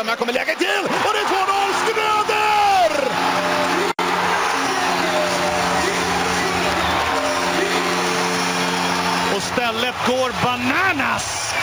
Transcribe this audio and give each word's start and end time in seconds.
fram. 0.00 0.08
Här 0.08 0.16
kommer 0.16 0.32
läget 0.32 0.58
till 0.58 0.84
och 1.06 1.12
det 1.14 1.20
är 1.24 1.28
2-0 1.28 1.72
Schröder! 1.82 2.90
Och 9.36 9.42
stället 9.42 9.94
går 10.06 10.30
bananas! 10.44 11.54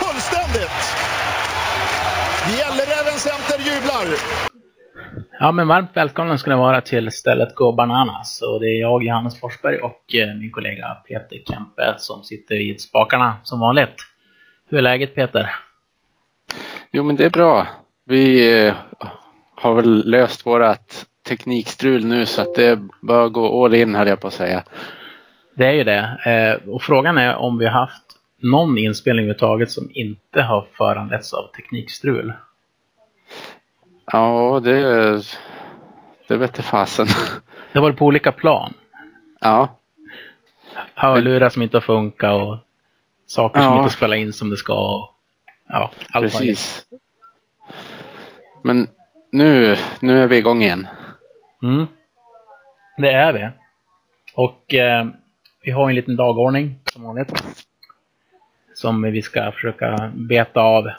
Fullständigt! 0.00 0.82
Gälleräven 2.58 3.18
Center 3.18 3.58
jublar! 3.58 4.06
Ja, 5.40 5.52
men 5.52 5.68
varmt 5.68 5.90
välkomna 5.94 6.38
ska 6.38 6.50
ni 6.50 6.56
vara 6.56 6.80
till 6.80 7.10
stället 7.12 7.54
Go 7.54 7.72
Bananas. 7.72 8.42
Och 8.42 8.60
det 8.60 8.66
är 8.66 8.80
jag, 8.80 9.02
Johannes 9.02 9.40
Forsberg 9.40 9.78
och 9.78 10.14
eh, 10.14 10.34
min 10.34 10.50
kollega 10.50 10.96
Peter 11.08 11.38
Kempe 11.48 11.94
som 11.98 12.22
sitter 12.22 12.54
vid 12.54 12.80
spakarna 12.80 13.36
som 13.42 13.60
vanligt. 13.60 13.94
Hur 14.68 14.78
är 14.78 14.82
läget 14.82 15.14
Peter? 15.14 15.50
Jo, 16.96 17.02
men 17.02 17.16
det 17.16 17.24
är 17.24 17.30
bra. 17.30 17.66
Vi 18.04 18.52
eh, 18.66 18.74
har 19.54 19.74
väl 19.74 20.10
löst 20.10 20.46
vårat 20.46 21.06
teknikstrul 21.28 22.04
nu 22.04 22.26
så 22.26 22.42
att 22.42 22.54
det 22.54 22.80
bör 23.00 23.28
gå 23.28 23.64
all 23.64 23.74
in 23.74 23.94
höll 23.94 24.08
jag 24.08 24.20
på 24.20 24.26
att 24.26 24.32
säga. 24.32 24.62
Det 25.54 25.66
är 25.66 25.72
ju 25.72 25.84
det. 25.84 26.18
Eh, 26.26 26.68
och 26.68 26.82
frågan 26.82 27.18
är 27.18 27.36
om 27.36 27.58
vi 27.58 27.64
har 27.64 27.72
haft 27.80 28.04
någon 28.42 28.78
inspelning 28.78 29.24
överhuvudtaget 29.24 29.70
som 29.70 29.90
inte 29.94 30.42
har 30.42 30.66
föranletts 30.78 31.32
av 31.32 31.46
teknikstrul. 31.56 32.32
Ja, 34.12 34.60
det, 34.64 34.80
det 36.28 36.36
vete 36.36 36.62
fasen. 36.62 37.06
Det 37.72 37.80
varit 37.80 37.96
på 37.98 38.06
olika 38.06 38.32
plan. 38.32 38.74
Ja, 39.40 39.76
Hörlurar 40.94 41.48
som 41.48 41.62
inte 41.62 41.76
har 41.76 41.82
funkat 41.82 42.42
och 42.42 42.56
saker 43.26 43.60
som 43.60 43.72
Ja. 43.72 43.82
inte 43.82 43.94
spelar 43.94 44.16
in 44.16 44.32
som 44.32 44.50
det 44.50 44.56
ska. 44.56 45.08
Ja, 45.68 45.90
allt 46.10 46.32
precis. 46.32 46.86
Men 48.62 48.88
nu, 49.30 49.76
nu 50.00 50.22
är 50.22 50.26
vi 50.26 50.36
igång 50.36 50.62
igen. 50.62 50.86
Mm. 51.62 51.86
Det 52.96 53.10
är 53.12 53.32
vi. 53.32 53.48
Och 54.34 54.74
eh, 54.74 55.06
vi 55.62 55.70
har 55.70 55.88
en 55.88 55.94
liten 55.94 56.16
dagordning 56.16 56.74
som 56.92 57.02
vanligt. 57.02 57.44
Som 58.74 59.02
vi 59.02 59.22
ska 59.22 59.52
försöka 59.52 60.12
beta 60.14 60.60
av. 60.60 60.90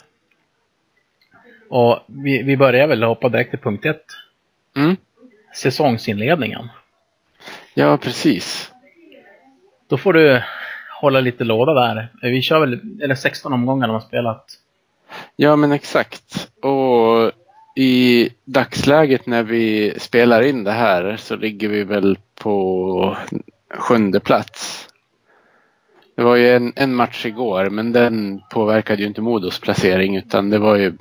Och 1.69 1.99
vi, 2.07 2.43
vi 2.43 2.57
börjar 2.57 2.87
väl 2.87 3.03
hoppa 3.03 3.29
direkt 3.29 3.49
till 3.49 3.59
punkt 3.59 3.85
ett. 3.85 4.05
Mm. 4.75 4.95
Säsongsinledningen. 5.55 6.69
Ja, 7.73 7.97
precis. 7.97 8.71
Då 9.87 9.97
får 9.97 10.13
du 10.13 10.43
hålla 11.01 11.19
lite 11.19 11.43
låda 11.43 11.73
där. 11.73 12.09
Vi 12.21 12.41
kör 12.41 12.59
väl, 12.59 12.79
eller 13.01 13.15
16 13.15 13.53
omgångar 13.53 13.87
de 13.87 13.93
har 13.93 13.99
spelat. 13.99 14.45
Ja, 15.35 15.55
men 15.55 15.71
exakt. 15.71 16.49
Och 16.61 17.31
i 17.75 18.29
dagsläget 18.45 19.25
när 19.25 19.43
vi 19.43 19.93
spelar 19.99 20.41
in 20.41 20.63
det 20.63 20.71
här 20.71 21.17
så 21.17 21.35
ligger 21.35 21.69
vi 21.69 21.83
väl 21.83 22.17
på 22.35 23.17
sjunde 23.73 24.19
plats. 24.19 24.87
Det 26.15 26.23
var 26.23 26.35
ju 26.35 26.55
en, 26.55 26.73
en 26.75 26.95
match 26.95 27.25
igår, 27.25 27.69
men 27.69 27.91
den 27.91 28.41
påverkade 28.51 29.01
ju 29.01 29.07
inte 29.07 29.21
Modos 29.21 29.59
placering 29.59 30.17
utan 30.17 30.49
det 30.49 30.57
var 30.57 30.75
ju 30.75 30.93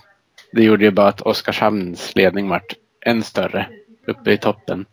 det 0.53 0.65
gjorde 0.65 0.85
ju 0.85 0.91
bara 0.91 1.09
att 1.09 1.21
Oskarshamns 1.21 2.17
ledning 2.17 2.49
vart 2.49 2.75
än 3.07 3.23
större 3.23 3.67
uppe 4.07 4.33
i 4.33 4.39
toppen. 4.39 4.85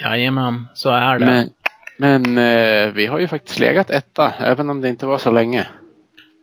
Jajamän, 0.00 0.66
så 0.74 0.90
är 0.90 1.18
det. 1.18 1.26
Men, 1.26 1.50
men 1.96 2.38
eh, 2.38 2.92
vi 2.92 3.06
har 3.06 3.18
ju 3.18 3.28
faktiskt 3.28 3.58
legat 3.58 3.90
etta, 3.90 4.32
även 4.38 4.70
om 4.70 4.80
det 4.80 4.88
inte 4.88 5.06
var 5.06 5.18
så 5.18 5.30
länge. 5.30 5.66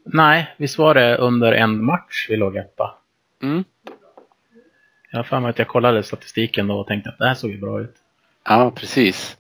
Nej, 0.06 0.56
visst 0.58 0.78
var 0.78 0.94
det 0.94 1.18
under 1.18 1.52
en 1.52 1.86
match 1.86 2.26
vi 2.30 2.38
låg 2.38 2.56
etta? 2.56 2.92
Mm. 3.44 3.64
Jag 5.12 5.20
har 5.20 5.24
för 5.24 5.40
mig 5.40 5.50
att 5.50 5.60
jag 5.60 5.68
kollade 5.68 6.04
statistiken 6.04 6.68
då 6.68 6.80
och 6.80 6.88
tänkte 6.88 7.10
att 7.10 7.18
det 7.18 7.28
här 7.28 7.34
såg 7.34 7.52
ju 7.52 7.58
bra 7.58 7.82
ut. 7.82 7.96
Ja, 8.46 8.72
precis. 8.76 9.38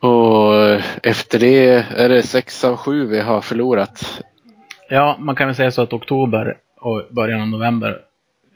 Och 0.00 0.54
efter 1.02 1.38
det 1.38 1.68
är 1.96 2.08
det 2.08 2.22
sex 2.22 2.64
av 2.64 2.76
sju 2.76 3.06
vi 3.06 3.20
har 3.20 3.40
förlorat. 3.40 4.22
Ja, 4.88 5.16
man 5.18 5.36
kan 5.36 5.46
väl 5.46 5.56
säga 5.56 5.70
så 5.70 5.82
att 5.82 5.92
oktober 5.92 6.56
och 6.76 7.06
början 7.10 7.40
av 7.40 7.48
november 7.48 8.00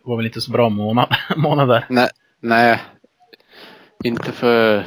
var 0.02 0.16
väl 0.16 0.26
inte 0.26 0.40
så 0.40 0.50
bra 0.50 0.68
månad, 0.68 1.14
månader. 1.36 1.84
Nej, 1.88 2.08
nej 2.40 2.78
inte 4.04 4.32
för, 4.32 4.84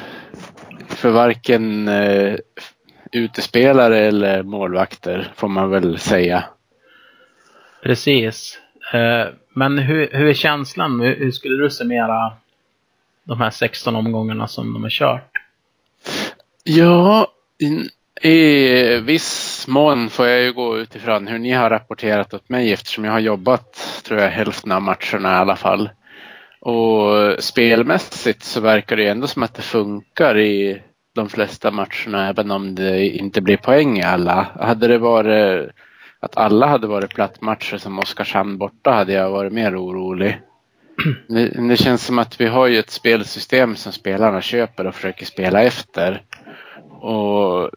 för 0.96 1.10
varken 1.12 1.88
eh, 1.88 2.36
utespelare 3.12 4.00
eller 4.00 4.44
målvakter 4.44 5.32
får 5.36 5.48
man 5.48 5.70
väl 5.70 6.00
säga. 6.00 6.44
Precis. 7.84 8.60
Eh, 8.94 9.26
Men 9.56 9.78
hur, 9.78 10.10
hur 10.12 10.28
är 10.28 10.34
känslan? 10.34 11.00
Hur, 11.00 11.16
hur 11.16 11.32
skulle 11.32 11.64
du 11.64 11.70
summera 11.70 12.34
de 13.24 13.42
här 13.42 13.50
16 13.50 13.96
omgångarna 13.96 14.48
som 14.48 14.74
de 14.74 14.84
har 14.84 14.90
kört? 14.90 15.30
Ja, 16.64 17.28
i, 17.60 17.90
i 18.30 19.00
viss 19.00 19.66
mån 19.68 20.10
får 20.10 20.28
jag 20.28 20.42
ju 20.42 20.54
gå 20.54 20.78
utifrån 20.78 21.28
hur 21.28 21.40
ni 21.40 21.52
har 21.52 21.70
rapporterat 21.70 22.34
åt 22.34 22.50
mig 22.50 22.74
eftersom 22.74 23.06
jag 23.06 23.12
har 23.12 23.20
jobbat, 23.20 24.02
tror 24.04 24.20
jag, 24.20 24.30
hälften 24.30 24.72
av 24.72 24.82
matcherna 24.82 25.32
i 25.34 25.36
alla 25.36 25.56
fall. 25.56 25.90
Och 26.66 27.44
spelmässigt 27.44 28.44
så 28.44 28.62
verkar 28.62 28.96
det 28.96 29.04
ju 29.04 29.10
ändå 29.10 29.28
som 29.28 29.44
att 29.44 29.54
det 29.54 29.62
funkar 29.62 30.38
i 30.38 30.82
de 31.16 31.30
flesta 31.30 31.72
matcherna 31.72 32.30
även 32.30 32.52
om 32.52 32.76
det 32.76 33.08
inte 33.08 33.42
blir 33.42 33.58
poäng 33.58 33.98
i 33.98 34.04
alla. 34.04 34.48
Hade 34.60 34.88
det 34.88 34.98
varit 34.98 35.70
att 36.20 36.38
alla 36.38 36.68
hade 36.68 36.88
varit 36.88 37.16
plattmatcher 37.16 37.78
som 37.78 38.00
Oskarshamn 38.00 38.58
borta 38.58 38.92
hade 38.92 39.14
jag 39.14 39.32
varit 39.32 39.54
mer 39.54 39.84
orolig. 39.84 40.40
Det, 41.28 41.68
det 41.70 41.78
känns 41.78 42.06
som 42.06 42.20
att 42.20 42.42
vi 42.42 42.46
har 42.46 42.68
ju 42.68 42.80
ett 42.80 42.90
spelsystem 42.90 43.76
som 43.76 43.92
spelarna 43.92 44.42
köper 44.42 44.88
och 44.88 44.96
försöker 44.96 45.26
spela 45.26 45.62
efter. 45.64 46.24
Och 47.02 47.70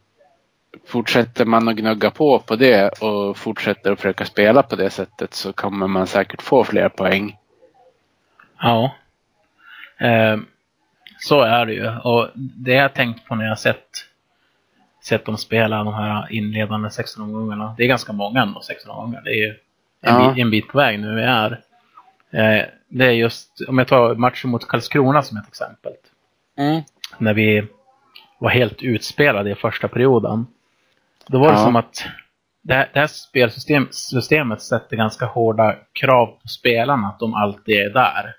fortsätter 0.87 1.45
man 1.45 1.69
att 1.69 1.77
gnugga 1.77 2.11
på 2.11 2.39
på 2.39 2.57
det 2.57 2.89
och 2.89 3.37
fortsätter 3.37 3.93
att 3.93 4.01
försöka 4.01 4.25
spela 4.25 4.63
på 4.63 4.77
det 4.77 4.91
sättet 4.91 5.35
så 5.35 5.53
kommer 5.53 5.87
man 5.87 6.07
säkert 6.07 6.43
få 6.43 6.65
fler 6.65 6.89
poäng. 6.89 7.37
Ja. 8.61 8.95
Eh, 9.99 10.37
Så 11.19 11.41
är 11.43 11.67
det 11.67 11.73
ju. 11.73 11.89
Och 11.99 12.29
det 12.35 12.73
jag 12.73 12.95
tänkt 12.95 13.25
på 13.25 13.35
när 13.35 13.45
jag 13.45 13.59
sett, 13.59 13.89
sett 15.05 15.25
dem 15.25 15.37
spela 15.37 15.85
de 15.85 15.95
här 15.95 16.33
inledande 16.33 16.91
16 16.91 17.23
omgångarna. 17.25 17.75
Det 17.77 17.83
är 17.85 17.89
ganska 17.89 18.13
många 18.13 18.43
ändå, 18.43 18.61
16 18.61 18.91
omgångar. 18.91 19.23
Det 19.25 19.31
är 19.31 19.47
ju 19.47 19.49
en, 20.01 20.15
Ja. 20.15 20.29
bit, 20.35 20.43
en 20.43 20.51
bit 20.51 20.69
på 20.69 20.79
väg 20.79 21.01
nu 21.01 21.15
vi 21.15 21.23
är. 21.23 21.51
Eh, 22.31 22.65
Det 22.89 23.07
är 23.07 23.11
just, 23.11 23.61
om 23.69 23.79
jag 23.79 23.89
tar 23.89 24.15
matchen 24.15 24.51
mot 24.51 24.69
Karlskrona 24.69 25.23
som 25.23 25.37
ett 25.39 25.49
exempel. 25.49 25.93
Mm. 26.59 26.83
när 27.19 27.35
vi 27.35 27.67
var 28.39 28.51
helt 28.51 28.83
utspelade 28.83 29.51
i 29.51 29.55
första 29.55 29.89
perioden. 29.89 30.47
Då 31.27 31.39
var 31.39 31.47
det 31.53 31.59
Ja. 31.59 31.65
som 31.65 31.77
att 31.77 32.05
det 32.63 32.75
här, 32.75 32.91
det 32.93 33.01
här 33.01 33.07
spelsystemet 33.07 33.95
systemet 33.95 34.63
sätter 34.63 34.97
ganska 34.97 35.27
hårda 35.27 35.77
krav 35.93 36.27
på 36.27 36.49
spelarna 36.49 37.09
att 37.09 37.19
de 37.19 37.35
alltid 37.35 37.75
är 37.77 37.91
där 37.91 38.35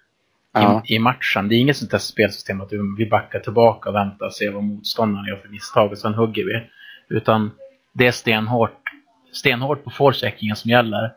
Ja. 0.62 0.84
i, 0.85 0.95
i 0.95 1.00
matchen. 1.00 1.47
Det 1.47 1.56
är 1.56 1.59
inget 1.59 1.78
sånt 1.78 1.91
där 1.91 1.97
spelsystem 1.97 2.62
att 2.62 2.69
vi 2.97 3.06
backar 3.06 3.40
tillbaka 3.40 3.90
och 3.90 3.95
väntar 3.95 4.25
och 4.25 4.34
ser 4.34 4.51
vad 4.51 4.63
motståndaren 4.63 5.28
gör 5.28 5.35
för 5.35 5.50
misstag 5.50 5.91
och 5.91 5.97
sen 5.97 6.13
hugger 6.13 6.44
vi. 6.45 6.69
Utan 7.16 7.51
det 7.94 8.07
är 8.07 8.12
stenhårt, 8.12 8.81
stenhårt 9.31 9.84
på 9.84 9.90
forecheckingen 9.90 10.56
som 10.56 10.72
gäller. 10.72 11.12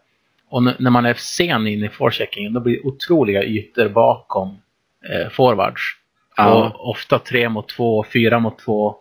Och 0.49 0.63
när 0.63 0.91
man 0.91 1.07
är 1.07 1.15
sen 1.15 1.67
in 1.67 1.85
i 1.85 1.89
forecheckingen 1.89 2.53
då 2.53 2.61
blir 2.61 2.77
det 2.77 2.89
otroliga 2.89 3.45
ytor 3.45 3.89
bakom 3.89 4.59
eh, 5.11 5.29
forwards. 5.29 5.83
Ja. 6.37 6.55
Och 6.55 6.91
ofta 6.91 7.19
tre 7.19 7.49
mot 7.49 7.69
två, 7.69 8.05
fyra 8.13 8.39
mot 8.39 8.59
två. 8.59 8.97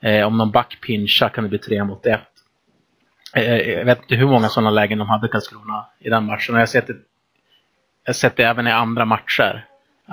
Eh, 0.00 0.26
om 0.26 0.38
någon 0.38 0.50
back 0.50 0.78
pinchar 0.86 1.28
kan 1.28 1.44
det 1.44 1.50
bli 1.50 1.58
tre 1.58 1.84
mot 1.84 2.06
ett. 2.06 2.20
Eh, 3.34 3.56
jag 3.56 3.84
vet 3.84 4.02
inte 4.02 4.14
hur 4.14 4.26
många 4.26 4.48
sådana 4.48 4.70
lägen 4.70 4.98
de 4.98 5.08
hade 5.08 5.28
Karlskrona 5.28 5.86
i 5.98 6.08
den 6.08 6.24
matchen. 6.24 6.54
Och 6.54 6.58
jag 6.58 6.62
har 6.62 6.66
sett 6.66 6.86
det, 6.86 6.96
jag 8.06 8.08
har 8.08 8.14
sett 8.14 8.36
det 8.36 8.42
även 8.44 8.66
i 8.66 8.70
andra 8.70 9.04
matcher. 9.04 9.64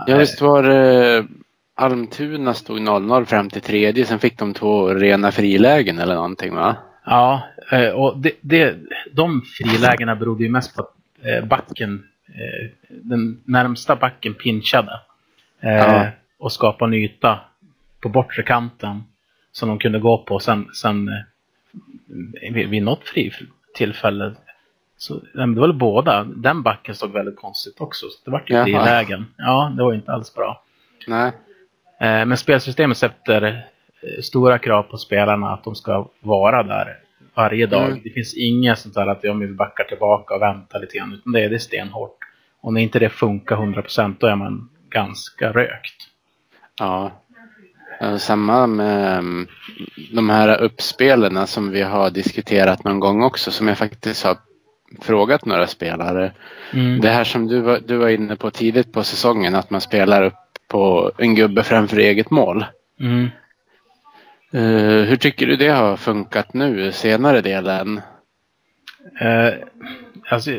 Ja 0.07 0.17
visst 0.17 0.41
var 0.41 0.63
det 0.63 1.27
Almtuna 1.75 2.53
stod 2.53 2.79
0-0 2.79 3.25
fram 3.25 3.49
till 3.49 3.61
tredje, 3.61 4.05
sen 4.05 4.19
fick 4.19 4.37
de 4.39 4.53
två 4.53 4.87
rena 4.93 5.31
frilägen 5.31 5.99
eller 5.99 6.15
någonting 6.15 6.55
va? 6.55 6.75
Ja, 7.05 7.41
eh, 7.71 7.89
och 7.89 8.17
det, 8.17 8.31
det, 8.41 8.75
de 9.11 9.41
frilägena 9.41 10.15
berodde 10.15 10.43
ju 10.43 10.49
mest 10.49 10.75
på 10.75 10.81
att 10.81 10.93
eh, 11.25 11.45
backen, 11.45 12.03
eh, 12.27 12.69
den 12.89 13.41
närmsta 13.45 13.95
backen 13.95 14.33
pinchade. 14.33 14.99
eh, 15.61 15.71
Ja. 15.75 16.07
Och 16.37 16.51
skapade 16.51 16.89
en 16.89 16.93
yta 17.03 17.39
på 18.01 18.09
bortre 18.09 18.43
kanten 18.43 19.03
som 19.51 19.69
de 19.69 19.79
kunde 19.79 19.99
gå 19.99 20.17
på. 20.17 20.39
Sen, 20.39 20.69
sen 20.73 21.07
eh, 21.07 22.53
vid, 22.53 22.69
vid 22.69 22.83
något 22.83 23.07
fri 23.07 23.31
tillfälle 23.75 24.35
så, 25.03 25.19
det 25.33 25.45
var 25.45 25.67
väl 25.67 25.73
båda. 25.73 26.23
Den 26.23 26.63
backen 26.63 26.95
såg 26.95 27.11
väldigt 27.11 27.35
konstigt 27.35 27.81
också. 27.81 28.05
Så 28.09 28.19
det 28.25 28.31
var 28.31 28.43
ju 28.47 28.55
Jaha. 28.55 28.65
frilägen. 28.65 29.25
Ja, 29.37 29.73
det 29.77 29.83
var 29.83 29.93
inte 29.93 30.11
alls 30.11 30.33
bra. 30.33 30.63
Nej. 31.07 31.27
Eh, 31.99 32.25
Men 32.25 32.37
spelsystemet 32.37 32.97
sätter 32.97 33.43
eh, 33.43 34.21
stora 34.21 34.59
krav 34.59 34.83
på 34.83 34.97
spelarna 34.97 35.53
att 35.53 35.63
de 35.63 35.75
ska 35.75 36.09
vara 36.19 36.63
där 36.63 36.97
varje 37.33 37.65
dag. 37.65 37.85
Mm. 37.85 38.01
Det 38.03 38.09
finns 38.09 38.33
inget 38.33 38.79
sånt 38.79 38.95
där 38.95 39.07
att 39.07 39.25
om 39.25 39.39
vi 39.39 39.47
backar 39.47 39.83
tillbaka 39.83 40.35
och 40.35 40.41
väntar 40.41 40.79
lite 40.79 40.97
grann. 40.97 41.13
Utan 41.13 41.33
det 41.33 41.43
är, 41.43 41.49
det 41.49 41.55
är 41.55 41.59
stenhårt. 41.59 42.17
Och 42.61 42.73
när 42.73 42.81
inte 42.81 42.99
det 42.99 43.09
funkar 43.09 43.55
100% 43.55 44.15
då 44.19 44.27
är 44.27 44.35
man 44.35 44.69
ganska 44.89 45.51
rökt. 45.51 45.95
Ja. 46.79 47.11
Samma 48.19 48.67
med 48.67 49.17
mm, 49.17 49.47
de 50.13 50.29
här 50.29 50.61
uppspelen 50.61 51.47
som 51.47 51.71
vi 51.71 51.81
har 51.81 52.09
diskuterat 52.09 52.83
någon 52.83 52.99
gång 52.99 53.23
också 53.23 53.51
som 53.51 53.67
jag 53.67 53.77
faktiskt 53.77 54.25
har 54.25 54.37
frågat 55.01 55.45
några 55.45 55.67
spelare. 55.67 56.31
Mm. 56.73 57.01
Det 57.01 57.09
här 57.09 57.23
som 57.23 57.47
du 57.47 57.59
var, 57.59 57.79
du 57.85 57.97
var 57.97 58.09
inne 58.09 58.35
på 58.35 58.51
tidigt 58.51 58.93
på 58.93 59.03
säsongen 59.03 59.55
att 59.55 59.69
man 59.69 59.81
spelar 59.81 60.23
upp 60.23 60.33
på 60.67 61.11
en 61.17 61.35
gubbe 61.35 61.63
framför 61.63 61.97
eget 61.97 62.31
mål. 62.31 62.65
Mm. 62.99 63.29
Eh, 64.53 65.07
hur 65.07 65.15
tycker 65.15 65.47
du 65.47 65.55
det 65.55 65.69
har 65.69 65.97
funkat 65.97 66.53
nu 66.53 66.91
senare 66.91 67.41
delen? 67.41 68.01
Eh, 69.21 69.53
alltså, 70.29 70.51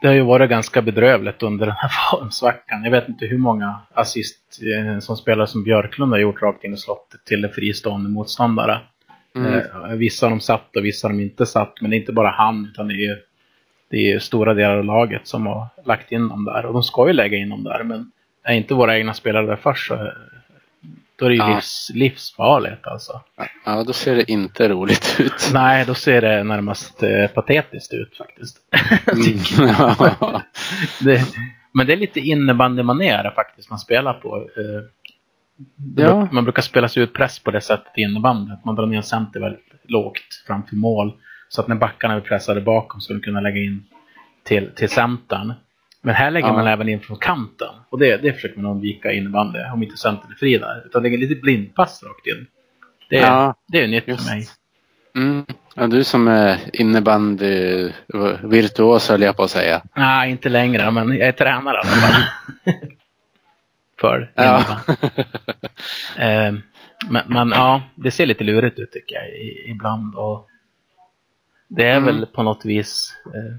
det 0.00 0.08
har 0.08 0.14
ju 0.14 0.22
varit 0.22 0.50
ganska 0.50 0.82
bedrövligt 0.82 1.42
under 1.42 1.66
den 1.66 1.74
här 1.78 1.88
formsvackan. 2.10 2.84
Jag 2.84 2.90
vet 2.90 3.08
inte 3.08 3.26
hur 3.26 3.38
många 3.38 3.80
assist 3.94 4.60
eh, 4.62 4.98
som 4.98 5.16
spelare 5.16 5.46
som 5.46 5.64
Björklund 5.64 6.12
har 6.12 6.18
gjort 6.18 6.42
rakt 6.42 6.64
in 6.64 6.74
i 6.74 6.76
slottet 6.76 7.24
till 7.24 7.44
en 7.44 7.50
fristående 7.50 8.10
motståndare. 8.10 8.80
Mm. 9.36 9.54
Eh, 9.54 9.96
vissa 9.96 10.26
har 10.26 10.30
de 10.30 10.40
satt 10.40 10.76
och 10.76 10.84
vissa 10.84 11.08
har 11.08 11.12
de 11.12 11.20
inte 11.22 11.46
satt. 11.46 11.80
Men 11.80 11.90
det 11.90 11.96
är 11.96 12.00
inte 12.00 12.12
bara 12.12 12.30
han 12.30 12.68
utan 12.72 12.88
det 12.88 12.94
är 12.94 13.18
det 13.90 14.12
är 14.12 14.18
stora 14.18 14.54
delar 14.54 14.76
av 14.78 14.84
laget 14.84 15.26
som 15.28 15.46
har 15.46 15.66
lagt 15.84 16.12
in 16.12 16.28
dem 16.28 16.44
där. 16.44 16.66
Och 16.66 16.72
de 16.72 16.82
ska 16.82 17.06
ju 17.06 17.12
lägga 17.12 17.38
in 17.38 17.48
dem 17.48 17.64
där. 17.64 17.84
Men 17.84 18.10
är 18.44 18.54
inte 18.54 18.74
våra 18.74 18.98
egna 18.98 19.14
spelare 19.14 19.46
där 19.46 19.56
först 19.56 19.88
så 19.88 19.94
eh, 19.94 20.00
då 21.16 21.26
är 21.26 21.28
det 21.30 21.34
ju 21.34 21.42
Ja. 21.42 21.54
livs, 21.54 21.90
livsfarligt 21.94 22.86
alltså. 22.86 23.20
Ja, 23.64 23.84
då 23.86 23.92
ser 23.92 24.16
det 24.16 24.30
inte 24.30 24.68
roligt 24.68 25.16
ut. 25.18 25.50
Nej, 25.52 25.84
då 25.86 25.94
ser 25.94 26.20
det 26.20 26.44
närmast 26.44 27.02
eh, 27.02 27.26
patetiskt 27.26 27.92
ut 27.92 28.16
faktiskt. 28.16 28.56
Mm. 29.12 29.38
Det, 31.00 31.24
men 31.74 31.86
det 31.86 31.92
är 31.92 31.96
lite 31.96 32.20
innebandymanér 32.20 33.32
faktiskt 33.34 33.70
man 33.70 33.78
spelar 33.78 34.12
på. 34.12 34.36
Eh, 34.36 34.82
Ja. 35.96 36.28
Man 36.32 36.44
brukar 36.44 36.62
spela 36.62 36.88
sig 36.88 37.02
ut 37.02 37.14
press 37.14 37.38
på 37.38 37.50
det 37.50 37.60
sättet 37.60 37.92
i 37.98 38.00
innebandy. 38.02 38.52
Man 38.64 38.74
drar 38.74 38.86
ner 38.86 39.02
center 39.02 39.40
väldigt 39.40 39.64
lågt 39.84 40.44
framför 40.46 40.76
mål. 40.76 41.12
Så 41.48 41.60
att 41.60 41.68
när 41.68 41.76
backarna 41.76 42.14
är 42.14 42.20
pressade 42.20 42.60
bakom 42.60 43.00
ska 43.00 43.14
de 43.14 43.20
kunna 43.20 43.40
lägga 43.40 43.60
in 43.60 43.84
till, 44.44 44.70
till 44.76 44.88
centern. 44.88 45.52
Men 46.02 46.14
här 46.14 46.30
lägger 46.30 46.46
Ja. 46.48 46.52
man 46.52 46.66
även 46.66 46.88
in 46.88 47.00
från 47.00 47.16
kanten. 47.18 47.68
Och 47.90 47.98
det, 47.98 48.16
det 48.16 48.32
försöker 48.32 48.60
man 48.60 48.70
undvika 48.70 49.12
i 49.12 49.16
innebandy. 49.16 49.58
Om 49.74 49.82
inte 49.82 49.96
centern 49.96 50.30
är 50.32 50.34
fri 50.36 50.58
där. 50.58 50.82
Utan 50.86 51.02
lägger 51.02 51.18
lite 51.18 51.34
blindpass 51.40 52.02
rakt 52.02 52.26
in. 52.26 52.46
Det, 53.10 53.16
Ja, 53.16 53.54
det 53.68 53.80
är 53.84 53.88
nytt 53.88 54.08
just. 54.08 54.28
för 54.28 54.34
mig. 54.36 54.46
Mm. 55.16 55.44
Ja, 55.74 55.86
du 55.86 56.04
som 56.04 56.28
är 56.28 56.58
innebandy 56.72 57.90
virtuos 58.42 59.08
höll 59.08 59.22
jag 59.22 59.36
på 59.36 59.42
att 59.42 59.50
säga. 59.50 59.82
Nej, 59.96 60.30
inte 60.30 60.48
längre, 60.48 60.90
men 60.90 61.08
jag 61.08 61.28
är 61.28 61.32
tränare 61.32 61.76
i 61.76 61.78
alla 61.80 61.86
fall. 61.86 62.22
För 64.00 64.32
Ja. 64.34 64.64
Eh, 66.18 66.52
men, 67.10 67.22
men 67.26 67.48
ja, 67.50 67.82
det 67.94 68.10
ser 68.10 68.26
lite 68.26 68.44
lurigt 68.44 68.78
ut 68.78 68.92
tycker 68.92 69.14
jag 69.16 69.28
i, 69.28 69.64
ibland. 69.70 70.14
Och 70.14 70.48
det 71.68 71.84
är 71.86 71.96
Mm. 71.96 72.04
väl 72.04 72.26
på 72.26 72.42
något 72.42 72.64
vis 72.64 73.16
eh, 73.26 73.56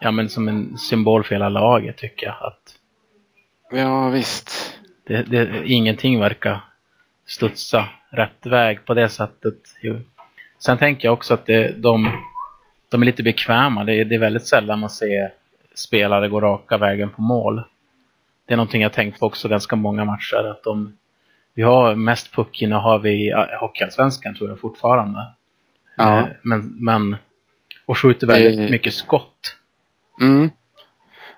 ja, 0.00 0.10
men 0.10 0.28
som 0.28 0.48
en 0.48 0.78
symbol 0.78 1.24
för 1.24 1.34
hela 1.34 1.48
laget 1.48 1.96
tycker 1.96 2.26
jag. 2.26 2.36
Att 2.40 2.74
ja, 3.72 4.08
visst. 4.08 4.78
det, 5.06 5.22
det, 5.22 5.62
ingenting 5.66 6.20
verkar 6.20 6.60
studsa 7.26 7.88
rätt 8.10 8.46
väg 8.46 8.84
på 8.84 8.94
det 8.94 9.08
sättet. 9.08 9.58
Jo. 9.82 10.00
Sen 10.58 10.78
tänker 10.78 11.08
jag 11.08 11.12
också 11.12 11.34
att 11.34 11.46
det, 11.46 11.72
de, 11.82 12.10
de 12.88 13.02
är 13.02 13.06
lite 13.06 13.22
bekväma. 13.22 13.84
Det, 13.84 14.04
det 14.04 14.14
är 14.14 14.18
väldigt 14.18 14.46
sällan 14.46 14.78
man 14.78 14.90
ser 14.90 15.32
spelare 15.74 16.28
gå 16.28 16.40
raka 16.40 16.78
vägen 16.78 17.10
på 17.10 17.22
mål. 17.22 17.62
Det 18.46 18.52
är 18.54 18.56
någonting 18.56 18.82
jag 18.82 18.92
tänkt 18.92 19.20
på 19.20 19.26
också 19.26 19.48
ganska 19.48 19.76
många 19.76 20.04
matcher. 20.04 20.50
Att 20.50 20.62
de, 20.64 20.96
vi 21.54 21.62
har 21.62 21.94
mest 21.94 22.32
puckinnehav 22.34 23.06
i 23.06 23.28
ja, 23.28 23.48
Hockeyallsvenskan 23.60 24.34
tror 24.34 24.48
jag 24.50 24.60
fortfarande. 24.60 25.26
Ja. 25.96 26.18
Eh, 26.18 26.26
Men, 26.42 26.76
men 26.84 27.16
och 27.86 27.98
skjuter 27.98 28.26
väldigt 28.26 28.56
Det- 28.56 28.70
mycket 28.70 28.94
skott. 28.94 29.56
Mm. 30.20 30.50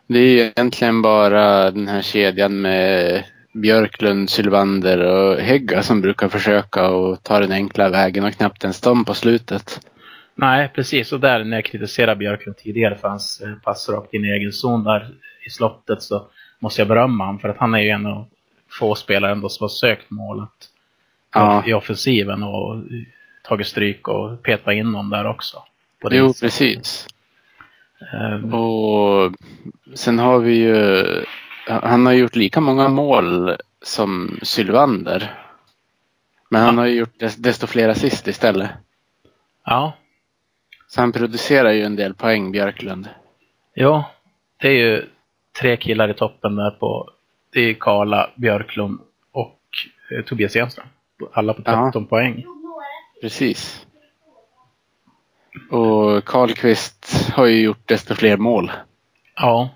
Det 0.07 0.19
är 0.19 0.29
ju 0.29 0.41
egentligen 0.41 1.03
bara 1.03 1.71
den 1.71 1.89
här 1.89 2.03
kedjan 2.03 2.61
med 2.61 3.25
Björklund, 3.55 4.31
Sylvander 4.31 4.99
och 4.99 5.37
Hägga 5.41 5.83
som 5.83 6.01
brukar 6.01 6.29
försöka 6.29 6.89
och 6.91 7.23
ta 7.23 7.41
den 7.41 7.53
enkla 7.53 7.89
vägen 7.89 8.25
och 8.25 8.33
knappt 8.35 8.65
ens 8.65 8.81
de 8.81 9.05
på 9.05 9.15
slutet. 9.15 9.81
Nej, 10.35 10.69
precis. 10.75 11.13
Och 11.13 11.21
där 11.21 11.45
när 11.45 11.57
jag 11.57 11.65
kritiserade 11.65 12.17
Björklund 12.17 12.57
tidigare 12.57 12.97
för 12.97 13.09
hans 13.09 13.41
eh, 13.41 13.55
pass 13.55 13.89
rakt 13.89 14.15
in 14.15 14.25
i 14.25 14.29
egen 14.29 14.53
zon 14.53 14.85
där 14.85 15.09
i 15.47 15.51
slottet 15.51 16.03
så 16.03 16.27
måste 16.59 16.81
jag 16.81 16.89
berömma 16.89 17.25
honom 17.25 17.39
för 17.41 17.49
att 17.49 17.59
han 17.59 17.75
är 17.75 17.79
ju 17.79 17.89
en 17.89 18.07
av 18.07 18.27
få 18.71 18.95
spelare 18.95 19.33
ändå 19.33 19.49
som 19.49 19.65
har 19.65 19.69
sökt 19.69 20.11
målet 20.11 20.51
Ja. 21.35 21.63
i 21.67 21.73
offensiven 21.75 22.43
och 22.43 22.77
tagit 23.43 23.67
stryk 23.67 24.09
och 24.09 24.43
petat 24.43 24.75
in 24.75 24.93
dem 24.93 25.11
där 25.11 25.27
också. 25.27 25.63
Jo, 26.11 26.29
sättet. 26.33 26.41
precis. 26.41 27.09
Ehm, 28.13 28.55
Och 28.55 29.33
sen 29.95 30.19
har 30.19 30.39
vi 30.39 30.55
ju, 30.55 31.05
han 31.67 32.07
har 32.07 32.13
gjort 32.13 32.37
lika 32.37 32.61
många 32.61 32.89
mål 32.89 33.57
som 33.83 34.39
Sylvander. 34.43 35.35
Men 36.49 36.63
han 36.63 36.75
Ja. 36.75 36.81
har 36.81 36.87
ju 36.87 36.95
gjort 36.99 37.19
des- 37.21 37.37
desto 37.37 37.67
fler 37.67 37.89
assist 37.89 38.29
istället. 38.29 38.71
ja, 39.67 39.93
Så 40.89 41.01
han 41.01 41.13
producerar 41.13 41.71
ju 41.73 41.83
en 41.83 41.97
del 41.97 42.15
poäng, 42.15 42.53
Björklund. 42.53 43.09
ja, 43.75 44.11
det 44.61 44.69
är 44.69 44.73
ju 44.73 45.05
tre 45.61 45.77
killar 45.77 46.09
i 46.09 46.15
toppen 46.15 46.57
där 46.57 46.71
på 46.71 47.11
det 47.53 47.61
är 47.61 47.75
Karla, 47.75 48.31
Björklund 48.35 49.01
och 49.33 49.61
eh, 50.11 50.25
Tobias 50.25 50.57
Enström. 50.57 50.87
Alla 51.33 51.55
på 51.55 51.63
Ja. 51.65 51.85
13 51.87 52.07
poäng. 52.07 52.45
Precis. 53.21 53.87
Och 55.71 56.25
Karlqvist 56.25 57.31
har 57.33 57.47
ju 57.47 57.63
gjort 57.63 57.89
desto 57.89 58.15
fler 58.15 58.37
mål. 58.37 58.73
Ja. 59.37 59.71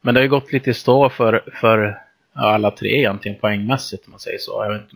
Men 0.00 0.14
det 0.14 0.20
har 0.20 0.22
ju 0.22 0.28
gått 0.30 0.52
lite 0.52 0.70
i 0.70 0.74
stå 0.74 1.08
för, 1.08 1.44
för 1.60 1.98
ja, 2.34 2.54
alla 2.54 2.70
tre 2.70 2.98
egentligen 2.98 3.40
poängmässigt 3.40 4.06
om 4.06 4.10
man 4.10 4.20
säger 4.20 4.38
så. 4.38 4.64
Jag 4.64 4.76
inte, 4.76 4.94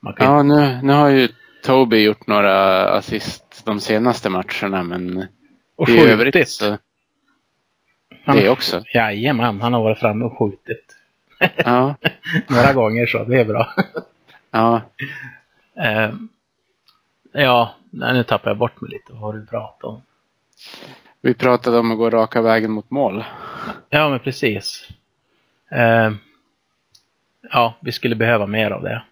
man 0.00 0.12
kan 0.14 0.26
Ja, 0.26 0.42
nu, 0.42 0.80
nu 0.82 0.92
har 0.92 1.08
ju 1.08 1.28
Toby 1.64 2.02
gjort 2.02 2.26
några 2.26 2.88
assist 2.88 3.62
de 3.64 3.80
senaste 3.80 4.28
matcherna, 4.30 4.82
men 4.82 5.26
och 5.76 5.88
i 5.88 5.98
övrigt 5.98 6.34
skjutit. 6.34 6.48
så 6.48 6.78
Han- 8.24 8.36
det 8.36 8.48
också. 8.48 8.84
Jajamän, 8.94 9.60
han 9.60 9.72
har 9.72 9.82
varit 9.82 9.98
framme 9.98 10.24
och 10.24 10.38
skjutit 10.38 10.96
Ja, 11.56 11.94
några 12.48 12.72
gånger 12.72 13.06
så 13.06 13.24
det 13.24 13.40
är 13.40 13.44
bra. 13.44 13.74
ja. 14.50 14.82
Eh, 15.76 16.10
ja, 17.32 17.74
nu 17.90 18.22
tappar 18.22 18.50
jag 18.50 18.58
bort 18.58 18.80
mig 18.80 18.90
lite. 18.90 19.12
Vad 19.12 19.20
har 19.20 19.32
du 19.32 19.46
pratat 19.46 19.84
om? 19.84 20.02
Vi 21.20 21.34
pratade 21.34 21.78
om 21.78 21.90
att 21.92 21.98
gå 21.98 22.10
raka 22.10 22.42
vägen 22.42 22.70
mot 22.70 22.90
mål. 22.90 23.24
Ja, 23.88 24.08
men 24.08 24.18
precis. 24.20 24.88
Eh, 25.70 26.12
ja, 27.50 27.74
vi 27.80 27.92
skulle 27.92 28.14
behöva 28.16 28.46
mer 28.46 28.70
av 28.70 28.82
det. 28.82 29.02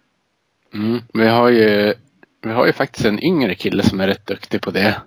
Mm. 0.73 0.99
Vi, 1.13 1.27
har 1.27 1.49
ju, 1.49 1.93
vi 2.41 2.51
har 2.51 2.65
ju 2.65 2.73
faktiskt 2.73 3.05
en 3.05 3.23
yngre 3.23 3.55
kille 3.55 3.83
som 3.83 3.99
är 3.99 4.07
rätt 4.07 4.25
duktig 4.25 4.61
på 4.61 4.71
det. 4.71 5.01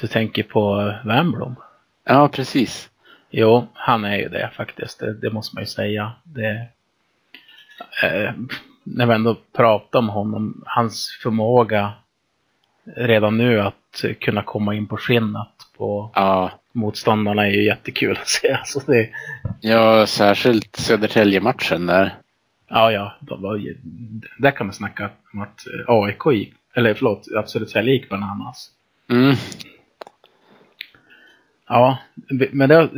Du 0.00 0.06
tänker 0.06 0.42
på 0.42 0.74
Wernbloom? 1.04 1.56
Ja, 2.04 2.28
precis. 2.28 2.90
Jo, 3.34 3.66
han 3.74 4.04
är 4.04 4.16
ju 4.16 4.28
det 4.28 4.50
faktiskt. 4.56 4.98
Det, 5.00 5.14
det 5.14 5.30
måste 5.30 5.56
man 5.56 5.62
ju 5.62 5.66
säga. 5.66 6.12
Det, 6.24 6.66
eh, 8.02 8.32
när 8.84 9.06
vi 9.06 9.14
ändå 9.14 9.36
pratar 9.56 9.98
om 9.98 10.08
honom, 10.08 10.62
hans 10.66 11.18
förmåga 11.22 11.92
redan 12.96 13.38
nu 13.38 13.60
att 13.60 14.04
kunna 14.20 14.42
komma 14.42 14.74
in 14.74 14.86
på 14.86 14.96
skinnet 14.96 15.48
på 15.76 16.10
Ja, 16.14 16.50
motståndarna 16.72 17.46
är 17.46 17.50
ju 17.50 17.64
jättekul 17.64 18.16
att 18.20 18.28
se. 18.28 18.52
Alltså 18.52 18.80
det, 18.86 19.10
ja 19.60 20.06
särskilt 20.06 20.76
Södertälje-matchen 20.76 21.86
där. 21.86 22.14
ja, 22.68 22.92
ja, 22.92 23.14
var 23.20 23.74
där 24.38 24.50
kan 24.50 24.66
man 24.66 24.74
snacka 24.74 25.10
om 25.32 25.42
att 25.42 25.64
AIK 25.86 26.26
gick, 26.32 26.54
eller 26.74 26.94
förlåt, 26.94 27.26
att 27.36 27.50
Södertälje 27.50 27.94
gick 27.94 28.08
bananas. 28.08 28.70
Mm. 29.10 29.36
Ja, 31.68 31.98
men 32.52 32.68
det, 32.68 32.90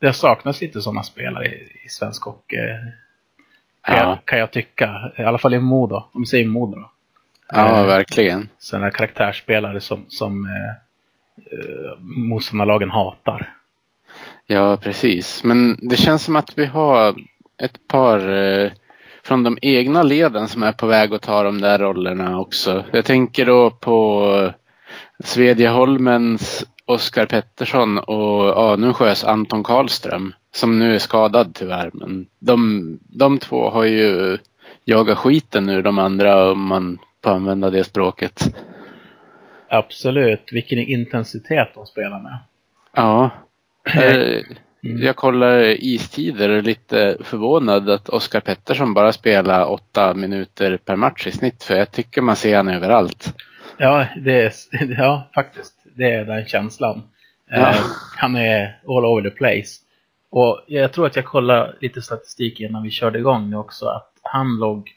det 0.00 0.12
saknas 0.12 0.60
lite 0.60 0.82
sådana 0.82 1.02
spelare 1.02 1.46
i, 1.46 1.68
i 1.84 1.88
svensk 1.88 2.24
hockey. 2.24 2.56
Kan, 3.82 3.96
Ja. 3.96 4.02
jag, 4.08 4.24
kan 4.24 4.38
jag 4.38 4.50
tycka. 4.50 5.12
I 5.18 5.22
alla 5.22 5.38
fall 5.38 5.54
i 5.54 5.58
Modo. 5.58 5.96
Om 6.12 6.20
vi 6.22 6.26
säger 6.26 6.46
Modo 6.46 6.76
då. 6.76 6.90
ja, 7.52 7.80
Eh, 7.80 7.86
verkligen. 7.86 8.48
Sådana 8.58 8.90
karaktärsspelare 8.90 9.80
som, 9.80 10.04
som 10.08 10.46
eh, 10.46 10.70
eh, 11.52 11.98
motståndarlagen 12.00 12.90
hatar. 12.90 13.54
Ja, 14.46 14.76
precis. 14.76 15.44
Men 15.44 15.78
det 15.88 15.96
känns 15.96 16.22
som 16.24 16.36
att 16.36 16.58
vi 16.58 16.66
har 16.66 17.14
ett 17.62 17.88
par 17.88 18.28
eh, 18.28 18.70
från 19.22 19.42
de 19.42 19.58
egna 19.62 20.02
leden 20.02 20.48
som 20.48 20.62
är 20.62 20.72
på 20.72 20.86
väg 20.86 21.14
att 21.14 21.22
ta 21.22 21.42
de 21.42 21.60
där 21.60 21.78
rollerna 21.78 22.40
också. 22.40 22.84
Jag 22.92 23.04
tänker 23.04 23.46
då 23.46 23.70
på 23.70 24.52
Svedjeholmens 25.24 26.64
Oskar 26.90 27.26
Pettersson 27.26 27.98
och 27.98 28.72
Anungsjös 28.72 29.24
Anton 29.24 29.62
Karlström. 29.62 30.34
Som 30.52 30.78
nu 30.78 30.94
är 30.94 30.98
skadad 30.98 31.54
tyvärr. 31.54 31.90
Men 31.92 32.26
de, 32.38 32.98
de 33.02 33.38
två 33.38 33.70
har 33.70 33.84
ju 33.84 34.38
jagat 34.84 35.18
skiten 35.18 35.68
ur 35.68 35.82
de 35.82 35.98
andra 35.98 36.50
om 36.50 36.66
man 36.66 36.98
får 37.24 37.30
använda 37.30 37.70
det 37.70 37.84
språket. 37.84 38.54
Absolut. 39.68 40.48
Vilken 40.52 40.78
intensitet 40.78 41.68
de 41.74 41.86
spelar 41.86 42.22
med. 42.22 42.38
Ja. 42.94 43.30
Eh, 43.94 44.42
jag 44.80 45.16
kollar 45.16 45.60
istider 45.84 46.48
och 46.48 46.56
är 46.56 46.62
lite 46.62 47.16
förvånad 47.20 47.90
att 47.90 48.08
Oskar 48.08 48.40
Pettersson 48.40 48.94
bara 48.94 49.12
spelar 49.12 49.70
åtta 49.70 50.14
minuter 50.14 50.76
per 50.76 50.96
match 50.96 51.26
i 51.26 51.32
snitt. 51.32 51.62
För 51.62 51.74
jag 51.74 51.92
tycker 51.92 52.22
man 52.22 52.36
ser 52.36 52.56
honom 52.56 52.74
överallt. 52.74 53.34
Ja, 53.76 54.06
det 54.16 54.42
är, 54.42 54.52
ja, 54.98 55.30
faktiskt. 55.34 55.79
Det 56.00 56.14
är 56.14 56.24
den 56.24 56.44
känslan. 56.46 57.02
Ja. 57.50 57.70
Eh, 57.70 57.76
han 58.16 58.36
är 58.36 58.80
all 58.88 59.04
over 59.04 59.30
the 59.30 59.36
place. 59.36 59.80
Och 60.30 60.64
jag 60.66 60.92
tror 60.92 61.06
att 61.06 61.16
jag 61.16 61.24
kollade 61.24 61.76
lite 61.80 62.02
statistik 62.02 62.60
innan 62.60 62.82
vi 62.82 62.90
körde 62.90 63.18
igång 63.18 63.50
nu 63.50 63.56
också. 63.56 63.86
Att 63.86 64.12
han 64.22 64.56
låg 64.58 64.90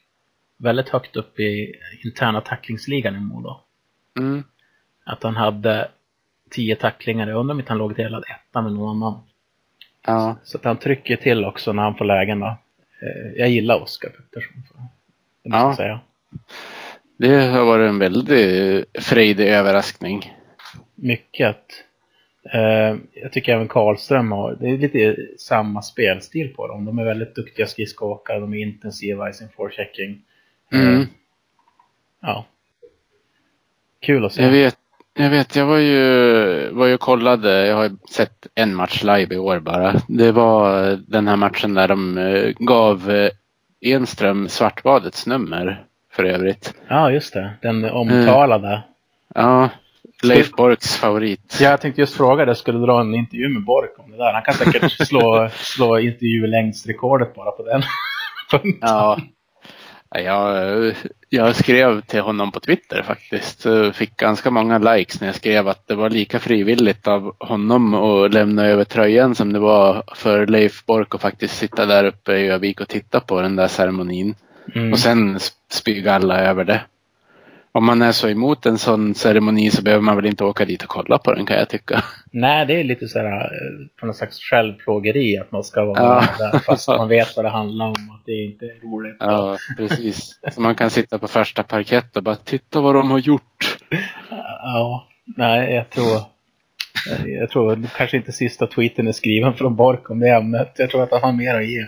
väldigt 0.57 0.89
högt 0.89 1.15
upp 1.15 1.39
i 1.39 1.73
interna 2.03 2.41
tacklingsligan 2.41 3.15
i 3.15 3.19
Modo. 3.19 3.59
Mm. 4.19 4.43
Att 5.05 5.23
han 5.23 5.35
hade 5.35 5.87
tio 6.51 6.75
tacklingar. 6.75 7.27
Jag 7.27 7.39
undrar 7.39 7.53
om 7.53 7.59
inte 7.59 7.71
han 7.71 7.77
låg 7.77 7.95
delad 7.95 8.23
etta 8.27 8.61
med 8.61 8.71
någon 8.73 8.89
annan. 9.03 9.19
Ja. 10.05 10.37
Så 10.43 10.57
att 10.57 10.63
han 10.65 10.77
trycker 10.77 11.15
till 11.15 11.45
också 11.45 11.73
när 11.73 11.83
han 11.83 11.95
får 11.95 12.05
lägen 12.05 12.39
då. 12.39 12.47
Eh, 13.01 13.31
Jag 13.35 13.49
gillar 13.49 13.81
Oskar 13.81 14.09
Pettersson. 14.09 14.63
jag 15.43 15.51
måste 15.51 15.67
Ja. 15.67 15.75
säga. 15.75 15.99
Det 17.17 17.45
har 17.45 17.65
varit 17.65 17.89
en 17.89 17.99
väldigt 17.99 18.85
frejdig 18.99 19.47
överraskning. 19.47 20.33
Mycket. 20.95 21.65
Eh, 22.53 22.95
jag 23.13 23.31
tycker 23.31 23.53
även 23.53 23.67
Karlström 23.67 24.31
har, 24.31 24.57
det 24.59 24.69
är 24.69 24.77
lite 24.77 25.15
samma 25.37 25.81
spelstil 25.81 26.53
på 26.55 26.67
dem. 26.67 26.85
De 26.85 26.99
är 26.99 27.05
väldigt 27.05 27.35
duktiga 27.35 27.67
skridskoåkare, 27.67 28.39
de 28.39 28.53
är 28.53 28.57
intensiva 28.57 29.29
i 29.29 29.33
sin 29.33 29.49
forechecking. 29.49 30.21
Eh, 30.71 30.79
Mm. 30.79 31.05
Ja. 32.21 32.45
Kul 33.99 34.25
att 34.25 34.33
se. 34.33 34.43
Jag 34.43 34.51
vet, 34.51 34.77
jag 35.13 35.29
vet, 35.29 35.55
jag 35.55 35.65
var 35.65 35.77
ju, 35.77 36.69
var 36.69 36.85
ju 36.87 36.97
kollade, 36.97 37.67
jag 37.67 37.75
har 37.75 37.91
sett 38.09 38.47
en 38.55 38.75
match 38.75 39.03
live 39.03 39.35
i 39.35 39.37
år 39.37 39.59
bara. 39.59 40.01
Det 40.07 40.31
var 40.31 40.81
den 41.07 41.27
här 41.27 41.35
matchen 41.35 41.73
där 41.73 41.87
de 41.87 42.17
eh, 42.17 42.53
gav 42.59 43.11
eh, 43.11 43.29
Enström 43.81 44.47
Svartbadets 44.49 45.27
nummer 45.27 45.85
för 46.11 46.23
övrigt. 46.23 46.73
Ja, 46.87 47.11
just 47.11 47.33
det. 47.33 47.53
Den 47.61 47.85
omtalade. 47.85 48.81
Ja, 49.35 49.69
Leif 50.23 50.51
Borks 50.51 50.95
favorit. 50.95 51.57
Ja, 51.61 51.69
jag 51.69 51.81
tänkte 51.81 52.01
just 52.01 52.17
fråga 52.17 52.45
dig, 52.45 52.55
skulle 52.55 52.79
du 52.79 52.85
dra 52.85 53.01
en 53.01 53.15
intervju 53.15 53.49
med 53.49 53.63
Bork 53.65 53.91
om 53.97 54.11
det 54.11 54.17
där? 54.17 54.33
Han 54.33 54.43
kan 54.43 54.53
säkert 54.53 54.91
slå, 55.07 55.49
slå 55.53 55.99
intervjulängdsrekordet 55.99 57.35
bara 57.35 57.51
på 57.51 57.63
den. 57.63 57.83
Ja, 58.81 59.19
Jag, 60.15 60.93
jag 61.29 61.55
skrev 61.55 62.01
till 62.01 62.21
honom 62.21 62.51
på 62.51 62.59
Twitter 62.59 63.03
faktiskt. 63.03 63.65
Fick 63.93 64.17
ganska 64.17 64.51
många 64.51 64.77
likes 64.77 65.21
när 65.21 65.27
jag 65.27 65.35
skrev 65.35 65.67
att 65.67 65.87
det 65.87 65.95
var 65.95 66.09
lika 66.09 66.39
frivilligt 66.39 67.07
av 67.07 67.35
honom 67.39 67.93
att 67.93 68.33
lämna 68.33 68.65
över 68.65 68.83
tröjan 68.83 69.35
som 69.35 69.53
det 69.53 69.59
var 69.59 70.03
för 70.15 70.47
Leif 70.47 70.85
Bork 70.85 71.15
att 71.15 71.21
faktiskt 71.21 71.57
sitta 71.57 71.85
där 71.85 72.03
uppe 72.05 72.33
i 72.33 72.47
Övik 72.47 72.81
och 72.81 72.87
titta 72.89 73.19
på 73.19 73.41
den 73.41 73.55
där 73.55 73.67
ceremonin. 73.67 74.35
Mm. 74.75 74.91
Och 74.91 74.99
sen 74.99 75.39
spyga 75.71 76.13
alla 76.13 76.39
över 76.39 76.63
det. 76.63 76.81
Om 77.75 77.85
man 77.85 78.01
är 78.01 78.11
så 78.11 78.29
emot 78.29 78.65
en 78.65 78.77
sån 78.77 79.15
ceremoni 79.15 79.71
så 79.71 79.81
behöver 79.81 80.01
man 80.01 80.15
väl 80.15 80.25
inte 80.25 80.43
åka 80.43 80.65
dit 80.65 80.83
och 80.83 80.89
kolla 80.89 81.17
på 81.17 81.33
den 81.33 81.45
kan 81.45 81.57
jag 81.57 81.69
tycka. 81.69 82.03
Nej, 82.31 82.65
det 82.65 82.79
är 82.79 82.83
lite 82.83 83.07
så 83.07 83.19
här 83.19 83.25
eh, 83.25 83.49
på 83.99 84.05
något 84.05 84.15
slags 84.15 84.39
självplågeri 84.39 85.37
att 85.37 85.51
man 85.51 85.63
ska 85.63 85.85
vara 85.85 85.99
Ja. 85.99 86.23
där 86.51 86.59
fast 86.59 86.87
man 86.87 87.07
vet 87.09 87.35
vad 87.35 87.45
det 87.45 87.49
handlar 87.49 87.85
om 87.85 87.91
att 87.91 88.25
det 88.25 88.43
inte 88.45 88.65
är 88.65 88.87
roligt. 88.91 89.15
Ja, 89.19 89.57
precis. 89.77 90.39
Så 90.51 90.61
man 90.61 90.75
kan 90.75 90.89
sitta 90.89 91.19
på 91.19 91.27
första 91.27 91.63
parkett 91.63 92.17
och 92.17 92.23
bara 92.23 92.35
titta 92.35 92.81
vad 92.81 92.95
de 92.95 93.11
har 93.11 93.19
gjort. 93.19 93.77
Ja, 94.63 95.07
nej, 95.37 95.73
jag 95.75 95.89
tror... 95.89 96.21
Jag 97.25 97.49
tror 97.49 97.87
kanske 97.97 98.17
inte 98.17 98.31
sista 98.31 98.67
tweeten 98.67 99.07
är 99.07 99.11
skriven 99.11 99.53
från 99.53 99.75
Bork 99.75 100.09
om 100.09 100.19
det 100.19 100.29
ämnet. 100.29 100.73
Jag 100.77 100.89
tror 100.89 101.03
att 101.03 101.11
han 101.11 101.21
har 101.21 101.31
mer 101.31 101.55
att 101.55 101.67
ge. 101.67 101.85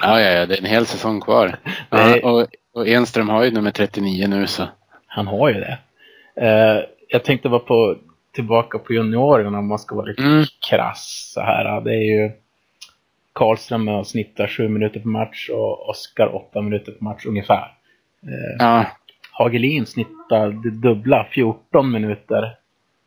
Ja, 0.00 0.20
ja, 0.20 0.30
ja, 0.30 0.46
det 0.46 0.54
är 0.54 0.58
en 0.58 0.64
hel 0.64 0.86
säsong 0.86 1.20
kvar. 1.20 1.56
Ja, 1.90 2.20
och, 2.30 2.46
och 2.74 2.88
Enström 2.88 3.28
har 3.28 3.44
ju 3.44 3.50
nummer 3.50 3.70
39 3.70 4.26
nu 4.28 4.46
så. 4.46 4.68
Han 5.12 5.26
har 5.26 5.48
ju 5.48 5.54
det. 5.60 5.78
Eh, 6.34 6.84
jag 7.08 7.24
tänkte 7.24 7.48
vara 7.48 7.60
på, 7.60 7.96
tillbaka 8.32 8.78
på 8.78 8.92
juniorerna 8.92 9.58
om 9.58 9.66
man 9.68 9.78
ska 9.78 9.94
vara 9.94 10.06
lite 10.06 10.22
Mm. 10.22 10.44
krass 10.70 11.30
så 11.34 11.40
här. 11.40 11.80
Det 11.80 11.94
är 11.94 12.22
ju 12.22 12.30
Karlström 13.32 13.88
och 13.88 14.06
snittar 14.06 14.46
sju 14.46 14.68
minuter 14.68 15.00
per 15.00 15.08
match 15.08 15.48
och 15.52 15.88
Oskar 15.88 16.34
åtta 16.34 16.60
minuter 16.62 16.92
per 16.92 17.04
match 17.04 17.26
ungefär. 17.26 17.72
Eh, 18.22 18.56
Ja, 18.58 18.84
Hagelin 19.32 19.86
snittar 19.86 20.48
det 20.50 20.70
dubbla, 20.70 21.26
14 21.30 21.90
minuter. 21.92 22.56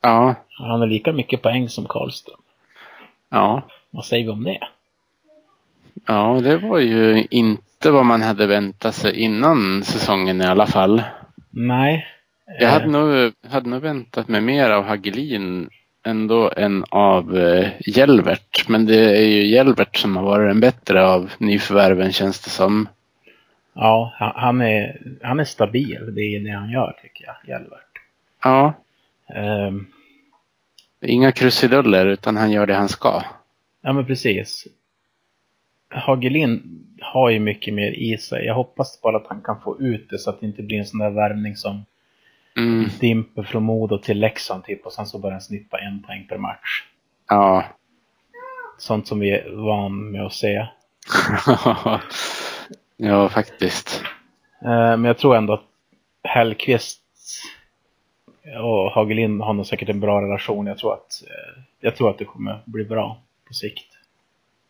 ja, 0.01 0.35
Han 0.59 0.79
har 0.79 0.87
lika 0.87 1.13
mycket 1.13 1.41
poäng 1.41 1.69
som 1.69 1.85
Karlström. 1.85 2.39
ja. 3.29 3.61
Vad 3.91 4.05
säger 4.05 4.23
vi 4.25 4.29
om 4.31 4.43
det? 4.43 4.59
Ja, 6.07 6.39
det 6.43 6.57
var 6.57 6.79
ju 6.79 7.27
inte 7.29 7.91
vad 7.91 8.05
man 8.05 8.21
hade 8.21 8.47
väntat 8.47 8.95
sig 8.95 9.19
innan 9.19 9.83
säsongen 9.83 10.41
i 10.41 10.45
alla 10.45 10.65
fall. 10.67 11.03
Nej. 11.55 12.07
Jag 12.59 12.69
hade 12.69 12.85
Eh, 12.85 12.91
nog, 12.91 13.33
hade 13.51 13.69
nog 13.69 13.81
väntat 13.81 14.27
mig 14.27 14.41
mer 14.41 14.69
av 14.69 14.83
Hagelin 14.83 15.69
ändå 16.05 16.51
än 16.57 16.83
av 16.89 17.37
eh, 17.37 17.69
Jelvert. 17.79 18.67
Men 18.69 18.85
det 18.85 19.17
är 19.17 19.25
ju 19.27 19.45
Jelvert 19.47 19.95
som 19.97 20.15
har 20.17 20.23
varit 20.23 20.49
den 20.49 20.59
bättre 20.59 21.05
av 21.07 21.31
nyförvärven 21.37 22.11
känns 22.11 22.39
det 22.39 22.49
som. 22.49 22.87
Ja, 23.73 24.13
han- 24.35 24.61
är, 24.61 25.01
han 25.23 25.39
är 25.39 25.43
stabil. 25.43 26.15
Det 26.15 26.21
är 26.21 26.39
det 26.39 26.49
han 26.51 26.69
gör 26.71 26.99
tycker 27.01 27.25
jag, 27.25 27.35
Hjelvert. 27.47 27.99
Ja, 28.43 28.73
Ehm, 29.35 29.85
inga 31.01 31.31
krusiduller 31.31 32.05
utan 32.05 32.37
han 32.37 32.51
gör 32.51 32.65
det 32.67 32.73
han 32.75 32.89
ska. 32.89 33.23
ja 33.81 33.93
men 33.93 34.05
precis. 34.05 34.67
Hagelin 35.89 36.83
har 37.03 37.29
ju 37.29 37.39
mycket 37.39 37.73
mer 37.73 37.91
i 37.91 38.17
sig. 38.17 38.45
Jag 38.45 38.55
hoppas 38.55 39.01
bara 39.01 39.17
att 39.17 39.27
han 39.27 39.41
kan 39.41 39.61
få 39.61 39.81
ut 39.81 40.09
det 40.09 40.17
så 40.19 40.29
att 40.29 40.39
det 40.39 40.45
inte 40.45 40.63
blir 40.63 40.77
en 40.79 40.85
sån 40.85 40.99
där 40.99 41.09
värvning 41.09 41.55
som 41.55 41.85
Mm, 42.57 42.89
dimper 42.99 43.43
från 43.43 43.63
Modo 43.63 43.97
till 43.97 44.19
Leksand 44.19 44.63
typ 44.63 44.85
och 44.85 44.93
sen 44.93 45.05
så 45.05 45.19
börjar 45.19 45.31
han 45.33 45.41
snitta 45.41 45.77
en 45.77 46.03
poäng 46.03 46.25
per 46.29 46.37
match. 46.37 46.83
ja. 47.29 47.63
Sånt 48.77 49.07
som 49.07 49.19
vi 49.19 49.29
är 49.31 49.49
van 49.55 50.11
med 50.11 50.25
att 50.25 50.33
se. 50.33 50.67
ja, 52.97 53.29
faktiskt. 53.29 54.03
Eh, 54.61 54.67
Men 54.69 55.03
jag 55.03 55.17
tror 55.17 55.35
ändå 55.35 55.53
att 55.53 55.63
Hellqvist 56.23 57.01
och 58.61 58.91
Hagelin 58.91 59.41
har 59.41 59.53
nog 59.53 59.65
säkert 59.65 59.89
en 59.89 59.99
bra 59.99 60.21
relation. 60.21 60.67
Jag 60.67 60.77
tror 60.77 60.93
att, 60.93 61.23
eh, 61.27 61.63
jag 61.79 61.95
tror 61.95 62.09
att 62.09 62.17
det 62.17 62.25
kommer 62.25 62.61
bli 62.65 62.83
bra 62.83 63.21
på 63.47 63.53
sikt. 63.53 63.92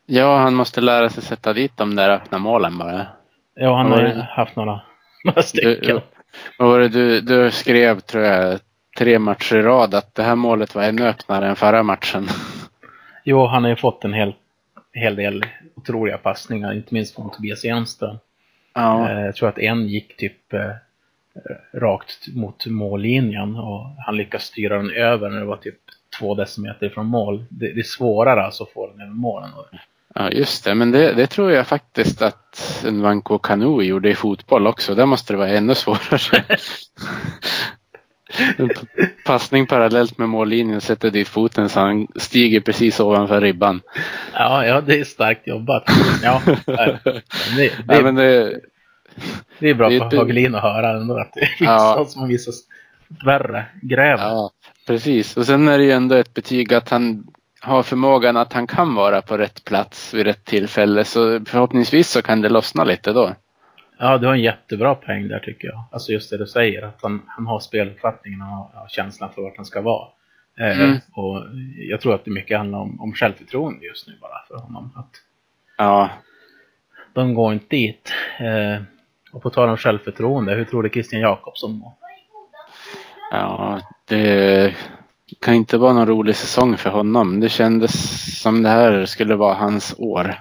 Ja, 0.06 0.38
han 0.38 0.54
måste 0.56 0.82
lära 0.82 1.10
sig 1.10 1.24
sätta 1.24 1.54
dit 1.54 1.78
de 1.78 1.96
där 1.96 2.10
öppna 2.10 2.38
målen 2.38 2.78
bara. 2.78 3.08
Ja, 3.56 3.78
han 3.78 3.92
har 3.92 4.02
ju 4.02 4.14
haft 4.14 4.56
några, 4.56 4.82
några 5.26 5.42
stycken. 5.44 5.96
Du, 5.96 6.02
vad 6.60 6.68
var 6.70 6.80
det 6.80 6.90
du, 6.90 7.22
du 7.22 7.52
skrev, 7.52 8.00
tror 8.00 8.24
jag, 8.24 8.60
tre 8.98 9.20
matcher 9.20 9.56
i 9.56 9.62
rad 9.62 9.94
att 9.96 10.16
det 10.16 10.24
här 10.24 10.36
målet 10.36 10.76
var 10.76 10.84
ännu 10.84 11.08
öppnare 11.08 11.48
än 11.48 11.56
förra 11.56 11.84
matchen. 11.84 12.28
Jo, 13.26 13.46
han 13.48 13.64
har 13.64 13.70
ju 13.70 13.76
fått 13.76 14.04
en 14.04 14.14
hel, 14.14 14.34
hel 14.94 15.16
del 15.16 15.46
otroliga 15.76 16.18
passningar, 16.18 16.74
inte 16.74 16.94
minst 16.94 17.16
från 17.16 17.32
Tobias 17.32 17.66
Enström. 17.66 18.18
Ja, 18.74 19.10
Eh, 19.10 19.26
Jag 19.26 19.36
tror 19.36 19.50
att 19.50 19.58
en 19.60 19.88
gick 19.88 20.18
typ 20.18 20.54
eh, 20.54 20.72
rakt 21.74 22.28
mot 22.36 22.66
mållinjen 22.66 23.56
och 23.56 23.86
han 24.06 24.18
lyckas 24.18 24.44
styra 24.44 24.78
den 24.78 24.90
över 24.92 25.30
när 25.30 25.40
det 25.40 25.46
var 25.46 25.58
typ 25.58 25.80
två 26.20 26.36
decimeter 26.36 26.90
från 26.90 27.06
mål. 27.06 27.46
Det, 27.50 27.74
det 27.74 27.80
är 27.80 27.84
svårare 27.84 28.44
alltså 28.46 28.64
att 28.64 28.72
få 28.74 28.88
den 28.92 29.02
över 29.02 29.14
målen. 29.14 29.50
ja 30.16 30.32
just 30.32 30.64
det. 30.66 30.76
Men 30.76 30.92
det, 30.92 31.14
det 31.14 31.28
tror 31.28 31.52
jag 31.52 31.68
faktiskt 31.68 32.22
att 32.22 32.84
en 32.88 33.02
Vanko 33.02 33.38
Kanu 33.38 33.82
gjorde 33.84 34.10
i 34.10 34.16
fotboll 34.16 34.68
också. 34.68 34.96
Där 34.96 35.06
måste 35.06 35.34
det 35.34 35.38
vara 35.38 35.50
ännu 35.50 35.76
svårare. 35.76 36.44
En 38.58 38.70
passning 39.26 39.68
parallellt 39.68 40.18
med 40.18 40.30
mållinjen 40.30 40.82
sätter 40.82 41.12
dit 41.12 41.28
foten 41.28 41.70
så 41.70 41.80
han 41.80 42.08
stiger 42.16 42.60
precis 42.60 43.00
ovanför 43.00 43.42
ribban. 43.42 43.82
Ja, 44.34 44.66
ja, 44.66 44.82
det 44.82 45.00
är 45.00 45.04
starkt 45.04 45.48
jobbat. 45.48 45.84
Ja, 46.24 46.42
det, 46.66 47.00
det, 47.56 47.72
Nej, 47.88 48.04
men 48.04 48.16
det, 48.16 48.60
det 49.60 49.70
är 49.70 49.74
bra 49.74 49.90
det 49.90 50.00
för 50.00 50.18
Hagelin 50.18 50.56
att 50.56 50.62
höra 50.62 50.90
ändå 50.90 51.18
att 51.18 51.34
det 51.34 51.40
är 51.40 51.50
vissa 51.60 51.72
Ja. 51.72 52.06
som 52.10 52.22
har 52.22 52.28
visat 52.28 52.54
värre 53.26 53.66
gräv. 53.82 54.20
Ja, 54.20 54.52
precis. 54.88 55.38
Och 55.38 55.46
sen 55.46 55.68
är 55.68 55.78
det 55.78 55.84
ju 55.84 55.92
ändå 55.92 56.16
ett 56.16 56.34
betyg 56.34 56.74
att 56.74 56.90
han 56.90 57.28
har 57.62 57.84
förmågan 57.84 58.38
att 58.38 58.54
han 58.54 58.68
kan 58.68 58.96
vara 58.96 59.22
på 59.22 59.38
rätt 59.38 59.64
plats 59.64 60.14
vid 60.14 60.26
rätt 60.26 60.46
tillfälle. 60.46 61.04
Så 61.06 61.46
förhoppningsvis 61.46 62.10
så 62.10 62.22
kan 62.22 62.42
det 62.42 62.50
lossna 62.50 62.84
lite 62.84 63.14
då. 63.14 63.36
Ja, 63.98 64.18
du 64.18 64.28
har 64.28 64.34
en 64.34 64.42
jättebra 64.42 64.96
poäng 64.96 65.28
där 65.28 65.40
tycker 65.40 65.68
jag. 65.68 65.84
Alltså 65.92 66.12
just 66.12 66.30
det 66.30 66.38
du 66.38 66.48
säger, 66.48 66.82
att 66.82 67.00
han, 67.02 67.22
han 67.28 67.46
har 67.46 67.60
speluppfattningen 67.60 68.42
och 68.42 68.48
har, 68.48 68.88
känslan 68.90 69.30
för 69.36 69.42
vart 69.42 69.58
han 69.58 69.66
ska 69.66 69.82
vara. 69.82 70.08
Eh, 70.60 70.80
Mm. 70.80 70.98
Och 71.14 71.44
jag 71.90 72.02
tror 72.02 72.16
att 72.16 72.26
det 72.26 72.32
mycket 72.32 72.58
handlar 72.58 72.80
om, 72.80 73.02
om 73.02 73.14
självförtroende 73.14 73.86
just 73.86 74.08
nu 74.08 74.14
bara 74.22 74.46
för 74.48 74.56
honom. 74.56 74.92
Att 74.96 75.10
Ja, 75.78 76.10
de 77.14 77.34
går 77.34 77.54
inte 77.54 77.66
dit. 77.76 78.14
Eh, 78.40 78.84
och 79.32 79.42
på 79.42 79.50
tal 79.50 79.70
om 79.70 79.78
självförtroende, 79.78 80.54
hur 80.54 80.66
tror 80.66 80.84
du 80.84 80.90
Christian 80.90 81.22
Jakobsson 81.22 81.72
mår? 81.72 81.94
ja, 83.32 83.82
det 84.06 84.76
kan 85.40 85.54
inte 85.54 85.78
vara 85.78 85.94
någon 85.94 86.08
rolig 86.08 86.36
säsong 86.36 86.78
för 86.78 86.90
honom. 86.90 87.40
Det 87.40 87.50
kändes 87.50 88.42
som 88.42 88.64
det 88.64 88.70
här 88.70 89.06
skulle 89.06 89.36
vara 89.36 89.54
hans 89.54 89.96
år. 89.98 90.36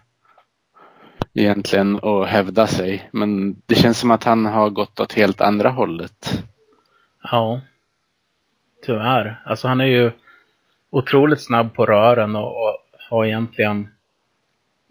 Egentligen 1.34 1.96
att 2.02 2.28
hävda 2.28 2.66
sig. 2.66 3.08
Men 3.12 3.56
det 3.66 3.74
känns 3.74 3.98
som 3.98 4.10
att 4.10 4.24
han 4.24 4.46
har 4.46 4.70
gått 4.70 5.00
åt 5.00 5.12
helt 5.12 5.40
andra 5.40 5.68
hållet. 5.68 6.42
Ja, 7.22 7.60
tyvärr. 8.86 9.42
Alltså 9.44 9.68
han 9.68 9.80
är 9.80 9.86
ju 9.86 10.10
otroligt 10.90 11.40
snabb 11.40 11.74
på 11.74 11.86
rören 11.86 12.36
och, 12.36 12.62
och 12.62 12.76
har 13.10 13.24
egentligen 13.24 13.88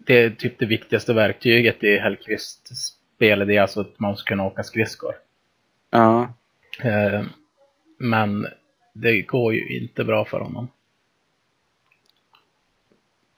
det 0.06 0.22
är 0.22 0.30
typ 0.30 0.58
det 0.58 0.66
viktigaste 0.66 1.12
verktyget 1.12 1.84
i 1.84 1.98
Hellkvists 1.98 2.96
spel. 3.16 3.46
Det 3.46 3.56
är 3.56 3.62
alltså 3.62 3.80
att 3.80 4.00
man 4.00 4.16
ska 4.16 4.28
kunna 4.28 4.46
åka 4.46 4.62
skridskor. 4.62 5.14
Ja, 5.90 6.28
Eh, 6.80 7.22
men 7.98 8.46
det 8.92 9.22
går 9.22 9.54
ju 9.54 9.78
inte 9.80 10.04
bra 10.04 10.24
för 10.24 10.40
honom. 10.40 10.68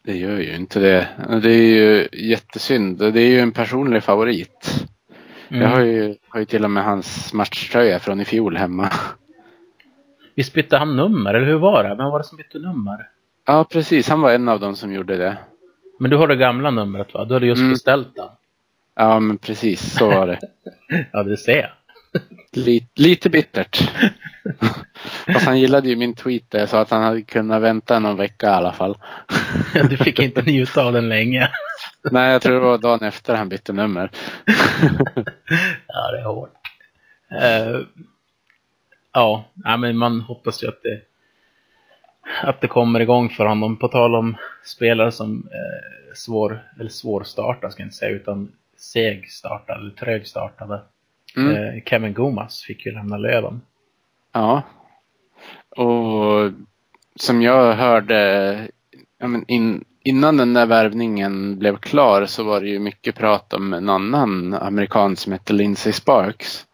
det 0.02 0.16
gör 0.16 0.38
ju 0.38 0.54
inte 0.56 0.80
det. 0.80 1.08
Det 1.42 1.50
är 1.50 1.68
ju 1.76 2.08
jättesynd. 2.12 2.98
Det 2.98 3.20
är 3.20 3.28
ju 3.30 3.40
en 3.40 3.52
personlig 3.52 4.02
favorit. 4.02 4.86
Mm. 5.48 5.62
Jag 5.62 5.68
har 5.68 5.80
ju, 5.80 6.16
har 6.28 6.40
ju 6.40 6.46
till 6.46 6.64
och 6.64 6.70
med 6.70 6.84
hans 6.84 7.32
matchtröja 7.32 7.98
från 7.98 8.20
i 8.20 8.24
fjol 8.24 8.56
hemma. 8.56 8.90
Visst 10.34 10.52
bytte 10.54 10.76
han 10.76 10.96
nummer, 10.96 11.34
eller 11.34 11.46
hur 11.46 11.58
var 11.58 11.82
det? 11.84 11.88
Vem 11.88 12.10
var 12.10 12.18
det 12.18 12.24
som 12.24 12.36
bytte 12.36 12.58
nummer? 12.58 13.08
Ja, 13.46 13.64
precis. 13.72 14.08
Han 14.08 14.20
var 14.20 14.32
en 14.32 14.48
av 14.48 14.60
dem 14.60 14.76
som 14.76 14.92
gjorde 14.92 15.16
det. 15.16 15.36
Men 15.98 16.10
du 16.10 16.16
har 16.16 16.28
det 16.28 16.36
gamla 16.36 16.70
numret 16.70 17.14
va? 17.14 17.24
Du 17.24 17.34
hade 17.34 17.46
just 17.46 17.60
Mm. 17.60 17.72
beställt 17.72 18.14
den. 18.16 18.28
Ja, 18.94 19.20
men 19.20 19.38
precis 19.38 19.92
så 19.98 20.06
var 20.08 20.26
det. 20.26 20.38
Ja, 21.12 21.22
det 21.22 21.36
ser. 21.36 21.74
Lite, 22.52 23.02
lite 23.02 23.30
bittert. 23.30 23.90
Fast 25.32 25.46
han 25.46 25.60
gillade 25.60 25.88
ju 25.88 25.96
min 25.96 26.14
tweet 26.14 26.50
där 26.50 26.58
jag 26.58 26.68
sa 26.68 26.80
att 26.80 26.90
han 26.90 27.02
hade 27.02 27.22
kunnat 27.22 27.62
vänta 27.62 27.98
någon 27.98 28.16
vecka 28.16 28.46
i 28.46 28.50
alla 28.50 28.72
fall. 28.72 28.98
Du 29.90 29.96
fick 29.96 30.18
inte 30.18 30.42
njuta 30.42 30.84
av 30.84 30.92
den 30.92 31.08
länge. 31.08 31.48
Nej, 32.10 32.32
jag 32.32 32.42
tror 32.42 32.54
det 32.54 32.60
var 32.60 32.78
dagen 32.78 33.02
efter 33.02 33.34
han 33.34 33.48
bytte 33.48 33.72
nummer. 33.72 34.10
Ja, 35.86 36.10
det 36.12 36.18
är 36.18 36.24
hårt. 36.24 36.50
Eh, 37.30 37.80
ja, 39.12 39.44
men 39.78 39.96
man 39.96 40.20
hoppas 40.20 40.62
ju 40.62 40.68
att 40.68 40.82
det, 40.82 41.00
att 42.42 42.60
det 42.60 42.68
kommer 42.68 43.00
igång 43.00 43.30
för 43.30 43.44
honom. 43.44 43.76
På 43.76 43.88
tal 43.88 44.14
om 44.14 44.36
spelare 44.64 45.12
som 45.12 45.48
eh, 45.52 46.14
svår, 46.14 46.62
eller 46.80 46.90
svårstartade 46.90 47.72
ska 47.72 47.82
jag 47.82 47.86
inte 47.86 47.96
säga, 47.96 48.10
utan 48.16 48.52
segstartade 48.76 49.80
eller 49.80 49.90
trögstartade. 49.90 50.82
Mm. 51.36 51.56
Eh, 51.56 51.82
Kevin 51.86 52.14
Gomas 52.14 52.62
fick 52.62 52.86
ju 52.86 52.92
lämna 52.92 53.16
Löven. 53.16 53.60
Ja. 54.32 54.62
Och 55.76 56.52
som 57.16 57.42
jag 57.42 57.72
hörde 57.74 58.68
in, 59.46 59.84
innan 60.04 60.36
den 60.36 60.54
där 60.54 60.66
värvningen 60.66 61.58
blev 61.58 61.76
klar 61.76 62.26
så 62.26 62.44
var 62.44 62.60
det 62.60 62.68
ju 62.68 62.78
mycket 62.78 63.14
prat 63.16 63.52
om 63.54 63.72
en 63.72 63.88
annan 63.88 64.54
amerikan 64.54 65.16
som 65.16 65.32
hette 65.32 65.52
Lindsey 65.52 65.92
Sparks. 65.92 66.66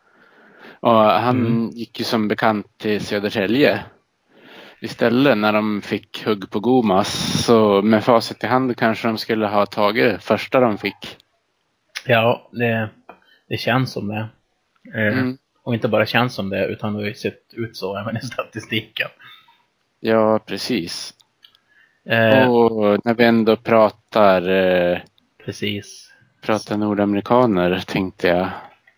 Och 0.80 0.94
han 1.00 1.38
Mm. 1.46 1.68
gick 1.68 1.98
ju 1.98 2.04
som 2.04 2.28
bekant 2.28 2.78
till 2.78 3.00
Södertälje 3.00 3.80
istället 4.80 5.38
när 5.38 5.52
de 5.52 5.82
fick 5.82 6.26
hugg 6.26 6.50
på 6.50 6.60
Gomas. 6.60 7.42
Så 7.44 7.82
med 7.82 8.04
facit 8.04 8.44
i 8.44 8.46
hand 8.46 8.76
kanske 8.76 9.08
de 9.08 9.18
skulle 9.18 9.46
ha 9.46 9.66
tagit 9.66 10.22
första 10.22 10.60
de 10.60 10.78
fick. 10.78 11.16
Ja, 12.06 12.48
det, 12.52 12.90
det 13.48 13.56
känns 13.56 13.92
som 13.92 14.08
det. 14.08 14.28
Eh, 14.94 15.18
Mm. 15.18 15.38
Och 15.62 15.74
inte 15.74 15.88
bara 15.88 16.06
känns 16.06 16.34
som 16.34 16.48
det, 16.50 16.66
utan 16.66 16.92
det 16.92 16.98
har 17.00 17.06
ju 17.06 17.14
sett 17.14 17.54
ut 17.54 17.76
så 17.76 17.98
även 17.98 18.16
i 18.16 18.20
statistiken. 18.20 19.08
Ja, 20.00 20.38
precis. 20.46 21.14
Eh, 22.06 22.50
Och 22.50 23.00
när 23.04 23.14
vi 23.14 23.24
ändå 23.24 23.56
pratar 23.56 24.48
eh, 24.48 24.98
Precis. 25.44 26.12
Prata 26.42 26.76
nordamerikaner 26.76 27.82
tänkte 27.86 28.28
jag. 28.28 28.48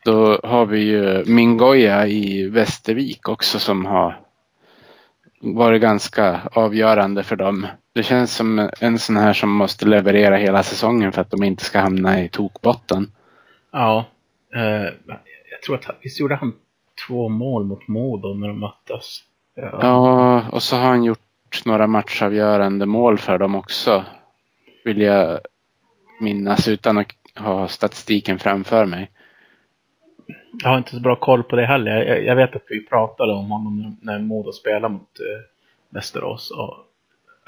Då 0.05 0.40
har 0.44 0.66
vi 0.66 0.81
ju 0.81 1.24
Mingoya 1.24 2.07
i 2.07 2.48
Västervik 2.48 3.28
också 3.28 3.59
som 3.59 3.87
har 3.87 4.20
varit 5.40 5.83
ganska 5.83 6.40
avgörande 6.52 7.22
för 7.22 7.37
dem. 7.37 7.66
Det 7.94 8.02
känns 8.02 8.37
som 8.37 8.70
en 8.81 8.98
sån 8.98 9.16
här 9.16 9.33
som 9.33 9.50
måste 9.50 9.87
leverera 9.87 10.37
hela 10.37 10.62
säsongen 10.62 11.12
för 11.12 11.20
att 11.20 11.31
de 11.31 11.42
inte 11.44 11.64
ska 11.64 11.81
hamna 11.81 12.20
i 12.22 12.28
tokbotten. 12.28 13.12
Ja, 13.72 14.05
eh, 14.55 15.16
jag 15.62 15.83
tror 15.83 15.94
att 15.94 15.98
visst 16.03 16.20
gjorde 16.20 16.35
han 16.35 16.53
två 17.07 17.29
mål 17.29 17.64
mot 17.64 17.88
Modo 17.88 18.35
när 18.35 18.48
de 18.48 18.61
möttes. 18.61 19.22
Ja. 19.55 19.79
Ja, 19.83 20.48
och 20.53 20.62
så 20.62 20.77
har 20.77 20.88
han 20.88 21.05
gjort 21.05 21.64
några 21.64 21.87
matchavgörande 21.87 22.87
mål 22.87 23.18
för 23.18 23.38
dem 23.38 23.55
också. 23.55 24.05
Vill 24.85 25.01
jag 25.01 25.40
minnas 26.20 26.68
utan 26.68 26.98
att 26.98 27.07
ha 27.37 27.68
statistiken 27.68 28.38
framför 28.38 28.87
mig. 28.87 29.11
Jag 30.62 30.70
har 30.70 30.79
inte 30.79 30.90
så 30.90 31.01
bra 31.01 31.16
koll 31.16 31.42
på 31.42 31.57
det 31.57 31.66
heller. 31.66 32.05
Jag, 32.05 32.25
jag 32.25 32.37
vet 32.37 32.57
att 32.57 32.66
vi 32.68 32.87
pratade 32.87 33.33
om 33.33 33.51
honom 33.51 33.96
när 34.03 34.18
Modo 34.18 34.53
spelade 34.53 34.94
mot 34.94 35.20
eh, 35.20 35.51
Västerås. 35.90 36.51
Och, 36.51 36.77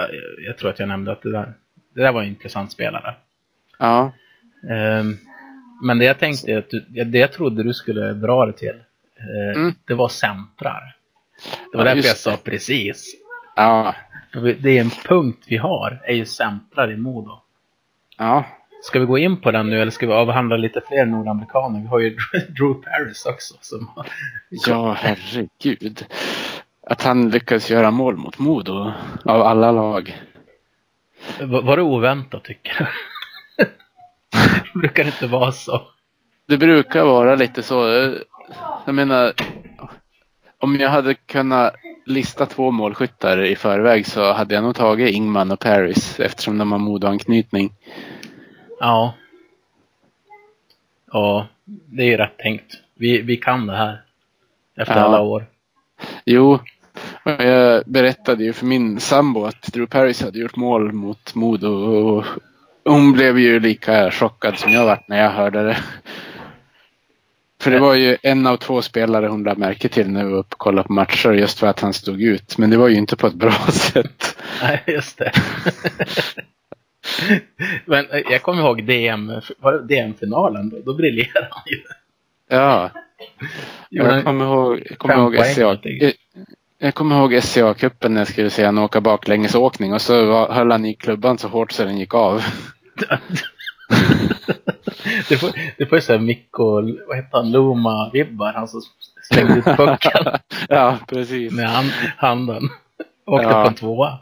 eh, 0.00 0.06
jag 0.46 0.58
tror 0.58 0.70
att 0.70 0.78
jag 0.78 0.88
nämnde 0.88 1.12
att 1.12 1.22
det 1.22 1.32
där, 1.32 1.54
det 1.94 2.02
där 2.02 2.12
var 2.12 2.22
en 2.22 2.28
intressant 2.28 2.72
spelare. 2.72 3.14
Ja, 3.78 4.12
Ehm, 4.70 5.18
men 5.82 5.98
det 5.98 6.04
jag 6.04 6.18
tänkte, 6.18 6.58
att 6.58 6.70
du, 6.70 6.80
det 7.04 7.18
jag 7.18 7.32
trodde 7.32 7.62
du 7.62 7.74
skulle 7.74 8.12
dra 8.12 8.46
det 8.46 8.52
till, 8.52 8.68
eh, 9.16 9.56
Mm. 9.60 9.74
det 9.86 9.94
var 9.94 10.08
centrar. 10.08 10.96
Det 11.72 11.78
var 11.78 11.86
Ja, 11.86 11.94
därför 11.94 12.08
jag 12.08 12.16
sa 12.16 12.30
det. 12.30 12.36
precis. 12.36 13.14
ja, 13.56 13.94
Det 14.60 14.78
är 14.78 14.80
en 14.80 14.90
punkt 14.90 15.44
vi 15.46 15.56
har, 15.56 16.00
är 16.04 16.14
ju 16.14 16.24
centrar 16.26 16.92
i 16.92 16.96
Modo. 16.96 17.40
ja. 18.18 18.44
Ska 18.82 19.00
vi 19.00 19.06
gå 19.06 19.18
in 19.18 19.40
på 19.40 19.50
den 19.50 19.70
nu 19.70 19.80
eller 19.80 19.90
ska 19.90 20.06
vi 20.06 20.12
avhandla 20.12 20.56
lite 20.56 20.80
fler 20.88 21.06
nordamerikaner? 21.06 21.80
Vi 21.80 21.86
har 21.86 21.98
ju 21.98 22.10
Drew 22.58 22.74
Paris 22.74 23.26
också. 23.26 23.54
Som, 23.60 23.90
Ja, 24.50 24.92
herregud. 24.92 26.06
Att 26.86 27.02
han 27.02 27.30
lyckas 27.30 27.70
göra 27.70 27.90
mål 27.90 28.16
mot 28.16 28.38
Modo 28.38 28.92
av 29.24 29.42
alla 29.42 29.72
lag. 29.72 30.20
var, 31.40 31.62
var 31.62 31.76
det 31.76 31.82
oväntat 31.82 32.44
tycker 32.44 32.78
du? 32.78 32.86
det 34.74 34.78
brukar 34.78 35.04
inte 35.06 35.26
vara 35.26 35.52
så. 35.52 35.82
Det 36.46 36.58
brukar 36.58 37.04
vara 37.04 37.34
lite 37.34 37.62
så. 37.62 38.14
Jag 38.86 38.94
menar, 38.94 39.32
om 40.58 40.76
jag 40.76 40.90
hade 40.90 41.14
kunnat 41.14 41.74
lista 42.06 42.46
två 42.46 42.70
målskyttar 42.70 43.42
i 43.44 43.56
förväg 43.56 44.06
så 44.06 44.32
hade 44.32 44.54
jag 44.54 44.64
nog 44.64 44.74
tagit 44.74 45.14
Ingman 45.14 45.50
och 45.50 45.60
Paris 45.60 46.20
eftersom 46.20 46.58
de 46.58 46.72
har 46.72 46.78
Modo-anknytning. 46.78 47.70
Ja. 48.80 49.14
Ja, 51.12 51.46
det 51.64 52.02
är 52.02 52.06
ju 52.06 52.16
rätt 52.16 52.38
tänkt. 52.38 52.74
Vi, 52.94 53.22
vi 53.22 53.36
kan 53.36 53.66
det 53.66 53.76
här. 53.76 54.02
Efter 54.76 54.94
Ja. 54.96 55.00
alla 55.00 55.20
år. 55.20 55.46
Jo, 56.24 56.58
jag 57.24 57.82
berättade 57.86 58.44
ju 58.44 58.52
för 58.52 58.66
min 58.66 59.00
sambo 59.00 59.44
att 59.44 59.62
Drew 59.62 59.86
Paris 59.86 60.22
hade 60.22 60.38
gjort 60.38 60.56
mål 60.56 60.92
mot 60.92 61.34
Modo 61.34 61.68
och 61.68 62.24
hon 62.84 63.12
blev 63.12 63.38
ju 63.38 63.60
lika 63.60 64.10
chockad 64.10 64.58
som 64.58 64.72
jag 64.72 64.84
vart 64.84 65.08
när 65.08 65.22
jag 65.22 65.30
hörde 65.30 65.62
det. 65.62 65.76
För 67.60 67.70
det 67.70 67.78
var 67.78 67.94
ju 67.94 68.16
en 68.22 68.46
av 68.46 68.56
två 68.56 68.82
spelare 68.82 69.26
hon 69.26 69.42
lade 69.42 69.60
märke 69.60 69.88
till 69.88 70.10
när 70.10 70.24
vi 70.24 70.30
var 70.30 70.38
uppe 70.38 70.54
och 70.54 70.58
kollade 70.58 70.86
på 70.86 70.92
matcher 70.92 71.32
just 71.32 71.58
för 71.58 71.66
att 71.66 71.80
han 71.80 71.92
stod 71.92 72.22
ut. 72.22 72.58
Men 72.58 72.70
det 72.70 72.76
var 72.76 72.88
ju 72.88 72.96
inte 72.96 73.16
på 73.16 73.26
ett 73.26 73.34
bra 73.34 73.52
sätt. 73.70 74.36
Nej, 74.62 74.82
just 74.86 75.18
det. 75.18 75.32
Men 77.84 78.10
eh, 78.10 78.22
jag 78.30 78.42
kommer 78.42 78.62
ihåg 78.62 78.84
DM, 78.84 79.32
var 79.58 79.72
det 79.72 79.86
DM-finalen 79.86 80.70
då? 80.70 80.80
Då 80.84 80.94
briljerade 80.94 81.48
han 81.50 81.62
ju. 81.66 81.82
Ja, 82.48 82.90
jag 83.88 84.24
kommer 84.24 84.44
ihåg, 84.44 84.82
jag 84.90 84.98
kommer 84.98 85.14
ihåg 85.14 85.46
SCA. 85.46 85.78
Jag, 86.78 86.86
jag 86.86 86.94
kommer 86.94 87.16
ihåg 87.18 87.32
SCA-cupen 87.34 88.08
när 88.08 88.20
jag 88.20 88.28
skulle 88.28 88.50
se 88.50 88.64
han 88.64 88.78
åka 88.78 89.00
baklängesåkning 89.00 89.92
och 89.94 90.02
så 90.02 90.26
var, 90.26 90.52
höll 90.52 90.70
han 90.70 90.84
i 90.84 90.94
klubban 90.94 91.38
så 91.38 91.48
hårt 91.48 91.72
så 91.72 91.84
den 91.84 91.98
gick 91.98 92.14
av. 92.14 92.42
det 95.28 95.36
får, 95.36 95.50
det 95.78 95.86
får 95.86 95.98
ju 95.98 96.02
såhär 96.02 96.18
Mikko, 96.18 96.80
vad 97.08 97.16
heter 97.16 97.36
han, 97.38 97.50
Loma-vibbar, 97.50 98.52
han 98.52 98.68
som 98.68 98.80
slängde 99.32 99.54
ut 99.54 99.64
pucken 99.64 100.38
ja, 100.68 100.98
precis. 101.08 101.52
med 101.52 101.68
hand, 101.70 101.90
handen. 102.16 102.62
Åkte 103.26 103.46
Ja. 103.48 103.62
på 103.62 103.68
en 103.68 103.74
tvåa. 103.74 104.18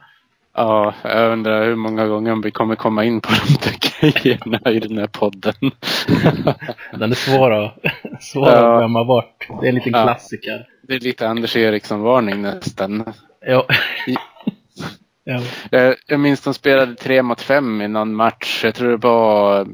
Ja, 0.55 0.95
jag 1.05 1.33
undrar 1.33 1.65
hur 1.65 1.75
många 1.77 2.07
gånger 2.07 2.37
vi 2.43 2.51
kommer 2.51 2.75
komma 2.75 3.05
in 3.05 3.21
på 3.21 3.29
de 3.47 3.71
där 3.71 4.23
grejerna 4.23 4.71
i 4.71 4.81
den 4.81 4.99
här 4.99 5.07
podden. 5.07 5.55
Den 6.99 7.11
är 7.11 7.15
svår 7.15 7.51
att, 7.53 7.75
svår 8.21 8.49
Ja. 8.49 8.73
att 8.75 8.81
glömma 8.81 9.05
bort. 9.05 9.49
Det 9.61 9.67
är 9.67 9.69
en 9.69 9.75
liten 9.75 9.93
Ja. 9.93 10.03
klassiker. 10.03 10.67
Det 10.89 10.95
är 10.95 11.01
lite 11.01 11.29
Anders 11.29 11.57
Eriksson-varning 11.57 12.43
nästan. 12.43 13.05
Ja, 13.47 13.67
Ja. 15.25 15.41
Jag, 15.71 15.97
jag 16.07 16.21
minns 16.21 16.41
de 16.41 16.55
spelade 16.55 16.95
tre 16.95 17.23
mot 17.23 17.41
fem 17.41 17.81
i 17.83 17.89
någon 17.89 18.15
match. 18.15 18.61
Jag 18.65 18.75
tror 18.75 18.91
det 18.91 18.97
var 18.97 19.67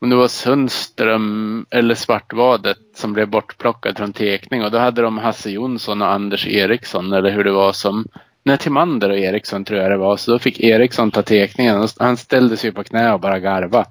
om 0.00 0.10
det 0.10 0.16
var 0.16 0.28
Sundström 0.28 1.66
eller 1.70 1.94
Svartvadet 1.94 2.76
som 2.96 3.12
blev 3.12 3.28
bortplockad 3.28 3.96
från 3.98 4.12
tekning 4.12 4.64
och 4.64 4.70
då 4.70 4.78
hade 4.78 5.02
de 5.02 5.18
Hasse 5.18 5.50
Jonsson 5.50 6.02
och 6.02 6.12
Anders 6.12 6.46
Eriksson 6.46 7.12
eller 7.12 7.30
hur 7.30 7.44
det 7.44 7.52
var 7.52 7.72
som 7.72 8.06
Nej, 8.44 8.58
Timander 8.58 9.10
och 9.10 9.18
Eriksson 9.18 9.64
tror 9.64 9.80
jag 9.80 9.90
det 9.90 9.96
var. 9.96 10.16
Så 10.16 10.30
då 10.30 10.38
fick 10.38 10.60
Eriksson 10.60 11.10
ta 11.10 11.22
tekningen. 11.22 11.88
Han 11.98 12.16
ställde 12.16 12.56
sig 12.56 12.72
på 12.72 12.84
knä 12.84 13.12
och 13.12 13.20
bara 13.20 13.38
garva. 13.38 13.86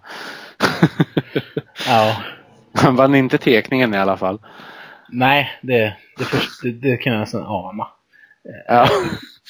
ja. 1.88 2.18
Han 2.76 2.96
vann 2.96 3.16
inte 3.16 3.38
tekningen 3.38 3.94
i 3.94 3.98
alla 3.98 4.18
fall. 4.18 4.40
Nej, 5.10 5.60
det, 5.62 5.98
det, 6.18 6.24
först, 6.24 6.64
det, 6.64 6.72
det 6.72 6.98
kan 6.98 7.14
jag 7.14 7.20
nästan 7.20 7.44
ana. 7.46 7.88
Ja. 8.68 8.88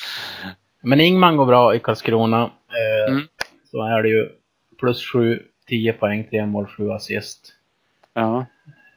Men 0.82 1.00
Ingman 1.00 1.38
går 1.38 1.46
bra 1.46 1.76
i 1.76 1.80
Karlskrona. 1.80 2.44
Eh, 2.44 3.14
Mm. 3.14 3.28
Så 3.72 3.84
är 3.84 4.04
det 4.04 4.10
ju 4.10 4.30
plus 4.80 5.12
7, 5.12 5.42
10 5.68 5.94
poäng, 5.94 6.28
3 6.30 6.46
mål, 6.46 6.68
7 6.68 6.92
assist. 6.92 7.54
Ja. 8.14 8.46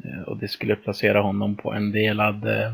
Eh, 0.04 0.22
och 0.22 0.36
det 0.36 0.48
skulle 0.48 0.76
placera 0.76 1.20
honom 1.20 1.56
på 1.56 1.72
en 1.72 1.92
delad... 1.92 2.44
Eh, 2.48 2.72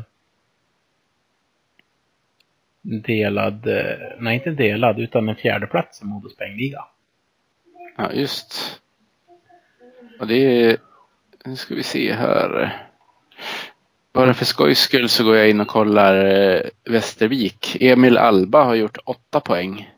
delad... 2.83 3.67
Eh, 3.67 3.97
nej, 4.19 4.35
inte 4.35 4.49
delad, 4.49 4.99
utan 4.99 5.29
en 5.29 5.35
fjärde 5.35 5.67
plats 5.67 6.01
i 6.01 6.05
Modos 6.05 6.35
poängliga. 6.37 6.85
ja, 7.97 8.11
just. 8.13 8.81
Och 10.19 10.27
det 10.27 10.35
är... 10.35 10.77
Nu 11.45 11.55
ska 11.55 11.75
vi 11.75 11.83
se 11.83 12.13
här. 12.13 12.77
Bara 14.13 14.33
för 14.33 14.45
skojs 14.45 14.79
skull 14.79 15.09
så 15.09 15.23
går 15.23 15.37
jag 15.37 15.49
in 15.49 15.61
och 15.61 15.67
kollar 15.67 16.25
eh, 16.25 16.61
Västervik. 16.85 17.77
Emil 17.81 18.17
Alba 18.17 18.63
har 18.63 18.75
gjort 18.75 18.97
åtta 19.05 19.39
poäng. 19.39 19.89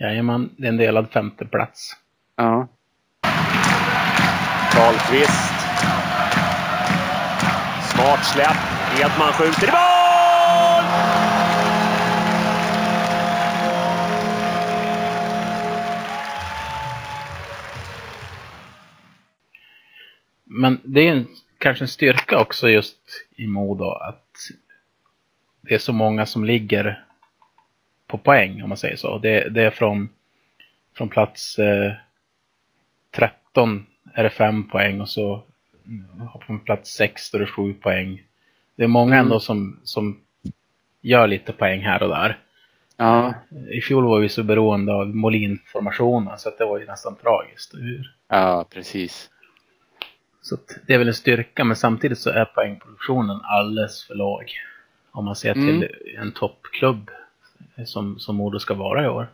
Jajamän, 0.00 0.50
det 0.56 0.66
är 0.66 0.68
en 0.68 0.76
delad 0.76 1.10
femte 1.10 1.44
plats. 1.44 1.96
Ja. 2.36 2.68
Karlqvist. 4.72 5.54
Smart 7.92 8.24
släpp. 8.24 8.56
Edman 9.00 9.32
skjuter 9.32 9.68
i 9.68 9.70
mål! 9.70 9.89
Men 20.52 20.80
det 20.84 21.00
är 21.00 21.12
en, 21.12 21.26
kanske 21.58 21.84
en 21.84 21.88
styrka 21.88 22.40
också 22.40 22.68
just 22.68 22.98
i 23.36 23.46
Modo 23.46 23.84
att 23.84 24.36
det 25.60 25.74
är 25.74 25.78
så 25.78 25.92
många 25.92 26.26
som 26.26 26.44
ligger 26.44 27.04
på 28.06 28.18
poäng 28.18 28.62
om 28.62 28.68
man 28.68 28.78
säger 28.78 28.96
så. 28.96 29.18
Det, 29.18 29.48
det 29.48 29.62
är 29.62 29.70
från, 29.70 30.08
från 30.96 31.08
plats 31.08 31.58
eh, 31.58 31.92
13 33.10 33.86
är 34.14 34.24
det 34.24 34.30
5 34.30 34.68
poäng 34.68 35.00
och 35.00 35.08
så 35.08 35.42
mm, 35.86 36.28
på 36.46 36.58
plats 36.64 36.90
6 36.90 37.30
då 37.30 37.38
är 37.38 37.40
det 37.40 37.46
7 37.46 37.74
poäng. 37.74 38.22
Det 38.76 38.84
är 38.84 38.88
många 38.88 39.14
Mm. 39.14 39.26
ändå 39.26 39.40
som, 39.40 39.80
som 39.84 40.20
gör 41.00 41.26
lite 41.26 41.52
poäng 41.52 41.80
här 41.80 42.02
och 42.02 42.08
där. 42.08 42.38
Ja. 42.96 43.34
I 43.70 43.80
fjol 43.80 44.04
var 44.04 44.20
vi 44.20 44.28
så 44.28 44.42
beroende 44.42 44.92
av 44.94 45.08
Molin-formationen 45.16 46.38
så 46.38 46.48
att 46.48 46.58
det 46.58 46.64
var 46.64 46.80
ju 46.80 46.86
nästan 46.86 47.16
tragiskt. 47.16 47.74
Hur? 47.74 48.14
Ja, 48.28 48.66
precis. 48.70 49.30
Så 50.42 50.56
det 50.86 50.94
är 50.94 50.98
väl 50.98 51.08
en 51.08 51.14
styrka, 51.14 51.64
men 51.64 51.76
samtidigt 51.76 52.18
så 52.18 52.30
är 52.30 52.44
poängproduktionen 52.44 53.40
alldeles 53.42 54.04
för 54.04 54.14
låg. 54.14 54.44
Om 55.12 55.24
man 55.24 55.36
ser 55.36 55.54
till 55.54 55.88
en 56.18 56.32
toppklubb 56.32 57.10
som, 57.86 58.18
som 58.18 58.36
Modo 58.36 58.58
ska 58.58 58.74
vara 58.74 59.04
i 59.04 59.08
år. 59.08 59.28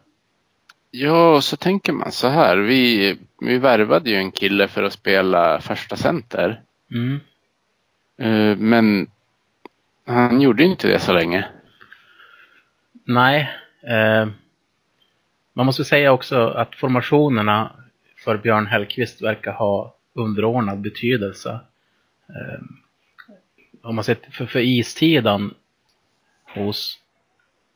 Ja, 0.90 1.40
så 1.40 1.56
tänker 1.56 1.92
man 1.92 2.12
så 2.12 2.28
här. 2.28 2.56
Vi, 2.56 3.18
vi 3.40 3.58
värvade 3.58 4.10
ju 4.10 4.16
en 4.16 4.32
kille 4.32 4.68
för 4.68 4.82
att 4.82 4.92
spela 4.92 5.60
första 5.60 5.96
center. 5.96 6.60
Mm. 6.90 7.20
Eh, 8.18 8.56
Men 8.58 9.10
han 10.06 10.40
gjorde 10.40 10.64
inte 10.64 10.88
det 10.88 10.98
så 10.98 11.12
länge. 11.12 11.48
Nej. 13.04 13.50
Eh, 13.82 14.28
man 15.52 15.66
måste 15.66 15.84
säga 15.84 16.12
också 16.12 16.48
att 16.48 16.74
formationerna 16.74 17.72
för 18.24 18.36
Björn 18.36 18.66
Hellkvist 18.66 19.22
verkar 19.22 19.52
ha 19.52 19.95
underordnad 20.16 20.80
betydelse. 20.80 21.60
Om 23.82 23.94
man 23.94 24.04
ser 24.04 24.18
för, 24.30 24.46
för 24.46 24.60
istiden 24.60 25.54
hos 26.54 26.98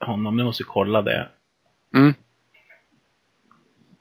honom, 0.00 0.36
nu 0.36 0.44
måste 0.44 0.62
jag 0.62 0.68
kolla 0.68 1.02
det. 1.02 1.28
Mm. 1.94 2.14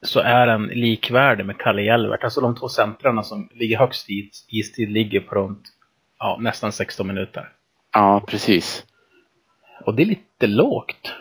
så 0.02 0.20
är 0.20 0.48
den 0.48 0.68
likvärdig 0.68 1.46
med 1.46 1.58
Kalle 1.58 1.82
Hjelvert. 1.82 2.24
Alltså 2.24 2.42
de 2.42 2.56
två 2.56 2.70
centrarna 2.70 3.24
som 3.24 3.50
ligger 3.54 3.78
högst 3.78 4.10
i 4.10 4.32
istid 4.48 4.90
ligger 4.90 5.20
på 5.20 5.36
runt 5.36 5.64
ja, 6.20 6.38
nästan 6.42 6.72
16 6.72 7.08
minuter. 7.08 7.50
Ja, 7.94 8.24
precis. 8.28 8.86
Och 9.86 9.96
det 9.96 10.04
är 10.04 10.06
lite 10.06 10.48
lågt. 10.48 11.14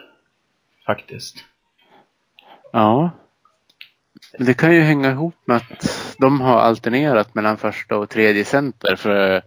Faktiskt. 0.87 1.44
Ja. 2.72 3.11
Det 4.38 4.54
kan 4.54 4.74
ju 4.74 4.81
hänga 4.81 5.11
ihop 5.11 5.35
med 5.44 5.57
att 5.57 6.14
de 6.18 6.40
har 6.40 6.59
alternerat 6.61 7.35
mellan 7.35 7.57
första 7.57 7.96
och 7.96 8.09
tredje 8.11 8.44
center. 8.44 8.96
För 8.96 9.42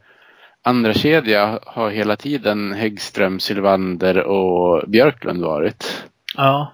andra 0.61 0.93
kedja 0.93 1.59
har 1.65 1.89
hela 1.89 2.15
tiden 2.15 2.73
Häggström, 2.73 3.39
Sylvander 3.39 4.17
och 4.23 4.89
Björklund 4.89 5.41
varit. 5.41 6.05
Ja. 6.35 6.73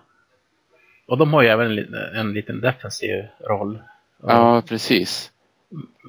Och 1.07 1.17
de 1.17 1.33
har 1.33 1.41
ju 1.41 1.47
även 1.49 1.71
en, 1.77 1.93
en 2.15 2.33
liten 2.33 2.62
defensiv 2.62 3.23
roll. 3.49 3.81
Och 4.21 4.31
Ja, 4.31 4.62
precis. 4.69 5.31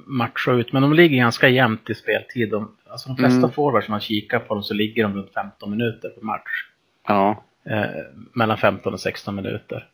Matcha 0.05 0.51
ut. 0.51 0.73
Men 0.73 0.81
de 0.81 0.93
ligger 0.93 1.17
ganska 1.17 1.49
jämnt 1.49 1.89
i 1.89 1.95
speltid. 1.95 2.49
De, 2.49 2.71
alltså 2.89 3.09
de 3.09 3.17
flesta 3.17 3.37
Mm. 3.37 3.51
forwards 3.51 3.85
som 3.85 3.91
man 3.91 4.01
kikar 4.01 4.39
på 4.39 4.53
dem 4.53 4.63
så 4.63 4.73
ligger 4.73 5.03
de 5.03 5.15
runt 5.15 5.33
15 5.33 5.71
minuter 5.71 6.09
per 6.09 6.21
match. 6.21 6.65
Ja, 7.07 7.43
Eh, 7.69 7.85
mellan 8.33 8.57
15 8.57 8.93
och 8.93 8.99
16 8.99 9.35
minuter. 9.35 9.87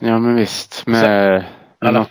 Ja 0.00 0.18
men 0.18 0.34
visst. 0.34 0.86
Med 0.86 1.44
Alla- 1.78 1.98
något, 1.98 2.10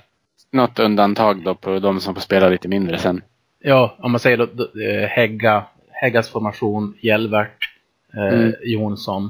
något 0.52 0.80
undantag 0.80 1.44
då 1.44 1.56
på 1.56 1.80
de 1.80 2.00
som 2.00 2.14
får 2.16 2.22
spela 2.22 2.50
lite 2.50 2.68
mindre 2.68 2.98
sen. 2.98 3.22
Ja, 3.60 3.96
om 4.00 4.12
man 4.12 4.20
säger 4.20 4.38
då, 4.38 4.46
då, 4.54 4.82
eh, 4.82 5.08
Hägga, 5.08 5.64
Häggas 5.92 6.30
formation, 6.30 6.98
Hjelvert, 7.02 7.70
eh, 8.14 8.24
Mm. 8.40 8.54
Jonsson. 8.64 9.30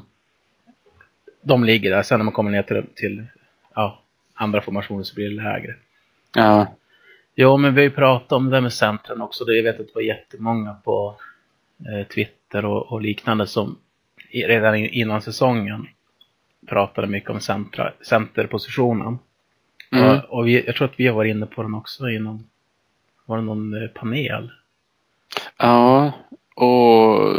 De 1.41 1.63
ligger 1.63 1.89
där. 1.91 2.03
Sen 2.03 2.19
när 2.19 2.23
man 2.23 2.33
kommer 2.33 2.51
ner 2.51 2.63
till, 2.63 2.83
till 2.95 3.23
ja, 3.75 3.99
andra 4.33 4.61
formationer 4.61 5.03
så 5.03 5.15
blir 5.15 5.29
det 5.29 5.35
lägre. 5.43 5.75
Ja, 6.35 6.67
Ja, 7.35 7.57
men 7.57 7.73
vi 7.75 7.81
har 7.81 7.83
ju 7.83 7.95
pratat 7.95 8.31
om 8.31 8.49
det 8.49 8.61
med 8.61 8.73
centren 8.73 9.21
också. 9.21 9.45
Det 9.45 9.55
jag 9.55 9.63
vet 9.63 9.79
att 9.79 9.87
det 9.87 9.95
var 9.95 10.01
jättemånga 10.01 10.75
på 10.83 11.15
eh, 11.85 12.07
Twitter 12.07 12.65
och, 12.65 12.91
och 12.91 13.01
liknande 13.01 13.47
som 13.47 13.77
redan 14.31 14.75
in- 14.75 14.89
innan 14.89 15.21
säsongen 15.21 15.87
pratade 16.67 17.07
mycket 17.07 17.29
om 17.29 17.39
centra, 17.39 17.93
centerpositionen. 18.07 19.19
Mm. 19.91 20.17
Och, 20.17 20.23
och 20.29 20.47
vi, 20.47 20.65
jag 20.65 20.75
tror 20.75 20.87
att 20.87 20.99
vi 20.99 21.07
har 21.07 21.15
varit 21.15 21.29
inne 21.29 21.45
på 21.45 21.63
den 21.63 21.73
också 21.73 22.09
innan. 22.09 22.47
Var 23.25 23.37
det 23.37 23.43
någon 23.43 23.83
eh, 23.83 23.89
panel? 23.89 24.51
ja 25.57 26.11
och 26.55 27.35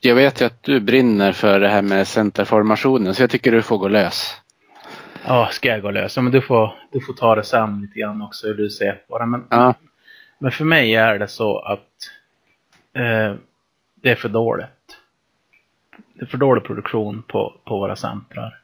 jag 0.00 0.14
vet 0.14 0.40
ju 0.40 0.44
att 0.44 0.62
du 0.62 0.80
brinner 0.80 1.32
för 1.32 1.60
det 1.60 1.68
här 1.68 1.82
med 1.82 2.08
centerformationen 2.08 3.14
så 3.14 3.22
jag 3.22 3.30
tycker 3.30 3.52
du 3.52 3.62
får 3.62 3.78
gå 3.78 3.88
lös. 3.88 4.36
Ja, 5.26 5.48
ska 5.52 5.68
jag 5.68 5.82
gå 5.82 5.90
lös? 5.90 6.16
Ja, 6.16 6.22
men 6.22 6.32
du 6.32 6.40
får, 6.40 6.74
du 6.92 7.00
får 7.00 7.12
ta 7.12 7.34
det 7.34 7.44
sen 7.44 7.80
lite 7.80 7.98
grann 8.00 8.22
också 8.22 8.46
hur 8.46 8.54
du 8.54 8.70
ser 8.70 8.92
på 9.08 9.18
det. 9.18 9.26
Men, 9.26 9.46
Ja, 9.50 9.74
men 10.38 10.52
för 10.52 10.64
mig 10.64 10.94
är 10.94 11.18
det 11.18 11.28
så 11.28 11.58
att 11.58 11.88
eh, 12.92 13.34
det 13.94 14.10
är 14.10 14.14
för 14.14 14.28
dåligt. 14.28 14.66
För 16.28 16.38
dålig 16.38 16.64
produktion 16.64 17.22
på, 17.28 17.54
på 17.64 17.78
våra 17.78 17.96
centrar. 17.96 18.60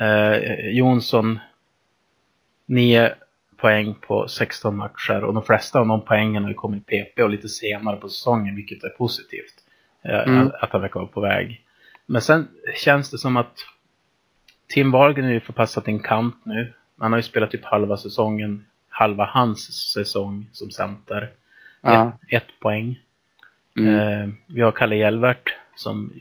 Eh, 0.00 0.68
Jonsson, 0.68 1.38
9 2.66 3.14
poäng 3.56 3.94
på 4.00 4.28
16 4.28 4.76
matcher 4.76 5.24
och 5.24 5.34
de 5.34 5.42
flesta 5.42 5.80
av 5.80 5.86
de 5.86 6.00
poängen 6.04 6.42
har 6.42 6.50
ju 6.50 6.54
kommit 6.54 6.86
PP 6.86 7.22
och 7.22 7.30
lite 7.30 7.48
senare 7.48 7.96
på 7.96 8.08
säsongen, 8.08 8.56
vilket 8.56 8.84
är 8.84 8.88
positivt. 8.88 9.54
Eh, 10.02 10.28
Mm. 10.28 10.50
att, 10.60 10.70
han 10.72 10.80
verkar 10.80 11.00
vara 11.00 11.08
på 11.10 11.20
väg. 11.20 11.64
Men 12.06 12.22
sen 12.22 12.48
känns 12.76 13.10
det 13.10 13.18
som 13.18 13.36
att 13.36 13.54
Tim 14.68 14.90
Wahlgren 14.90 15.24
är 15.26 15.32
ju 15.32 15.40
förpassat 15.40 15.84
till 15.84 15.94
en 15.94 16.00
kant 16.00 16.36
nu. 16.44 16.72
Han 16.98 17.12
har 17.12 17.18
ju 17.18 17.22
spelat 17.22 17.50
typ 17.50 17.64
halva 17.64 17.96
säsongen, 17.96 18.64
halva 18.88 19.24
hans 19.24 19.92
säsong 19.92 20.46
som 20.52 20.70
center. 20.70 21.30
ja. 21.80 22.12
Ett, 22.30 22.42
ett 22.42 22.60
poäng. 22.60 22.98
Mm. 23.78 23.94
Eh, 23.94 24.28
vi 24.46 24.60
har 24.60 24.72
Kalle 24.72 24.96
Hjelvert 24.96 25.54
som 25.76 26.12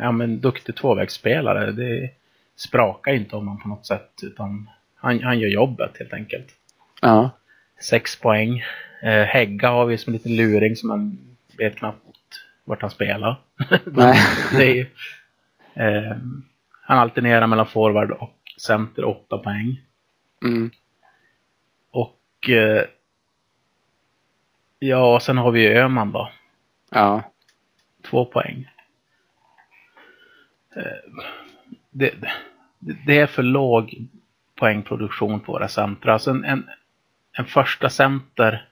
ja, 0.00 0.12
men 0.12 0.40
duktig 0.40 0.76
tvåvägsspelare. 0.76 1.72
Det 1.72 2.10
sprakar 2.56 3.12
inte 3.12 3.36
om 3.36 3.48
honom 3.48 3.62
på 3.62 3.68
något 3.68 3.86
sätt 3.86 4.10
utan 4.22 4.70
han, 4.94 5.22
han 5.22 5.38
gör 5.38 5.48
jobbet 5.48 5.98
helt 5.98 6.12
enkelt. 6.12 6.48
ja. 7.00 7.30
Sex 7.82 8.20
poäng. 8.20 8.62
Eh, 9.02 9.22
Hägga 9.22 9.70
har 9.70 9.86
vi 9.86 9.98
som 9.98 10.10
en 10.10 10.16
liten 10.16 10.36
luring 10.36 10.76
som 10.76 10.88
man 10.88 11.18
vet 11.58 11.76
knappt 11.76 12.06
vart 12.64 12.82
han 12.82 12.90
spelar. 12.90 13.40
Nej. 14.52 14.76
ju, 14.76 14.86
Eh, 15.74 16.16
han 16.82 16.98
alternerar 16.98 17.46
mellan 17.46 17.66
forward 17.66 18.10
och 18.10 18.38
center 18.56 19.04
8 19.04 19.38
poäng. 19.38 19.80
Mm. 20.44 20.70
Och 21.90 22.50
eh, 22.50 22.84
ja, 24.78 25.20
sen 25.20 25.38
har 25.38 25.50
vi 25.50 25.60
ju 25.60 25.68
Öhman 25.68 26.12
då. 26.12 26.30
Ja. 26.90 27.22
Två 28.10 28.24
poäng. 28.24 28.68
Eh, 30.76 30.82
det, 31.90 32.14
det, 32.78 33.18
är 33.18 33.26
för 33.26 33.42
låg 33.42 34.06
poängproduktion 34.54 35.40
på 35.40 35.52
våra 35.52 35.68
centra. 35.68 36.12
Alltså 36.12 36.30
en, 36.30 36.44
en, 36.44 36.70
en 37.32 37.44
första 37.44 37.90
center, 37.90 38.68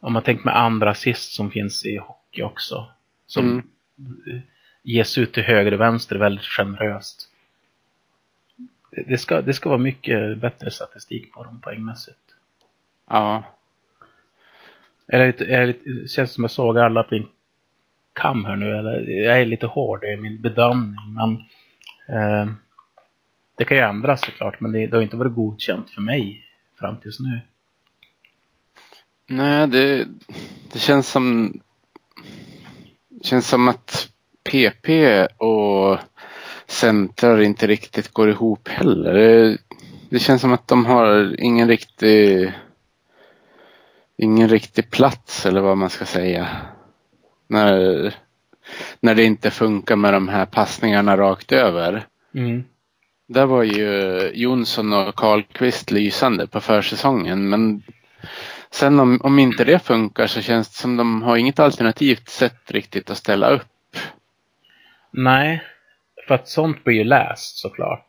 om 0.00 0.12
man 0.12 0.22
tänker 0.22 0.44
med 0.44 0.56
andra 0.56 0.90
assist 0.90 1.32
som 1.32 1.50
finns 1.50 1.86
i 1.86 1.96
hockey 1.96 2.42
också, 2.42 2.88
som 3.26 3.62
Mm. 3.98 4.40
ges 4.82 5.18
ut 5.18 5.32
till 5.32 5.42
höger 5.42 5.74
och 5.74 5.80
vänster 5.80 6.16
väldigt 6.16 6.44
generöst. 6.44 7.28
Det- 8.90 9.18
ska, 9.18 9.40
det 9.42 9.54
ska 9.54 9.68
vara 9.68 9.78
mycket 9.78 10.38
bättre 10.38 10.70
statistik 10.70 11.32
på 11.32 11.44
dem 11.44 11.60
poängmässigt. 11.60 12.18
Ja. 13.08 13.44
Lite, 15.06 15.44
det 15.44 16.10
känns 16.10 16.32
som 16.32 16.44
jag 16.44 16.50
såg 16.50 16.78
alla 16.78 17.02
på 17.02 17.22
kam 18.20 18.44
här 18.44 18.56
nu, 18.56 18.78
eller 18.78 19.10
jag 19.10 19.40
är 19.40 19.46
lite 19.46 19.66
hård 19.66 20.04
i 20.04 20.16
min 20.16 20.40
bedömning, 20.42 21.14
men 21.14 21.32
eh, 22.16 22.52
det 23.56 23.64
kan 23.64 23.76
ju 23.76 23.82
ändras 23.82 24.20
såklart, 24.20 24.60
men 24.60 24.72
det, 24.72 24.86
det 24.86 24.96
har 24.96 25.02
inte 25.02 25.16
varit 25.16 25.34
godkänt 25.34 25.90
för 25.90 26.00
mig 26.00 26.44
fram 26.78 26.96
tills 27.00 27.20
nu. 27.20 27.40
Nej, 29.26 29.66
det, 29.66 30.06
det 30.72 30.78
känns 30.78 31.08
som 31.08 31.52
det 33.08 33.24
känns 33.26 33.48
som 33.48 33.68
att 33.68 34.08
PP 34.50 34.88
och 35.36 35.98
centrar 36.66 37.40
inte 37.40 37.66
riktigt 37.66 38.12
går 38.12 38.30
ihop 38.30 38.68
heller. 38.68 39.14
Det, 39.14 39.58
det 40.10 40.18
känns 40.18 40.40
som 40.40 40.52
att 40.52 40.68
de 40.68 40.86
har 40.86 41.40
ingen 41.40 41.68
riktig 41.68 42.52
ingen 44.16 44.48
riktig 44.48 44.90
plats 44.90 45.46
eller 45.46 45.60
vad 45.60 45.76
man 45.76 45.90
ska 45.90 46.04
säga. 46.04 46.48
När, 47.50 48.14
när 49.00 49.14
det 49.14 49.24
inte 49.24 49.50
funkar 49.50 49.96
med 49.96 50.12
de 50.12 50.28
här 50.28 50.46
passningarna 50.46 51.16
rakt 51.16 51.52
över. 51.52 52.06
Där 53.28 53.46
var 53.46 53.62
ju 53.62 53.90
Jonsson 54.34 54.92
och 54.92 55.14
Karlqvist 55.14 55.90
lysande 55.90 56.46
på 56.46 56.60
försäsongen 56.60 57.48
men 57.48 57.82
sen 58.70 59.00
om, 59.00 59.20
om 59.22 59.38
inte 59.38 59.64
det 59.64 59.78
funkar 59.78 60.26
så 60.26 60.40
känns 60.40 60.68
det 60.68 60.74
som 60.76 60.96
de 60.96 61.22
har 61.22 61.36
inget 61.36 61.58
alternativt 61.58 62.28
sätt 62.28 62.70
riktigt 62.70 63.10
att 63.10 63.16
ställa 63.16 63.50
upp. 63.50 63.96
Nej, 65.10 65.62
för 66.28 66.34
att 66.34 66.48
sånt 66.48 66.84
blir 66.84 66.94
ju 66.94 67.04
läst 67.04 67.58
såklart. 67.58 68.06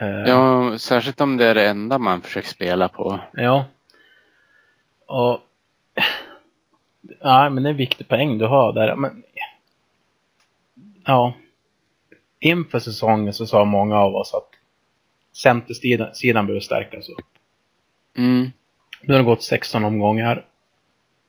Eh, 0.00 0.08
Ja, 0.08 0.78
särskilt 0.78 1.20
om 1.20 1.36
det 1.36 1.46
är 1.46 1.54
det 1.54 1.68
enda 1.68 1.98
man 1.98 2.20
försöker 2.22 2.48
spela 2.48 2.88
på. 2.88 3.20
Ja. 3.32 3.64
Och... 5.06 5.40
Ja, 7.20 7.50
men 7.50 7.62
det 7.62 7.68
är 7.68 7.70
en 7.70 7.76
viktig 7.76 8.08
poäng 8.08 8.38
du 8.38 8.46
har 8.46 8.72
där. 8.72 8.96
Men... 8.96 9.22
Ja. 11.04 11.34
Inför 12.40 12.78
säsongen 12.78 13.32
så 13.32 13.46
sa 13.46 13.64
många 13.64 13.98
av 13.98 14.14
oss 14.14 14.34
att 14.34 14.48
centersidan 15.32 16.14
sidan 16.14 16.46
behöver 16.46 16.60
stärkas 16.60 17.08
upp. 17.08 17.26
Mm. 18.16 18.50
Nu 19.02 19.12
har 19.12 19.18
det 19.18 19.24
gått 19.24 19.42
16 19.42 19.84
omgångar. 19.84 20.46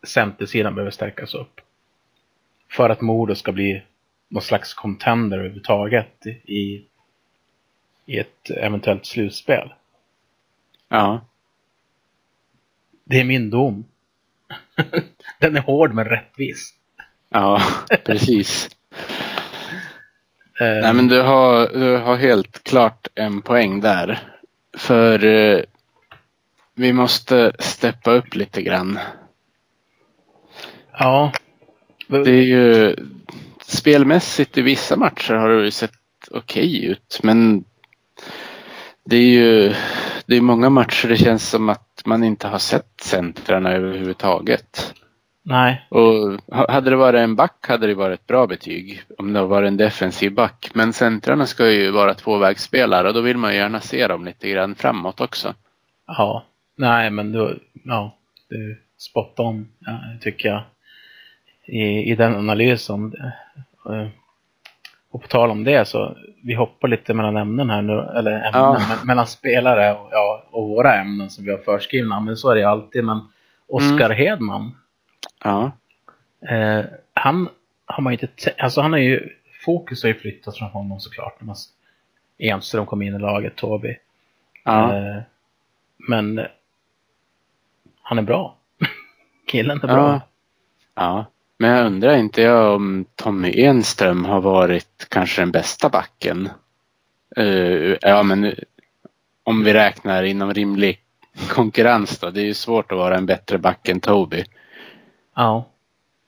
Centersidan 0.07 0.75
behöver 0.75 0.91
stärkas 0.91 1.33
upp. 1.33 1.61
För 2.69 2.89
att 2.89 3.01
Modo 3.01 3.35
ska 3.35 3.51
bli 3.51 3.83
någon 4.27 4.41
slags 4.41 4.73
contender 4.73 5.37
överhuvudtaget 5.37 6.25
i, 6.45 6.85
i 8.05 8.19
ett 8.19 8.49
eventuellt 8.49 9.05
slutspel. 9.05 9.73
Ja. 10.87 11.21
Det 13.03 13.19
är 13.19 13.23
min 13.23 13.49
dom. 13.49 13.85
Den 15.39 15.55
är 15.55 15.61
hård 15.61 15.93
men 15.93 16.05
rättvis. 16.05 16.73
Ja, 17.29 17.61
precis. 18.05 18.69
Eh, 20.59 20.81
Nej 20.81 20.93
men 20.93 21.07
du 21.07 21.21
har, 21.21 21.67
du 21.73 21.97
har 21.97 22.15
helt 22.15 22.63
klart 22.63 23.07
en 23.15 23.41
poäng 23.41 23.81
där. 23.81 24.19
För 24.77 25.25
eh, 25.25 25.59
vi 26.75 26.93
måste 26.93 27.51
steppa 27.59 28.11
upp 28.11 28.35
lite 28.35 28.61
grann. 28.61 28.99
Ja. 30.99 31.31
Det 32.07 32.31
är 32.31 32.43
ju 32.43 32.95
spelmässigt 33.65 34.57
i 34.57 34.61
vissa 34.61 34.95
matcher 34.95 35.33
har 35.33 35.49
det 35.49 35.65
ju 35.65 35.71
sett 35.71 35.91
okej 36.31 36.85
ut 36.85 37.19
men 37.23 37.63
det 39.05 39.15
är 39.15 39.29
ju 39.29 39.73
det 40.25 40.35
är 40.37 40.41
många 40.41 40.69
matcher 40.69 41.07
det 41.07 41.17
känns 41.17 41.49
som 41.49 41.69
att 41.69 42.01
man 42.05 42.23
inte 42.23 42.47
har 42.47 42.59
sett 42.59 43.01
centrarna 43.01 43.71
överhuvudtaget. 43.71 44.93
Nej. 45.43 45.87
Och 45.89 46.39
ha- 46.55 46.71
hade 46.71 46.89
det 46.89 46.95
varit 46.95 47.19
en 47.19 47.35
back 47.35 47.67
hade 47.67 47.87
det 47.87 47.93
varit 47.95 48.19
ett 48.19 48.27
bra 48.27 48.47
betyg 48.47 49.01
om 49.17 49.33
det 49.33 49.39
har 49.39 49.47
varit 49.47 49.67
en 49.67 49.77
defensiv 49.77 50.33
back. 50.33 50.71
Men 50.73 50.93
centrarna 50.93 51.45
ska 51.45 51.71
ju 51.71 51.91
vara 51.91 52.13
tvåvägsspelare 52.13 53.07
och 53.07 53.13
då 53.13 53.21
vill 53.21 53.37
man 53.37 53.51
ju 53.51 53.57
gärna 53.57 53.79
se 53.79 54.07
dem 54.07 54.25
lite 54.25 54.49
grann 54.49 54.75
framåt 54.75 55.21
också. 55.21 55.53
Ja. 56.07 56.43
Nej 56.75 57.09
men 57.09 57.31
du, 57.31 57.59
ja. 57.85 58.17
Du 58.49 58.81
spot 58.97 59.39
on, 59.39 59.67
ja, 59.79 59.99
tycker 60.21 60.49
jag. 60.49 60.63
I, 61.65 62.11
I 62.11 62.15
den 62.15 62.35
analysen. 62.35 63.13
Och 65.13 65.21
på 65.21 65.27
tal 65.27 65.51
om 65.51 65.63
det 65.63 65.87
så, 65.87 66.17
vi 66.43 66.53
hoppar 66.53 66.87
lite 66.87 67.13
mellan 67.13 67.37
ämnen 67.37 67.69
här 67.69 67.81
nu, 67.81 67.93
eller 67.93 68.31
ämnen, 68.31 68.51
Ja. 68.53 68.77
me- 68.79 69.05
mellan 69.05 69.27
spelare 69.27 69.93
och, 69.93 70.07
ja, 70.11 70.43
och 70.51 70.69
våra 70.69 70.95
ämnen 70.95 71.29
som 71.29 71.45
vi 71.45 71.51
har 71.51 71.57
förskrivna, 71.57 72.19
men 72.19 72.37
så 72.37 72.49
är 72.49 72.55
det 72.55 72.61
ju 72.61 72.67
alltid. 72.67 73.03
Men 73.05 73.19
Oskar 73.67 74.09
Hedman, 74.09 74.71
Ja. 75.43 75.71
Eh, 76.49 76.85
han 77.13 77.49
har 77.85 78.03
man 78.03 78.13
inte 78.13 78.27
te- 78.27 78.53
alltså 78.57 78.81
han 78.81 78.91
har 78.91 78.99
ju, 78.99 79.29
fokus 79.65 80.03
har 80.03 80.07
ju 80.07 80.19
flyttats 80.19 80.57
från 80.57 80.69
honom 80.69 80.99
såklart. 80.99 81.35
När 81.39 81.45
man, 81.47 81.55
Enström 82.39 82.85
kom 82.85 83.01
in 83.01 83.15
i 83.15 83.19
laget, 83.19 83.55
Toby. 83.55 83.97
Ja. 84.65 84.95
Eh, 84.97 85.21
men 85.97 86.41
han 88.01 88.17
är 88.17 88.21
bra. 88.21 88.57
Killen 89.51 89.77
är 89.83 89.87
bra. 89.87 90.21
ja. 90.95 91.25
Men 91.57 91.69
jag 91.71 91.85
undrar 91.85 92.15
inte 92.15 92.41
jag 92.41 92.75
om 92.75 93.05
Tommy 93.15 93.61
Enström 93.61 94.25
har 94.25 94.41
varit 94.41 95.05
kanske 95.09 95.41
den 95.41 95.51
bästa 95.51 95.89
backen. 95.89 96.49
Eh, 97.37 97.95
ja 98.01 98.23
men 98.23 98.55
om 99.43 99.63
vi 99.63 99.73
räknar 99.73 100.23
inom 100.23 100.53
rimlig 100.53 100.99
konkurrens 101.49 102.19
då. 102.19 102.29
Det 102.29 102.41
är 102.41 102.45
ju 102.45 102.53
svårt 102.53 102.91
att 102.91 102.97
vara 102.97 103.17
en 103.17 103.25
bättre 103.25 103.57
back 103.57 103.87
än 103.89 103.99
Toby. 103.99 104.43
Ja. 105.35 105.69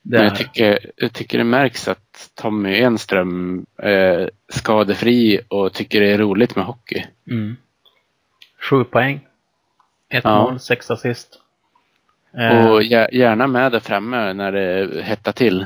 Men 0.01 0.23
jag 0.23 0.35
tycker, 0.35 0.91
jag 0.95 1.13
tycker 1.13 1.38
det 1.38 1.43
märks 1.43 1.88
att 1.88 2.31
Tommy 2.35 2.77
Enström 2.77 3.65
är 3.77 4.31
skadefri 4.49 5.39
och 5.47 5.73
tycker 5.73 6.01
det 6.01 6.11
är 6.11 6.17
roligt 6.17 6.55
med 6.55 6.65
hockey. 6.65 7.05
mm. 7.31 7.57
Sju 8.69 8.83
poäng. 8.83 9.27
Ett 10.09 10.23
Ja. 10.23 10.43
mål, 10.43 10.59
sex 10.59 10.91
assist. 10.91 11.41
Eh, 12.39 12.67
Och 12.71 12.84
gär- 12.84 13.10
gärna 13.15 13.48
med 13.48 13.71
där 13.71 13.80
framme 13.80 14.34
när 14.34 14.52
det 14.52 15.02
hettar 15.04 15.32
till. 15.32 15.65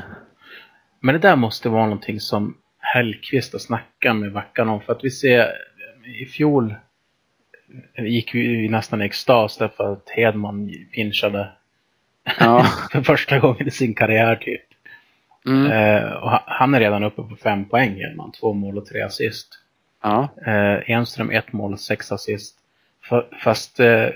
Men 1.00 1.12
det 1.14 1.18
där 1.18 1.36
måste 1.36 1.68
vara 1.68 1.84
någonting 1.84 2.20
som 2.20 2.56
Hellqvist 2.78 3.52
har 3.52 3.60
snackat 3.60 4.16
med 4.16 4.32
backarna 4.32 4.72
om. 4.72 4.80
För 4.80 4.92
att 4.92 5.04
vi 5.04 5.10
ser 5.10 5.52
i 6.20 6.26
fjol 6.26 6.74
gick 7.98 8.34
vi 8.34 8.68
nästan 8.68 9.02
i 9.02 9.04
extas 9.04 9.56
därför 9.58 9.92
att 9.92 10.08
Hedman 10.10 10.70
pinchade 10.94 11.48
Ja. 12.40 12.66
för 12.92 13.02
första 13.02 13.38
gången 13.38 13.68
i 13.68 13.70
sin 13.70 13.94
karriär 13.94 14.36
typ. 14.36 14.60
Mm. 15.46 15.70
Eh, 15.72 16.12
och 16.12 16.30
ha- 16.30 16.44
han 16.46 16.74
är 16.74 16.80
redan 16.80 17.04
uppe 17.04 17.22
på 17.22 17.36
fem 17.42 17.64
poäng 17.64 17.94
Hedman. 17.94 18.32
Två 18.32 18.52
mål 18.52 18.78
och 18.78 18.86
tre 18.86 19.00
assist. 19.02 19.48
Ja. 20.02 20.28
Eh, 20.46 20.90
Enström 20.90 21.30
ett 21.30 21.52
mål 21.52 21.72
och 21.72 21.80
sex 21.80 22.12
assist. 22.12 22.56
Fa- 23.10 23.34
fast 23.42 23.80
eh, 23.80 24.06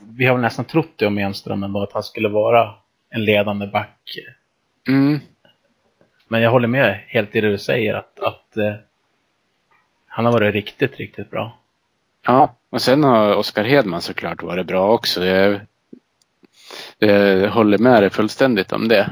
vi 0.00 0.26
har 0.26 0.34
väl 0.34 0.42
nästan 0.42 0.64
trott 0.64 0.92
det 0.96 1.06
om 1.06 1.18
Enström 1.18 1.62
ändå 1.62 1.82
att 1.82 1.92
han 1.92 2.02
skulle 2.02 2.28
vara 2.28 2.74
en 3.10 3.24
ledande 3.24 3.66
back. 3.66 4.18
Mm. 4.88 5.20
Men 6.28 6.42
jag 6.42 6.50
håller 6.50 6.68
med 6.68 7.00
helt 7.06 7.36
i 7.36 7.40
det 7.40 7.50
du 7.50 7.58
säger 7.58 7.94
att, 7.94 8.20
att 8.20 8.56
eh, 8.56 8.74
han 10.06 10.24
har 10.24 10.32
varit 10.32 10.54
riktigt, 10.54 10.96
riktigt 10.96 11.30
bra. 11.30 11.58
Ja, 12.26 12.54
och 12.70 12.82
sen 12.82 13.04
har 13.04 13.34
Oskar 13.34 13.64
Hedman 13.64 14.02
såklart 14.02 14.42
varit 14.42 14.66
bra 14.66 14.92
också. 14.92 15.24
Jag, 15.24 15.60
jag 16.98 17.50
håller 17.50 17.78
med 17.78 18.02
dig 18.02 18.10
fullständigt 18.10 18.72
om 18.72 18.88
det. 18.88 19.10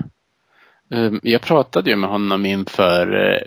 Eh, 0.91 1.13
Jag 1.23 1.41
pratade 1.41 1.91
ju 1.91 1.97
med 1.97 2.11
honom 2.11 2.47
inför 2.47 3.33
eh, 3.33 3.41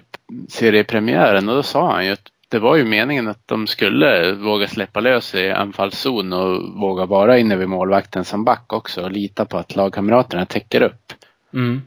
seriepremiären 0.49 1.49
och 1.49 1.55
då 1.55 1.63
sa 1.63 1.91
han 1.93 2.05
ju 2.05 2.11
att 2.11 2.31
det 2.51 2.59
var 2.59 2.75
ju 2.75 2.85
meningen 2.85 3.27
att 3.27 3.47
de 3.47 3.67
skulle 3.67 4.33
våga 4.33 4.67
släppa 4.67 4.99
lös 4.99 5.35
i 5.35 5.51
anfallszon 5.51 6.33
och 6.33 6.73
våga 6.81 7.05
vara 7.05 7.37
inne 7.37 7.55
vid 7.55 7.69
målvakten 7.69 8.25
som 8.25 8.43
back 8.43 8.73
också 8.73 9.03
och 9.03 9.11
lita 9.11 9.45
på 9.45 9.57
att 9.57 9.75
lagkamraterna 9.75 10.45
täcker 10.45 10.81
upp. 10.81 11.13
Mm. 11.53 11.81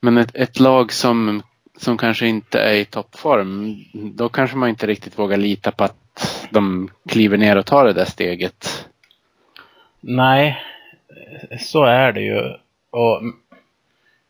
Men 0.00 0.18
ett, 0.18 0.30
ett 0.34 0.60
lag 0.60 0.92
som, 0.92 1.42
som 1.76 1.98
kanske 1.98 2.26
inte 2.26 2.60
är 2.60 2.74
i 2.74 2.84
toppform, 2.84 3.76
då 3.92 4.28
kanske 4.28 4.56
man 4.56 4.68
inte 4.68 4.86
riktigt 4.86 5.18
vågar 5.18 5.36
lita 5.36 5.70
på 5.70 5.84
att 5.84 6.46
de 6.50 6.90
kliver 7.08 7.38
ner 7.38 7.56
och 7.56 7.66
tar 7.66 7.84
det 7.84 7.92
där 7.92 8.04
steget. 8.04 8.88
Nej, 10.00 10.62
så 11.58 11.84
är 11.84 12.12
det 12.12 12.20
ju. 12.20 12.40
Och 12.90 13.22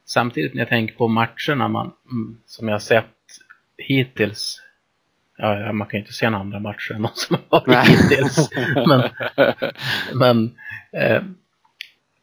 samtidigt 0.05 0.55
när 0.55 0.61
jag 0.61 0.68
tänker 0.68 0.94
på 0.94 1.09
matcherna 1.09 1.68
man, 1.68 1.92
som 2.46 2.68
jag 2.68 2.83
sett 2.83 3.07
hittills. 3.76 4.62
Ja, 5.40 5.72
man 5.72 5.88
kan 5.88 5.98
ju 5.98 6.03
inte 6.03 6.12
se 6.12 6.31
några 6.31 6.40
andra 6.40 6.61
matcher 6.61 6.94
än 6.94 7.03
de 7.03 7.11
som 7.14 7.37
har 7.48 7.61
varit 7.66 7.88
hittills. 7.88 8.50
Men, 8.87 9.11
men 10.14 10.59
eh, 10.92 11.22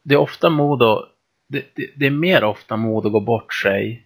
det 0.03 0.15
är 0.15 0.19
ofta 0.19 0.49
mod 0.49 0.84
och, 0.84 1.06
det, 1.47 1.65
det, 1.75 1.89
det, 1.95 2.06
är 2.06 2.12
mer 2.12 2.43
ofta 2.43 2.77
mod 2.77 3.06
att 3.06 3.12
gå 3.12 3.19
bort 3.19 3.53
sig 3.53 4.06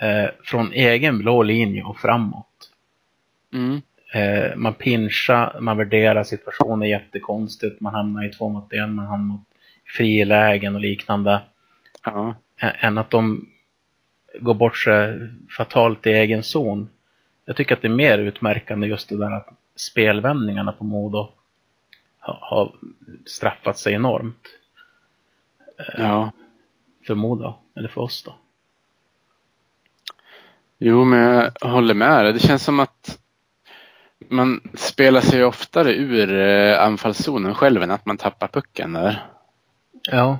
eh, 0.00 0.30
från 0.44 0.72
egen 0.72 1.18
blå 1.18 1.42
linje 1.42 1.82
och 1.82 1.98
framåt. 1.98 2.70
Mm. 3.52 3.80
Eh, 4.12 4.56
man 4.56 4.74
pinchar, 4.74 5.60
man 5.60 5.76
värderar 5.76 6.24
situationen 6.24 6.88
jättekonstigt, 6.88 7.80
man 7.80 7.94
hamnar 7.94 8.24
i 8.24 8.30
två 8.30 8.48
mot 8.48 8.72
en, 8.72 8.94
man 8.94 9.06
hamnar 9.06 9.36
i 9.36 9.90
frilägen 9.96 10.74
och 10.74 10.80
liknande. 10.80 11.40
Ja. 12.04 12.34
Än 12.60 12.98
att 12.98 13.10
de 13.10 13.48
går 14.40 14.54
bort 14.54 14.76
sig 14.76 15.18
fatalt 15.56 16.06
i 16.06 16.10
egen 16.10 16.42
zon. 16.42 16.88
Jag 17.48 17.56
tycker 17.56 17.74
att 17.74 17.82
det 17.82 17.88
är 17.88 17.92
mer 17.92 18.18
utmärkande 18.18 18.86
just 18.86 19.08
det 19.08 19.16
där 19.16 19.30
att 19.30 19.48
spelvändningarna 19.76 20.72
på 20.72 20.84
Modo 20.84 21.28
har, 22.18 22.38
har 22.40 22.74
straffat 23.26 23.78
sig 23.78 23.94
enormt. 23.94 24.48
Ja. 25.98 26.32
För 27.06 27.14
Modo, 27.14 27.54
eller 27.76 27.88
för 27.88 28.00
oss 28.00 28.22
då. 28.22 28.34
Jo, 30.78 31.04
men 31.04 31.50
jag 31.60 31.68
håller 31.68 31.94
med. 31.94 32.34
Det 32.34 32.38
känns 32.38 32.64
som 32.64 32.80
att 32.80 33.18
man 34.28 34.60
spelar 34.74 35.20
sig 35.20 35.44
oftare 35.44 35.94
ur 35.94 36.38
eh, 36.38 36.82
anfallszonen 36.82 37.54
själv 37.54 37.82
än 37.82 37.90
att 37.90 38.06
man 38.06 38.16
tappar 38.16 38.48
pucken 38.48 38.92
där. 38.92 39.26
Ja. 40.10 40.38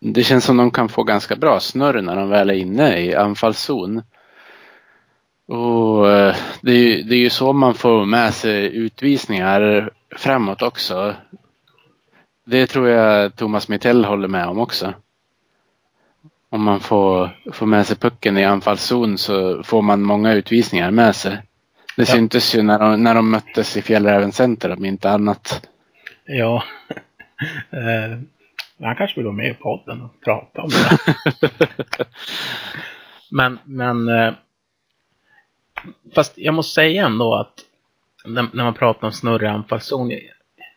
Det 0.00 0.22
känns 0.22 0.44
som 0.44 0.56
de 0.56 0.70
kan 0.70 0.88
få 0.88 1.02
ganska 1.02 1.36
bra 1.36 1.60
snurr 1.60 2.02
när 2.02 2.16
de 2.16 2.28
väl 2.28 2.50
är 2.50 2.54
inne 2.54 2.98
i 2.98 3.14
anfallszon. 3.14 4.02
Och 5.48 6.10
eh, 6.10 6.36
det 6.60 6.72
är, 6.72 6.76
ju, 6.76 7.02
det 7.02 7.14
är 7.14 7.18
ju 7.18 7.30
så 7.30 7.52
man 7.52 7.74
får 7.74 8.04
med 8.04 8.34
sig 8.34 8.76
utvisningar 8.76 9.90
framåt 10.16 10.62
också. 10.62 11.14
Det 12.44 12.66
tror 12.66 12.88
jag 12.88 13.36
Thomas 13.36 13.68
Mittell 13.68 14.04
håller 14.04 14.28
med 14.28 14.46
om 14.46 14.58
också. 14.58 14.94
Om 16.50 16.62
man 16.62 16.80
får, 16.80 17.30
får 17.52 17.66
med 17.66 17.86
sig 17.86 17.96
pucken 17.96 18.38
i 18.38 18.44
anfallszon 18.44 19.18
så 19.18 19.62
får 19.62 19.82
man 19.82 20.02
många 20.02 20.32
utvisningar 20.32 20.90
med 20.90 21.16
sig. 21.16 21.32
Det 21.96 22.02
ja. 22.02 22.14
syntes 22.14 22.54
ju 22.54 22.62
när 22.62 22.78
de, 22.78 23.02
när 23.02 23.14
de 23.14 23.30
möttes 23.30 23.76
i 23.76 23.82
Fjällräven 23.82 24.32
Center 24.32 24.70
om 24.70 24.84
inte 24.84 25.10
annat. 25.10 25.68
Ja. 26.24 26.64
eh, 27.70 28.18
han 28.80 28.96
kanske 28.96 29.16
vill 29.16 29.24
vara 29.24 29.36
med 29.36 29.50
i 29.50 29.54
podden 29.54 30.02
och 30.02 30.20
prata 30.24 30.62
om 30.62 30.70
det. 30.70 31.50
men, 33.30 33.58
men 33.64 34.08
eh, 34.08 34.34
fast 36.14 36.38
jag 36.38 36.54
måste 36.54 36.74
säga 36.74 37.06
ändå 37.06 37.34
att 37.34 37.64
när, 38.24 38.48
när 38.52 38.64
man 38.64 38.74
pratar 38.74 39.06
om 39.06 39.12
snurrig 39.12 39.48
anfallszon. 39.48 40.10
Jag, 40.10 40.20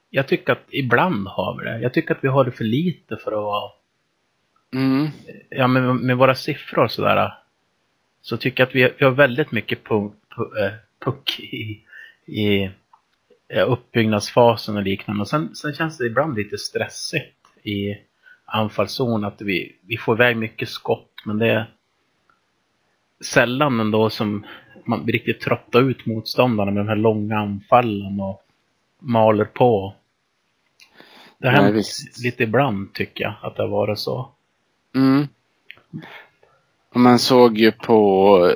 jag 0.09 0.27
tycker 0.27 0.53
att 0.53 0.65
ibland 0.69 1.27
har 1.27 1.57
vi 1.57 1.65
det. 1.65 1.79
Jag 1.79 1.93
tycker 1.93 2.15
att 2.15 2.23
vi 2.23 2.27
har 2.27 2.45
det 2.45 2.51
för 2.51 2.63
lite 2.63 3.17
för 3.17 3.31
att 3.31 3.43
vara 3.43 3.71
Mm. 4.73 5.07
Ja, 5.49 5.67
med, 5.67 5.95
med 5.95 6.17
våra 6.17 6.35
siffror 6.35 6.83
och 6.83 6.91
sådär. 6.91 7.33
Så 8.21 8.37
tycker 8.37 8.63
jag 8.63 8.67
att 8.67 8.75
vi, 8.75 8.93
vi 8.97 9.05
har 9.05 9.11
väldigt 9.11 9.51
mycket 9.51 9.83
puck, 9.83 10.13
eh, 10.37 10.73
puck 10.99 11.39
i, 11.39 11.85
i 12.25 12.69
uppbyggnadsfasen 13.65 14.77
och 14.77 14.83
liknande. 14.83 15.21
Och 15.21 15.27
sen, 15.27 15.55
sen 15.55 15.73
känns 15.73 15.97
det 15.97 16.05
ibland 16.05 16.35
lite 16.35 16.57
stressigt 16.57 17.37
i 17.63 17.97
anfallszon 18.45 19.23
att 19.25 19.41
vi, 19.41 19.75
vi 19.81 19.97
får 19.97 20.15
iväg 20.15 20.37
mycket 20.37 20.69
skott. 20.69 21.11
Men 21.25 21.39
det 21.39 21.47
är 21.47 21.69
sällan 23.25 23.79
ändå 23.79 24.09
som 24.09 24.45
man 24.85 25.07
riktigt 25.07 25.41
tröttar 25.41 25.81
ut 25.89 26.05
motståndarna 26.05 26.71
med 26.71 26.85
de 26.85 26.89
här 26.89 26.95
långa 26.95 27.37
anfallen 27.37 28.19
och 28.19 28.41
maler 28.99 29.45
på. 29.45 29.93
Det 31.37 31.47
har 31.47 31.53
hänt 31.53 31.85
lite 32.23 32.43
ibland 32.43 32.93
tycker 32.93 33.23
jag 33.23 33.33
att 33.41 33.55
det 33.55 33.63
har 33.63 33.69
varit 33.69 33.99
så. 33.99 34.29
Mm. 34.95 35.27
Och 36.93 36.99
man 36.99 37.19
såg 37.19 37.57
ju 37.57 37.71
på, 37.71 38.51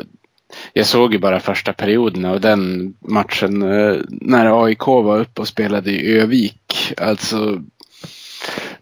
jag 0.74 0.86
såg 0.86 1.14
ju 1.14 1.20
bara 1.20 1.40
första 1.40 1.74
perioden 1.74 2.26
av 2.26 2.42
den 2.42 2.94
matchen 3.00 3.62
eh, 3.62 3.96
när 4.08 4.66
AIK 4.66 4.88
var 4.88 5.20
uppe 5.20 5.42
och 5.42 5.48
spelade 5.48 5.92
i 5.92 6.18
Övik. 6.20 6.94
Alltså 6.98 7.62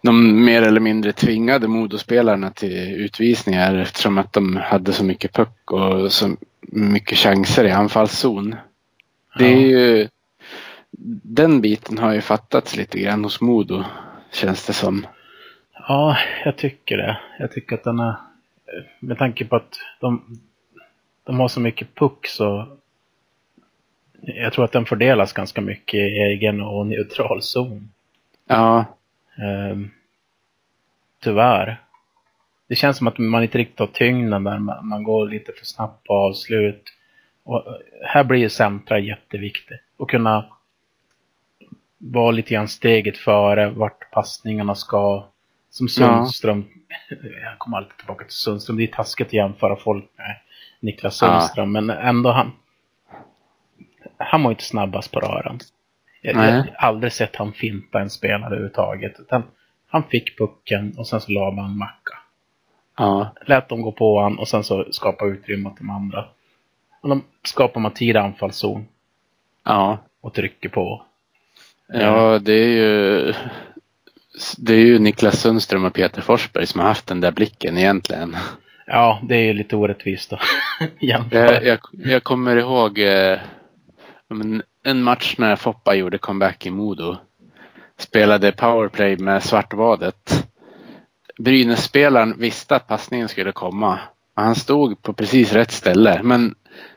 de 0.01 0.45
mer 0.45 0.62
eller 0.62 0.79
mindre 0.79 1.13
tvingade 1.13 1.67
Modospelarna 1.67 2.51
till 2.51 2.95
utvisningar 2.95 3.75
eftersom 3.75 4.17
att 4.17 4.34
de 4.34 4.56
hade 4.56 4.93
så 4.93 5.03
mycket 5.03 5.34
puck 5.34 5.71
och 5.71 6.13
så 6.13 6.36
mycket 6.67 7.17
chanser 7.17 7.63
i 7.63 7.71
anfallszon. 7.71 8.56
Det 9.38 9.45
är 9.45 9.58
ju, 9.58 10.08
den 11.23 11.62
biten 11.62 11.97
har 11.97 12.13
ju 12.13 12.21
fattats 12.21 12.76
lite 12.76 12.99
grann 12.99 13.23
hos 13.23 13.41
Modo 13.41 13.84
känns 14.32 14.67
det 14.67 14.73
som. 14.73 15.08
Ja, 15.88 16.17
jag 16.45 16.58
tycker 16.58 16.97
det. 16.97 17.19
Jag 17.39 17.52
tycker 17.52 17.76
att 17.76 17.84
den 17.84 17.99
är, 17.99 18.15
med 18.99 19.17
tanke 19.17 19.45
på 19.45 19.56
att 19.56 19.78
de, 19.99 20.39
de 21.23 21.39
har 21.39 21.47
så 21.47 21.60
mycket 21.60 21.95
puck 21.95 22.28
så 22.28 22.78
jag 24.26 24.54
tror 24.54 24.65
att 24.65 24.71
den 24.71 24.86
fördelas 24.86 25.34
ganska 25.34 25.62
mycket 25.62 25.93
i 25.93 26.17
egen 26.17 26.62
och 26.62 26.88
neutral 26.88 27.41
zon. 27.41 27.89
Ja. 28.47 28.86
Um, 29.71 29.91
tyvärr. 31.23 31.82
Det 32.67 32.76
känns 32.76 32.97
som 32.97 33.08
att 33.08 33.17
man 33.17 33.43
inte 33.43 33.58
riktigt 33.58 33.80
har 33.80 33.88
tyngden 33.88 34.43
där. 34.43 34.60
Man 34.84 35.04
går 35.04 35.28
lite 35.28 35.52
för 35.52 35.65
snabbt 35.65 36.08
på 36.08 36.13
avslut. 36.13 36.84
Och 37.43 37.63
här 38.06 38.23
blir 38.23 38.49
centra 38.49 38.99
jätteviktigt. 38.99 39.82
Att 39.99 40.08
kunna 40.08 40.45
vara 41.97 42.32
lite 42.32 42.54
grann 42.54 42.67
steget 42.67 43.17
före 43.17 43.69
vart 43.69 44.12
passningarna 44.12 44.76
ska. 44.76 45.26
Som 45.69 45.88
Sundström. 45.88 46.65
Ja. 47.10 47.15
Jag 47.43 47.60
kommer 47.60 47.78
alltid 47.78 47.97
tillbaka 47.97 48.26
till 48.26 48.34
Sundström. 48.34 48.78
Det 48.78 48.84
är 48.84 48.88
taskigt 48.88 49.28
att 49.28 49.34
jämföra 49.34 49.76
folk 49.76 50.06
med 50.17 50.36
Niklas 50.80 51.15
Sundström. 51.15 51.76
Ja. 51.76 51.82
Men 51.82 51.97
ändå 51.97 52.32
han. 52.32 52.52
Han 54.17 54.43
var 54.43 54.52
inte 54.52 54.63
snabbast 54.63 55.12
på 55.12 55.19
rören. 55.19 55.60
Jag, 56.21 56.36
har 56.36 56.76
aldrig 56.78 57.13
sett 57.13 57.36
han 57.36 57.54
finta 57.54 57.99
en 57.99 58.10
spelare 58.10 58.45
överhuvudtaget. 58.45 59.19
Utan 59.19 59.43
han 59.88 60.04
fick 60.04 60.38
pucken 60.38 60.93
och 60.97 61.08
sen 61.08 61.21
så 61.21 61.32
la 61.32 61.52
man 61.52 61.65
en 61.65 61.78
macka. 61.78 62.17
Ja. 62.97 63.36
Lät 63.45 63.69
dem 63.69 63.82
gå 63.82 63.91
på 63.91 64.21
han 64.21 64.39
och 64.39 64.47
sen 64.47 64.63
så 64.63 64.86
skapa 64.91 65.25
utrymme 65.25 65.69
åt 65.69 65.77
de 65.77 65.89
andra. 65.89 66.25
Och 67.01 67.10
de 67.10 67.23
skapar 67.43 67.82
man 67.82 67.93
tid 67.93 68.17
anfallszon. 68.17 68.86
Ja. 69.63 69.97
Och 70.21 70.34
trycker 70.34 70.69
på. 70.69 71.06
Ja, 71.88 72.39
det 72.39 72.53
är 72.53 72.67
ju 72.67 73.34
det 74.58 74.73
är 74.73 74.86
ju 74.86 74.99
Niklas 74.99 75.41
Sundström 75.41 75.86
och 75.86 75.93
Peter 75.93 76.21
Forsberg 76.21 76.67
som 76.67 76.79
har 76.79 76.88
haft 76.88 77.08
den 77.08 77.21
där 77.21 77.32
blicken 77.32 77.77
egentligen. 77.77 78.36
Ja, 78.88 79.19
det 79.23 79.36
är 79.36 79.53
lite 79.53 79.75
orättvist 79.75 80.29
då. 80.29 80.39
jag, 80.99 81.23
jag, 81.32 81.79
jag, 81.91 82.23
kommer 82.23 82.58
ihåg 82.58 82.99
eh, 82.99 83.39
en 84.84 85.03
match 85.03 85.36
när 85.38 85.56
Foppa 85.56 85.95
gjorde 85.95 86.17
comeback 86.17 86.65
i 86.65 86.69
Modo. 86.69 87.17
Spelade 87.97 88.51
powerplay 88.51 89.17
med 89.17 89.43
Svartvadet. 89.43 90.47
Brynäs-spelaren 91.39 92.36
visste 92.38 92.76
att 92.76 92.88
passningen 92.88 93.30
skulle 93.30 93.52
komma. 93.52 94.00
Han 94.36 94.56
stod 94.56 95.02
på 95.02 95.13
precis 95.13 95.54
rätt 95.54 95.71
ställe 95.71 96.23
men 96.23 96.56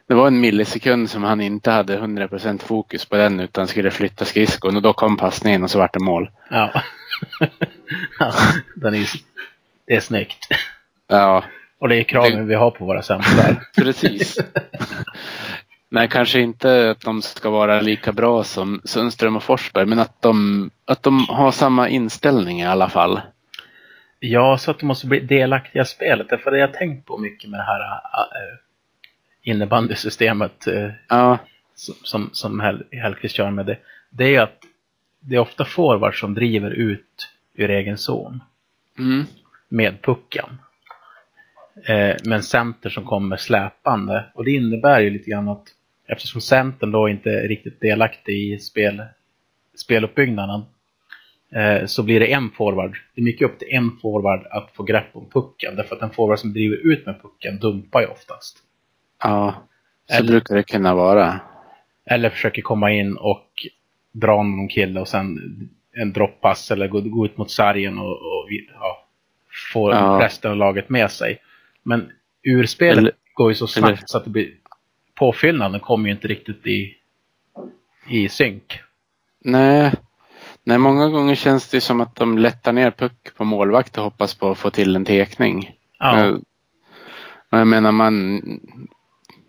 det 0.08 0.14
var 0.14 0.26
en 0.26 0.40
millisekund 0.40 1.10
som 1.10 1.22
han 1.22 1.40
inte 1.40 1.70
hade 1.70 1.98
100% 1.98 2.62
fokus 2.62 3.04
på 3.04 3.16
den 3.16 3.40
utan 3.40 3.66
skulle 3.66 3.90
flytta 3.90 4.24
skridskon 4.24 4.76
och 4.76 4.82
då 4.82 4.92
kom 4.92 5.16
passningen 5.16 5.64
och 5.64 5.70
så 5.70 5.78
vart 5.78 5.92
det 5.92 6.04
mål. 6.04 6.30
Ja. 6.50 6.82
ja 8.18 8.32
den 8.76 8.94
är, 8.94 9.08
det 9.86 9.94
är 9.94 10.00
snyggt. 10.00 10.48
Ja. 11.08 11.44
Och 11.78 11.88
det 11.88 11.96
är 11.96 12.02
kraven 12.02 12.38
det... 12.38 12.44
vi 12.44 12.54
har 12.54 12.70
på 12.70 12.84
våra 12.84 13.02
centrar. 13.02 13.62
Precis. 13.76 14.38
Nej, 15.88 16.08
kanske 16.08 16.40
inte 16.40 16.90
att 16.90 17.00
de 17.00 17.22
ska 17.22 17.50
vara 17.50 17.80
lika 17.80 18.12
bra 18.12 18.44
som 18.44 18.80
Sundström 18.84 19.36
och 19.36 19.42
Forsberg, 19.42 19.86
men 19.86 19.98
att 19.98 20.22
de, 20.22 20.70
att 20.84 21.02
de 21.02 21.26
har 21.28 21.50
samma 21.50 21.88
inställning 21.88 22.60
i 22.60 22.66
alla 22.66 22.88
fall. 22.88 23.20
Ja, 24.20 24.58
så 24.58 24.70
att 24.70 24.78
de 24.78 24.86
måste 24.86 25.06
bli 25.06 25.20
delaktiga 25.20 25.82
i 25.82 25.86
spelet. 25.86 26.42
För 26.42 26.50
det 26.50 26.58
jag 26.58 26.74
tänkt 26.74 27.06
på 27.06 27.18
mycket 27.18 27.50
med 27.50 27.60
det 27.60 27.64
här 27.64 27.80
äh, 27.80 28.58
innebandysystemet 29.42 30.66
äh, 30.66 30.90
ja. 31.08 31.38
som, 31.74 32.30
som 32.32 32.60
Hell, 32.60 32.84
Hellkvist 32.90 33.34
kör 33.34 33.50
med 33.50 33.66
det. 33.66 33.78
Det 34.10 34.36
är 34.36 34.42
att 34.42 34.62
det 35.20 35.36
är 35.36 35.38
ofta 35.38 35.64
forwards 35.64 36.20
som 36.20 36.34
driver 36.34 36.70
ut 36.70 37.30
ur 37.54 37.70
egen 37.70 37.98
zon. 37.98 38.42
Mm. 38.98 39.24
Med 39.68 40.02
pucken. 40.02 40.58
Eh, 41.84 42.16
med 42.24 42.32
en 42.32 42.42
center 42.42 42.90
som 42.90 43.04
kommer 43.04 43.36
släpande. 43.36 44.24
Och 44.34 44.44
det 44.44 44.50
innebär 44.50 45.00
ju 45.00 45.10
lite 45.10 45.30
grann 45.30 45.48
att 45.48 45.66
eftersom 46.06 46.40
centern 46.40 46.90
då 46.90 47.08
inte 47.08 47.30
är 47.30 47.48
riktigt 47.48 47.80
delaktig 47.80 48.52
i 48.52 48.58
spel, 48.58 49.02
speluppbyggnaden 49.74 50.62
så 51.86 52.02
blir 52.02 52.20
det 52.20 52.32
en 52.32 52.50
forward. 52.50 52.98
Det 53.14 53.20
är 53.20 53.24
mycket 53.24 53.48
upp 53.50 53.58
till 53.58 53.68
en 53.70 53.90
forward 54.02 54.46
att 54.50 54.70
få 54.74 54.82
grepp 54.82 55.06
om 55.12 55.30
pucken. 55.30 55.76
Därför 55.76 55.96
att 55.96 56.02
en 56.02 56.10
forward 56.10 56.38
som 56.38 56.52
driver 56.52 56.76
ut 56.92 57.06
med 57.06 57.22
pucken 57.22 57.58
dumpar 57.58 58.00
ju 58.00 58.06
oftast. 58.06 58.58
Ja, 59.22 59.54
så 60.10 60.14
Eller- 60.16 60.28
brukar 60.32 60.54
det 60.54 60.62
kunna 60.62 60.94
vara. 60.94 61.40
Eller 62.10 62.30
försöker 62.30 62.62
komma 62.62 62.92
in 62.92 63.16
och 63.16 63.50
dra 64.12 64.42
någon 64.42 64.68
kille 64.68 65.00
och 65.00 65.08
sen 65.08 65.38
en 65.92 66.12
droppass 66.12 66.70
eller 66.70 66.88
gå, 66.88 67.00
gå 67.00 67.24
ut 67.26 67.36
mot 67.36 67.50
sargen 67.50 67.98
och, 67.98 68.10
och 68.12 68.48
ja, 68.80 69.06
få 69.72 69.90
Ja. 69.92 70.18
resten 70.22 70.50
av 70.50 70.56
laget 70.56 70.88
med 70.88 71.10
sig. 71.10 71.38
Men 71.82 72.10
urspelet 72.42 72.98
Eller- 72.98 73.12
går 73.34 73.50
ju 73.50 73.54
så 73.54 73.66
snabbt 73.66 73.88
eller- 73.88 74.02
så 74.06 74.18
att 74.18 74.24
det 74.24 74.30
blir 74.30 74.50
påfyllnaden 75.14 75.80
kommer 75.80 76.08
ju 76.08 76.14
inte 76.14 76.28
riktigt 76.28 76.66
i, 76.66 76.94
i 78.08 78.28
synk. 78.28 78.80
Nej. 79.44 79.92
Nej, 80.66 80.78
många 80.78 81.08
gånger 81.08 81.34
känns 81.34 81.68
det 81.68 81.80
som 81.80 82.00
att 82.00 82.14
de 82.16 82.38
lättar 82.38 82.72
ner 82.72 82.90
puck 82.90 83.36
på 83.36 83.44
målvakt 83.44 83.98
och 83.98 84.04
hoppas 84.04 84.34
på 84.34 84.50
att 84.50 84.58
få 84.58 84.70
till 84.70 84.96
en 84.96 85.04
tekning. 85.04 85.70
Ja, 85.98 86.26
och 86.30 86.40
Jag 87.50 87.66
menar 87.66 87.92
man, 87.92 88.40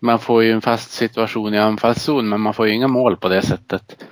man 0.02 0.20
får 0.20 0.44
ju 0.44 0.52
en 0.52 0.62
fast 0.62 0.92
situation 0.92 1.54
i 1.54 1.58
anfallszon 1.58 2.30
men 2.30 2.42
man 2.42 2.54
får 2.54 2.68
ju 2.68 2.74
inga 2.74 2.88
mål 2.88 3.18
på 3.18 3.30
det 3.30 3.42
sättet. 3.42 4.06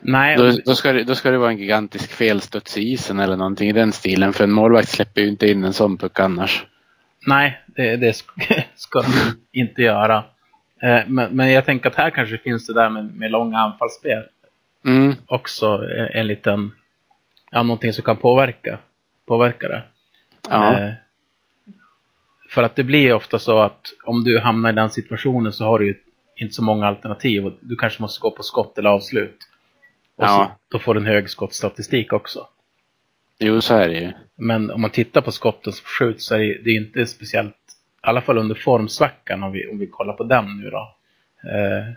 nej, 0.00 0.36
Då, 0.36 0.50
då, 0.64 0.74
ska 0.74 0.92
det, 0.92 1.04
då 1.04 1.14
ska 1.14 1.30
det 1.30 1.38
vara 1.38 1.50
en 1.50 1.58
gigantisk 1.58 2.12
felstuds 2.12 2.78
i 2.78 2.92
isen 2.92 3.18
eller 3.18 3.36
någonting 3.36 3.68
i 3.68 3.72
den 3.72 3.92
stilen 3.92 4.32
för 4.32 4.44
en 4.44 4.50
målvakt 4.52 4.88
släpper 4.88 5.20
ju 5.20 5.28
inte 5.28 5.50
in 5.50 5.64
en 5.64 5.72
sån 5.72 5.96
puck 5.98 6.20
annars. 6.20 6.66
nej 7.26 7.60
det, 7.66 7.96
det 7.96 8.12
sk- 8.12 8.62
ska 8.76 9.00
de 9.02 9.08
inte 9.60 9.82
göra. 9.82 10.16
Eh, 10.82 11.00
Men, 11.06 11.36
men 11.36 11.52
jag 11.52 11.64
tänker 11.64 11.88
att 11.90 11.94
här 11.96 12.10
kanske 12.10 12.38
finns 12.38 12.66
det 12.66 12.74
där 12.74 12.90
med, 12.90 13.14
med 13.16 13.30
långa 13.30 13.58
anfallsspel 13.58 14.22
Mm, 14.86 15.14
också 15.26 15.66
en 16.12 16.26
liten, 16.26 16.72
ja, 17.50 17.62
någonting 17.62 17.92
som 17.92 18.04
kan 18.04 18.16
påverka, 18.16 18.78
påverka 19.26 19.68
det. 19.68 19.82
ja, 20.50 20.78
Eh, 20.80 20.92
för 22.50 22.62
att 22.62 22.76
det 22.76 22.84
blir 22.84 23.14
ofta 23.14 23.38
så 23.38 23.58
att 23.58 23.80
om 24.04 24.24
du 24.24 24.38
hamnar 24.40 24.70
i 24.70 24.72
den 24.72 24.90
situationen 24.90 25.52
så 25.52 25.64
har 25.64 25.78
du 25.78 25.86
ju 25.86 25.94
inte 26.36 26.54
så 26.54 26.62
många 26.62 26.86
alternativ 26.86 27.46
och 27.46 27.52
du 27.60 27.76
kanske 27.76 28.02
måste 28.02 28.20
gå 28.20 28.30
på 28.30 28.42
skott 28.42 28.78
eller 28.78 28.90
avslut. 28.90 29.38
Och 30.16 30.24
Ja. 30.24 30.28
så, 30.28 30.68
då 30.72 30.78
får 30.78 30.94
du 30.94 31.00
en 31.00 31.06
hög 31.06 31.30
skottstatistik 31.30 32.12
också. 32.12 32.46
jo 33.38 33.60
så 33.60 33.74
är 33.74 33.88
det 33.88 34.00
ju. 34.00 34.12
Men 34.36 34.70
om 34.70 34.80
man 34.80 34.90
tittar 34.90 35.20
på 35.20 35.32
skotten 35.32 35.72
som 35.72 35.84
skjuts 35.84 36.26
så 36.26 36.34
är 36.34 36.38
det, 36.38 36.58
det 36.64 36.70
är 36.70 36.76
inte 36.76 37.06
speciellt, 37.06 37.54
i 37.56 38.06
alla 38.06 38.20
fall 38.20 38.38
under 38.38 38.54
formsvackan 38.54 39.42
om 39.42 39.52
vi, 39.52 39.66
om 39.66 39.78
vi 39.78 39.86
kollar 39.86 40.12
på 40.14 40.24
den 40.24 40.56
nu 40.60 40.70
då. 40.70 40.96
Eh, 41.50 41.92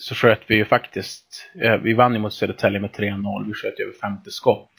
så 0.00 0.14
sköt 0.14 0.40
vi 0.46 0.54
ju 0.54 0.64
faktiskt, 0.64 1.50
eh, 1.62 1.76
vi 1.76 1.94
vann 1.94 2.12
ju 2.14 2.18
mot 2.20 2.32
Södertälje 2.34 2.80
med 2.80 2.90
3-0, 2.92 3.46
vi 3.46 3.54
sköt 3.54 3.80
ju 3.80 3.84
över 3.84 3.94
50 4.00 4.30
skott. 4.30 4.70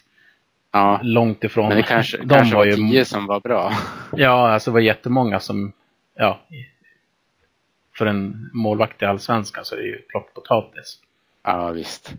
Ja, 0.72 1.00
Långt 1.04 1.44
ifrån. 1.44 1.68
men 1.68 1.78
det 1.78 1.84
kanske, 1.84 2.18
de 2.18 2.30
kanske 2.30 2.56
var 2.56 2.66
ju, 2.66 2.76
tio 2.76 3.06
som 3.06 3.26
var 3.28 3.40
bra. 3.40 3.74
Ja, 4.16 4.50
alltså 4.52 4.72
det 4.72 4.74
var 4.74 4.80
jättemånga 4.82 5.40
som, 5.40 5.74
ja, 6.16 6.40
för 7.98 8.06
en 8.06 8.50
målvakt 8.54 9.02
i 9.02 9.06
Allsvenskan 9.06 9.66
så 9.66 9.76
är 9.76 9.80
det 9.80 9.86
ju 9.88 9.98
plockpotatis. 10.02 11.00
Ja 11.44 11.72
visst. 11.72 12.14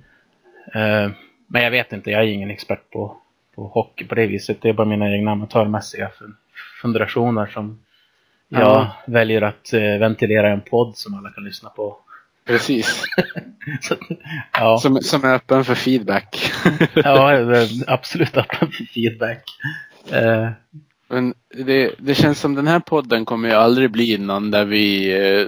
Eh, 0.75 1.11
men 1.47 1.63
jag 1.63 1.71
vet 1.71 1.93
inte, 1.93 2.11
jag 2.11 2.23
är 2.23 2.27
ingen 2.27 2.51
expert 2.51 2.91
på, 2.91 3.17
på 3.55 3.67
hockey 3.67 4.05
på 4.05 4.15
det 4.15 4.27
viset. 4.27 4.63
Det 4.63 4.69
är 4.69 4.73
bara 4.73 4.87
mina 4.87 5.11
egna 5.17 5.31
amatörmässiga 5.31 6.11
fun- 6.19 6.37
fundationer 6.83 7.47
som 7.47 7.79
jag 8.49 8.61
Ja. 8.63 8.97
väljer 9.07 9.43
att 9.43 9.73
eh, 9.73 9.81
ventilera 9.81 10.49
i 10.49 10.53
en 10.53 10.61
podd 10.61 10.97
som 10.97 11.15
alla 11.15 11.31
kan 11.31 11.45
lyssna 11.45 11.69
på. 11.71 11.99
Precis. 12.45 13.05
Så, 13.81 13.97
ja, 14.53 14.79
Som, 14.79 15.01
som 15.03 15.25
är 15.25 15.35
öppen 15.35 15.65
för 15.65 15.75
feedback. 15.75 16.53
ja, 16.95 17.43
absolut 17.87 18.37
öppen 18.37 18.71
för 18.71 18.85
feedback. 18.85 19.45
Eh, 20.11 20.51
Men 21.09 21.35
det, 21.55 21.95
det 21.99 22.15
känns 22.15 22.41
som 22.41 22.55
den 22.55 22.67
här 22.67 22.81
podden 22.81 23.25
kommer 23.25 23.49
ju 23.49 23.55
aldrig 23.55 23.91
bli 23.91 24.19
någon 24.19 24.51
där 24.51 24.65
vi 24.65 25.13
eh, 25.13 25.47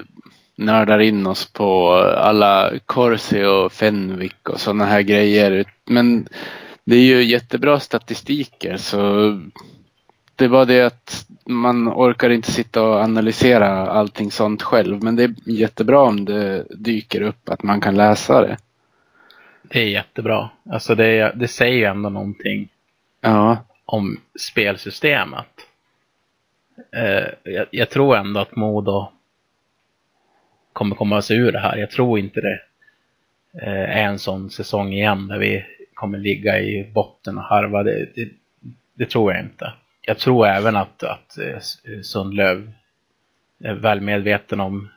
nördar 0.56 0.98
in 0.98 1.26
oss 1.26 1.52
på 1.52 1.92
alla 2.16 2.72
Corsi 2.86 3.44
och 3.44 3.72
Fenwick 3.72 4.48
och 4.48 4.60
sådana 4.60 4.84
här 4.84 5.02
grejer. 5.02 5.64
Men 5.84 6.28
det 6.84 6.96
är 6.96 7.04
ju 7.04 7.22
jättebra 7.24 7.80
statistiker 7.80 8.76
så 8.76 9.40
det 10.36 10.44
är 10.44 10.48
bara 10.48 10.64
det 10.64 10.82
att 10.82 11.26
man 11.46 11.88
orkar 11.88 12.30
inte 12.30 12.52
sitta 12.52 12.82
och 12.82 12.94
analysera 12.94 13.68
allting 13.90 14.30
sånt 14.30 14.62
själv. 14.62 15.02
Men 15.02 15.16
det 15.16 15.24
är 15.24 15.34
jättebra 15.46 16.00
om 16.00 16.24
det 16.24 16.66
dyker 16.70 17.20
upp 17.20 17.48
att 17.48 17.62
man 17.62 17.80
kan 17.80 17.96
läsa 17.96 18.40
det. 18.40 18.56
det 19.62 19.80
är 19.80 19.88
jättebra. 19.88 20.50
Alltså 20.70 20.94
det, 20.94 21.32
det 21.36 21.48
säger 21.48 21.76
ju 21.76 21.84
ändå 21.84 22.08
någonting 22.08 22.68
Ja, 23.24 23.64
om 23.84 24.20
spelsystemet. 24.40 25.46
Eh, 26.96 27.52
jag, 27.52 27.66
jag 27.70 27.90
tror 27.90 28.16
ändå 28.16 28.40
att 28.40 28.56
Modo 28.56 29.12
kommer 30.72 30.96
komma 30.96 31.22
sig 31.22 31.36
ur 31.36 31.52
det 31.52 31.58
här. 31.58 31.76
Jag 31.76 31.90
tror 31.90 32.18
inte 32.18 32.40
det 32.40 32.60
eh, 33.62 33.98
är 33.98 34.04
en 34.04 34.18
sån 34.18 34.50
säsong 34.50 34.92
igen 34.92 35.28
där 35.28 35.38
vi 35.38 35.64
kommer 35.94 36.18
ligga 36.18 36.60
i 36.60 36.90
botten 36.94 37.38
och 37.38 37.44
harva. 37.44 37.82
Det, 37.82 38.08
det, 38.14 38.28
det 38.94 39.06
tror 39.06 39.32
jag 39.32 39.42
inte. 39.42 39.72
Jag 40.06 40.18
tror 40.18 40.46
även 40.46 40.76
att, 40.76 41.02
att 41.02 41.38
eh, 41.38 41.58
Sundlöv 42.02 42.72
är 43.64 43.74
väl 43.74 44.00
medveten 44.00 44.60
om 44.60 44.88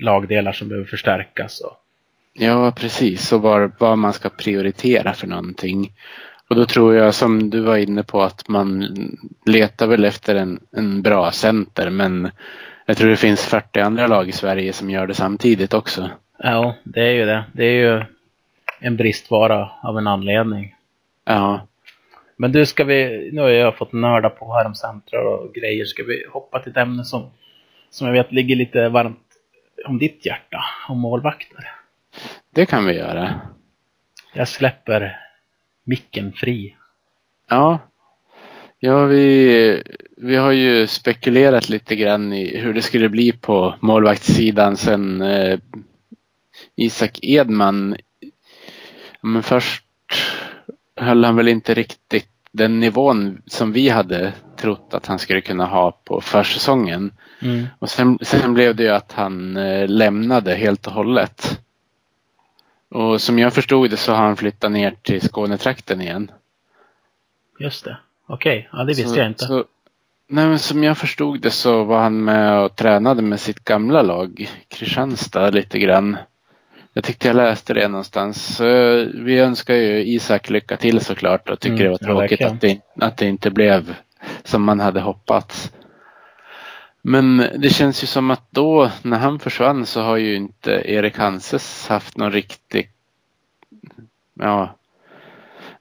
lagdelar 0.00 0.52
som 0.52 0.68
behöver 0.68 0.86
förstärkas. 0.86 1.60
Och, 1.60 1.80
Ja, 2.36 2.72
precis. 2.76 3.32
Och 3.32 3.42
vad, 3.42 3.72
vad 3.78 3.98
man 3.98 4.12
ska 4.12 4.28
prioritera 4.28 5.12
för 5.12 5.26
någonting. 5.26 5.92
Och 6.48 6.56
då 6.56 6.66
tror 6.66 6.94
jag 6.94 7.14
som 7.14 7.50
du 7.50 7.60
var 7.60 7.76
inne 7.76 8.02
på 8.02 8.22
att 8.22 8.48
man 8.48 8.88
letar 9.46 9.86
väl 9.86 10.04
efter 10.04 10.34
en, 10.34 10.60
en 10.76 11.02
bra 11.02 11.30
center. 11.32 11.90
Men 11.90 12.30
jag 12.86 12.96
tror 12.96 13.10
det 13.10 13.16
finns 13.16 13.44
40 13.44 13.80
andra 13.80 14.06
lag 14.06 14.28
i 14.28 14.32
Sverige 14.32 14.72
som 14.72 14.90
gör 14.90 15.06
det 15.06 15.14
samtidigt 15.14 15.74
också. 15.74 16.10
ja, 16.38 16.74
det 16.84 17.00
är 17.00 17.12
ju 17.12 17.24
det. 17.24 17.44
Det 17.52 17.64
är 17.64 17.72
ju 17.96 18.04
en 18.80 18.96
bristvara 18.96 19.70
av 19.82 19.98
en 19.98 20.06
anledning. 20.06 20.74
Ja, 21.24 21.66
Men 22.36 22.52
du, 22.52 22.66
ska 22.66 22.84
vi, 22.84 23.30
nu 23.32 23.40
har 23.40 23.48
jag 23.48 23.76
fått 23.76 23.92
nörda 23.92 24.30
på 24.30 24.54
här 24.54 24.66
om 24.66 24.74
centrar 24.74 25.24
och 25.24 25.54
grejer. 25.54 25.84
Ska 25.84 26.04
vi 26.04 26.26
hoppa 26.32 26.58
till 26.58 26.70
ett 26.70 26.76
ämne 26.76 27.04
som, 27.04 27.30
som 27.90 28.06
jag 28.06 28.14
vet 28.14 28.32
ligger 28.32 28.56
lite 28.56 28.88
varmt 28.88 29.18
om 29.86 29.98
ditt 29.98 30.26
hjärta, 30.26 30.64
om 30.88 30.98
målvakter. 30.98 31.72
det 32.50 32.66
kan 32.66 32.86
vi 32.86 32.92
göra. 32.92 33.40
Jag 34.34 34.48
släpper 34.48 35.20
micken 35.84 36.32
fri. 36.32 36.76
Ja, 37.48 37.78
ja 38.78 39.04
vi, 39.04 39.82
vi 40.16 40.36
har 40.36 40.52
ju 40.52 40.86
spekulerat 40.86 41.68
lite 41.68 41.96
grann 41.96 42.32
i 42.32 42.58
hur 42.58 42.74
det 42.74 42.82
skulle 42.82 43.08
bli 43.08 43.32
på 43.32 43.74
målvaktssidan 43.80 44.76
sen 44.76 45.22
eh, 45.22 45.58
Isak 46.76 47.18
Edman. 47.22 47.96
Men 49.20 49.42
först 49.42 49.84
höll 50.96 51.24
han 51.24 51.36
väl 51.36 51.48
inte 51.48 51.74
riktigt 51.74 52.28
den 52.52 52.80
nivån 52.80 53.42
som 53.46 53.72
vi 53.72 53.88
hade 53.88 54.32
trott 54.56 54.94
att 54.94 55.06
han 55.06 55.18
skulle 55.18 55.40
kunna 55.40 55.66
ha 55.66 55.90
på 56.04 56.20
försäsongen. 56.20 57.12
Mm. 57.40 57.66
Och 57.78 57.90
sen, 57.90 58.18
sen 58.22 58.54
blev 58.54 58.76
det 58.76 58.82
ju 58.82 58.88
att 58.90 59.12
han 59.12 59.56
eh, 59.56 59.88
lämnade 59.88 60.54
helt 60.54 60.86
och 60.86 60.92
hållet. 60.92 61.60
Och 62.88 63.20
som 63.20 63.38
jag 63.38 63.52
förstod 63.54 63.90
det 63.90 63.96
så 63.96 64.12
har 64.12 64.24
han 64.24 64.36
flyttat 64.36 64.72
ner 64.72 64.94
till 65.02 65.20
Skånetrakten 65.28 66.00
igen. 66.00 66.30
Just 67.58 67.84
det. 67.84 67.96
Okej, 68.26 68.68
ja, 68.72 68.78
det 68.78 68.84
visste 68.84 69.08
Så- 69.08 69.18
jag 69.18 69.26
inte. 69.26 69.44
Så, 69.44 69.64
nej, 70.28 70.46
men 70.46 70.58
som 70.58 70.84
jag 70.84 70.98
förstod 70.98 71.40
det 71.40 71.50
så 71.50 71.84
var 71.84 72.00
han 72.02 72.24
med 72.24 72.60
och 72.60 72.76
tränade 72.76 73.22
med 73.22 73.40
sitt 73.40 73.64
gamla 73.64 74.02
lag, 74.02 74.50
Kristianstad, 74.68 75.50
lite 75.50 75.78
grann. 75.78 76.16
Jag 76.96 77.04
tyckte 77.04 77.28
jag 77.28 77.36
läste 77.36 77.74
det 77.74 77.88
någonstans. 77.88 78.56
Så 78.56 78.64
vi 79.14 79.38
önskar 79.38 79.74
ju 79.74 80.04
Isak 80.04 80.50
lycka 80.50 80.76
till 80.76 81.00
såklart 81.00 81.50
och 81.50 81.60
tycker 81.60 81.74
Mm, 81.74 81.84
det 82.00 82.06
var 82.12 82.28
tråkigt 82.28 82.42
att, 82.42 82.60
det, 82.60 82.80
att 83.00 83.16
det 83.16 83.26
inte 83.26 83.50
blev 83.50 83.94
som 84.42 84.62
man 84.62 84.80
hade 84.80 85.00
hoppats. 85.00 85.72
Men 87.02 87.46
det 87.56 87.70
känns 87.70 88.02
ju 88.02 88.06
som 88.06 88.30
att 88.30 88.50
då 88.50 88.90
när 89.02 89.18
han 89.18 89.38
försvann 89.38 89.86
så 89.86 90.02
har 90.02 90.16
ju 90.16 90.34
inte 90.34 90.70
Erik 90.84 91.18
Hanses 91.18 91.88
haft 91.88 92.16
någon 92.16 92.32
riktig 92.32 92.90
ja, 94.40 94.74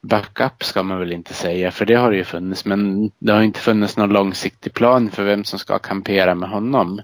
backup 0.01 0.64
ska 0.64 0.84
man 0.84 0.99
väl 0.99 1.11
inte 1.11 1.34
säga 1.34 1.72
för 1.72 1.86
det 1.86 1.95
har 1.95 2.11
det 2.11 2.18
ju 2.18 2.24
funnits 2.24 2.66
men 2.66 3.11
det 3.20 3.34
har 3.34 3.41
inte 3.41 3.59
funnits 3.59 3.97
någon 3.97 4.09
långsiktig 4.09 4.74
plan 4.74 5.11
för 5.11 5.24
vem 5.24 5.43
som 5.43 5.59
ska 5.59 5.80
kampera 5.80 6.36
med 6.36 6.49
honom. 6.49 7.01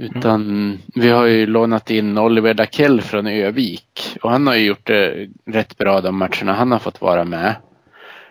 Utan 0.00 0.78
vi 0.94 1.08
har 1.08 1.24
ju 1.26 1.46
lånat 1.46 1.90
in 1.90 2.18
Oliver 2.18 2.54
Dakell 2.54 3.00
från 3.00 3.26
Övik 3.26 4.16
och 4.22 4.30
han 4.30 4.46
har 4.46 4.54
ju 4.54 4.66
gjort 4.66 4.86
det 4.86 5.28
rätt 5.46 5.78
bra 5.78 6.00
de 6.00 6.16
matcherna 6.18 6.52
han 6.52 6.72
har 6.72 6.78
fått 6.78 7.00
vara 7.00 7.24
med. 7.24 7.56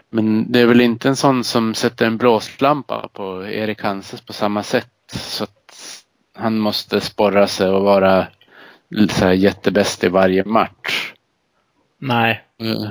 Men 0.09 0.51
det 0.51 0.59
är 0.59 0.65
väl 0.65 0.81
inte 0.81 1.09
en 1.09 1.15
sån 1.15 1.43
som 1.43 1.73
sätter 1.73 2.05
en 2.05 2.17
blåslampa 2.17 3.09
på 3.13 3.45
Erik 3.47 3.81
Hanses 3.83 4.21
på 4.21 4.33
samma 4.33 4.63
sätt. 4.63 4.91
Så 5.11 5.43
att 5.43 5.75
han 6.35 6.59
måste 6.59 7.01
sporra 7.01 7.47
sig 7.47 7.69
och 7.69 7.83
vara 7.83 8.27
så 9.09 9.25
här 9.25 9.33
jättebäst 9.33 10.03
i 10.03 10.07
varje 10.07 10.45
match. 10.45 11.13
Nej. 11.99 12.43
Mm. 12.59 12.89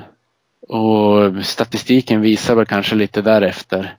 Och 0.69 1.47
statistiken 1.47 2.21
visar 2.21 2.55
väl 2.55 2.67
kanske 2.67 2.95
lite 2.95 3.23
därefter. 3.23 3.97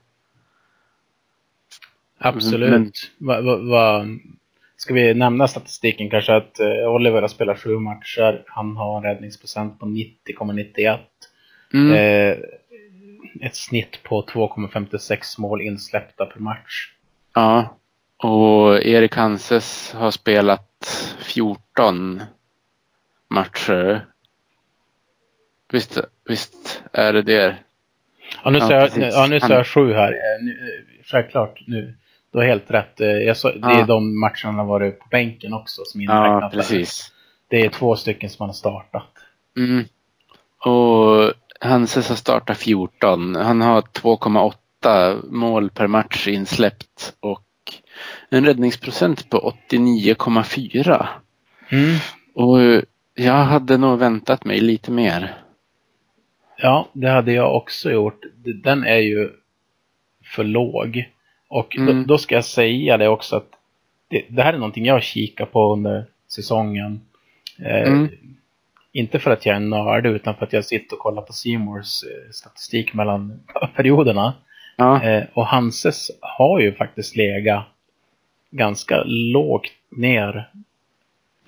Absolut. 2.18 2.70
Men- 2.70 2.92
Va, 3.18 3.40
va, 3.40 3.56
va, 3.56 4.06
ska 4.80 4.94
vi 4.94 5.14
nämna 5.14 5.48
statistiken 5.48 6.10
kanske 6.10 6.36
att 6.36 6.60
eh, 6.60 6.66
Oliver 6.94 7.20
har 7.20 7.28
spelat 7.28 7.58
sju 7.58 7.78
matcher. 7.78 8.42
Han 8.46 8.76
har 8.76 8.96
en 8.96 9.02
räddningsprocent 9.02 9.78
på 9.80 9.86
90,91. 9.86 10.98
Mm. 11.74 11.92
Eh, 11.92 12.38
ett 13.46 13.56
snitt 13.56 14.02
på 14.02 14.22
2,56 14.26 15.40
mål 15.40 15.60
insläppta 15.62 16.26
per 16.26 16.40
match. 16.40 16.92
Ja. 17.34 17.76
Och 18.16 18.82
Erik 18.82 19.16
Hanses 19.16 19.92
har 19.92 20.10
spelat 20.10 20.86
14 21.22 22.22
matcher. 23.30 24.06
Visst, 25.72 25.98
visst 26.28 26.82
är 26.92 27.12
det 27.12 27.22
det? 27.22 27.56
Ja, 28.44 28.50
nu 28.50 28.58
Ja, 28.58 28.66
ser 28.68 28.74
jag, 28.74 29.12
ja, 29.12 29.26
nu 29.26 29.40
ser 29.40 29.48
Han- 29.48 29.56
jag 29.56 29.66
sju 29.66 29.92
här. 29.92 30.12
Eh, 30.12 30.48
eh, 30.48 31.04
Självklart, 31.04 31.60
nu. 31.66 31.94
Du 32.32 32.38
har 32.38 32.44
helt 32.46 32.70
rätt. 32.70 33.00
Eh, 33.00 33.06
Jag 33.08 33.36
så, 33.36 33.48
Det 33.48 33.58
Ja. 33.62 33.80
är 33.82 33.86
de 33.86 34.20
matcherna 34.20 34.58
har 34.58 34.64
varit 34.64 34.98
på 34.98 35.06
bänken 35.10 35.52
också 35.54 35.82
som 35.84 36.00
Ja, 36.00 36.26
inräknat. 36.26 36.52
där. 36.52 36.58
precis. 36.58 37.12
Det 37.48 37.60
är 37.64 37.68
två 37.70 37.96
stycken 37.96 38.30
som 38.30 38.36
han 38.42 38.48
har 38.48 38.54
startat. 38.54 39.08
Mm. 39.56 39.84
Och 40.64 41.32
Hanses 41.60 42.08
har 42.08 42.16
startat 42.16 42.56
14. 42.58 43.34
Han 43.36 43.60
har 43.60 43.82
2,8 43.82 45.16
mål 45.30 45.70
per 45.70 45.86
match 45.86 46.28
insläppt 46.28 47.14
och 47.20 47.42
en 48.30 48.44
räddningsprocent 48.46 49.30
på 49.30 49.38
89,4. 49.70 51.08
Mm. 51.68 51.96
Och 52.34 52.82
jag 53.14 53.32
hade 53.44 53.76
nog 53.76 53.98
väntat 53.98 54.44
mig 54.44 54.60
lite 54.60 54.90
mer. 54.90 55.34
Ja, 56.56 56.88
det 56.92 57.08
hade 57.08 57.32
jag 57.32 57.56
också 57.56 57.90
gjort. 57.90 58.20
Den 58.64 58.84
är 58.84 58.98
ju 58.98 59.30
för 60.24 60.44
låg. 60.44 61.08
Och 61.50 61.76
Mm. 61.76 61.96
då, 62.02 62.04
då 62.14 62.18
ska 62.18 62.34
jag 62.34 62.44
säga 62.44 62.96
det 62.96 63.08
också 63.08 63.36
att 63.36 63.48
det, 64.08 64.24
det 64.28 64.42
här 64.42 64.52
är 64.52 64.58
någonting 64.58 64.84
jag 64.86 65.02
kikar 65.02 65.46
på 65.46 65.72
under 65.72 66.04
säsongen. 66.28 67.00
Eh, 67.58 67.82
Mm. 67.92 68.08
Inte 68.92 69.18
för 69.18 69.30
att 69.30 69.46
jag 69.46 69.56
är 69.56 69.60
nörd 69.60 70.06
utan 70.06 70.34
för 70.34 70.46
att 70.46 70.52
jag 70.52 70.64
sitter 70.64 70.96
och 70.96 71.00
kollar 71.02 71.22
på 71.22 71.32
Seymours 71.32 72.02
eh, 72.04 72.30
statistik 72.32 72.94
mellan 72.94 73.40
perioderna. 73.76 74.34
Ja, 74.76 75.02
Eh, 75.02 75.24
och 75.34 75.46
Hanses 75.46 76.10
har 76.20 76.60
ju 76.60 76.72
faktiskt 76.74 77.16
legat 77.16 77.64
ganska 78.50 79.02
lågt 79.06 79.66
ner 79.90 80.50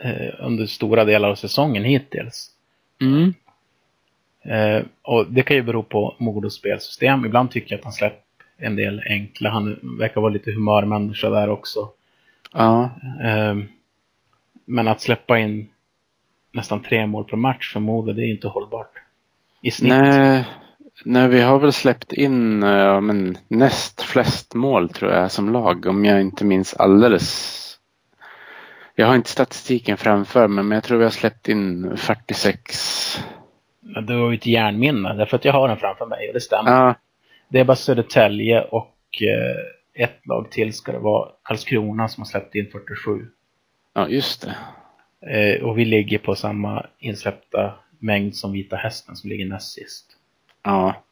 eh, 0.00 0.34
under 0.38 0.66
stora 0.66 1.04
delar 1.04 1.28
av 1.30 1.34
säsongen 1.34 1.84
hittills. 1.84 2.50
mm. 3.00 3.34
Eh, 4.44 4.82
och 5.02 5.26
det 5.32 5.42
kan 5.42 5.56
ju 5.56 5.62
bero 5.62 5.82
på 5.82 6.16
Modos 6.18 6.54
spelsystem. 6.54 7.24
Ibland 7.24 7.50
tycker 7.50 7.72
jag 7.72 7.78
att 7.78 7.84
han 7.84 7.92
släpper 7.92 8.21
en 8.62 8.76
del 8.76 9.02
enkla. 9.06 9.50
Han 9.50 9.96
verkar 9.98 10.20
vara 10.20 10.32
lite 10.32 10.50
humörmänniska 10.52 11.30
där 11.30 11.48
också. 11.48 11.88
ja. 12.52 12.90
Eh, 13.24 13.56
men 14.64 14.88
att 14.88 15.00
släppa 15.00 15.38
in 15.38 15.68
nästan 16.52 16.82
tre 16.82 17.06
mål 17.06 17.24
per 17.24 17.36
match 17.36 17.72
för 17.72 17.80
Modo, 17.80 18.12
det 18.12 18.22
är 18.22 18.30
inte 18.30 18.48
hållbart. 18.48 18.90
I 19.62 19.70
snitt. 19.70 19.88
Nej, 19.92 20.44
nej, 21.04 21.28
vi 21.28 21.40
har 21.40 21.58
väl 21.58 21.72
släppt 21.72 22.12
in 22.12 22.62
ja, 22.62 23.00
men 23.00 23.38
näst 23.48 24.02
flest 24.02 24.54
mål 24.54 24.88
tror 24.88 25.12
jag 25.12 25.30
som 25.30 25.52
lag 25.52 25.86
om 25.86 26.04
jag 26.04 26.20
inte 26.20 26.44
minns 26.44 26.74
alldeles. 26.74 27.58
Jag 28.94 29.06
har 29.06 29.14
inte 29.14 29.30
statistiken 29.30 29.96
framför 29.96 30.48
mig 30.48 30.64
men 30.64 30.74
jag 30.76 30.84
tror 30.84 30.98
vi 30.98 31.04
har 31.04 31.10
släppt 31.10 31.48
in 31.48 31.96
46. 31.96 33.18
Ja, 33.80 34.00
Det 34.00 34.16
var 34.16 34.30
ju 34.30 34.36
ett 34.36 34.46
järnminne, 34.46 35.14
därför 35.14 35.36
att 35.36 35.44
jag 35.44 35.52
har 35.52 35.68
den 35.68 35.76
framför 35.76 36.06
mig 36.06 36.28
och 36.28 36.34
det 36.34 36.40
stämmer. 36.40 36.70
Ja, 36.70 36.94
Det 37.52 37.60
är 37.60 37.64
bara 37.64 37.76
Södertälje 37.76 38.62
och 38.62 38.96
eh, 39.22 40.04
ett 40.04 40.26
lag 40.26 40.50
till 40.50 40.72
ska 40.72 40.92
det 40.92 40.98
vara 40.98 41.28
Karlskrona 41.42 42.08
som 42.08 42.20
har 42.20 42.26
släppt 42.26 42.54
in 42.54 42.68
47. 42.72 43.26
ja 43.94 44.08
just 44.08 44.46
det. 44.46 44.56
Eh, 45.30 45.62
och 45.62 45.78
vi 45.78 45.84
ligger 45.84 46.18
på 46.18 46.34
samma 46.34 46.86
insläppta 46.98 47.74
mängd 47.98 48.36
som 48.36 48.52
Vita 48.52 48.76
Hästen 48.76 49.16
som 49.16 49.30
ligger 49.30 49.46
näst 49.46 49.72
sist. 49.72 50.06
Ja. 50.62 51.02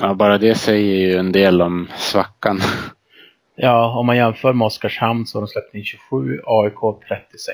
Ja, 0.00 0.14
bara 0.14 0.38
det 0.38 0.54
säger 0.54 0.96
ju 0.96 1.16
en 1.16 1.32
del 1.32 1.62
om 1.62 1.88
svackan. 1.96 2.60
Ja, 3.54 3.98
om 3.98 4.06
man 4.06 4.16
jämför 4.16 4.52
med 4.52 4.66
Oskarshamn 4.66 5.26
så 5.26 5.38
har 5.38 5.42
de 5.42 5.48
släppt 5.48 5.74
in 5.74 5.84
27, 5.84 6.40
AIK 6.46 7.08
36, 7.08 7.50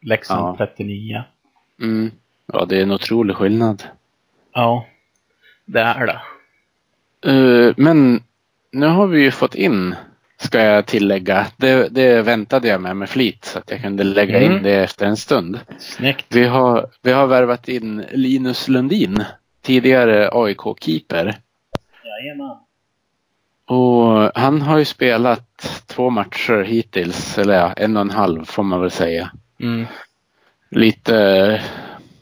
Leksand 0.00 0.58
Ja. 0.60 0.66
39. 0.66 1.22
Mm. 1.80 2.10
Ja, 2.52 2.64
det 2.64 2.78
är 2.78 2.82
en 2.82 2.92
otrolig 2.92 3.36
skillnad. 3.36 3.82
Ja, 4.52 4.86
det 5.64 5.80
är 5.80 6.06
det. 6.06 6.20
Eh, 7.26 7.74
men 7.76 8.22
nu 8.72 8.86
har 8.86 9.06
vi 9.06 9.20
ju 9.22 9.30
fått 9.30 9.54
in, 9.54 9.94
ska 10.40 10.60
jag 10.60 10.86
tillägga, 10.86 11.46
det, 11.56 11.88
det 11.90 12.22
väntade 12.22 12.68
jag 12.68 12.80
med 12.80 12.96
med 12.96 13.10
flit 13.10 13.44
så 13.44 13.58
att 13.58 13.70
jag 13.70 13.82
kunde 13.82 14.04
lägga 14.04 14.38
Mm. 14.38 14.56
in 14.56 14.62
det 14.62 14.74
efter 14.74 15.06
en 15.06 15.16
stund. 15.16 15.60
Snyggt. 15.78 16.26
Vi 16.28 16.44
har, 16.44 16.86
vi 17.02 17.12
har 17.12 17.26
värvat 17.26 17.68
in 17.68 18.04
Linus 18.12 18.68
Lundin, 18.68 19.24
tidigare 19.62 20.28
AIK-keeper. 20.32 21.38
Jajamän. 22.04 22.56
Och 23.66 24.30
han 24.34 24.62
har 24.62 24.78
ju 24.78 24.84
spelat 24.84 25.82
två 25.86 26.10
matcher 26.10 26.62
hittills, 26.64 27.38
eller 27.38 27.54
ja, 27.54 27.72
en 27.72 27.96
och 27.96 28.00
en 28.00 28.10
halv 28.10 28.44
får 28.44 28.62
man 28.62 28.80
väl 28.80 28.90
säga. 28.90 29.30
Mm. 29.60 29.86
Lite, 30.70 31.62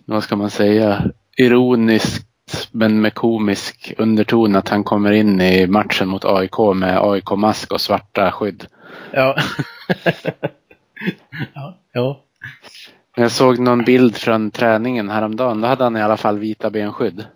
vad 0.05 0.23
ska 0.25 0.37
man 0.37 0.51
säga, 0.51 1.03
ironiskt 1.37 2.27
men 2.73 3.01
med 3.01 3.15
komisk 3.15 3.95
underton 3.99 4.57
att 4.57 4.69
han 4.69 4.85
kommer 4.85 5.13
in 5.13 5.41
i 5.41 5.67
matchen 5.67 6.09
mot 6.09 6.25
AIK 6.25 6.59
med 6.75 6.99
AIK-mask 6.99 7.73
och 7.73 7.81
svarta 7.81 8.33
skydd. 8.33 8.67
Ja. 9.13 9.37
ja, 11.55 11.79
ja. 11.93 12.21
Jag 13.17 13.31
såg 13.31 13.59
någon 13.59 13.85
bild 13.85 14.17
från 14.17 14.51
träningen 14.51 15.11
häromdagen. 15.11 15.61
Då 15.61 15.69
hade 15.69 15.85
han 15.85 15.97
i 15.97 16.03
alla 16.03 16.17
fall 16.17 16.39
vita 16.39 16.71
benskydd. 16.71 17.27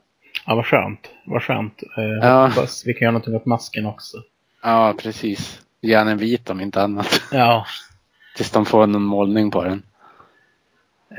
ja, 0.46 0.54
vad 0.54 0.66
skönt. 0.66 1.10
Vad 1.26 1.42
skönt. 1.42 1.82
Eh, 1.96 2.04
Ja. 2.04 2.46
Hoppas 2.46 2.82
vi 2.86 2.94
kan 2.94 3.00
göra 3.00 3.12
någonting 3.12 3.34
åt 3.36 3.46
masken 3.46 3.86
också. 3.86 4.16
Ja, 4.62 4.94
precis. 4.98 5.60
Gärna 5.80 6.10
en 6.10 6.18
vit 6.18 6.50
om 6.50 6.60
inte 6.60 6.82
annat. 6.82 7.22
Ja. 7.32 7.66
Tills 8.36 8.50
de 8.50 8.66
får 8.66 8.86
någon 8.86 9.02
målning 9.02 9.50
på 9.50 9.64
den. 9.64 9.82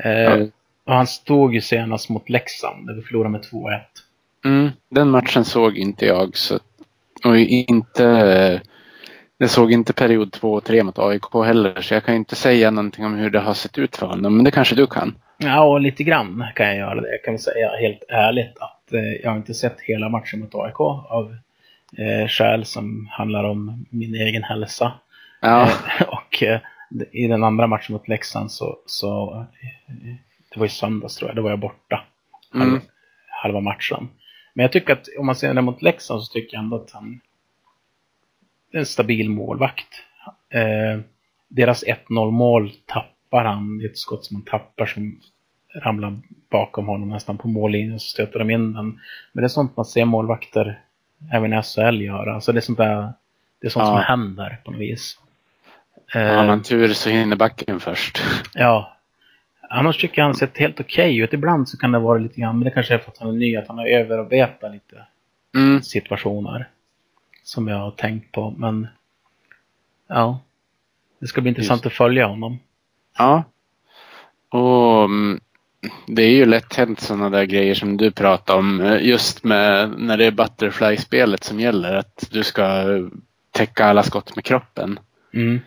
Eh, 0.04 0.10
Ja. 0.22 0.46
Och 0.84 0.94
han 0.94 1.06
stod 1.06 1.54
ju 1.54 1.60
senast 1.60 2.08
mot 2.08 2.28
Leksand 2.28 2.86
där 2.86 2.94
vi 2.94 3.02
förlorade 3.02 3.30
med 3.30 3.40
2-1. 3.40 3.80
Mm, 4.44 4.70
den 4.88 5.10
matchen 5.10 5.44
såg 5.44 5.76
inte 5.76 6.06
jag. 6.06 6.36
Så, 6.36 6.58
och 7.24 7.38
inte, 7.38 8.60
jag 9.38 9.50
såg 9.50 9.72
inte 9.72 9.92
period 9.92 10.32
2 10.32 10.52
och 10.52 10.64
3 10.64 10.82
mot 10.82 10.98
AIK 10.98 11.22
heller. 11.44 11.80
Så 11.80 11.94
jag 11.94 12.04
kan 12.04 12.14
inte 12.14 12.36
säga 12.36 12.70
någonting 12.70 13.04
om 13.04 13.14
hur 13.14 13.30
det 13.30 13.40
har 13.40 13.54
sett 13.54 13.78
ut 13.78 13.96
för 13.96 14.06
honom. 14.06 14.36
Men 14.36 14.44
det 14.44 14.50
kanske 14.50 14.74
du 14.74 14.86
kan. 14.86 15.14
Ja, 15.38 15.64
och 15.64 15.80
lite 15.80 16.02
grann 16.02 16.44
kan 16.54 16.66
jag 16.66 16.76
göra 16.76 17.00
det. 17.00 17.10
Jag 17.10 17.24
kan 17.24 17.38
säga 17.38 17.70
helt 17.80 18.02
ärligt 18.08 18.58
att 18.58 18.92
eh, 18.92 19.12
jag 19.22 19.30
har 19.30 19.36
inte 19.36 19.54
sett 19.54 19.80
hela 19.80 20.08
matchen 20.08 20.40
mot 20.40 20.54
AIK 20.54 20.80
av 20.80 21.36
eh, 21.98 22.28
skäl 22.28 22.64
som 22.64 23.08
handlar 23.10 23.44
om 23.44 23.86
min 23.90 24.14
egen 24.14 24.42
hälsa. 24.42 24.92
Ja, 25.40 25.68
Eh, 26.00 26.08
och 26.08 26.42
eh, 26.42 26.60
i 27.12 27.26
den 27.26 27.44
andra 27.44 27.66
matchen 27.66 27.92
mot 27.92 28.08
Leksand 28.08 28.52
så, 28.52 28.78
så 28.86 29.44
det 30.54 30.58
var 30.60 30.66
i 30.66 30.68
söndags 30.68 31.16
tror 31.16 31.30
jag, 31.30 31.36
då 31.36 31.42
var 31.42 31.50
jag 31.50 31.58
borta 31.58 32.04
halva, 32.50 32.66
Mm. 32.66 32.80
halva 33.42 33.60
matchen. 33.60 34.08
Men 34.54 34.62
jag 34.62 34.72
tycker 34.72 34.92
att 34.92 35.08
om 35.18 35.26
man 35.26 35.36
ser 35.36 35.54
det 35.54 35.62
mot 35.62 35.82
Leksand 35.82 36.22
så 36.22 36.32
tycker 36.32 36.56
jag 36.56 36.62
ändå 36.64 36.76
att 36.76 36.90
han 36.90 37.20
är 38.72 38.78
en 38.78 38.86
stabil 38.86 39.30
målvakt. 39.30 39.88
Eh, 40.50 41.00
deras 41.48 41.84
1-0 41.84 42.30
mål 42.30 42.72
tappar 42.86 43.44
han, 43.44 43.80
är 43.80 43.86
ett 43.86 43.98
skott 43.98 44.24
som 44.24 44.36
han 44.36 44.44
tappar 44.44 44.86
som 44.86 45.20
ramlar 45.74 46.18
bakom 46.50 46.86
honom 46.86 47.08
nästan 47.08 47.38
på 47.38 47.48
mållinjen 47.48 48.00
så 48.00 48.08
stöter 48.08 48.38
de 48.38 48.50
in 48.50 48.72
den. 48.72 49.00
Men 49.32 49.42
det 49.42 49.46
är 49.46 49.48
sånt 49.48 49.76
man 49.76 49.84
ser 49.86 50.04
målvakter 50.04 50.80
även 51.32 51.52
i 51.52 51.62
SHL 51.62 52.00
göra. 52.02 52.34
Alltså 52.34 52.52
det 52.52 52.58
är 52.58 52.60
sånt 52.60 52.78
där, 52.78 53.12
det 53.60 53.66
är 53.66 53.70
sånt 53.70 53.86
Ja. 53.86 53.90
som 53.92 53.98
händer 54.02 54.60
på 54.64 54.70
något 54.70 54.80
vis. 54.80 55.18
har 56.12 56.20
Eh, 56.20 56.46
man 56.46 56.62
tur 56.62 56.88
så 56.92 57.10
hinner 57.10 57.36
backen 57.36 57.80
först. 57.80 58.22
Ja. 58.54 58.96
Annars 59.74 59.96
tycker 60.00 60.18
jag 60.22 60.26
han 60.26 60.34
sett 60.34 60.58
helt 60.58 60.80
okej 60.80 61.18
ut. 61.18 61.32
Ibland 61.32 61.68
så 61.68 61.76
kan 61.78 61.92
det 61.92 61.98
vara 61.98 62.18
lite 62.18 62.40
grann, 62.40 62.58
men 62.58 62.64
det 62.64 62.70
kanske 62.70 62.94
är 62.94 62.98
för 62.98 63.10
att 63.10 63.18
han 63.18 63.28
är 63.28 63.32
ny, 63.32 63.56
att 63.56 63.68
han 63.68 63.78
har 63.78 63.86
överarbetat 63.86 64.72
lite 64.72 65.06
Mm. 65.56 65.82
situationer. 65.82 66.68
Som 67.44 67.68
jag 67.68 67.76
har 67.76 67.90
tänkt 67.90 68.32
på, 68.32 68.54
men 68.58 68.88
ja. 70.08 70.40
Det 71.18 71.26
ska 71.26 71.40
bli 71.40 71.48
intressant 71.48 71.86
att 71.86 71.92
följa 71.92 72.26
honom. 72.26 72.58
Ja. 73.18 73.44
Och 74.48 75.04
mm, 75.04 75.40
det 76.06 76.22
är 76.22 76.30
ju 76.30 76.46
lätt 76.46 76.74
hänt 76.74 77.00
sådana 77.00 77.30
där 77.30 77.44
grejer 77.44 77.74
som 77.74 77.96
du 77.96 78.10
pratar 78.10 78.56
om. 78.56 78.80
eh, 78.80 79.06
Just 79.06 79.44
med 79.44 79.90
när 79.98 80.16
det 80.16 80.24
är 80.24 80.30
Butterfly-spelet 80.30 81.44
som 81.44 81.60
gäller. 81.60 81.94
Att 81.94 82.28
du 82.30 82.42
ska 82.44 82.84
täcka 83.50 83.84
alla 83.84 84.02
skott 84.02 84.36
med 84.36 84.44
kroppen. 84.44 84.98
Mm. 85.34 85.60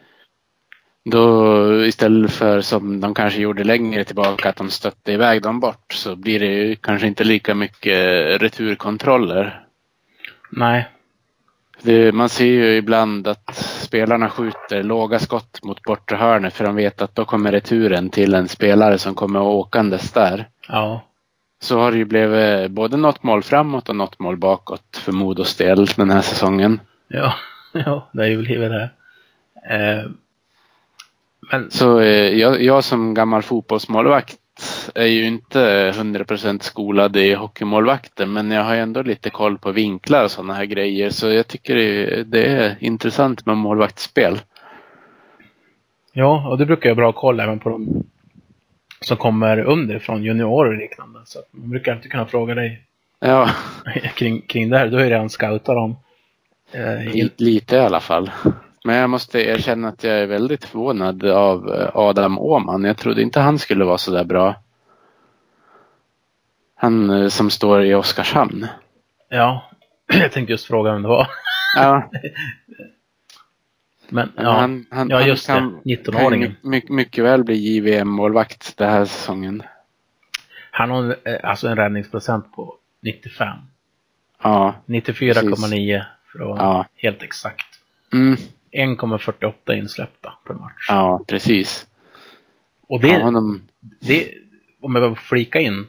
Då 1.06 1.86
istället 1.86 2.32
för 2.32 2.62
som 2.62 3.02
de 3.02 3.14
kanske 3.14 3.40
gjorde 3.40 3.64
längre 3.64 4.04
tillbaka 4.04 4.50
att 4.50 4.56
de 4.56 4.70
stötte 4.70 5.12
iväg 5.12 5.42
dem 5.42 5.60
bort 5.60 5.94
så 5.94 6.16
blir 6.16 6.40
det 6.40 6.46
ju 6.46 6.76
kanske 6.76 7.08
inte 7.08 7.24
lika 7.24 7.56
mycket 7.56 7.98
returkontroller. 8.42 9.66
Nej. 10.50 10.90
Det, 11.82 12.12
man 12.12 12.30
ser 12.30 12.46
ju 12.46 12.78
ibland 12.78 13.28
att 13.28 13.56
spelarna 13.56 14.30
skjuter 14.30 14.84
låga 14.84 15.20
skott 15.20 15.64
mot 15.64 15.82
bortre 15.82 16.16
hörnet 16.16 16.54
för 16.54 16.66
de 16.66 16.76
vet 16.76 17.02
att 17.02 17.16
då 17.16 17.26
kommer 17.26 17.52
returen 17.52 18.10
till 18.10 18.34
en 18.34 18.48
spelare 18.48 18.98
som 18.98 19.16
kommer 19.16 19.42
åkandes 19.42 20.12
där. 20.12 20.48
Ja. 20.68 21.02
Så 21.62 21.80
har 21.80 21.92
det 21.92 21.98
ju 21.98 22.06
blivit 22.06 22.72
både 22.72 22.98
något 22.98 23.24
mål 23.24 23.44
framåt 23.44 23.90
och 23.90 23.96
något 23.96 24.20
mål 24.20 24.38
bakåt 24.38 24.98
för 24.98 25.12
Modos 25.12 25.56
del 25.56 25.86
den 25.86 26.10
här 26.10 26.22
säsongen. 26.22 26.80
Ja. 27.08 27.34
Ja, 27.86 28.10
det 28.14 28.24
är 28.24 28.28
ju 28.28 28.38
blivit 28.38 28.72
det. 28.72 28.90
Eh, 29.70 30.12
men 31.52 31.72
Så 31.72 32.00
eh, 32.00 32.08
jag, 32.40 32.62
jag 32.64 32.84
som 32.84 33.14
gammal 33.14 33.42
fotbollsmålvakt 33.44 34.38
är 34.96 35.06
ju 35.06 35.26
inte 35.26 35.92
100% 35.92 36.60
skolad 36.62 37.18
i 37.18 37.34
hockeymålvakter 37.34 38.26
men 38.26 38.52
jag 38.52 38.64
har 38.64 38.76
ändå 38.76 39.02
lite 39.02 39.30
koll 39.30 39.58
på 39.58 39.72
vinklar 39.72 40.24
och 40.24 40.32
sådana 40.32 40.54
här 40.54 40.66
grejer 40.66 41.10
så 41.10 41.28
jag 41.28 41.48
tycker 41.48 41.76
det, 41.76 42.24
det 42.24 42.46
är 42.46 42.76
intressant 42.80 43.46
med 43.46 43.58
målvaktsspel. 43.58 44.40
Ja, 46.14 46.48
och 46.50 46.58
du 46.58 46.66
brukar 46.66 46.90
ha 46.90 46.96
bra 46.96 47.12
koll 47.12 47.40
även 47.40 47.60
på 47.60 47.70
de 47.70 48.04
som 49.02 49.18
kommer 49.18 49.60
underifrån, 49.60 50.24
juniorer 50.24 50.72
och 50.72 50.78
liknande. 50.78 51.20
Så 51.26 51.40
man 51.52 51.70
brukar 51.70 51.94
alltid 51.94 52.12
kunna 52.12 52.26
fråga 52.26 52.56
dig 52.56 52.82
Ja, 53.20 53.50
kring, 54.16 54.42
kring 54.42 54.70
det 54.70 54.78
här. 54.78 54.88
Du 54.88 54.96
har 54.98 55.04
ju 55.04 55.10
redan 55.10 55.30
scoutat 55.30 55.76
dem. 55.76 55.96
Eh, 56.72 57.08
i- 57.08 57.24
li- 57.24 57.32
lite 57.38 57.76
i 57.76 57.80
alla 57.80 58.00
fall. 58.00 58.32
Men 58.86 58.96
jag 58.96 59.10
måste 59.10 59.40
erkänna 59.40 59.88
att 59.88 60.04
jag 60.04 60.20
är 60.20 60.26
väldigt 60.28 60.66
förvånad 60.66 61.26
av 61.26 61.74
eh, 61.74 61.90
Adam 61.94 62.40
Åman. 62.40 62.84
Jag 62.84 62.98
trodde 62.98 63.22
inte 63.22 63.40
han 63.40 63.60
skulle 63.60 63.86
vara 63.86 63.98
så 63.98 64.12
där 64.12 64.24
bra. 64.24 64.56
Han 66.76 67.10
eh, 67.10 67.28
som 67.28 67.50
står 67.50 67.84
i 67.84 67.94
Oskarshamn. 67.96 68.68
ja, 69.30 69.70
jag 70.14 70.32
tänkte 70.32 70.52
just 70.54 70.66
fråga 70.66 70.92
vem 70.92 71.02
det 71.02 71.08
var. 71.08 71.28
Ja, 71.78 72.12
Men 74.10 74.32
Ja, 74.38 74.52
han, 74.52 74.86
han, 74.92 75.10
ja 75.10 75.18
han 75.18 75.28
just 75.28 75.48
kan, 75.48 75.80
det. 75.84 75.96
kan 75.96 76.14
19-åringen. 76.14 76.42
ju 76.62 76.70
mycket, 76.70 76.90
mycket 76.90 77.24
väl 77.24 77.44
bli 77.44 77.56
JVM-målvakt 77.56 78.78
den 78.78 78.90
här 78.90 79.06
säsongen. 79.06 79.64
Han 80.72 80.90
har 80.90 81.16
eh, 81.24 81.36
alltså 81.50 81.68
en 81.68 81.76
räddningsprocent 81.76 82.52
på 82.56 82.76
95. 83.02 83.58
Ja, 84.44 84.76
94,9 84.86 86.04
för 86.32 86.40
att 86.40 86.48
vara 86.48 86.60
Ja. 86.62 86.86
helt 86.96 87.24
exakt. 87.24 87.66
mm, 88.14 88.38
1,48 88.76 89.74
insläppta 89.74 90.34
per 90.48 90.54
match. 90.54 90.86
ja 90.90 91.24
precis. 91.28 91.88
Och 92.88 93.02
det, 93.02 93.08
Ja, 93.08 93.20
honom, 93.24 93.62
det, 94.00 94.32
om 94.82 94.96
jag 94.96 95.02
behöver 95.02 95.16
flika 95.16 95.60
in, 95.60 95.88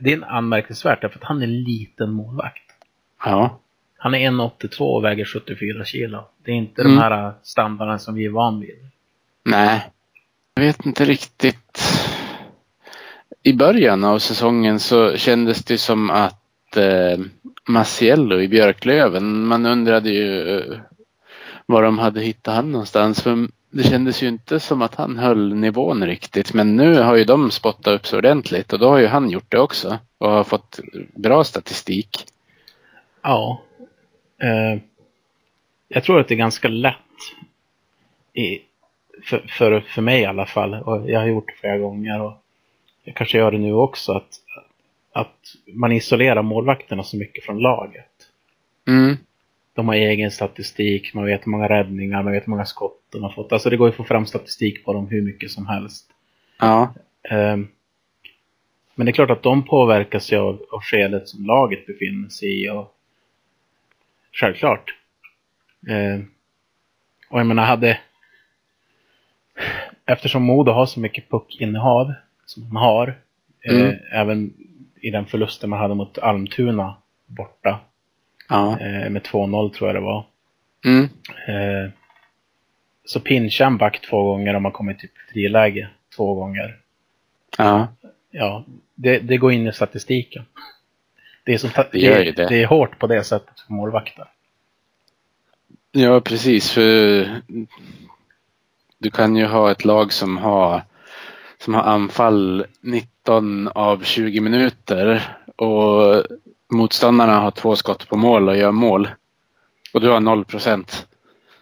det 0.00 0.12
är 0.12 0.24
anmärkningsvärt 0.24 1.00
därför 1.00 1.18
att 1.18 1.24
han 1.24 1.38
är 1.42 1.46
en 1.46 1.62
liten 1.62 2.10
målvakt. 2.12 2.62
ja, 3.24 3.58
Han 3.98 4.14
är 4.14 4.18
1,82 4.30 4.78
och 4.80 5.04
väger 5.04 5.24
74 5.24 5.84
kilo. 5.84 6.24
Det 6.44 6.50
är 6.50 6.54
inte 6.54 6.82
Mm. 6.82 6.94
de 6.94 7.00
här 7.02 7.32
standarden 7.42 7.98
som 7.98 8.14
vi 8.14 8.24
är 8.24 8.30
van 8.30 8.60
vid. 8.60 8.90
nej. 9.44 9.90
Jag 10.56 10.62
vet 10.64 10.86
inte 10.86 11.04
riktigt. 11.04 11.82
I 13.42 13.52
början 13.52 14.04
av 14.04 14.18
säsongen 14.18 14.80
så 14.80 15.16
kändes 15.16 15.64
det 15.64 15.78
som 15.78 16.10
att 16.10 16.76
eh, 16.76 17.18
Maciello 17.68 18.40
i 18.40 18.48
Björklöven, 18.48 19.46
man 19.46 19.66
undrade 19.66 20.10
ju 20.10 20.56
eh, 20.58 20.78
var 21.66 21.82
de 21.82 21.98
hade 21.98 22.20
hittat 22.20 22.54
han 22.54 22.72
någonstans. 22.72 23.22
För 23.22 23.48
det 23.70 23.82
kändes 23.82 24.22
ju 24.22 24.28
inte 24.28 24.60
som 24.60 24.82
att 24.82 24.94
han 24.94 25.18
höll 25.18 25.54
nivån 25.54 26.06
riktigt. 26.06 26.54
Men 26.54 26.76
nu 26.76 27.00
har 27.00 27.16
ju 27.16 27.24
de 27.24 27.50
spottat 27.50 27.86
upp 27.94 28.06
så 28.06 28.18
ordentligt 28.18 28.72
och 28.72 28.78
då 28.78 28.88
har 28.88 28.98
ju 28.98 29.06
han 29.06 29.30
gjort 29.30 29.50
det 29.52 29.58
också. 29.58 29.98
Och 30.18 30.30
har 30.30 30.44
fått 30.44 30.80
bra 31.14 31.44
statistik. 31.44 32.26
Ja. 33.22 33.62
Eh, 34.42 34.80
jag 35.88 36.04
tror 36.04 36.20
att 36.20 36.28
det 36.28 36.34
är 36.34 36.36
ganska 36.36 36.68
lätt. 36.68 36.94
I, 38.32 38.58
för, 39.24 39.38
för, 39.48 39.80
för 39.80 40.02
mig 40.02 40.20
i 40.20 40.26
alla 40.26 40.46
fall. 40.46 40.74
Och 40.74 41.10
jag 41.10 41.20
har 41.20 41.26
gjort 41.26 41.46
det 41.46 41.60
flera 41.60 41.78
gånger. 41.78 42.20
Och 42.20 42.32
jag 43.04 43.16
kanske 43.16 43.38
gör 43.38 43.50
det 43.50 43.58
nu 43.58 43.72
också. 43.72 44.12
Att, 44.12 44.40
att 45.12 45.38
man 45.66 45.92
isolerar 45.92 46.42
målvakterna 46.42 47.02
så 47.02 47.16
mycket 47.16 47.44
från 47.44 47.58
laget. 47.58 48.10
Mm. 48.88 49.16
De 49.74 49.88
har 49.88 49.94
egen 49.94 50.30
statistik, 50.30 51.14
man 51.14 51.24
vet 51.24 51.46
hur 51.46 51.50
många 51.50 51.68
räddningar, 51.68 52.22
man 52.22 52.32
vet 52.32 52.46
hur 52.46 52.50
många 52.50 52.64
skott 52.64 53.00
de 53.12 53.22
har 53.22 53.30
fått. 53.30 53.52
Alltså 53.52 53.70
det 53.70 53.76
går 53.76 53.88
ju 53.88 53.90
att 53.90 53.96
få 53.96 54.04
fram 54.04 54.26
statistik 54.26 54.84
på 54.84 54.92
dem 54.92 55.08
hur 55.08 55.22
mycket 55.22 55.50
som 55.50 55.66
helst. 55.66 56.06
Ja, 56.58 56.94
Ehm, 57.30 57.68
Men 58.94 59.06
det 59.06 59.10
är 59.10 59.14
klart 59.14 59.30
att 59.30 59.42
de 59.42 59.64
påverkas 59.64 60.32
ju 60.32 60.36
av, 60.36 60.64
av 60.72 60.80
skedet 60.80 61.28
som 61.28 61.46
laget 61.46 61.86
befinner 61.86 62.28
sig 62.28 62.64
i. 62.64 62.70
Och 62.70 62.94
självklart. 64.32 64.94
Ehm, 65.90 66.30
Och 67.28 67.40
jag 67.40 67.46
menar, 67.46 67.64
hade... 67.64 67.98
Eftersom 70.06 70.42
Modo 70.42 70.72
har 70.72 70.86
så 70.86 71.00
mycket 71.00 71.30
puckinnehav 71.30 72.12
som 72.46 72.72
man 72.72 72.82
har. 72.82 73.08
eh, 73.64 73.74
Mm. 73.76 73.96
Även 74.12 74.54
i 75.00 75.10
den 75.10 75.26
förlusten 75.26 75.70
man 75.70 75.78
hade 75.78 75.94
mot 75.94 76.18
Almtuna 76.18 76.96
borta. 77.26 77.80
Ja, 78.54 78.80
eh, 78.80 79.10
Med 79.10 79.22
2-0 79.22 79.74
tror 79.74 79.88
jag 79.88 79.96
det 79.96 80.00
var. 80.00 80.26
mm. 80.84 81.04
Eh, 81.48 81.90
Så 83.04 83.20
pinchar 83.20 83.66
en 83.66 83.76
back 83.78 84.00
två 84.10 84.22
gånger 84.24 84.54
om 84.54 84.62
man 84.62 84.72
kommer 84.72 84.94
till 84.94 85.08
friläge 85.32 85.88
två 86.16 86.34
gånger. 86.34 86.76
ja, 87.58 87.88
Ja, 88.30 88.64
det, 88.94 89.18
det 89.18 89.36
går 89.36 89.52
in 89.52 89.66
i 89.68 89.72
statistiken. 89.72 90.44
Det 91.44 91.54
är, 91.54 91.58
så, 91.58 91.68
Det 91.92 91.98
gör 91.98 92.22
ju 92.22 92.32
det. 92.32 92.48
det 92.48 92.62
är 92.62 92.66
hårt 92.66 92.98
på 92.98 93.06
det 93.06 93.24
sättet 93.24 93.60
för 93.60 93.72
målvakter. 93.72 94.24
ja 95.92 96.20
precis. 96.20 96.70
För 96.70 97.26
du 98.98 99.10
kan 99.10 99.36
ju 99.36 99.44
ha 99.46 99.70
ett 99.70 99.84
lag 99.84 100.12
som 100.12 100.38
har 100.38 100.82
som 101.58 101.74
har 101.74 101.82
anfall 101.82 102.66
19 102.80 103.68
av 103.68 104.02
20 104.02 104.40
minuter 104.40 105.22
och 105.56 106.24
motståndarna 106.72 107.40
har 107.40 107.50
två 107.50 107.76
skott 107.76 108.08
på 108.08 108.16
mål 108.16 108.48
och 108.48 108.56
gör 108.56 108.72
mål. 108.72 109.08
Och 109.94 110.00
du 110.00 110.08
har 110.10 110.20
0 110.20 110.44
procent. 110.44 111.06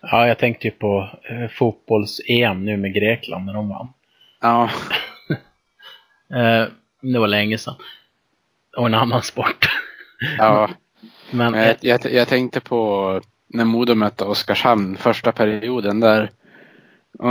Ja, 0.03 0.27
jag 0.29 0.39
tänkte 0.39 0.67
ju 0.67 0.71
på 0.71 1.11
eh, 1.31 1.49
fotbolls-EM 1.51 2.65
nu 2.65 2.77
med 2.77 2.95
Grekland 2.95 3.47
när 3.47 3.55
de 3.55 3.69
vann. 3.69 3.89
Ja, 4.41 4.71
Eh, 6.35 6.67
det 7.03 7.19
var 7.19 7.27
länge 7.29 7.59
sedan. 7.59 7.75
Och 8.77 8.87
en 8.87 8.95
annan 8.95 9.23
sport. 9.23 9.69
ja. 10.39 10.71
Men 11.31 11.53
Men 11.53 11.61
eh, 11.61 11.67
jag, 11.81 12.05
jag, 12.05 12.13
jag 12.13 12.29
tänkte 12.29 12.61
på 12.61 13.21
när 13.49 13.65
Modo 13.65 13.95
mötte 13.95 14.25
Oskarshamn 14.25 14.97
första 14.97 15.33
perioden 15.33 16.01
där. 16.01 16.31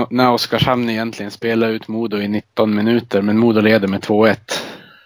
När 0.09 0.31
Oskarshamn 0.31 0.89
egentligen 0.89 1.31
spelade 1.31 1.73
ut 1.73 1.87
Modo 1.87 2.17
i 2.17 2.27
19 2.27 2.75
minuter 2.75 3.21
men 3.21 3.37
Modo 3.37 3.61
leder 3.61 3.87
med 3.87 4.01
2-1. 4.01 4.35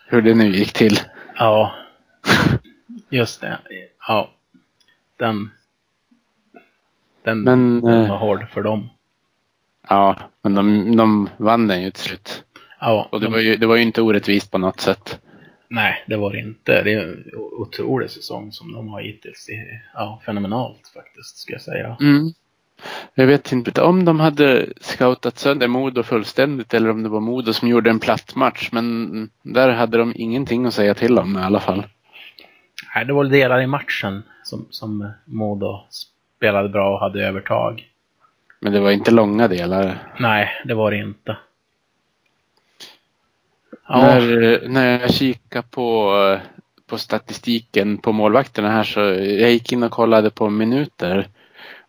Hur 0.08 0.22
det 0.22 0.34
nu 0.34 0.56
gick 0.56 0.74
till. 0.74 1.00
ja, 1.36 1.76
just 3.10 3.42
det. 3.42 3.60
Ja, 4.08 4.30
den, 5.18 5.50
den, 7.24 7.42
Men, 7.42 7.82
den 7.82 8.04
eh, 8.04 8.10
var 8.10 8.18
hård 8.18 8.46
för 8.54 8.62
dem. 8.64 8.90
Ja, 9.90 10.18
men 10.42 10.56
de, 10.56 10.96
de 10.98 11.30
vann 11.38 11.68
den 11.68 11.82
ju 11.84 11.92
till 11.92 12.04
slut. 12.04 12.44
Ja, 12.80 13.08
Och 13.12 13.20
det 13.20 13.26
de- 13.26 13.32
var, 13.34 13.40
ju, 13.40 13.56
det 13.56 13.66
var 13.66 13.76
ju 13.76 13.82
inte 13.82 14.02
orättvist 14.02 14.52
på 14.52 14.58
något 14.58 14.80
sätt. 14.80 15.20
Nej, 15.68 16.04
det 16.08 16.18
var 16.18 16.32
det 16.32 16.40
inte. 16.40 16.84
Det 16.84 16.94
är 16.94 17.04
en 17.04 17.32
otrolig 17.36 18.10
säsong 18.10 18.52
som 18.52 18.74
de 18.74 18.88
har 18.90 19.02
hittills. 19.02 19.48
Ja, 19.94 20.22
fenomenalt 20.26 20.92
faktiskt, 20.94 21.38
ska 21.38 21.54
jag 21.54 21.62
säga. 21.62 21.98
Mm. 22.02 22.34
Jag 23.14 23.28
vet 23.28 23.52
inte 23.52 23.82
om 23.82 24.06
de 24.06 24.20
hade 24.20 24.68
scoutat 24.82 25.38
sönder 25.38 25.68
Modo 25.68 26.04
fullständigt 26.04 26.74
eller 26.74 26.90
om 26.90 27.04
det 27.04 27.10
var 27.10 27.20
Modo 27.20 27.54
som 27.54 27.68
gjorde 27.68 27.90
en 27.90 28.00
platt 28.00 28.36
match. 28.36 28.70
Men 28.72 29.30
där 29.42 29.70
hade 29.70 29.98
de 29.98 30.14
ingenting 30.16 30.66
att 30.66 30.74
säga 30.74 30.94
till 30.94 31.20
om 31.20 31.38
i 31.38 31.42
alla 31.42 31.60
fall. 31.60 31.84
Det 33.04 33.14
var 33.14 33.26
delar 33.26 33.62
i 33.62 33.68
matchen 33.68 34.24
som, 34.44 34.68
som 34.70 35.12
Modo 35.26 35.84
spelade 35.90 36.70
bra 36.70 36.94
och 36.94 37.00
hade 37.00 37.28
övertag. 37.28 37.90
Men 38.60 38.74
det 38.74 38.80
var 38.80 38.92
inte 38.92 39.12
långa 39.12 39.48
delar. 39.48 40.14
Nej, 40.20 40.50
det 40.66 40.74
var 40.74 40.92
det 40.92 40.98
inte. 40.98 41.38
Ja, 43.88 44.02
När, 44.02 44.68
när 44.68 45.00
jag 45.00 45.14
kikar 45.14 45.62
på, 45.62 46.12
på 46.88 46.98
statistiken 46.98 47.98
på 47.98 48.12
målvakterna 48.12 48.70
här 48.70 48.84
så 48.84 49.00
jag 49.00 49.52
gick 49.52 49.72
in 49.72 49.84
och 49.84 49.92
kollade 49.92 50.30
på 50.30 50.50
minuter. 50.50 51.28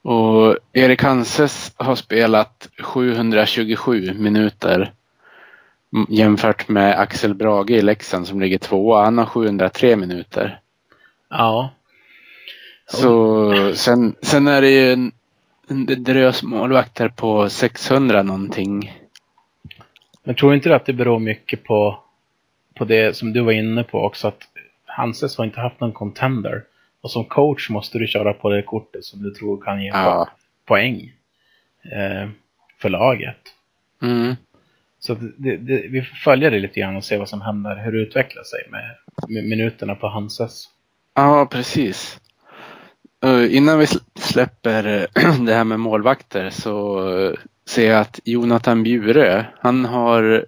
Och 0.03 0.57
Erik 0.73 1.03
Hanses 1.03 1.75
har 1.77 1.95
spelat 1.95 2.69
727 2.83 4.15
minuter 4.19 4.93
Jämfört 6.09 6.69
med 6.69 7.01
Axel 7.01 7.35
Brage 7.35 7.71
i 7.71 7.83
Leksand 7.83 8.27
som 8.27 8.41
ligger 8.41 8.59
tvåa. 8.59 9.05
Han 9.05 9.19
har 9.19 9.27
703 9.27 9.97
minuter. 9.97 10.61
Ja. 11.29 11.70
Så 12.87 13.53
sen, 13.74 14.14
sen 14.22 14.49
är 14.49 14.61
det 14.61 14.70
ju 14.70 14.93
en, 14.93 15.12
en 15.68 16.05
drös 16.05 16.43
målvakter 16.43 17.09
på 17.09 17.49
600 17.49 18.22
någonting. 18.22 18.93
Men 20.24 20.35
tror 20.35 20.55
inte 20.55 20.68
du 20.68 20.74
att 20.74 20.87
det 20.87 20.93
beror 20.93 21.18
mycket 21.18 21.64
på, 21.64 21.99
på 22.74 22.85
det 22.85 23.16
som 23.16 23.33
du 23.33 23.41
var 23.41 23.53
inne 23.53 23.83
på 23.83 24.03
också 24.03 24.29
att 24.29 24.43
Hanses 24.85 25.37
har 25.37 25.45
inte 25.45 25.61
haft 25.61 25.81
någon 25.81 25.93
contender. 25.93 26.64
Och 27.01 27.11
som 27.11 27.24
coach 27.24 27.70
måste 27.70 27.99
du 27.99 28.07
köra 28.07 28.33
på 28.33 28.51
det 28.51 28.62
kortet 28.62 29.05
som 29.05 29.22
du 29.22 29.31
tror 29.31 29.61
kan 29.64 29.83
ge 29.83 29.89
Ja. 29.89 30.29
poäng 30.64 31.12
eh, 31.93 32.29
för 32.79 32.89
laget. 32.89 33.37
Mm. 34.03 34.35
Så 34.99 35.14
det, 35.14 35.57
det, 35.57 35.89
vi 35.89 36.03
får 36.03 36.16
följa 36.16 36.51
det 36.51 36.59
lite 36.59 36.81
grann 36.81 36.97
och 36.97 37.05
se 37.05 37.16
vad 37.16 37.29
som 37.29 37.41
händer, 37.41 37.85
hur 37.85 37.93
det 37.93 37.99
utvecklar 37.99 38.43
sig 38.43 38.66
med, 38.70 38.97
med 39.29 39.45
minuterna 39.45 39.95
på 39.95 40.09
Hanses. 40.09 40.68
Ja, 41.17 41.47
precis. 41.47 42.21
Eh, 43.25 43.57
Innan 43.57 43.81
vi 43.81 43.87
sl- 43.87 44.05
släpper 44.21 45.09
det 45.47 45.55
här 45.55 45.64
med 45.64 45.81
målvakter 45.81 46.51
så 46.51 47.09
eh, 47.19 47.35
ser 47.69 47.91
jag 47.91 48.01
att 48.01 48.21
Jonathan 48.25 48.85
Bjure, 48.85 49.47
han 49.61 49.87
har 49.87 50.47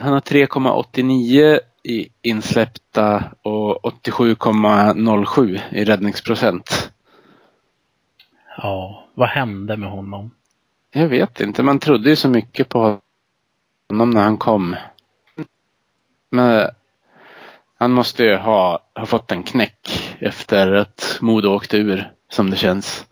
han 0.00 0.12
har 0.12 0.20
3,89 0.20 1.60
i 1.84 2.08
insläppta 2.22 3.24
och 3.42 3.84
87,07 4.04 5.60
i 5.72 5.84
räddningsprocent. 5.84 6.92
Ja, 8.58 9.08
vad 9.14 9.28
hände 9.28 9.76
med 9.76 9.90
honom? 9.90 10.30
Jag 10.92 11.08
vet 11.08 11.40
inte, 11.40 11.62
man 11.62 11.78
trodde 11.78 12.10
ju 12.10 12.16
så 12.16 12.28
mycket 12.28 12.68
på 12.68 13.00
honom 13.90 14.10
när 14.10 14.22
han 14.22 14.38
kom. 14.38 14.76
Men 16.30 16.70
han 17.78 17.92
måste 17.92 18.24
ju 18.24 18.36
ha, 18.36 18.78
ha 18.94 19.06
fått 19.06 19.32
en 19.32 19.42
knäck 19.42 20.14
efter 20.18 20.72
att 20.72 21.18
Modo 21.20 21.48
åkte 21.48 21.76
ur, 21.76 22.12
som 22.28 22.50
det 22.50 22.56
känns. 22.56 23.06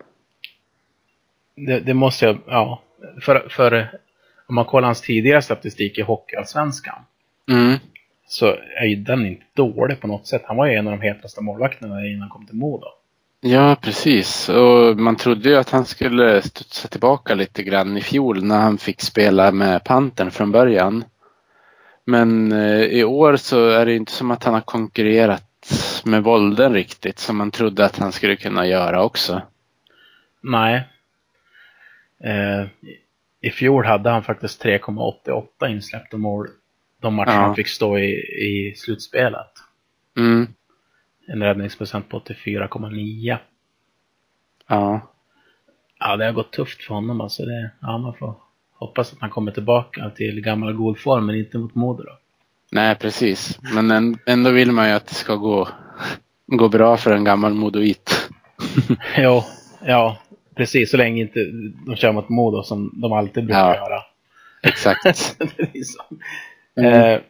Det, 1.57 1.81
det 1.81 1.95
måste 1.95 2.25
jag, 2.25 2.39
ja. 2.47 2.83
För, 3.23 3.49
för 3.51 3.91
om 4.49 4.55
man 4.55 4.65
kollar 4.65 4.87
hans 4.89 5.01
tidigare 5.01 5.43
statistik 5.43 5.99
i 5.99 6.03
Hockeyallsvenskan 6.03 7.05
Mm. 7.51 7.79
så 8.27 8.47
är 8.81 8.85
ju 8.85 8.97
den 8.97 9.27
inte 9.27 9.45
dålig 9.55 10.01
på 10.01 10.07
något 10.07 10.27
sätt. 10.27 10.43
Han 10.45 10.57
var 10.57 10.67
ju 10.67 10.75
en 10.75 10.87
av 10.89 10.99
de 10.99 11.01
hetaste 11.07 11.41
målvakterna 11.41 12.07
innan 12.07 12.21
han 12.21 12.31
kom 12.31 12.47
till 12.47 12.57
Modo. 12.57 12.87
Ja, 13.41 13.77
precis. 13.81 14.49
Och 14.49 14.97
man 14.97 15.17
trodde 15.17 15.49
ju 15.49 15.57
att 15.57 15.71
han 15.71 15.85
skulle 15.85 16.43
studsa 16.43 16.89
tillbaka 16.89 17.35
lite 17.35 17.63
grann 17.63 17.97
i 17.97 18.01
fjol 18.01 18.45
när 18.45 18.61
han 18.61 18.79
fick 18.79 19.01
spela 19.01 19.53
med 19.53 19.85
Pantern 19.85 20.31
från 20.31 20.53
början. 20.53 21.05
Men 22.05 22.53
eh, 22.53 22.81
i 22.83 23.05
år 23.05 23.37
så 23.37 23.69
är 23.69 23.87
det 23.87 23.95
inte 23.95 24.13
som 24.13 24.31
att 24.31 24.45
han 24.45 24.55
har 24.55 24.61
konkurrerat 24.61 25.43
med 26.05 26.23
Volden 26.23 26.73
riktigt 26.75 27.19
som 27.19 27.37
man 27.37 27.51
trodde 27.51 27.85
att 27.85 27.99
han 27.99 28.13
skulle 28.13 28.37
kunna 28.37 28.67
göra 28.67 29.03
också. 29.03 29.43
Nej. 30.41 30.89
Eh, 32.25 32.63
i- 32.63 33.01
I 33.41 33.51
fjol 33.51 33.85
hade 33.85 34.11
han 34.11 34.23
faktiskt 34.25 34.63
3,88 34.65 35.69
insläppta 35.69 36.17
mål 36.17 36.49
de 37.01 37.15
matcher 37.15 37.31
Ja. 37.33 37.41
han 37.41 37.55
fick 37.55 37.69
stå 37.69 37.99
i, 37.99 38.11
i 38.45 38.75
slutspelet. 38.77 39.51
Mm. 40.17 40.47
En 41.27 41.43
räddningsprocent 41.43 42.09
på 42.09 42.19
84,9. 42.21 43.39
Ja. 44.69 45.01
Ja, 45.99 46.17
det 46.17 46.25
har 46.25 46.33
gått 46.33 46.53
tufft 46.53 46.83
för 46.85 46.95
honom 46.95 47.21
alltså. 47.21 47.43
Det, 47.45 47.71
ja, 47.81 47.99
man 47.99 48.15
får 48.15 48.35
hoppas 48.79 49.13
att 49.13 49.19
han 49.21 49.31
kommer 49.31 49.53
tillbaka 49.53 50.11
till 50.11 50.41
gammal 50.41 50.73
god 50.73 50.99
form, 50.99 51.27
men 51.27 51.37
inte 51.37 51.59
mot 51.59 51.75
Modo 51.75 52.03
då. 52.03 52.19
Nej, 52.73 52.95
precis. 52.95 53.59
Men 53.75 53.91
än- 53.91 54.19
ändå 54.27 54.51
vill 54.51 54.73
man 54.73 54.89
ju 54.89 54.95
att 54.95 55.07
det 55.07 55.15
ska 55.15 55.35
gå, 55.35 55.69
gå 56.47 56.69
bra 56.69 56.97
för 56.97 57.13
en 57.13 57.25
gammal 57.25 57.55
modoit. 57.55 58.31
jo, 59.19 59.43
ja, 59.85 60.19
precis. 60.55 60.91
Så 60.91 60.97
länge 60.97 61.21
inte 61.23 61.41
de 61.87 61.97
kör 61.97 62.13
mot 62.13 62.29
Modo 62.29 62.63
som 62.63 62.91
de 62.95 63.13
alltid 63.13 63.45
brukar 63.45 63.61
Ja. 63.69 63.77
göra. 63.77 64.03
Exakt. 64.63 65.37
Det 65.57 65.79
är 65.79 65.85
så. 65.85 66.03
Mm. 66.81 67.13
Eh, 67.15 67.21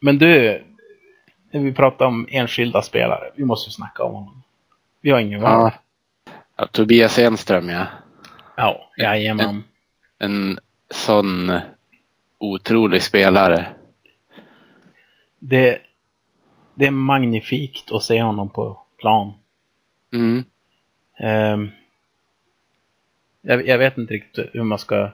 men 0.00 0.18
du, 0.18 0.62
när 1.52 1.60
vi 1.60 1.72
pratar 1.72 2.06
om 2.06 2.26
enskilda 2.30 2.82
spelare, 2.82 3.30
vi 3.36 3.44
måste 3.44 3.68
ju 3.68 3.72
snacka 3.72 4.02
om 4.04 4.14
honom. 4.14 4.42
Vi 5.04 5.10
har 5.10 5.20
ingen 5.20 5.40
val. 5.40 5.52
Ja. 5.52 5.72
ja. 6.56 6.66
Tobias 6.66 7.18
Enström, 7.18 7.68
ja. 7.68 7.86
Ja, 8.56 8.90
jajamän. 8.96 9.64
En 10.18 10.58
sån 10.90 11.52
otrolig 12.38 13.02
spelare. 13.02 13.66
Det, 15.38 15.78
det 16.74 16.86
är 16.86 16.90
magnifikt 16.90 17.92
att 17.92 18.02
se 18.02 18.22
honom 18.22 18.50
på 18.50 18.82
plan. 18.98 19.32
Mm. 20.12 20.44
Ehm, 21.18 21.70
jag, 23.40 23.66
jag 23.66 23.78
vet 23.78 23.98
inte 23.98 24.14
riktigt 24.14 24.50
hur 24.52 24.62
man 24.62 24.78
ska 24.78 25.10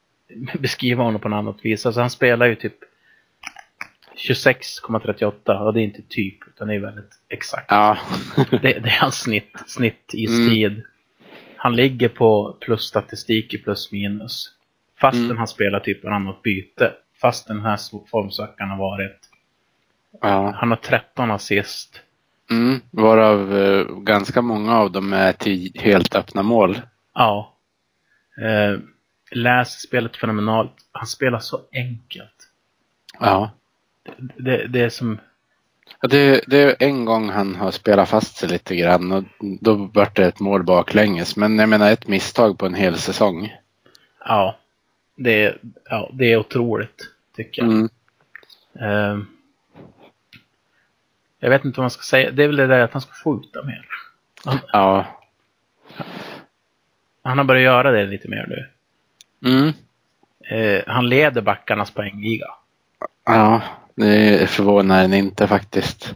beskriva 0.58 1.02
honom 1.02 1.20
på 1.20 1.28
något 1.28 1.38
annat 1.38 1.64
vis. 1.64 1.86
Alltså 1.86 2.00
han 2.00 2.10
spelar 2.10 2.46
ju 2.46 2.54
typ 2.54 2.76
26,38 4.28 5.58
och 5.58 5.74
det 5.74 5.80
är 5.80 5.84
inte 5.84 6.02
typ 6.08 6.48
utan 6.48 6.68
det 6.68 6.74
är 6.74 6.80
väldigt 6.80 7.14
exakt. 7.28 7.66
Ja. 7.68 7.98
Det, 8.50 8.58
det 8.58 8.68
är 8.88 9.00
hans 9.00 9.20
snitt, 9.20 9.52
snitt 9.66 10.10
i 10.14 10.26
tid. 10.26 10.82
Han 11.56 11.76
ligger 11.76 12.08
på 12.08 12.56
plusstatistik 12.60 13.54
i 13.54 13.58
plus 13.58 13.92
minus. 13.92 14.50
Fastän 15.00 15.24
Mm. 15.24 15.36
han 15.38 15.46
spelar 15.48 15.80
typ 15.80 16.04
varannat 16.04 16.42
byte. 16.42 16.92
Fast 17.20 17.48
den 17.48 17.60
här 17.60 17.78
formsökaren 18.10 18.70
har 18.70 18.78
varit. 18.78 19.18
ja. 20.20 20.50
Han 20.56 20.70
har 20.70 20.76
13 20.76 21.30
assist. 21.30 22.00
Mm. 22.50 22.80
Varav 22.90 23.56
eh, 23.58 23.86
ganska 23.86 24.42
många 24.42 24.76
av 24.78 24.92
dem 24.92 25.12
är 25.12 25.32
till 25.32 25.72
helt 25.74 26.14
öppna 26.16 26.42
mål. 26.42 26.80
Ja. 27.14 27.54
Eh, 28.42 28.80
läs 29.30 29.80
spelet 29.80 30.16
fenomenalt. 30.16 30.72
Han 30.92 31.06
spelar 31.06 31.38
så 31.38 31.60
enkelt. 31.72 32.48
Ja. 33.20 33.50
Det, 34.36 34.66
det 34.66 34.80
är 34.80 34.88
som... 34.88 35.18
Ja, 36.00 36.08
Det, 36.08 36.44
det 36.46 36.58
är 36.62 36.76
en 36.88 37.04
gång 37.04 37.28
han 37.30 37.54
har 37.56 37.70
spelat 37.70 38.08
fast 38.08 38.36
sig 38.36 38.48
lite 38.48 38.76
grann 38.76 39.12
och 39.12 39.24
då 39.60 39.74
vart 39.74 40.16
det 40.16 40.26
ett 40.26 40.40
mål 40.40 40.62
baklänges. 40.64 41.36
Men 41.36 41.58
jag 41.58 41.68
menar 41.68 41.90
ett 41.92 42.08
misstag 42.08 42.58
på 42.58 42.66
en 42.66 42.74
hel 42.74 42.96
säsong. 42.98 43.52
Ja. 44.24 44.56
Det, 45.16 45.44
är- 45.44 45.58
ja, 45.84 46.10
det 46.12 46.32
är 46.32 46.36
otroligt, 46.36 47.02
tycker 47.36 47.62
jag. 47.62 47.70
Mm. 47.72 47.88
Eh, 48.80 49.24
jag 51.40 51.50
vet 51.50 51.64
inte 51.64 51.80
vad 51.80 51.84
man 51.84 51.90
ska 51.90 52.02
säga. 52.02 52.30
Det 52.30 52.42
är 52.44 52.46
väl 52.46 52.56
det 52.56 52.66
där 52.66 52.80
att 52.80 52.92
han 52.92 53.02
ska 53.02 53.12
skjuta 53.12 53.62
mer. 53.62 53.86
Ja. 54.72 55.06
Han 57.22 57.38
har 57.38 57.44
börjat 57.44 57.62
göra 57.64 57.90
det 57.90 58.06
lite 58.06 58.28
mer 58.28 58.46
nu. 58.48 58.68
Mm. 59.50 59.72
Eh, 60.50 60.82
han 60.86 61.08
leder 61.08 61.42
backarnas 61.42 61.90
poängliga. 61.90 62.46
Ja, 63.24 63.62
det 64.00 64.50
förvånar 64.50 65.04
en 65.04 65.14
inte 65.14 65.46
faktiskt. 65.46 66.14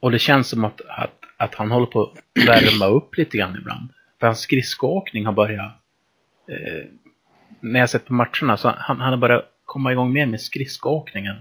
Och 0.00 0.10
det 0.10 0.18
känns 0.18 0.48
som 0.48 0.64
att, 0.64 0.80
att, 0.88 1.18
att 1.36 1.54
han 1.54 1.70
håller 1.70 1.86
på 1.86 2.02
att 2.02 2.46
värma 2.48 2.86
upp 2.86 3.16
lite 3.16 3.36
grann 3.36 3.56
ibland. 3.56 3.88
För 4.20 4.26
hans 4.26 4.40
skridskoåkning 4.40 5.26
har 5.26 5.32
börjat... 5.32 5.72
Eh, 6.48 6.88
när 7.60 7.80
jag 7.80 7.90
sett 7.90 8.06
på 8.06 8.12
matcherna 8.14 8.56
så 8.56 8.68
han, 8.68 9.00
han 9.00 9.10
har 9.10 9.16
börjat 9.16 9.44
komma 9.64 9.92
igång 9.92 10.12
mer 10.12 10.26
med 10.26 10.40
skridskoåkningen. 10.40 11.36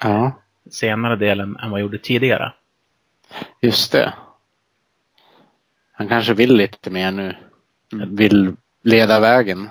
Ja, 0.00 0.32
Senare 0.70 1.16
delen 1.16 1.48
än 1.48 1.54
vad 1.54 1.70
han 1.70 1.80
gjorde 1.80 1.98
tidigare. 1.98 2.52
just 3.60 3.92
det. 3.92 4.14
Han 5.92 6.08
kanske 6.08 6.34
vill 6.34 6.56
lite 6.56 6.90
mer 6.90 7.12
nu. 7.12 7.36
Vill 8.06 8.56
leda 8.82 9.20
vägen. 9.20 9.70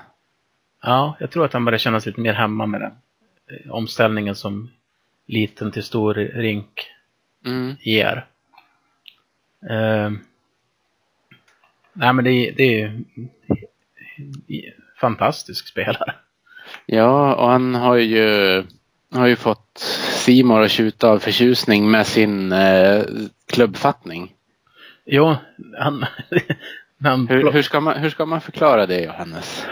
Ja, 0.84 1.18
jag 1.20 1.32
tror 1.32 1.46
att 1.46 1.54
han 1.54 1.66
börjar 1.66 1.78
känna 1.78 2.02
sig 2.02 2.10
lite 2.12 2.22
mer 2.22 2.34
hemma 2.34 2.66
med 2.66 2.82
den 2.82 2.92
eh, 2.92 3.72
omställningen 3.72 4.36
som 4.36 4.72
liten 5.28 5.72
till 5.72 5.84
stor 5.84 6.14
rink 6.14 6.92
Mm. 7.46 7.76
ger. 7.80 8.26
Eh, 9.70 10.12
nej 11.94 12.14
men 12.14 12.24
det, 12.24 12.32
är- 12.32 12.52
det 12.52 12.64
är 12.82 13.04
ju 14.48 14.72
fantastisk 15.00 15.68
spelare. 15.68 16.16
Ja, 16.86 17.36
och 17.36 17.50
han 17.50 17.76
har 17.76 17.96
ju, 17.96 18.64
har 19.14 19.28
ju 19.28 19.36
fått 19.36 19.78
Simor 20.26 20.62
att 20.62 20.72
tjuta 20.72 21.10
av 21.10 21.20
förtjusning 21.20 21.92
med 21.92 22.08
sin 22.08 22.52
eh, 22.52 23.04
klubbfattning. 23.48 24.34
Jo, 25.06 25.36
han... 25.80 26.06
han 27.04 27.28
Hur, 27.28 27.52
hur, 27.52 27.62
ska 27.62 27.80
man, 27.80 27.98
hur 27.98 28.10
ska 28.10 28.26
man 28.26 28.42
förklara 28.42 28.86
det, 28.86 29.02
Johannes? 29.04 29.66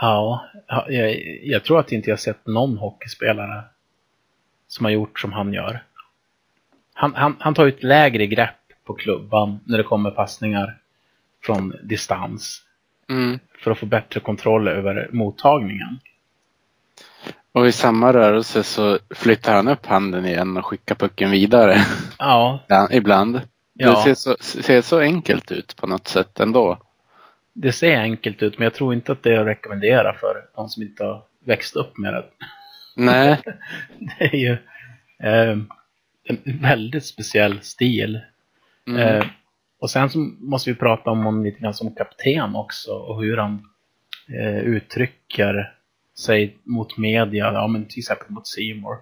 Ja, 0.00 0.46
jag, 0.88 1.16
jag 1.42 1.64
tror 1.64 1.78
att 1.80 1.92
inte 1.92 2.10
jag 2.10 2.20
sett 2.20 2.46
någon 2.46 2.78
hockeyspelare 2.78 3.64
som 4.70 4.84
har 4.84 4.92
gjort 4.92 5.20
som 5.20 5.32
han 5.32 5.52
gör. 5.52 5.82
Han, 6.94 7.14
han, 7.14 7.36
han 7.38 7.54
tar 7.54 7.64
ju 7.64 7.72
ett 7.72 7.82
lägre 7.82 8.26
grepp 8.26 8.56
på 8.84 8.94
klubban 8.94 9.60
när 9.64 9.78
det 9.78 9.84
kommer 9.84 10.10
passningar 10.10 10.78
från 11.42 11.74
distans. 11.82 12.62
Mm. 13.08 13.38
För 13.58 13.70
att 13.70 13.78
få 13.78 13.86
bättre 13.86 14.20
kontroll 14.20 14.68
över 14.68 15.08
mottagningen. 15.12 16.00
Och 17.52 17.66
i 17.66 17.72
samma 17.72 18.12
rörelse 18.12 18.62
så 18.62 18.98
flyttar 19.14 19.54
han 19.54 19.68
upp 19.68 19.86
handen 19.86 20.26
igen 20.26 20.56
och 20.56 20.66
skickar 20.66 20.94
pucken 20.94 21.30
vidare. 21.30 21.76
Ja, 22.18 22.88
Ibland. 22.90 23.40
Ja. 23.72 23.90
Det 23.90 23.96
ser 23.96 24.14
så, 24.14 24.36
ser 24.40 24.82
så 24.82 24.98
enkelt 25.00 25.52
ut 25.52 25.76
på 25.76 25.86
något 25.86 26.08
sätt 26.08 26.40
ändå. 26.40 26.78
det 27.52 27.72
ser 27.72 28.00
enkelt 28.00 28.42
ut 28.42 28.58
men 28.58 28.64
jag 28.64 28.74
tror 28.74 28.94
inte 28.94 29.12
att 29.12 29.22
det 29.22 29.34
är 29.34 29.40
att 29.40 29.46
rekommendera 29.46 30.14
för 30.14 30.44
de 30.54 30.68
som 30.68 30.82
inte 30.82 31.04
har 31.04 31.22
växt 31.44 31.76
upp 31.76 31.98
med 31.98 32.14
det. 32.14 32.24
Nej. 32.96 33.42
Det 33.98 34.24
är 34.24 34.36
ju 34.36 34.52
eh, 35.22 35.58
en 36.24 36.60
väldigt 36.62 37.06
speciell 37.06 37.60
stil. 37.60 38.20
Mm. 38.86 39.00
Eh, 39.00 39.26
och 39.80 39.90
sen 39.90 40.10
så 40.10 40.18
måste 40.38 40.70
vi 40.70 40.76
prata 40.76 41.10
om 41.10 41.18
honom 41.18 41.44
lite 41.44 41.60
grann 41.60 41.74
som 41.74 41.94
kapten 41.94 42.56
också 42.56 42.92
och 42.92 43.22
hur 43.22 43.36
han 43.36 43.68
eh, 44.28 44.58
uttrycker 44.58 45.74
sig 46.18 46.56
mot 46.62 46.98
media, 46.98 47.52
ja 47.52 47.66
men 47.66 47.84
till 47.84 47.98
exempel 47.98 48.30
mot 48.30 48.48
Seymour. 48.48 48.96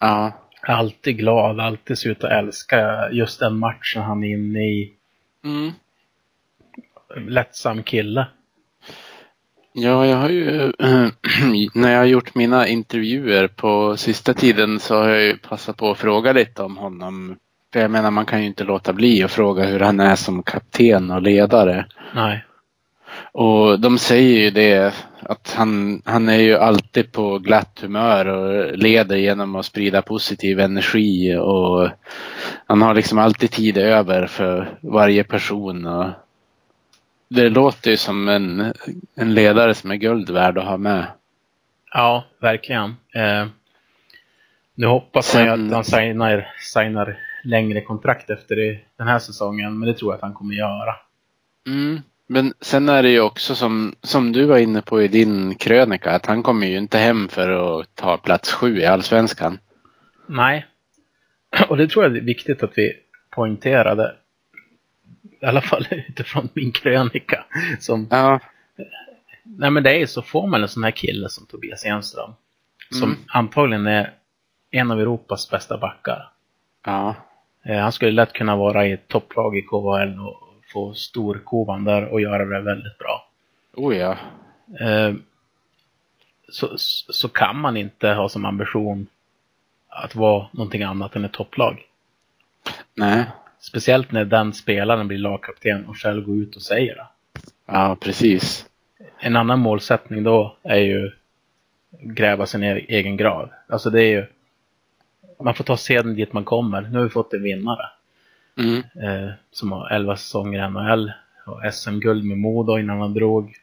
Ja. 0.00 0.32
Alltid 0.62 1.16
glad, 1.16 1.60
alltid 1.60 1.98
ser 1.98 2.10
ut 2.10 2.24
att 2.24 2.30
älska 2.30 3.10
just 3.10 3.40
den 3.40 3.58
matchen 3.58 4.02
han 4.02 4.24
är 4.24 4.28
inne 4.28 4.60
i. 4.60 4.92
Mm. 5.44 5.72
Lättsam 7.16 7.82
kille. 7.82 8.26
Ja, 9.74 10.06
jag 10.06 10.16
har 10.16 10.28
ju 10.28 10.72
när 11.74 11.92
jag 11.92 11.98
har 11.98 12.04
gjort 12.04 12.34
mina 12.34 12.68
intervjuer 12.68 13.48
på 13.48 13.96
sista 13.96 14.34
tiden 14.34 14.80
så 14.80 14.94
har 14.94 15.08
jag 15.08 15.22
ju 15.22 15.36
passat 15.36 15.76
på 15.76 15.90
att 15.90 15.98
fråga 15.98 16.32
lite 16.32 16.62
om 16.62 16.76
honom. 16.76 17.36
För 17.72 17.80
jag 17.80 17.90
menar 17.90 18.10
man 18.10 18.26
kan 18.26 18.40
ju 18.40 18.46
inte 18.46 18.64
låta 18.64 18.92
bli 18.92 19.22
att 19.22 19.30
fråga 19.30 19.64
hur 19.64 19.80
han 19.80 20.00
är 20.00 20.16
som 20.16 20.42
kapten 20.42 21.10
och 21.10 21.22
ledare. 21.22 21.86
Nej. 22.14 22.44
Och 23.32 23.80
de 23.80 23.98
säger 23.98 24.40
ju 24.40 24.50
det 24.50 24.94
att 25.22 25.54
han, 25.56 26.02
han 26.04 26.28
är 26.28 26.38
ju 26.38 26.56
alltid 26.56 27.12
på 27.12 27.38
glatt 27.38 27.78
humör 27.82 28.26
och 28.26 28.78
leder 28.78 29.16
genom 29.16 29.56
att 29.56 29.66
sprida 29.66 30.02
positiv 30.02 30.60
energi 30.60 31.36
och 31.36 31.88
han 32.66 32.82
har 32.82 32.94
liksom 32.94 33.18
alltid 33.18 33.50
tid 33.50 33.78
över 33.78 34.26
för 34.26 34.78
varje 34.82 35.24
person. 35.24 35.86
Och 35.86 36.06
det 37.34 37.48
låter 37.48 37.90
ju 37.90 37.96
som 37.96 38.28
en, 38.28 38.72
en 39.14 39.34
ledare 39.34 39.74
som 39.74 39.90
är 39.90 39.96
guld 39.96 40.30
värd 40.30 40.58
att 40.58 40.64
ha 40.64 40.76
med. 40.76 41.06
Ja, 41.92 42.24
verkligen. 42.40 42.96
Eh, 43.14 43.46
nu 44.74 44.86
hoppas 44.86 45.34
man 45.34 45.44
ju 45.44 45.50
att 45.50 45.72
han 45.72 45.84
signar, 45.84 46.48
signar 46.74 47.18
längre 47.44 47.80
kontrakt 47.80 48.30
efter 48.30 48.56
den 48.96 49.08
här 49.08 49.18
säsongen, 49.18 49.78
men 49.78 49.88
det 49.88 49.94
tror 49.94 50.12
jag 50.12 50.16
att 50.16 50.22
han 50.22 50.34
kommer 50.34 50.54
göra. 50.54 50.94
Mm. 51.66 52.00
Men 52.26 52.54
sen 52.60 52.88
är 52.88 53.02
det 53.02 53.10
ju 53.10 53.20
också 53.20 53.54
som, 53.54 53.94
som 54.02 54.32
du 54.32 54.44
var 54.44 54.58
inne 54.58 54.82
på 54.82 55.02
i 55.02 55.08
din 55.08 55.54
krönika 55.54 56.10
att 56.10 56.26
han 56.26 56.42
kommer 56.42 56.66
ju 56.66 56.76
inte 56.76 56.98
hem 56.98 57.28
för 57.28 57.80
att 57.80 57.94
ta 57.94 58.16
plats 58.16 58.52
sju 58.52 58.78
i 58.78 58.86
allsvenskan. 58.86 59.58
Nej. 60.26 60.66
Och 61.68 61.76
det 61.76 61.88
tror 61.88 62.04
jag 62.04 62.16
är 62.16 62.20
viktigt 62.20 62.62
att 62.62 62.72
vi 62.74 62.92
poängterade. 63.30 64.16
I 65.42 65.46
alla 65.46 65.60
fall 65.60 65.86
utifrån 66.08 66.48
min 66.54 66.72
krönika. 66.72 67.44
Som, 67.80 68.06
Ja. 68.10 68.40
nej 69.42 69.70
men 69.70 69.82
det 69.82 70.02
är 70.02 70.06
så, 70.06 70.22
får 70.22 70.46
man 70.46 70.62
en 70.62 70.68
sån 70.68 70.84
här 70.84 70.90
kille 70.90 71.28
som 71.28 71.46
Tobias 71.46 71.84
Enström. 71.84 72.30
Som 72.90 73.08
Mm. 73.10 73.18
antagligen 73.28 73.86
är 73.86 74.12
en 74.70 74.90
av 74.90 75.00
Europas 75.00 75.50
bästa 75.50 75.78
backar. 75.78 76.30
Ja. 76.86 77.14
Eh, 77.64 77.78
han 77.78 77.92
skulle 77.92 78.10
lätt 78.12 78.32
kunna 78.32 78.56
vara 78.56 78.86
i 78.86 78.92
ett 78.92 79.08
topplag 79.08 79.56
i 79.58 79.62
KHL 79.62 80.18
och 80.20 80.38
få 80.72 80.94
storkovan 80.94 81.84
där 81.84 82.04
och 82.04 82.20
göra 82.20 82.44
det 82.44 82.60
väldigt 82.60 82.98
bra. 82.98 83.28
Oh 83.74 83.96
ja. 83.96 84.16
Eh, 84.80 85.14
så, 86.48 86.72
så 86.78 87.28
kan 87.28 87.56
man 87.56 87.76
inte 87.76 88.08
ha 88.08 88.28
som 88.28 88.44
ambition 88.44 89.06
att 89.88 90.14
vara 90.14 90.46
någonting 90.52 90.82
annat 90.82 91.16
än 91.16 91.24
ett 91.24 91.32
topplag. 91.32 91.82
Nej. 92.94 93.24
Speciellt 93.62 94.12
när 94.12 94.24
den 94.24 94.52
spelaren 94.52 95.08
blir 95.08 95.18
lagkapten 95.18 95.86
och 95.86 95.96
själv 95.98 96.24
går 96.26 96.36
ut 96.36 96.56
och 96.56 96.62
säger 96.62 96.94
det. 96.94 97.06
Ja, 97.66 97.96
precis. 98.00 98.66
En 99.18 99.36
annan 99.36 99.58
målsättning 99.58 100.22
då 100.22 100.56
är 100.62 100.78
ju 100.78 101.10
gräva 102.00 102.46
sin 102.46 102.62
e- 102.62 102.84
egen 102.88 103.16
grav. 103.16 103.50
Alltså 103.68 103.90
det 103.90 104.02
är 104.04 104.08
ju 104.10 104.26
man 105.40 105.54
får 105.54 105.64
ta 105.64 105.76
seden 105.76 106.14
dit 106.14 106.32
man 106.32 106.44
kommer. 106.44 106.80
Nu 106.80 106.96
har 106.98 107.04
vi 107.04 107.10
fått 107.10 107.32
en 107.34 107.42
vinnare 107.42 107.86
Mm. 108.58 108.76
eh, 108.78 109.30
som 109.50 109.72
har 109.72 109.88
11 109.90 110.16
säsonger 110.16 110.58
i 110.58 110.70
NHL 110.70 111.12
och 111.46 111.72
SM-guld 111.74 112.24
med 112.24 112.38
Modo 112.38 112.78
innan 112.78 113.00
han 113.00 113.14
drog. 113.14 113.54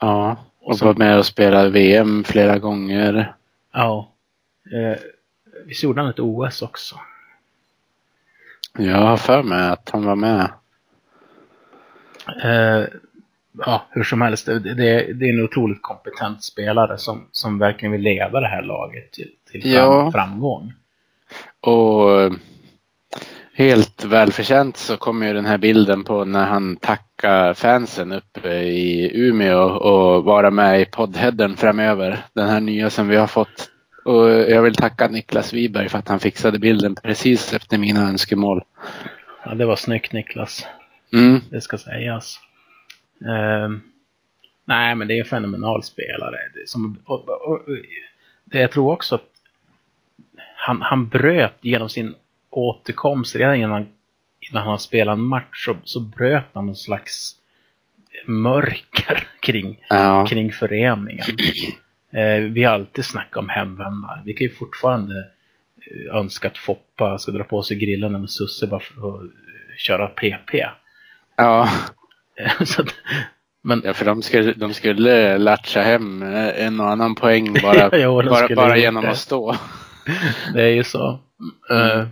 Ja. 0.00 0.36
Och 0.60 0.68
Och 0.68 0.78
så- 0.78 0.84
var 0.86 0.94
med 0.94 1.18
och 1.18 1.26
spelade 1.26 1.70
VM 1.70 2.24
flera 2.24 2.58
gånger. 2.58 3.34
Ja. 3.72 4.12
Eh, 4.72 4.98
visst 5.66 5.82
gjorde 5.82 6.00
han 6.00 6.10
ett 6.10 6.18
OS 6.20 6.62
också? 6.62 6.96
Jag 8.78 8.96
har 8.96 9.16
för 9.16 9.42
mig 9.42 9.68
att 9.70 9.90
han 9.92 10.04
var 10.04 10.16
med. 10.16 10.50
Eh, 12.44 12.84
ja, 13.66 13.86
hur 13.90 14.04
som 14.04 14.20
helst, 14.20 14.46
det, 14.46 14.58
det, 14.58 15.12
det 15.12 15.26
är 15.28 15.32
en 15.32 15.44
otroligt 15.44 15.82
kompetent 15.82 16.44
spelare 16.44 16.98
som, 16.98 17.28
som 17.32 17.58
verkligen 17.58 17.92
vill 17.92 18.00
leda 18.00 18.40
det 18.40 18.48
här 18.48 18.62
laget 18.62 19.12
till, 19.12 19.30
till 19.50 19.62
fram, 19.62 19.72
Ja. 19.72 20.10
framgång. 20.12 20.72
Och 21.60 22.20
eh, 22.20 22.32
helt 23.54 24.04
välförtjänt 24.04 24.76
så 24.76 24.96
kommer 24.96 25.26
ju 25.26 25.32
den 25.32 25.46
här 25.46 25.58
bilden 25.58 26.04
på 26.04 26.24
när 26.24 26.46
han 26.46 26.76
tackar 26.76 27.54
fansen 27.54 28.12
uppe 28.12 28.48
i 28.54 29.10
Umeå 29.14 29.60
och 29.62 30.24
vara 30.24 30.50
med 30.50 30.80
i 30.80 30.84
poddheaden 30.84 31.56
framöver. 31.56 32.24
Den 32.32 32.48
här 32.48 32.60
nya 32.60 32.90
som 32.90 33.08
vi 33.08 33.16
har 33.16 33.26
fått. 33.26 33.68
Och 34.04 34.30
jag 34.30 34.62
vill 34.62 34.74
tacka 34.74 35.08
Niklas 35.08 35.52
Wiberg 35.52 35.88
för 35.88 35.98
att 35.98 36.08
han 36.08 36.20
fixade 36.20 36.58
bilden 36.58 36.94
precis 36.94 37.52
efter 37.52 37.78
mina 37.78 38.08
önskemål. 38.08 38.62
Ja, 39.44 39.54
det 39.54 39.66
var 39.66 39.76
snyggt 39.76 40.12
Niklas. 40.12 40.66
Mm. 41.12 41.40
Det 41.50 41.60
ska 41.60 41.78
sägas. 41.78 42.40
Eh, 43.20 43.68
nej, 44.64 44.94
men 44.94 45.08
det 45.08 45.14
är 45.14 45.18
en 45.18 45.24
fenomenal 45.24 45.82
spelare. 45.82 46.36
Det 46.54 46.68
som, 46.68 46.98
och, 47.04 47.28
och, 47.28 47.60
det, 48.44 48.60
jag 48.60 48.70
tror 48.70 48.92
också 48.92 49.14
att 49.14 49.28
han, 50.56 50.82
han 50.82 51.08
bröt 51.08 51.58
genom 51.60 51.88
sin 51.88 52.14
återkomst 52.50 53.36
redan 53.36 53.56
innan, 53.56 53.86
innan 54.50 54.66
han 54.66 54.78
spelade 54.78 55.12
en 55.12 55.24
match 55.24 55.64
så, 55.64 55.76
så 55.84 56.00
bröt 56.00 56.44
han 56.52 56.66
någon 56.66 56.76
slags 56.76 57.36
mörker 58.26 59.28
kring, 59.40 59.84
Ja. 59.88 60.26
kring 60.26 60.52
föreningen. 60.52 61.24
Eh, 62.16 62.42
vi 62.52 62.64
har 62.64 62.74
alltid 62.74 63.04
snackat 63.04 63.36
om 63.36 63.48
hemvändare. 63.48 64.22
Vi 64.24 64.32
kan 64.34 64.46
ju 64.46 64.52
fortfarande 64.54 65.14
eh, 65.90 66.16
önska 66.16 66.48
att 66.48 66.58
Foppa 66.58 67.18
ska 67.18 67.32
dra 67.32 67.44
på 67.44 67.62
sig 67.62 67.76
grillarna 67.76 68.18
med 68.18 68.30
Susse 68.30 68.66
bara 68.66 68.80
för 68.80 68.94
att 68.94 69.22
eh, 69.22 69.28
köra 69.78 70.06
PP. 70.06 70.54
Ja. 71.36 71.68
Att, 72.58 72.94
men 73.64 73.82
ja, 73.84 73.94
för 73.94 74.04
de 74.04 74.22
skulle, 74.22 74.52
de 74.52 74.74
skulle 74.74 75.38
latcha 75.38 75.82
hem 75.82 76.22
en 76.56 76.80
och 76.80 76.90
annan 76.90 77.14
poäng 77.14 77.52
bara, 77.62 77.98
Jo, 77.98 78.22
bara, 78.22 78.54
bara 78.54 78.76
genom 78.76 79.06
att 79.06 79.18
stå. 79.18 79.56
det 80.54 80.62
är 80.62 80.68
ju 80.68 80.84
så. 80.84 81.20
Eh, 81.70 82.06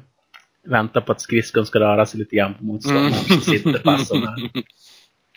vänta 0.66 1.00
på 1.00 1.12
att 1.12 1.20
skridskon 1.20 1.66
ska 1.66 1.80
röra 1.80 2.06
sig 2.06 2.18
lite 2.18 2.36
grann 2.36 2.54
på 2.54 2.64
motståndaren 2.64 3.06
Mm. 3.30 3.40
sitter 3.40 3.78
passen. 3.78 4.18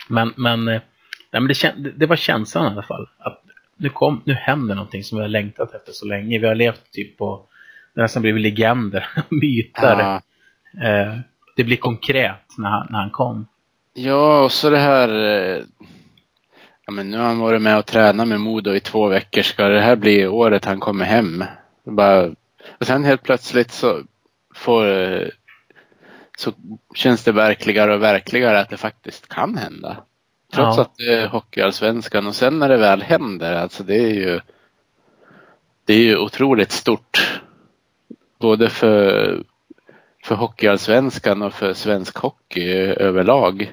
Men, 0.08 0.32
men, 0.36 0.64
nej, 0.64 0.80
men 1.32 1.46
det- 1.48 1.92
det 1.96 2.06
var 2.06 2.16
känslan 2.16 2.64
i 2.64 2.68
alla 2.68 2.82
fall. 2.82 3.08
Att 3.18 3.42
nu, 3.76 3.88
kom, 3.88 4.22
nu 4.24 4.34
händer 4.34 4.74
någonting 4.74 5.04
som 5.04 5.18
vi 5.18 5.22
har 5.22 5.28
längtat 5.28 5.74
efter 5.74 5.92
så 5.92 6.06
länge. 6.06 6.38
Vi 6.38 6.46
har 6.46 6.54
levt 6.54 6.90
typ 6.92 7.18
på, 7.18 7.46
det 7.94 8.00
har 8.00 8.04
nästan 8.04 8.22
blivit 8.22 8.42
legender, 8.42 9.08
myter. 9.28 9.98
Ja. 10.00 10.22
Eh, 10.88 11.18
det 11.56 11.64
blir 11.64 11.76
konkret 11.76 12.44
när 12.58 12.70
han, 12.70 12.86
när 12.90 12.98
han 12.98 13.10
kom. 13.10 13.46
Ja, 13.94 14.44
och 14.44 14.52
så 14.52 14.70
det 14.70 14.78
här. 14.78 15.08
eh, 15.08 15.62
Ja, 16.86 16.92
men 16.92 17.10
nu 17.10 17.16
har 17.18 17.24
han 17.24 17.38
varit 17.38 17.62
med 17.62 17.78
och 17.78 17.86
tränat 17.86 18.28
med 18.28 18.40
Modo 18.40 18.74
i 18.74 18.80
två 18.80 19.08
veckor. 19.08 19.42
Ska 19.42 19.68
det 19.68 19.80
här 19.80 19.96
bli 19.96 20.26
året 20.26 20.64
han 20.64 20.80
kommer 20.80 21.04
hem? 21.04 21.44
Bara, 21.84 22.24
och 22.80 22.86
sen 22.86 23.04
helt 23.04 23.22
plötsligt 23.22 23.70
så 23.70 24.02
får 24.54 24.86
eh, 24.86 25.28
så 26.38 26.52
känns 26.94 27.24
det 27.24 27.32
verkligare 27.32 27.94
och 27.94 28.02
verkligare 28.02 28.60
att 28.60 28.70
det 28.70 28.76
faktiskt 28.76 29.28
kan 29.28 29.56
hända. 29.58 29.96
Trots 30.52 30.76
Ja. 30.76 30.82
att 30.82 30.96
det 30.96 31.14
är 31.14 31.26
Hockeyallsvenskan 31.28 32.26
och 32.26 32.34
sen 32.34 32.58
när 32.58 32.68
det 32.68 32.76
väl 32.76 33.02
händer, 33.02 33.54
alltså 33.54 33.82
det 33.84 33.94
är 33.96 34.14
ju 34.14 34.40
det 35.84 35.94
är 35.94 35.98
ju 35.98 36.16
otroligt 36.18 36.70
stort. 36.72 37.40
Både 38.38 38.70
för, 38.70 39.42
för 40.24 40.34
Hockeyallsvenskan 40.34 41.42
och 41.42 41.52
för 41.54 41.72
svensk 41.72 42.16
hockey 42.18 42.70
överlag. 42.96 43.72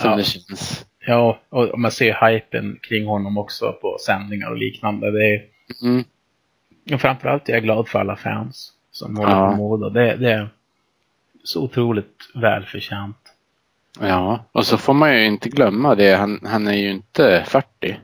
Som 0.00 0.10
Ja. 0.10 0.16
det 0.16 0.24
känns. 0.24 0.86
Ja, 1.06 1.38
och 1.48 1.64
och 1.68 1.78
man 1.78 1.90
ser 1.90 2.28
hypen 2.30 2.78
kring 2.82 3.06
honom 3.06 3.38
också 3.38 3.72
på 3.72 3.96
sändningar 4.06 4.50
och 4.50 4.56
liknande. 4.56 5.10
Det 5.10 5.34
är, 5.34 5.42
Mm. 5.82 6.04
och 6.92 7.00
framförallt 7.00 7.48
är 7.48 7.52
jag 7.52 7.62
glad 7.62 7.88
för 7.88 7.98
alla 7.98 8.16
fans 8.16 8.72
som 8.90 9.16
håller 9.16 9.30
Ja. 9.36 9.50
på 9.50 9.56
Modo. 9.56 9.88
Det, 9.90 10.16
det 10.16 10.32
är 10.32 10.48
så 11.44 11.62
otroligt 11.62 12.16
välförtjänt. 12.34 13.16
Ja, 14.00 14.44
och 14.52 14.66
så 14.66 14.78
får 14.78 14.94
man 14.94 15.14
ju 15.16 15.24
inte 15.26 15.48
glömma 15.48 15.94
det. 15.94 16.14
Han, 16.16 16.40
han 16.44 16.66
är 16.66 16.72
ju 16.76 16.90
inte 16.90 17.44
40. 17.46 18.00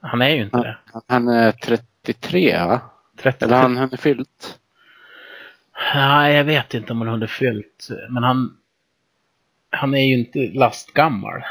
Han 0.00 0.22
är 0.22 0.28
ju 0.28 0.42
inte 0.42 0.56
det. 0.58 0.76
Han, 0.92 1.02
han 1.08 1.28
är 1.28 1.52
33 1.52 2.58
va? 2.58 2.80
30. 3.22 3.44
Eller 3.44 3.56
han, 3.56 3.76
är 3.76 3.96
fyllt. 3.96 4.58
Nej, 5.94 6.34
jag 6.34 6.44
vet 6.44 6.74
inte 6.74 6.92
om 6.92 6.98
han 7.00 7.08
hade 7.08 7.28
fyllt. 7.28 7.88
Men 8.10 8.22
han, 8.22 8.56
han 9.70 9.94
är 9.94 10.06
ju 10.06 10.14
inte 10.14 10.38
lastgammal. 10.38 11.42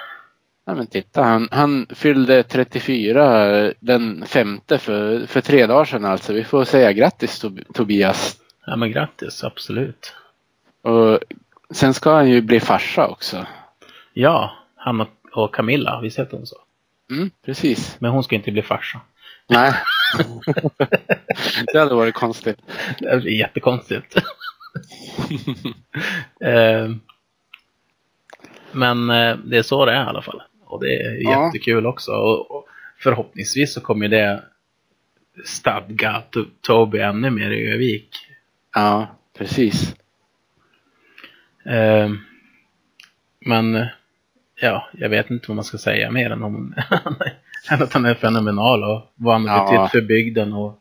Ja, 0.65 0.75
men 0.75 0.87
titta, 0.87 1.23
han, 1.23 1.47
han 1.51 1.87
fyllde 1.89 2.43
34 2.43 3.73
den 3.79 4.25
femte 4.25 4.77
för, 4.77 5.25
för 5.25 5.41
tre 5.41 5.65
dagar 5.65 5.85
sedan 5.85 6.05
alltså. 6.05 6.33
Vi 6.33 6.43
får 6.43 6.63
säga 6.63 6.93
grattis 6.93 7.43
Tob- 7.43 7.73
Tobias. 7.73 8.37
Ja, 8.65 8.75
men 8.75 8.91
grattis, 8.91 9.43
absolut. 9.43 10.13
Och 10.81 11.19
sen 11.71 11.93
ska 11.93 12.15
han 12.15 12.29
ju 12.29 12.41
bli 12.41 12.59
farsa 12.59 13.07
också. 13.07 13.45
Ja, 14.13 14.53
han 14.75 15.07
och, 15.33 15.55
Camilla, 15.55 16.01
visst 16.01 16.19
heter 16.19 16.37
hon 16.37 16.47
så? 16.47 16.55
Mm, 17.11 17.29
precis. 17.45 17.95
Men 17.99 18.11
hon 18.11 18.23
ska 18.23 18.35
inte 18.35 18.51
bli 18.51 18.61
farsa. 18.61 19.01
Nej. 19.47 19.73
det 21.73 21.79
hade 21.79 21.95
varit 21.95 22.15
konstigt. 22.15 22.57
Det 22.99 23.07
är 23.07 23.19
jättekonstigt. 23.27 24.15
Eh, 26.39 26.91
Men 28.71 29.09
eh, 29.09 29.37
det 29.37 29.57
är 29.57 29.61
så 29.63 29.85
det 29.85 29.91
är 29.91 30.03
i 30.03 30.07
alla 30.07 30.21
fall. 30.21 30.41
Och 30.65 30.79
det 30.83 30.93
är 30.95 31.17
Ja. 31.23 31.45
jättekul 31.45 31.85
också. 31.85 32.11
Och, 32.11 32.67
förhoppningsvis 32.99 33.73
så 33.73 33.81
kommer 33.81 34.07
det 34.07 34.43
stadga 35.45 36.23
to- 36.31 36.49
Toby 36.61 36.99
ännu 36.99 37.29
mer 37.29 37.51
i 37.51 37.71
Övik. 37.71 38.09
Ja, 38.75 39.07
precis. 39.37 39.95
Eh, 41.65 42.11
Men 43.39 43.75
eh, 43.75 43.87
ja, 44.63 44.87
jag 44.93 45.09
vet 45.09 45.29
inte 45.29 45.47
vad 45.47 45.55
man 45.55 45.63
ska 45.63 45.77
säga 45.77 46.11
mer 46.11 46.29
än, 46.29 46.43
om, 46.43 46.73
än 47.71 47.83
att 47.83 47.93
han 47.93 48.05
är 48.05 48.13
fenomenal 48.15 48.83
och 48.83 49.11
vad 49.15 49.33
han 49.33 49.47
har 49.47 49.57
Ja. 49.57 49.81
betytt 49.81 49.91
för 49.91 50.07
bygden 50.07 50.53
och 50.53 50.79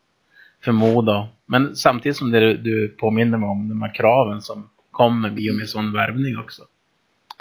för 0.64 0.72
Modo. 0.72 1.26
Men 1.46 1.76
samtidigt 1.76 2.16
som 2.16 2.30
det 2.30 2.40
du, 2.40 2.56
du 2.56 2.88
påminner 2.88 3.38
mig 3.38 3.48
om 3.48 3.68
de 3.68 3.82
här 3.82 3.94
kraven 3.94 4.42
som 4.42 4.68
kommer 4.90 5.40
i 5.40 5.50
och 5.50 5.54
med 5.54 5.68
sån 5.68 5.92
värvning 5.92 6.38
också. 6.38 6.62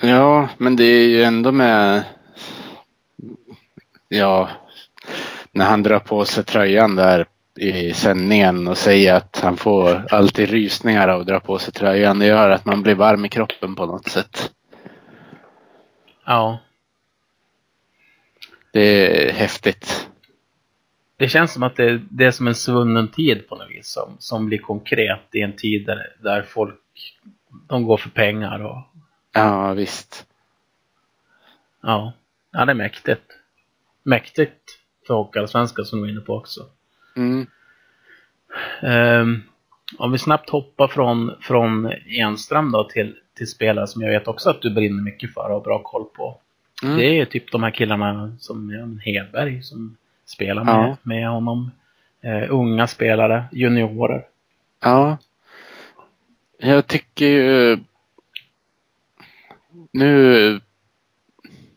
Ja, 0.02 0.50
men 0.58 0.76
det 0.76 0.84
är 0.84 1.08
ju 1.08 1.24
ändå 1.24 1.52
med... 1.52 2.04
Ja, 4.10 4.50
när 5.52 5.66
han 5.66 5.84
drar 5.84 6.00
på 6.00 6.26
sig 6.26 6.44
tröjan 6.44 6.96
där 6.96 7.26
i 7.60 7.94
sändningen 7.94 8.68
och 8.68 8.78
säger 8.78 9.14
att 9.14 9.40
han 9.44 9.58
får 9.58 10.06
alltid 10.10 10.50
rysningar 10.50 11.08
av 11.08 11.22
att 11.22 11.28
dra 11.28 11.40
på 11.40 11.60
sig 11.60 11.74
tröjan. 11.74 12.20
Det 12.20 12.26
gör 12.26 12.50
att 12.50 12.66
man 12.66 12.82
blir 12.84 12.96
varm 12.96 13.26
i 13.26 13.30
kroppen 13.30 13.76
på 13.76 13.86
något 13.86 14.08
sätt. 14.08 14.52
Ja, 16.32 16.60
Det 18.74 18.82
är 19.30 19.34
häftigt. 19.34 20.10
det 21.18 21.28
känns 21.28 21.54
som 21.54 21.64
att 21.64 21.76
det, 21.76 22.02
det 22.12 22.26
är 22.26 22.32
som 22.32 22.48
en 22.48 22.56
svunnen 22.56 23.08
tid 23.08 23.48
på 23.50 23.56
något 23.56 23.70
vis 23.70 23.88
som, 23.88 24.16
som 24.20 24.46
blir 24.46 24.58
konkret 24.58 25.20
i 25.32 25.42
en 25.42 25.56
tid 25.56 25.86
där, 25.86 26.16
där 26.20 26.42
folk 26.42 26.80
de 27.68 27.84
går 27.84 27.98
för 27.98 28.10
pengar 28.10 28.60
och 28.66 28.78
Ja, 29.34 29.74
visst. 29.74 30.26
ja, 31.82 32.14
ja 32.52 32.66
det 32.66 32.72
är 32.72 32.76
mäktigt. 32.76 33.24
Mäktigt 34.04 34.80
för 35.08 35.14
Hockeyallsvenskan 35.14 35.86
som 35.86 36.00
du 36.00 36.04
var 36.06 36.12
inne 36.12 36.22
på 36.22 36.34
också. 36.36 36.62
Mm. 37.16 37.48
Ehm, 38.82 39.42
om 39.98 40.12
vi 40.12 40.18
snabbt 40.18 40.50
hoppar 40.50 40.88
från, 40.88 41.36
från 41.42 41.92
Enström 42.08 42.72
då 42.72 42.84
till, 42.84 43.16
till 43.42 43.50
spelare 43.50 43.88
som 43.88 44.02
jag 44.02 44.10
vet 44.10 44.28
också 44.28 44.50
att 44.50 44.62
du 44.62 44.70
brinner 44.70 45.04
mycket 45.04 45.34
för 45.34 45.42
och 45.42 45.54
har 45.54 45.62
bra 45.62 45.80
koll 45.84 46.06
på. 46.06 46.38
Mm. 46.84 46.98
Det 46.98 47.06
är 47.06 47.26
typ 47.26 47.52
de 47.52 47.64
här 47.64 47.72
killarna 47.72 48.36
som 48.40 48.72
ja, 48.72 49.12
Hedberg 49.12 49.64
som 49.64 49.98
spelar 50.26 50.64
med, 50.64 50.74
Ja. 50.74 50.98
med 51.04 51.30
honom. 51.30 51.72
Eh, 52.22 52.54
unga 52.54 52.88
spelare, 52.88 53.44
juniorer. 53.52 54.26
Ja. 54.82 55.18
Jag 56.58 56.88
tycker 56.88 57.26
ju... 57.26 57.80
Nu... 59.92 60.60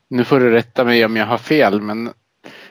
Nu 0.09 0.25
får 0.25 0.41
du 0.41 0.51
rätta 0.51 0.85
mig 0.85 1.05
om 1.05 1.17
jag 1.17 1.27
har 1.27 1.39
fel, 1.39 1.81
men 1.81 2.11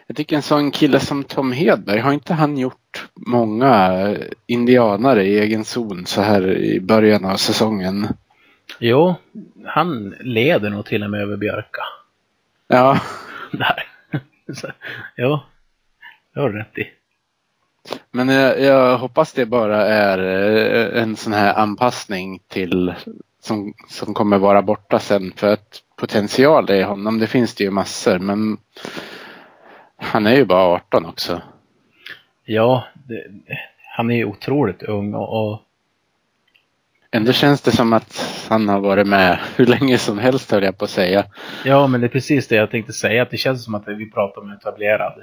jag 0.08 0.18
tycker 0.18 0.36
en 0.36 0.42
sån 0.42 0.72
kille 0.72 1.00
som 1.00 1.24
Tom 1.24 1.52
Hedberg, 1.52 2.00
har 2.00 2.14
inte 2.14 2.34
han 2.34 2.58
gjort 2.58 3.08
många 3.14 4.08
indianare 4.48 5.26
i 5.26 5.40
egen 5.40 5.66
zon 5.66 6.06
så 6.06 6.22
här 6.22 6.58
i 6.58 6.80
början 6.80 7.26
av 7.26 7.36
säsongen? 7.36 8.08
Jo, 8.80 9.16
han 9.66 10.16
leder 10.20 10.70
nog 10.70 10.86
till 10.86 11.04
och 11.04 11.10
med 11.10 11.22
över 11.22 11.38
Björka. 11.38 11.82
Ja, 12.68 13.00
Där. 13.52 13.88
Så, 14.54 14.68
jo, 15.16 15.40
det 16.34 16.40
har 16.40 16.50
du 16.50 16.58
rätt 16.60 16.78
i. 16.78 16.92
men 18.12 18.30
jag, 18.30 18.62
jag 18.62 18.98
hoppas 18.98 19.34
det 19.34 19.46
bara 19.46 19.86
är 19.86 20.18
eh, 20.18 21.04
en 21.04 21.16
sån 21.16 21.34
här 21.34 21.54
anpassning 21.54 22.40
till 22.48 22.94
som, 23.40 23.74
som 23.88 24.14
kommer 24.14 24.38
vara 24.38 24.62
borta 24.62 25.00
sen 25.00 25.34
för 25.36 25.54
att 25.54 25.84
potential 25.96 26.72
i 26.72 26.84
honom, 26.84 27.20
det 27.20 27.28
finns 27.28 27.56
det 27.56 27.64
ju 27.64 27.72
massor, 27.72 28.20
men 28.20 28.58
han 29.98 30.28
är 30.28 30.36
ju 30.36 30.46
bara 30.46 30.76
18 30.76 31.06
också. 31.06 31.42
Ja, 32.46 32.84
det, 32.94 33.26
han 33.96 34.12
är 34.12 34.16
ju 34.16 34.26
otroligt 34.26 34.84
ung 34.84 35.14
och, 35.14 35.52
och 35.52 35.62
Ändå 37.16 37.34
känns 37.34 37.62
det 37.62 37.72
som 37.72 37.94
att 37.94 38.46
han 38.50 38.70
har 38.70 38.80
varit 38.80 39.08
med 39.08 39.40
hur 39.56 39.66
länge 39.66 39.98
som 39.98 40.20
helst 40.20 40.52
höll 40.52 40.64
jag 40.64 40.78
på 40.78 40.86
att 40.86 40.92
säga. 40.92 41.26
Ja, 41.66 41.88
men 41.88 42.02
det 42.02 42.08
är 42.08 42.10
precis 42.10 42.48
det 42.48 42.56
jag 42.56 42.72
tänkte 42.72 42.94
säga. 42.94 43.24
Att 43.24 43.30
det 43.30 43.38
känns 43.38 43.64
som 43.64 43.76
att 43.76 43.88
vi 43.88 44.12
pratar 44.12 44.42
om 44.42 44.50
en 44.50 44.58
etablerad 44.58 45.14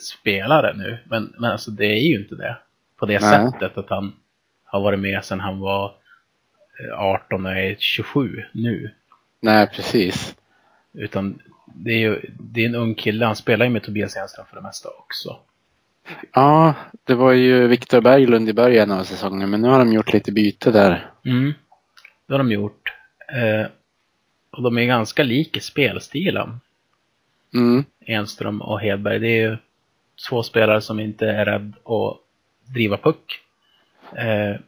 spelare 0.00 0.74
nu. 0.76 0.98
Men, 1.04 1.34
men 1.38 1.50
alltså 1.50 1.70
det 1.70 1.86
är 1.86 2.00
ju 2.00 2.18
inte 2.22 2.34
det. 2.34 2.56
På 2.98 3.06
det 3.06 3.20
Nej. 3.20 3.50
sättet 3.52 3.78
att 3.78 3.90
han 3.90 4.12
har 4.64 4.80
varit 4.80 5.00
med 5.00 5.24
sedan 5.24 5.40
han 5.40 5.60
var 5.60 5.94
eh, 6.80 6.98
18 6.98 7.46
och 7.46 7.52
är 7.52 7.76
27 7.78 8.44
nu. 8.52 8.90
Nej, 9.40 9.66
precis. 9.66 10.34
Utan 10.92 11.38
det 11.74 11.90
är 11.90 11.98
ju 11.98 12.20
det 12.38 12.60
är 12.60 12.68
en 12.68 12.74
ung 12.74 12.94
kille. 12.94 13.26
Han 13.26 13.36
spelar 13.36 13.66
ju 13.66 13.72
med 13.72 13.82
Tobias 13.82 14.16
Enström 14.16 14.46
för 14.46 14.56
det 14.56 14.62
mesta 14.62 14.88
också. 14.88 15.36
Ja, 16.32 16.74
det 17.04 17.14
var 17.14 17.32
ju 17.32 17.66
Viktor 17.66 18.00
Berglund 18.00 18.48
i 18.48 18.52
början 18.52 18.90
av 18.90 19.04
säsongen, 19.04 19.50
men 19.50 19.62
nu 19.62 19.68
har 19.68 19.78
de 19.78 19.92
gjort 19.92 20.12
lite 20.12 20.32
byte 20.32 20.70
där. 20.70 21.10
Mm. 21.24 21.54
Det 22.26 22.34
har 22.34 22.38
de 22.38 22.52
gjort. 22.52 22.92
Eh, 23.32 23.66
och 24.50 24.62
de 24.62 24.78
är 24.78 24.84
ganska 24.84 25.22
lika 25.22 25.58
i 25.58 25.62
spelstilen. 25.62 26.60
Mm. 27.54 27.84
Enström 28.06 28.62
och 28.62 28.80
Hedberg. 28.80 29.18
Det 29.18 29.28
är 29.28 29.50
ju 29.50 29.56
två 30.28 30.42
spelare 30.42 30.80
som 30.80 31.00
inte 31.00 31.26
är 31.26 31.44
rädd 31.44 31.74
att 31.84 32.18
driva 32.74 32.96
puck. 32.96 33.40
Eh, 34.16 34.60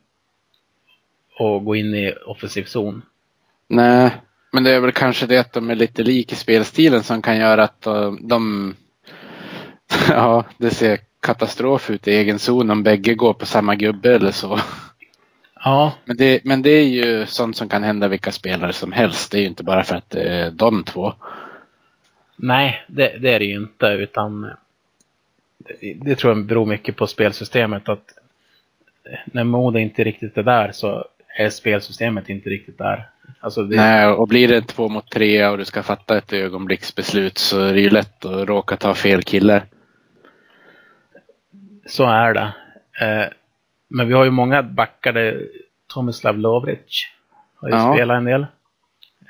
och 1.39 1.64
gå 1.64 1.76
in 1.76 1.95
i 1.95 2.12
offensiv 2.26 2.64
zon. 2.64 3.03
Nej, 3.68 4.11
men 4.53 4.64
det 4.64 4.70
är 4.70 4.80
väl 4.80 4.93
kanske 4.93 5.26
det 5.26 5.39
att 5.39 5.53
de 5.53 5.70
är 5.70 5.74
lite 5.74 6.03
lika 6.03 6.32
i 6.32 6.37
spelstilen 6.37 7.03
som 7.03 7.22
kan 7.22 7.37
göra 7.37 7.64
att 7.64 7.80
de, 7.80 8.28
de 8.28 8.74
ja, 10.09 10.45
det 10.59 10.70
ser 10.70 10.99
katastrof 11.25 11.91
ut 11.91 12.09
i 12.09 12.14
egen 12.16 12.39
zon 12.39 12.70
om 12.70 12.83
bägge 12.83 13.14
går 13.14 13.35
på 13.35 13.47
samma 13.47 13.75
gubbe 13.75 14.14
eller 14.14 14.31
så. 14.31 14.61
Ja, 15.64 15.93
Men 16.05 16.16
det, 16.16 16.45
men 16.45 16.62
det 16.62 16.70
är 16.70 16.85
ju 16.85 17.27
sånt 17.27 17.57
som 17.57 17.68
kan 17.68 17.83
hända 17.83 18.09
vilka 18.09 18.33
spelare 18.33 18.72
som 18.72 18.93
helst. 18.93 19.33
Det 19.33 19.39
är 19.39 19.41
ju 19.41 19.47
inte 19.47 19.64
bara 19.64 19.85
för 19.85 19.97
att 19.97 20.11
det 20.11 20.22
är 20.22 20.51
de 20.51 20.85
två. 20.85 21.12
nej, 22.37 22.85
det, 22.87 23.18
det 23.20 23.33
är 23.33 23.39
det 23.39 23.45
ju 23.45 23.57
inte. 23.57 23.87
Utan 23.87 24.51
det, 25.59 25.95
det 25.95 26.16
tror 26.16 26.37
jag 26.37 26.47
beror 26.47 26.66
mycket 26.66 26.97
på 26.97 27.07
spelsystemet. 27.07 27.89
Att 27.89 28.05
när 29.25 29.45
Modo 29.45 29.79
inte 29.79 30.05
riktigt 30.05 30.39
är 30.39 30.43
där 30.43 30.72
så 30.72 31.05
är 31.39 31.51
spelsystemet 31.51 32.29
inte 32.29 32.51
riktigt 32.51 32.79
där. 32.79 33.09
Alltså 33.41 33.62
det, 33.62 33.77
Nej, 33.77 34.07
och 34.07 34.29
blir 34.29 34.49
det 34.49 34.62
två 34.62 34.89
mot 34.89 35.11
tre 35.11 35.47
och 35.47 35.59
du 35.59 35.64
ska 35.64 35.83
fatta 35.83 36.18
ett 36.18 36.33
ögonblicksbeslut 36.33 37.39
så 37.39 37.61
är 37.61 37.72
det 37.72 37.81
ju 37.81 37.91
lätt 37.91 38.25
att 38.25 38.49
råka 38.49 38.77
ta 38.77 38.95
fel 38.95 39.22
kille. 39.22 39.62
Så 41.87 42.05
är 42.05 42.35
det. 42.35 42.53
Eh, 43.01 43.26
men 43.89 44.09
vi 44.09 44.14
har 44.14 44.24
ju 44.24 44.30
många 44.30 44.62
backade. 44.62 45.41
Tomislav 45.87 46.39
Lovric 46.39 47.07
har 47.55 47.68
ju 47.68 47.74
Ja. 47.74 47.95
spelat 47.95 48.16
en 48.16 48.24
del. 48.24 48.41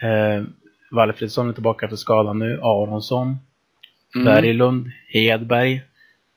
Eh, 0.02 0.44
Walfridsson 0.90 1.48
är 1.48 1.52
tillbaka 1.52 1.88
för 1.88 1.96
skadan 1.96 2.38
nu. 2.38 2.60
Aronsson, 2.62 3.36
Mm. 4.14 4.24
Berglund, 4.24 4.90
Hedberg. 5.08 5.82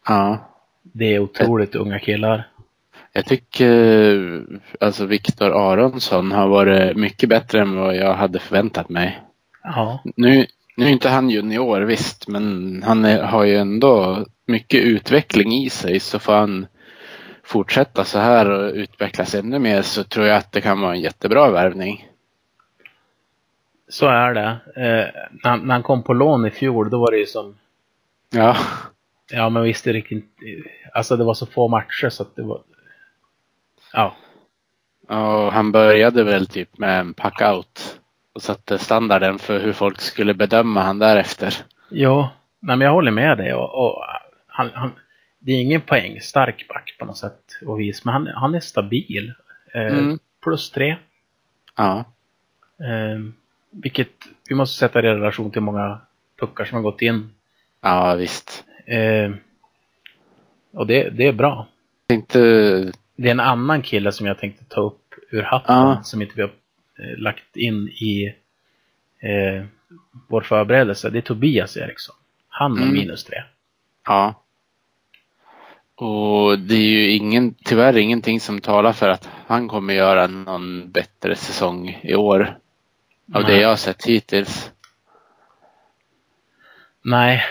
Ja. 0.08 0.38
Det 0.82 1.16
är 1.16 1.20
otroligt 1.20 1.76
unga 1.76 2.00
killar. 2.00 2.48
Jag 3.14 3.26
tycker 3.26 4.44
alltså 4.80 5.06
Viktor 5.06 5.72
Aronsson 5.72 6.32
har 6.32 6.48
varit 6.48 6.98
mycket 6.98 7.30
bättre 7.30 7.62
än 7.62 7.76
vad 7.76 7.96
jag 7.96 8.14
hade 8.14 8.40
förväntat 8.40 8.90
mig. 8.90 9.22
Ja, 9.64 10.04
Nu, 10.16 10.46
nu 10.78 10.86
är 10.86 10.90
inte 10.90 11.10
han 11.10 11.30
junior 11.30 11.82
visst, 11.82 12.28
men 12.28 12.84
han 12.86 13.06
är, 13.06 13.24
har 13.24 13.44
ju 13.44 13.56
ändå 13.58 14.26
mycket 14.48 14.84
utveckling 14.84 15.54
i 15.54 15.70
sig 15.70 16.00
så 16.00 16.20
får 16.20 16.34
han 16.34 16.68
fortsätta 17.44 18.04
så 18.04 18.20
här 18.20 18.50
och 18.50 18.74
utvecklas 18.74 19.36
ännu 19.36 19.60
mer 19.60 19.82
så 19.82 20.04
tror 20.04 20.26
jag 20.26 20.38
att 20.38 20.52
det 20.52 20.62
kan 20.62 20.82
vara 20.82 20.94
en 20.94 21.02
jättebra 21.02 21.52
värvning. 21.52 22.08
Så 23.90 24.08
är 24.08 24.34
det. 24.34 24.50
Eh, 24.76 25.28
när, 25.44 25.58
när 25.58 25.74
han 25.74 25.84
kom 25.84 26.04
på 26.04 26.14
lån 26.14 26.46
i 26.46 26.50
fjol, 26.50 26.90
då 26.90 27.00
var 27.00 27.12
det 27.12 27.18
ju 27.18 27.26
som... 27.26 27.56
Ja. 28.30 28.58
Ja, 29.32 29.50
men 29.50 29.64
visst, 29.64 29.84
det 29.84 29.94
riktigt... 29.94 30.26
Alltså 30.94 31.18
det 31.18 31.24
var 31.24 31.34
så 31.34 31.46
få 31.46 31.68
matcher 31.68 32.10
så 32.10 32.24
att 32.24 32.36
det 32.36 32.44
var... 32.44 32.62
Ja. 33.94 34.16
Och 35.08 35.54
han 35.54 35.72
började 35.72 36.24
väl 36.24 36.48
typ 36.48 36.78
med 36.78 37.00
en 37.00 37.14
pack-out 37.14 38.00
och 38.34 38.42
satte 38.42 38.78
standarden 38.78 39.40
för 39.40 39.60
hur 39.60 39.74
folk 39.74 40.02
skulle 40.02 40.34
bedöma 40.34 40.82
han 40.82 41.00
därefter. 41.00 41.54
Ja, 41.90 42.30
nej, 42.60 42.78
men 42.78 42.86
jag 42.86 42.94
håller 42.94 43.12
med 43.12 43.38
dig. 43.38 43.54
Och, 43.54 43.86
och 43.86 44.04
han, 44.58 44.70
han, 44.74 44.92
det 45.40 45.52
är 45.52 45.62
ingen 45.62 45.82
poäng, 45.82 46.22
stark 46.22 46.68
back 46.68 46.96
på 47.00 47.06
något 47.06 47.18
sätt 47.18 47.42
och 47.66 47.80
vis, 47.80 48.06
men 48.06 48.14
han, 48.14 48.28
han 48.28 48.56
är 48.56 48.60
stabil. 48.60 49.34
Eh, 49.74 49.82
Mm. 49.98 50.20
Plus 50.44 50.72
tre. 50.72 50.98
Ja. 51.76 52.06
Eh, 52.80 53.20
vilket 53.72 54.10
vi 54.50 54.56
måste 54.56 54.78
sätta 54.80 55.00
i 55.00 55.02
relation 55.02 55.52
till 55.52 55.62
många 55.62 56.02
puckar 56.40 56.66
som 56.66 56.76
har 56.76 56.84
gått 56.84 57.02
in. 57.02 57.30
Ja, 57.82 58.16
visst. 58.16 58.66
Eh, 58.86 59.32
och 60.72 60.88
det, 60.88 61.10
det 61.10 61.28
är 61.28 61.34
bra. 61.34 61.68
Tänkte, 62.08 62.40
Det 63.16 63.28
är 63.28 63.32
en 63.32 63.40
annan 63.40 63.82
kille 63.82 64.12
som 64.12 64.28
jag 64.28 64.40
tänkte 64.40 64.66
ta 64.66 64.82
upp 64.82 65.14
ur 65.32 65.42
hatten 65.44 65.76
Ja. 65.76 66.00
som 66.04 66.22
inte 66.22 66.34
vi 66.36 66.42
har 66.42 66.52
eh, 67.00 67.18
lagt 67.18 67.58
in 67.58 67.88
i 67.88 68.36
eh, 69.20 69.66
vår 70.28 70.42
förberedelse. 70.42 71.10
Det 71.10 71.18
är 71.18 71.22
Tobias 71.22 71.78
Eriksson. 71.78 72.16
Han 72.50 72.72
har 72.72 72.84
Mm. 72.84 72.94
minus 72.94 73.24
tre. 73.24 73.44
ja. 74.06 74.44
Och 76.00 76.60
det 76.60 76.76
är 76.76 76.90
ju 76.90 77.12
ingen, 77.12 77.54
tyvärr 77.54 77.98
ingenting 77.98 78.40
som 78.40 78.62
talar 78.62 78.94
för 78.94 79.10
att 79.10 79.30
han 79.48 79.68
kommer 79.68 79.94
göra 79.94 80.28
någon 80.28 80.92
bättre 80.92 81.36
säsong 81.36 82.00
i 82.04 82.16
år. 82.16 82.58
Av 83.34 83.42
det 83.42 83.48
Nej. 83.48 83.62
jag 83.62 83.70
har 83.70 83.76
sett 83.76 84.06
hittills. 84.06 84.72
Nej, 87.02 87.44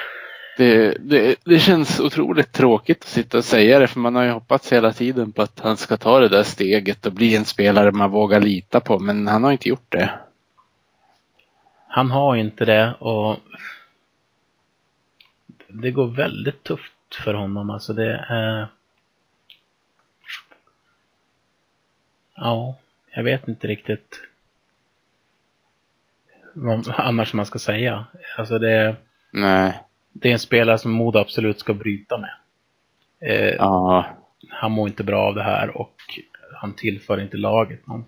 Det, 0.57 0.97
det, 1.01 1.36
det 1.44 1.59
känns 1.59 2.01
otroligt 2.01 2.53
tråkigt 2.53 3.03
att 3.03 3.09
sitta 3.09 3.38
och 3.38 3.44
säga 3.44 3.78
det 3.78 3.86
för 3.86 4.01
man 4.01 4.14
har 4.14 4.22
ju 4.22 4.30
hoppats 4.30 4.72
hela 4.72 4.92
tiden 4.92 5.32
på 5.32 5.42
att 5.42 5.61
han 5.61 5.76
ska 5.76 5.97
ta 5.97 6.20
det 6.20 6.28
där 6.28 6.42
steget 6.42 7.07
och 7.07 7.12
bli 7.12 7.36
en 7.36 7.44
spelare 7.44 7.92
man 7.92 8.11
vågar 8.11 8.40
lita 8.40 8.80
på 8.80 8.99
men 8.99 9.26
han 9.26 9.44
har 9.44 9.53
inte 9.53 9.68
gjort 9.68 9.92
det. 9.92 10.11
han 11.88 12.11
har 12.11 12.36
inte 12.36 12.64
det 12.64 12.94
och 13.01 13.36
det 15.68 15.90
går 15.90 16.07
väldigt 16.07 16.62
tufft 16.62 16.95
för 17.14 17.34
honom. 17.34 17.70
Alltså 17.70 17.92
det 17.92 18.24
är... 18.28 18.68
Ja, 22.34 22.76
jag 23.14 23.22
vet 23.22 23.48
inte 23.48 23.66
riktigt 23.66 24.20
vad 26.54 26.88
annars 26.88 27.32
man 27.32 27.46
ska 27.46 27.59
säga. 27.59 28.07
Alltså 28.38 28.59
det, 28.59 28.96
Nej. 29.32 29.80
det 30.12 30.28
är 30.28 30.32
en 30.32 30.38
spelare 30.38 30.78
som 30.78 30.90
Modo 30.92 31.18
absolut 31.18 31.61
ska 31.61 31.74
bryta 31.74 32.18
med. 32.18 32.34
Eh, 33.20 33.54
Ja. 33.54 34.07
Han 34.48 34.72
mår 34.72 34.88
inte 34.88 35.04
bra 35.04 35.22
av 35.22 35.34
det 35.34 35.42
här 35.42 35.76
och 35.76 36.20
han 36.54 36.72
tillför 36.74 37.20
inte 37.20 37.36
laget 37.36 37.86
någon, 37.86 38.04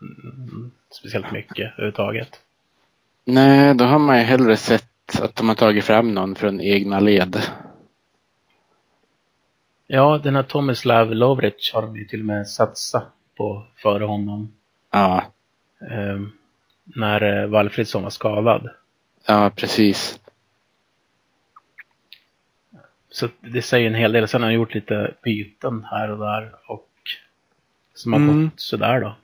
mm, 0.00 0.70
speciellt 0.90 1.32
mycket 1.32 1.72
överhuvudtaget. 1.72 2.40
Nej, 3.24 3.74
då 3.74 3.84
har 3.84 3.98
man 3.98 4.18
ju 4.18 4.24
hellre 4.24 4.56
sett 4.56 5.20
att 5.22 5.36
de 5.36 5.48
har 5.48 5.54
tagit 5.54 5.84
fram 5.84 6.14
någon 6.14 6.34
från 6.34 6.60
egna 6.60 7.00
led. 7.00 7.36
Ja, 9.86 10.18
den 10.22 10.36
här 10.36 10.42
Tomislav 10.42 11.14
Lovric 11.14 11.70
har 11.74 11.82
de 11.82 11.96
ju 11.96 12.04
till 12.04 12.20
och 12.20 12.26
med 12.26 12.48
satsat 12.48 13.06
på 13.36 13.66
före 13.76 14.04
honom. 14.04 14.52
Ja, 14.92 15.24
Eh, 15.90 16.20
när 16.84 17.42
eh, 17.42 17.46
Valfridsson 17.48 18.02
var 18.02 18.10
skadad. 18.10 18.68
ja 19.26 19.50
precis. 19.56 20.20
Så 23.10 23.28
det 23.40 23.62
säger 23.62 23.86
en 23.86 23.94
hel 23.94 24.12
del. 24.12 24.28
Sen 24.28 24.42
har 24.42 24.46
han 24.48 24.54
gjort 24.54 24.74
lite 24.74 25.14
byten 25.22 25.84
här 25.90 26.10
och 26.10 26.18
där 26.18 26.52
och 26.66 26.88
som 27.94 28.12
har 28.12 28.20
Mm. 28.20 28.44
gått 28.44 28.60
sådär 28.60 29.00
då. 29.00 29.16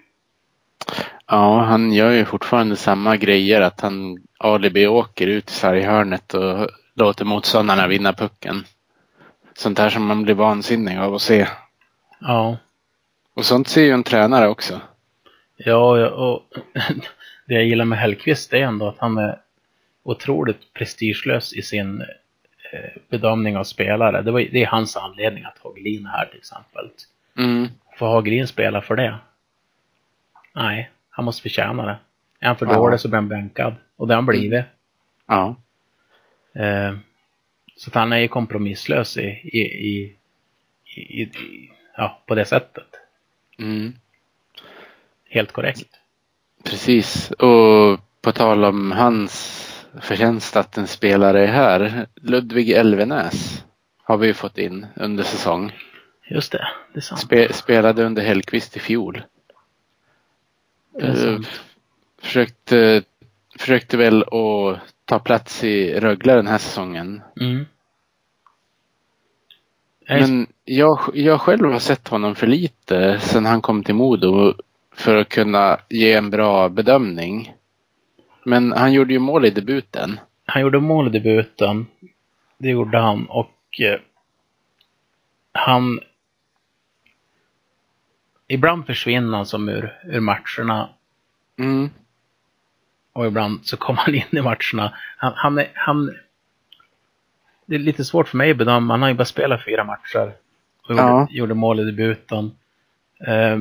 Ja, 1.27 1.61
han 1.63 1.93
gör 1.93 2.11
ju 2.11 2.25
fortfarande 2.25 2.77
samma 2.77 3.17
grejer 3.17 3.61
att 3.61 3.81
han 3.81 4.19
alibi 4.39 4.87
åker 4.87 5.27
ut 5.27 5.51
i 5.51 5.53
sarghörnet 5.53 6.35
och 6.35 6.69
låter 6.95 7.25
motståndarna 7.25 7.87
vinna 7.87 8.13
pucken. 8.13 8.65
Sånt 9.61 9.79
här 9.79 9.91
som 9.91 10.07
man 10.07 10.23
blir 10.23 10.35
vansinnig 10.35 10.99
av 10.99 11.15
att 11.15 11.23
se. 11.23 11.47
Ja, 12.21 12.57
Och 13.35 13.45
sånt 13.45 13.69
ser 13.69 13.83
ju 13.83 13.91
en 13.91 14.03
tränare 14.03 14.49
också. 14.49 14.81
ja 15.57 16.09
och 16.11 16.43
det 17.47 17.55
jag 17.55 17.65
gillar 17.65 17.85
med 17.85 17.99
Hellqvist 17.99 18.53
är 18.53 18.59
ändå 18.63 18.89
att 18.89 18.99
han 18.99 19.19
är 19.19 19.39
otroligt 20.03 20.73
prestigelös 20.75 21.53
i 21.53 21.63
sin 21.63 22.01
eh, 22.73 23.01
bedömning 23.09 23.57
av 23.57 23.65
spelare. 23.65 24.23
Det, 24.23 24.31
var, 24.31 24.41
det 24.41 24.63
är 24.63 24.67
hans 24.67 24.97
anledning 24.97 25.45
att 25.45 25.59
Hagelin 25.59 26.07
är 26.07 26.11
här 26.11 26.27
till 26.27 26.39
exempel. 26.39 26.91
Mm. 27.39 27.69
Får 27.99 28.07
Hagelin 28.07 28.47
spela 28.47 28.81
för 28.83 28.97
det? 28.97 29.19
Nej, 30.55 30.91
han 31.11 31.25
måste 31.25 31.43
förtjäna 31.43 31.87
det. 31.87 31.99
Är 32.41 32.47
han 32.47 32.57
för 32.57 32.67
Ja. 32.67 32.75
dålig 32.75 33.01
så 33.01 33.09
blir 33.09 33.17
han 33.17 33.29
bänkad. 33.29 33.75
Och 33.97 34.07
det 34.09 34.15
har 34.15 34.17
han 34.23 34.27
blivit. 34.27 34.65
Ja. 35.27 35.57
Eh, 36.55 36.95
så 37.81 37.91
han 37.95 38.13
är 38.13 38.19
ju 38.19 38.29
kompromisslös 38.29 39.17
i, 39.17 39.27
i, 39.45 39.61
i, 39.61 40.17
i, 40.95 41.23
i, 41.23 41.71
ja, 41.97 42.23
på 42.27 42.35
det 42.35 42.45
sättet. 42.45 42.87
Mm. 43.59 43.93
Helt 45.29 45.53
korrekt. 45.53 45.89
Precis. 46.65 47.31
Och 47.31 48.01
på 48.21 48.33
tal 48.33 48.65
om 48.65 48.93
hans 48.93 49.67
förtjänst 50.01 50.57
att 50.57 50.77
en 50.77 50.87
spelare 50.87 51.43
är 51.43 51.53
här. 51.53 52.07
Ludvig 52.15 52.71
Elvenäs 52.71 53.65
har 54.03 54.17
vi 54.17 54.27
ju 54.27 54.35
fått 54.35 54.59
in 54.59 54.87
under 54.97 55.25
säsong. 55.25 55.73
Just 56.31 56.53
det, 56.53 56.69
det 56.93 56.99
är 56.99 57.03
sant. 57.03 57.21
Spe, 57.21 57.53
spelade 57.53 58.05
under 58.05 58.23
Hellqvist 58.23 58.77
i 58.77 58.81
fjol. 58.81 59.23
Det 60.99 61.07
är 61.07 61.33
Eh, 61.33 61.41
försökte, 62.23 63.03
försökte 63.59 63.97
väl 63.97 64.23
att 64.23 64.90
ta 65.11 65.19
plats 65.19 65.65
i 65.65 66.01
Rögle 66.01 66.35
den 66.35 66.47
här 66.47 66.59
säsongen. 66.59 67.23
Mm. 67.41 67.67
Men 70.09 70.47
jag, 70.65 70.99
jag 71.15 71.41
själv 71.41 71.73
har 71.73 71.79
sett 71.79 72.09
honom 72.09 72.35
för 72.35 72.47
lite 72.47 73.21
sedan 73.21 73.47
han 73.47 73.61
kom 73.61 73.85
till 73.85 73.95
Modo 73.95 74.55
för 74.95 75.17
att 75.17 75.29
kunna 75.29 75.79
ge 75.89 76.13
en 76.13 76.31
bra 76.31 76.69
bedömning. 76.69 77.55
Men 78.45 78.73
han 78.73 78.93
gjorde 78.93 79.13
ju 79.13 79.19
mål 79.19 79.45
i 79.45 79.51
debuten. 79.51 80.21
Han 80.45 80.63
gjorde 80.63 80.81
mål 80.81 81.07
i 81.07 81.11
debuten. 81.11 81.87
Det 82.59 82.69
gjorde 82.69 82.99
han 82.99 83.27
och 83.27 83.81
eh, 83.81 84.01
han 85.53 86.01
Ibland 88.49 88.87
försvinner 88.87 89.37
han 89.37 89.47
som 89.47 89.69
ur, 89.69 89.99
ur 90.05 90.21
matcherna 90.21 90.89
Mm. 91.59 91.91
Och 93.13 93.27
ibland 93.27 93.67
så 93.67 93.77
kommer 93.77 94.01
han 94.01 94.15
in 94.15 94.23
i 94.31 94.41
matcherna. 94.43 94.95
Han, 95.17 95.33
han, 95.37 95.59
är, 95.59 95.69
han 95.75 96.15
Det 97.67 97.75
är 97.75 97.79
lite 97.79 98.05
svårt 98.05 98.29
för 98.29 98.37
mig 98.37 98.51
att 98.51 98.57
bedöma. 98.57 98.93
Han 98.93 99.03
har 99.03 99.09
ju 99.09 99.15
bara 99.15 99.25
spelat 99.25 99.65
fyra 99.65 99.85
matcher. 99.85 100.33
Och 100.83 100.91
gjorde, 100.91 101.03
Ja. 101.03 101.27
gjorde 101.31 101.55
mål 101.55 101.81
i 101.81 101.85
debuten. 101.85 102.51
Eh, 103.27 103.59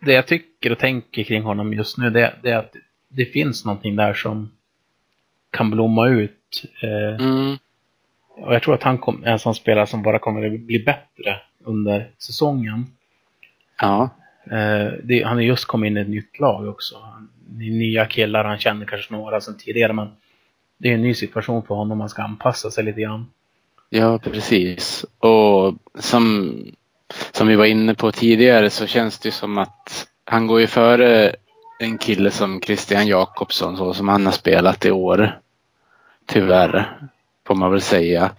det 0.00 0.12
jag 0.12 0.26
tycker 0.26 0.72
och 0.72 0.78
tänker 0.78 1.24
kring 1.24 1.42
honom 1.42 1.72
just 1.72 1.98
nu 1.98 2.10
det, 2.10 2.34
det 2.42 2.50
är 2.50 2.58
att 2.58 2.74
det 3.08 3.24
finns 3.24 3.64
någonting 3.64 3.96
där 3.96 4.14
som 4.14 4.50
kan 5.50 5.70
blomma 5.70 6.08
ut. 6.08 6.64
Eh, 6.82 7.24
Mm. 7.26 7.56
och 8.36 8.54
jag 8.54 8.62
tror 8.62 8.74
att 8.74 8.82
han 8.82 8.98
kom, 8.98 9.24
är 9.24 9.32
en 9.32 9.38
sån 9.38 9.54
spelare 9.54 9.86
som 9.86 10.02
bara 10.02 10.18
kommer 10.18 10.46
att 10.54 10.60
bli 10.60 10.78
bättre 10.84 11.40
under 11.64 12.10
säsongen. 12.18 12.86
Ja. 13.80 14.10
Eh, 14.50 14.92
det, 15.02 15.22
han 15.22 15.36
har 15.36 15.40
just 15.42 15.64
kommit 15.64 15.90
in 15.90 15.96
i 15.96 16.00
ett 16.00 16.08
nytt 16.08 16.40
lag 16.40 16.68
också. 16.68 16.98
Han- 16.98 17.30
nya 17.58 18.06
killar, 18.06 18.44
han 18.44 18.58
känner 18.58 18.86
kanske 18.86 19.12
några 19.12 19.40
sedan 19.40 19.58
tidigare 19.58 19.92
men 19.92 20.08
det 20.78 20.88
är 20.88 20.94
en 20.94 21.02
ny 21.02 21.14
situation 21.14 21.62
för 21.62 21.74
honom, 21.74 22.00
han 22.00 22.08
ska 22.08 22.22
anpassa 22.22 22.70
sig 22.70 22.84
lite 22.84 23.00
grann. 23.00 23.26
Ja, 23.90 24.18
precis. 24.18 25.04
Och 25.18 25.74
som, 25.98 26.54
som 27.32 27.46
vi 27.46 27.56
var 27.56 27.64
inne 27.64 27.94
på 27.94 28.12
tidigare 28.12 28.70
så 28.70 28.86
känns 28.86 29.18
det 29.18 29.30
som 29.30 29.58
att 29.58 30.08
han 30.24 30.46
går 30.46 30.60
ju 30.60 30.66
före 30.66 31.34
en 31.78 31.98
kille 31.98 32.30
som 32.30 32.60
Christian 32.60 33.06
Jakobsson 33.06 33.76
så 33.76 33.94
som 33.94 34.08
han 34.08 34.26
har 34.26 34.32
spelat 34.32 34.84
i 34.84 34.90
år. 34.90 35.38
Tyvärr, 36.26 36.98
får 37.46 37.54
man 37.54 37.70
väl 37.70 37.80
säga. 37.80 38.30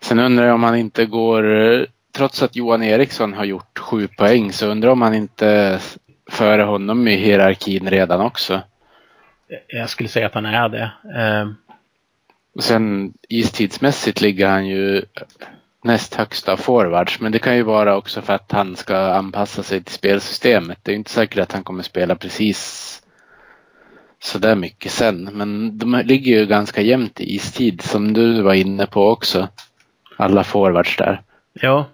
Sen 0.00 0.18
undrar 0.18 0.46
jag 0.46 0.54
om 0.54 0.62
han 0.62 0.76
inte 0.76 1.06
går, 1.06 1.86
trots 2.12 2.42
att 2.42 2.56
Johan 2.56 2.82
Eriksson 2.82 3.32
har 3.32 3.44
gjort 3.44 3.78
sju 3.78 4.08
poäng, 4.08 4.52
så 4.52 4.66
undrar 4.66 4.88
jag 4.88 4.92
om 4.92 5.02
han 5.02 5.14
inte 5.14 5.80
före 6.32 6.62
honom 6.62 7.08
i 7.08 7.16
hierarkin 7.16 7.90
redan 7.90 8.20
också. 8.20 8.60
Jag 9.68 9.90
skulle 9.90 10.08
säga 10.08 10.26
att 10.26 10.34
han 10.34 10.46
är 10.46 10.68
det. 10.68 10.90
Och 12.54 12.64
sen 12.64 13.12
istidsmässigt 13.28 14.20
ligger 14.20 14.48
han 14.48 14.66
ju 14.66 15.02
näst 15.84 16.14
högst 16.14 16.48
av 16.48 16.56
forwards. 16.56 17.20
Men 17.20 17.32
det 17.32 17.38
kan 17.38 17.56
ju 17.56 17.62
vara 17.62 17.96
också 17.96 18.22
för 18.22 18.32
att 18.32 18.52
han 18.52 18.76
ska 18.76 18.96
anpassa 18.96 19.62
sig 19.62 19.82
till 19.82 19.94
spelsystemet. 19.94 20.78
Det 20.82 20.92
är 20.92 20.96
inte 20.96 21.10
säkert 21.10 21.38
att 21.38 21.52
han 21.52 21.64
kommer 21.64 21.82
spela 21.82 22.14
precis 22.14 23.02
sådär 24.22 24.54
mycket 24.54 24.92
sen. 24.92 25.24
Men 25.32 25.78
de 25.78 26.02
ligger 26.04 26.38
ju 26.38 26.46
ganska 26.46 26.80
jämnt 26.80 27.20
i 27.20 27.34
istid 27.34 27.82
som 27.82 28.12
du 28.12 28.42
var 28.42 28.54
inne 28.54 28.86
på 28.86 29.08
också. 29.08 29.48
Alla 30.16 30.44
forwards 30.44 30.96
där. 30.96 31.22
Ja. 31.52 31.86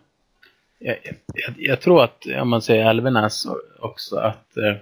Jag, 0.79 0.97
jag, 1.35 1.55
jag 1.57 1.81
tror 1.81 2.05
att, 2.05 2.27
om 2.41 2.49
man 2.49 2.63
säger 2.63 2.91
Elvenäs 2.91 3.47
också, 3.79 4.17
att 4.17 4.57
eh, 4.57 4.75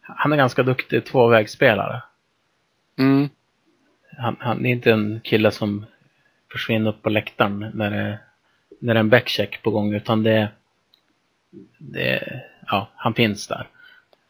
han 0.00 0.32
är 0.32 0.36
ganska 0.36 0.62
duktig 0.62 1.04
tvåvägsspelare. 1.04 2.02
Mm. 2.98 3.28
Han, 4.18 4.36
han 4.40 4.66
är 4.66 4.70
inte 4.70 4.92
en 4.92 5.20
kille 5.24 5.50
som 5.50 5.86
försvinner 6.52 6.90
upp 6.90 7.02
på 7.02 7.10
läktaren 7.10 7.70
när 7.74 7.90
det, 7.90 8.18
när 8.78 8.94
det 8.94 8.98
är 8.98 9.04
en 9.04 9.10
backcheck 9.10 9.62
på 9.62 9.70
gång, 9.70 9.94
utan 9.94 10.22
det, 10.22 10.48
det 11.78 12.42
ja, 12.66 12.88
han 12.96 13.14
finns 13.14 13.46
där. 13.46 13.66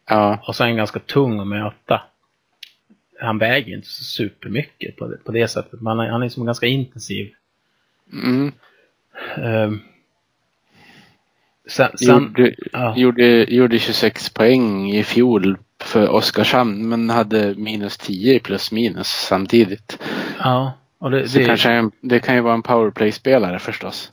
Ja. 0.09 0.43
Och 0.47 0.55
så 0.55 0.63
är 0.63 0.67
han 0.67 0.77
ganska 0.77 0.99
tung 0.99 1.39
att 1.39 1.47
möta. 1.47 2.01
Han 3.19 3.37
väger 3.37 3.75
inte 3.75 3.87
så 3.87 4.03
supermycket 4.03 4.97
på 4.97 5.07
det, 5.07 5.17
på 5.17 5.31
det 5.31 5.47
sättet, 5.47 5.81
men 5.81 5.87
han 5.87 5.99
är, 5.99 6.11
han 6.11 6.21
är 6.21 6.25
liksom 6.25 6.45
ganska 6.45 6.65
intensiv. 6.65 7.33
Mm. 8.13 8.51
Um, 9.37 9.81
sen, 11.71 11.97
sen, 11.97 12.07
Gjorde, 12.23 12.55
ja. 12.71 12.93
gjorde, 12.97 13.53
gjorde 13.53 13.79
26 13.79 14.29
poäng 14.33 14.91
i 14.91 15.03
fjol 15.03 15.57
för 15.83 16.09
Oskarshamn 16.09 16.89
men 16.89 17.09
hade 17.09 17.55
minus 17.55 17.97
10 17.97 18.33
i 18.35 18.39
plus 18.39 18.71
minus 18.71 19.07
samtidigt. 19.07 19.99
ja, 20.39 20.73
och 20.99 21.11
det, 21.11 21.27
Så 21.29 21.37
det, 21.37 21.45
kanske 21.45 21.71
en, 21.71 21.91
det 22.01 22.19
kan 22.19 22.35
ju 22.35 22.41
vara 22.41 22.53
en 22.53 22.61
powerplay-spelare 22.63 23.59
förstås. 23.59 24.11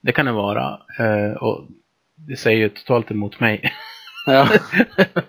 det 0.00 0.12
kan 0.12 0.26
det 0.26 0.32
vara. 0.32 0.78
Eh, 0.98 1.36
och 1.36 1.66
det 2.28 2.36
säger 2.36 2.58
ju 2.58 2.68
totalt 2.68 3.10
emot 3.10 3.40
mig. 3.40 3.72
Ja. 4.26 4.48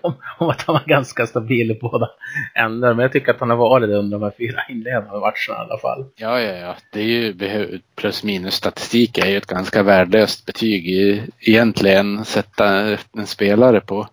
om, 0.00 0.14
att 0.38 0.62
han 0.62 0.72
var 0.72 0.82
ganska 0.86 1.26
stabil 1.26 1.70
i 1.70 1.78
båda 1.80 2.10
ändar. 2.54 2.94
Men 2.94 3.02
jag 3.02 3.12
tycker 3.12 3.32
att 3.32 3.40
han 3.40 3.50
har 3.50 3.56
varit 3.56 3.88
det 3.88 3.96
under 3.96 4.18
de 4.18 4.24
här 4.24 4.32
fyra 4.38 4.60
inledande 4.68 5.10
matcherna 5.10 5.34
i 5.48 5.70
alla 5.70 5.78
fall. 5.78 6.04
Ja, 6.16 6.40
ja, 6.40 6.54
ja. 6.56 6.76
Det 6.92 7.00
är 7.00 7.04
ju 7.04 7.80
plus 7.94 8.24
minus 8.24 8.54
statistik 8.54 9.18
är 9.18 9.26
ju 9.26 9.36
ett 9.36 9.46
ganska 9.46 9.82
värdelöst 9.82 10.46
betyg 10.46 10.88
i, 10.88 11.22
egentligen 11.40 12.24
sätta 12.24 12.96
en 13.16 13.26
spelare 13.26 13.80
på. 13.80 14.08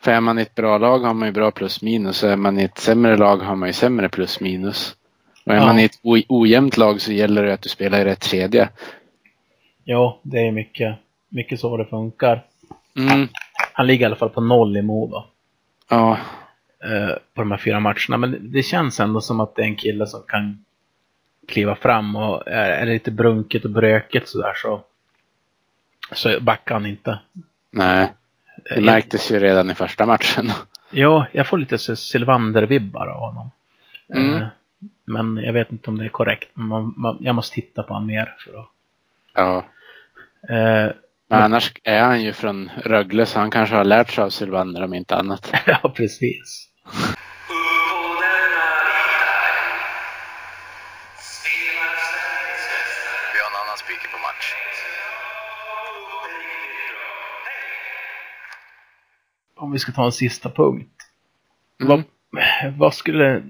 För 0.00 0.10
är 0.10 0.20
man 0.20 0.38
i 0.38 0.42
ett 0.42 0.54
bra 0.54 0.78
lag 0.78 0.98
har 0.98 1.14
man 1.14 1.28
ju 1.28 1.32
bra 1.32 1.50
plus 1.50 1.82
minus 1.82 2.22
och 2.22 2.30
är 2.30 2.36
man 2.36 2.58
i 2.58 2.62
ett 2.64 2.78
sämre 2.78 3.16
lag 3.16 3.36
har 3.36 3.56
man 3.56 3.68
ju 3.68 3.72
sämre 3.72 4.08
plus 4.08 4.40
minus. 4.40 4.94
Och 5.46 5.52
är 5.52 5.56
Ja. 5.56 5.66
man 5.66 5.78
i 5.78 5.84
ett 5.84 5.98
ojämnt 6.28 6.76
lag 6.76 7.00
så 7.00 7.12
gäller 7.12 7.42
det 7.42 7.54
att 7.54 7.62
du 7.62 7.68
spelar 7.68 8.00
i 8.00 8.04
rätt 8.04 8.24
kedja. 8.24 8.68
Ja, 9.84 10.20
det 10.22 10.38
är 10.38 10.52
mycket, 10.52 10.96
mycket 11.28 11.60
så 11.60 11.76
det 11.76 11.84
funkar. 11.84 12.42
Mm. 12.98 13.28
Han 13.72 13.86
ligger 13.86 14.02
i 14.02 14.06
alla 14.06 14.16
fall 14.16 14.28
på 14.30 14.40
noll 14.40 14.76
i 14.76 14.82
Modo. 14.82 15.24
Ja, 15.88 16.18
eh, 16.84 17.14
på 17.34 17.40
de 17.42 17.50
här 17.50 17.58
fyra 17.58 17.80
matcherna. 17.80 18.16
Men 18.16 18.52
det 18.52 18.62
känns 18.62 19.00
ändå 19.00 19.20
som 19.20 19.40
att 19.40 19.54
det 19.54 19.62
är 19.62 19.66
en 19.66 19.76
kille 19.76 20.06
som 20.06 20.22
kan 20.28 20.64
kliva 21.48 21.74
fram 21.74 22.16
och 22.16 22.48
är, 22.48 22.70
är 22.70 22.86
det 22.86 22.92
lite 22.92 23.10
brunket 23.10 23.64
och 23.64 23.70
bröket 23.70 24.28
sådär 24.28 24.52
så, 24.56 24.80
så 26.12 26.40
backar 26.40 26.74
han 26.74 26.86
inte. 26.86 27.18
nej. 27.70 28.12
Det 28.64 28.74
Eh, 28.76 28.82
märktes 28.84 29.30
ju 29.32 29.38
redan 29.38 29.70
i 29.70 29.74
första 29.74 30.06
matchen. 30.06 30.50
Ja, 30.90 31.26
jag 31.32 31.46
får 31.46 31.58
lite 31.58 31.78
så 31.78 31.96
Sylvander-vibbar 31.96 33.06
av 33.06 33.20
honom. 33.20 33.50
Mm. 34.14 34.34
Eh, 34.34 34.46
Men 35.04 35.36
jag 35.36 35.52
vet 35.52 35.72
inte 35.72 35.90
om 35.90 35.98
det 35.98 36.04
är 36.04 36.08
korrekt. 36.08 36.48
Man, 36.54 36.94
man, 36.96 37.18
jag 37.20 37.34
måste 37.34 37.54
titta 37.54 37.82
på 37.82 37.94
honom 37.94 38.06
mer. 38.06 38.34
För 38.38 38.60
att, 38.60 38.68
Ja. 39.34 39.64
Men 41.32 41.42
annars 41.42 41.72
är 41.84 42.02
han 42.02 42.22
ju 42.22 42.32
från 42.32 42.70
Rögle 42.84 43.26
så 43.26 43.38
han 43.38 43.50
kanske 43.50 43.76
har 43.76 43.84
lärt 43.84 44.10
sig 44.10 44.24
av 44.24 44.30
Sylvander 44.30 44.82
om 44.82 44.94
inte 44.94 45.16
annat. 45.16 45.52
ja, 45.66 45.92
precis. 45.96 46.68
Vi 53.32 53.38
har 53.38 53.50
en 53.50 53.56
annan 53.62 53.78
speaker 53.78 54.08
på 54.08 54.18
match. 54.18 54.54
Om 59.56 59.72
vi 59.72 59.78
ska 59.78 59.92
ta 59.92 60.04
en 60.04 60.12
sista 60.12 60.50
punkt. 60.50 60.96
Mm. 61.82 61.88
Vad, 61.88 62.04
vad 62.78 62.94
skulle... 62.94 63.42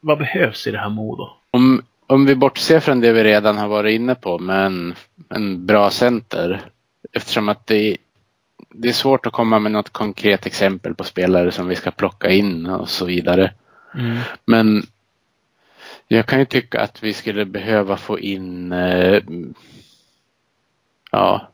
Vad 0.00 0.18
behövs 0.18 0.66
i 0.66 0.70
det 0.70 0.78
här 0.78 0.90
Modo? 0.90 1.28
Om, 1.50 1.82
om 2.06 2.26
vi 2.26 2.34
bortser 2.34 2.80
från 2.80 3.00
det 3.00 3.12
vi 3.12 3.24
redan 3.24 3.58
har 3.58 3.68
varit 3.68 3.94
inne 3.94 4.14
på 4.14 4.38
med 4.38 4.66
en, 4.66 4.94
en 5.28 5.66
bra 5.66 5.90
center. 5.90 6.70
Eftersom 7.12 7.48
att 7.48 7.66
det, 7.66 7.96
det 8.70 8.88
är 8.88 8.92
svårt 8.92 9.26
att 9.26 9.32
komma 9.32 9.58
med 9.58 9.72
något 9.72 9.90
konkret 9.90 10.46
exempel 10.46 10.94
på 10.94 11.04
spelare 11.04 11.50
som 11.52 11.68
vi 11.68 11.76
ska 11.76 11.90
plocka 11.90 12.30
in 12.30 12.66
och 12.66 12.88
så 12.88 13.04
vidare. 13.04 13.52
Mm. 13.94 14.18
Men 14.44 14.86
jag 16.08 16.26
kan 16.26 16.38
ju 16.38 16.44
tycka 16.44 16.80
att 16.80 17.02
vi 17.02 17.12
skulle 17.12 17.44
behöva 17.44 17.96
få 17.96 18.18
in 18.18 18.72
eh, 18.72 19.22
ja, 21.10 21.48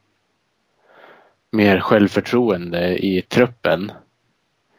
mer 1.50 1.80
självförtroende 1.80 3.06
i 3.06 3.22
truppen. 3.22 3.92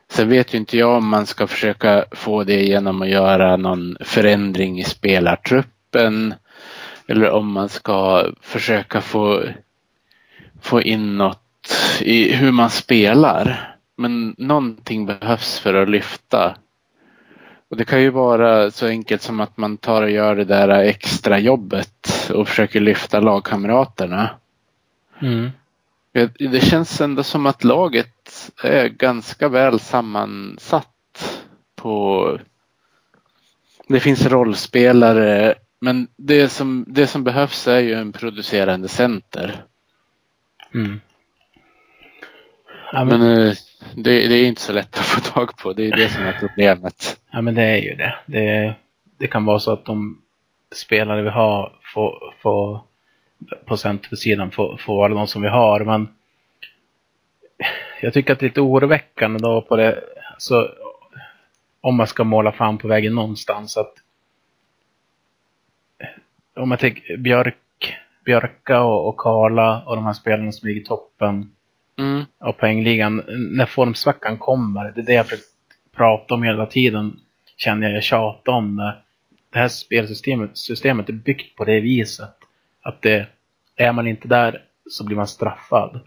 Sen 0.10 0.30
vet 0.30 0.54
ju 0.54 0.58
inte 0.58 0.78
jag 0.78 0.98
om 0.98 1.08
man 1.08 1.26
ska 1.26 1.48
försöka 1.48 2.06
få 2.12 2.44
det 2.44 2.64
genom 2.64 3.02
att 3.02 3.10
göra 3.10 3.58
någon 3.58 3.98
förändring 4.00 4.80
i 4.80 4.84
spelartruppen 4.84 6.34
eller 7.08 7.30
om 7.30 7.52
man 7.52 7.70
ska 7.70 8.26
försöka 8.42 9.02
få, 9.02 9.44
få 10.66 10.82
in 10.82 11.18
något 11.18 11.42
i 12.02 12.34
hur 12.34 12.52
man 12.52 12.70
spelar. 12.70 13.76
Men 13.98 14.36
någonting 14.38 15.06
behövs 15.06 15.60
för 15.60 15.74
att 15.74 15.90
lyfta. 15.90 16.56
Och 17.70 17.78
det 17.78 17.86
kan 17.86 18.02
ju 18.02 18.10
vara 18.10 18.72
så 18.72 18.88
enkelt 18.88 19.22
som 19.22 19.40
att 19.40 19.58
man 19.58 19.78
tar 19.78 20.02
och 20.02 20.10
gör 20.10 20.36
det 20.36 20.46
där 20.46 20.70
extra 20.70 21.40
jobbet 21.40 22.32
och 22.34 22.48
försöker 22.48 22.80
lyfta 22.80 23.20
lagkamraterna. 23.20 24.30
Mm. 25.22 25.50
Det 26.40 26.64
känns 26.64 27.02
ändå 27.02 27.24
som 27.24 27.46
att 27.46 27.64
laget 27.64 28.52
är 28.64 28.88
ganska 28.88 29.50
väl 29.50 29.80
sammansatt 29.80 31.44
på... 31.76 32.40
Det 33.88 34.00
finns 34.00 34.26
rollspelare 34.26 35.56
men 35.82 36.08
det 36.18 36.50
som, 36.50 36.86
det 36.88 37.08
som 37.08 37.24
behövs 37.24 37.68
är 37.68 37.80
ju 37.80 37.94
en 37.94 38.12
producerande 38.12 38.88
center. 38.88 39.66
Mm. 40.76 41.02
Ja, 42.92 43.04
men, 43.04 43.20
Men 43.20 43.48
eh, 43.48 43.54
det, 43.96 44.28
det 44.28 44.36
är 44.36 44.48
inte 44.48 44.62
så 44.62 44.74
lätt 44.74 44.98
att 44.98 45.06
få 45.06 45.20
tag 45.22 45.58
på. 45.58 45.74
Det 45.74 45.88
är 45.88 45.98
det 45.98 46.10
som 46.10 46.24
är 46.24 46.38
problemet. 46.40 47.20
ja, 47.32 47.42
men 47.42 47.56
det 47.56 47.64
är 47.64 47.78
ju 47.78 47.96
det. 47.96 48.16
det. 48.26 48.76
Det 49.18 49.28
kan 49.28 49.46
vara 49.46 49.60
så 49.60 49.72
att 49.72 49.86
de 49.86 50.22
spelare 50.76 51.22
vi 51.22 51.30
har 51.30 51.74
får, 51.94 52.34
får 52.42 52.82
på 53.66 53.78
centersidan 53.78 54.52
får, 54.52 54.78
får 54.78 54.96
vara 54.96 55.14
de 55.14 55.28
som 55.28 55.42
vi 55.42 55.48
har. 55.48 55.80
Men 55.80 56.08
jag 58.02 58.14
tycker 58.14 58.34
att 58.34 58.40
det 58.40 58.46
är 58.46 58.50
lite 58.50 58.62
oroväckande 58.62 59.40
då 59.40 59.62
på 59.62 59.76
det. 59.76 60.04
Så, 60.38 60.70
om 61.82 61.96
man 61.96 62.08
ska 62.08 62.24
måla 62.24 62.52
fan 62.52 62.78
på 62.78 62.88
vägen 62.88 63.16
någonstans. 63.16 63.78
att 63.78 63.94
Om 66.56 66.72
jag 66.72 66.80
tänker 66.80 67.18
Björk, 67.18 67.58
Björka 68.26 68.82
och, 68.82 69.08
och 69.10 69.18
Karla 69.18 69.84
och 69.86 69.96
de 69.96 70.06
här 70.06 70.14
spelarna 70.14 70.52
som 70.52 70.68
ligger 70.68 70.82
i 70.82 70.84
toppen 70.84 71.52
Mm. 71.98 72.24
av 72.40 72.52
poängligan. 72.52 73.24
När 73.28 73.66
formsvackan 73.66 74.38
kommer, 74.38 74.92
det 74.92 75.02
är 75.02 75.06
det 75.06 75.14
jag 75.14 75.26
försökt 75.26 75.48
prata 75.96 76.34
om 76.34 76.44
hela 76.44 76.66
tiden, 76.66 77.20
känner 77.58 77.88
jag 77.88 77.96
jag 77.96 78.04
tjatar 78.04 78.54
om 78.54 78.76
det. 78.76 78.96
Det 79.50 79.60
här 79.60 79.68
spelsystemet 79.68 80.58
systemet 80.58 81.10
är 81.10 81.14
byggt 81.14 81.56
på 81.56 81.66
det 81.66 81.80
viset. 81.80 82.30
Att 82.82 83.02
det, 83.02 83.28
är 83.76 83.92
man 83.92 84.08
inte 84.08 84.28
där 84.28 84.62
så 84.90 85.06
blir 85.06 85.18
man 85.18 85.28
straffad. 85.28 86.00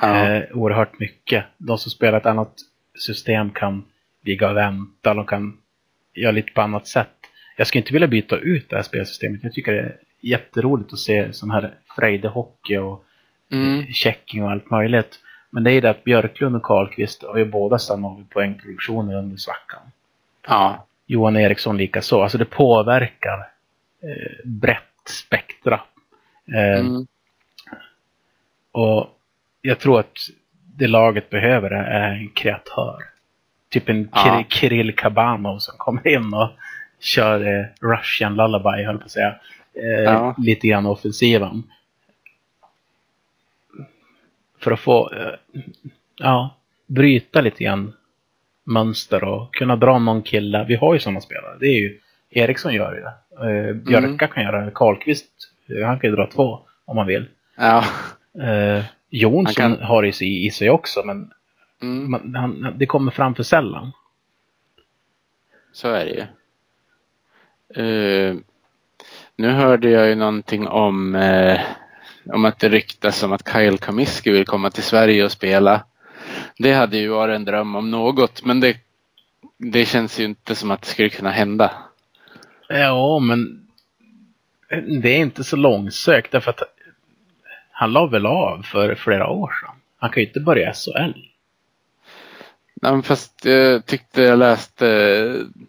Ja. 0.00 0.28
Eh, 0.28 0.42
oerhört 0.56 0.98
mycket. 0.98 1.44
De 1.58 1.78
som 1.78 1.90
spelar 1.90 2.18
ett 2.18 2.26
annat 2.26 2.54
system 2.98 3.50
kan 3.50 3.84
ligga 4.24 4.50
och 4.50 4.56
vänta, 4.56 5.14
de 5.14 5.26
kan 5.26 5.58
göra 6.14 6.32
lite 6.32 6.52
på 6.52 6.60
annat 6.60 6.86
sätt. 6.86 7.08
Jag 7.56 7.66
skulle 7.66 7.80
inte 7.80 7.92
vilja 7.92 8.08
byta 8.08 8.36
ut 8.36 8.70
det 8.70 8.76
här 8.76 8.82
spelsystemet. 8.82 9.40
Jag 9.42 9.52
tycker 9.52 9.72
det 9.72 9.80
är 9.80 9.96
jätteroligt 10.22 10.92
att 10.92 10.98
se 10.98 11.32
sån 11.32 11.50
här 11.50 11.74
frejdehockey 11.96 12.76
och 12.78 13.04
Mm. 13.52 13.86
checking 13.86 14.44
och 14.44 14.50
allt 14.50 14.70
möjligt. 14.70 15.18
Men 15.50 15.64
det 15.64 15.72
är 15.72 15.80
det 15.82 15.90
att 15.90 16.04
Björklund 16.04 16.56
och 16.56 16.62
Karlqvist 16.62 17.22
har 17.22 17.36
ju 17.38 17.44
båda 17.44 17.78
stannat 17.78 18.18
vid 18.18 18.30
poängproduktionen 18.30 19.14
under 19.16 19.36
svackan. 19.36 19.80
Ja. 20.48 20.86
Johan 21.06 21.36
Eriksson 21.36 21.76
lika 21.76 22.02
så. 22.02 22.22
Alltså 22.22 22.38
det 22.38 22.44
påverkar 22.44 23.38
eh, 24.02 24.44
brett 24.44 24.82
spektra. 25.08 25.80
Eh, 26.54 26.80
Mm. 26.80 27.06
Och 28.72 29.18
jag 29.62 29.78
tror 29.78 30.00
att 30.00 30.16
det 30.76 30.86
laget 30.86 31.30
behöver 31.30 31.70
är 31.70 32.12
en 32.12 32.28
kreatör. 32.28 32.96
Typ 33.70 33.88
en 33.88 34.08
Ja. 34.12 34.18
Kir- 34.24 34.46
Kirill 34.48 34.96
Kabanov 34.96 35.58
som 35.58 35.74
kommer 35.78 36.08
in 36.08 36.34
och 36.34 36.50
kör 37.00 37.58
eh, 37.60 37.64
Russian 37.80 38.34
lullaby, 38.36 38.84
höll 38.84 38.98
på 38.98 39.04
att 39.04 39.10
säga. 39.10 39.34
Eh, 39.74 39.82
Ja. 40.04 40.34
Lite 40.38 40.68
grann 40.68 40.86
offensiven. 40.86 41.62
För 44.58 44.70
att 44.70 44.80
få, 44.80 45.12
eh, 45.14 45.34
ja, 46.16 46.56
bryta 46.86 47.40
lite 47.40 47.64
grann 47.64 47.92
mönster 48.64 49.24
och 49.24 49.54
kunna 49.54 49.76
dra 49.76 49.98
någon 49.98 50.22
kille. 50.22 50.64
Vi 50.68 50.74
har 50.74 50.94
ju 50.94 51.00
sådana 51.00 51.20
spelare. 51.20 51.56
Det 51.60 51.66
är 51.66 51.80
ju 51.80 51.98
Eriksson 52.30 52.74
gör 52.74 52.94
ju 52.94 53.00
det. 53.00 53.14
Eh, 53.68 53.74
Björka 53.74 54.26
kan 54.26 54.42
göra 54.42 54.64
det. 54.64 54.70
Karlqvist, 54.74 55.30
eh, 55.66 55.86
han 55.86 56.00
kan 56.00 56.10
ju 56.10 56.16
dra 56.16 56.26
två 56.26 56.60
om 56.84 56.96
man 56.96 57.06
vill. 57.06 57.28
Ja. 57.56 57.84
Eh, 58.42 58.84
Jonsson 59.10 59.62
Han 59.62 59.76
kan- 59.76 59.86
har 59.86 60.04
i 60.06 60.12
sig, 60.12 60.46
i 60.46 60.50
sig 60.50 60.70
också, 60.70 61.02
men 61.04 61.32
Mm, 61.82 62.10
man, 62.10 62.34
han, 62.34 62.74
det 62.78 62.86
kommer 62.86 63.12
fram 63.12 63.34
för 63.34 63.42
sällan. 63.42 63.92
så 65.72 65.88
är 65.88 66.04
det 66.04 66.10
ju. 66.10 66.24
Eh, 67.82 68.36
nu 69.36 69.50
hörde 69.50 69.90
jag 69.90 70.08
ju 70.08 70.14
någonting 70.14 70.68
om, 70.68 71.14
eh, 71.14 71.60
om 72.32 72.44
att 72.44 72.58
det 72.58 72.68
ryktas 72.68 73.22
om 73.22 73.32
att 73.32 73.52
Kyle 73.52 73.78
Kamiski 73.78 74.30
vill 74.30 74.46
komma 74.46 74.70
till 74.70 74.82
Sverige 74.82 75.24
och 75.24 75.32
spela. 75.32 75.84
Det 76.58 76.72
hade 76.72 76.96
ju 76.98 77.08
varit 77.08 77.36
en 77.36 77.44
dröm 77.44 77.76
om 77.76 77.90
något, 77.90 78.44
men 78.44 78.60
det, 78.60 78.76
det 79.58 79.84
känns 79.84 80.20
ju 80.20 80.24
inte 80.24 80.54
som 80.54 80.70
att 80.70 80.82
det 80.82 80.88
skulle 80.88 81.08
kunna 81.08 81.30
hända. 81.30 81.72
Ja, 82.68 83.18
men 83.18 83.68
det 85.02 85.08
är 85.08 85.18
inte 85.18 85.44
så 85.44 85.56
långsökt 85.56 86.32
därför 86.32 86.50
att 86.50 86.62
han 87.70 87.92
la 87.92 88.06
väl 88.06 88.26
av 88.26 88.62
för 88.62 88.94
flera 88.94 89.28
år 89.28 89.52
sedan. 89.60 89.74
Han 89.98 90.10
kan 90.10 90.20
ju 90.22 90.26
inte 90.26 90.40
börja 90.40 90.70
i 90.70 90.74
SHL. 90.74 91.12
Nej, 92.74 92.92
men 92.92 93.02
fast 93.02 93.44
jag 93.44 93.86
tyckte 93.86 94.22
jag 94.22 94.38
läste 94.38 94.88
eh, 94.88 95.62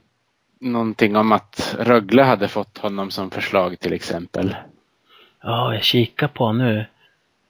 någonting 0.64 1.16
om 1.16 1.32
att 1.32 1.76
Rögle 1.80 2.24
hade 2.24 2.48
fått 2.48 2.78
honom 2.78 3.12
som 3.12 3.32
förslag 3.32 3.80
till 3.80 3.94
exempel. 3.94 4.56
Ja, 5.44 5.74
jag 5.74 5.84
kikar 5.84 6.28
på 6.28 6.52
nu. 6.54 6.86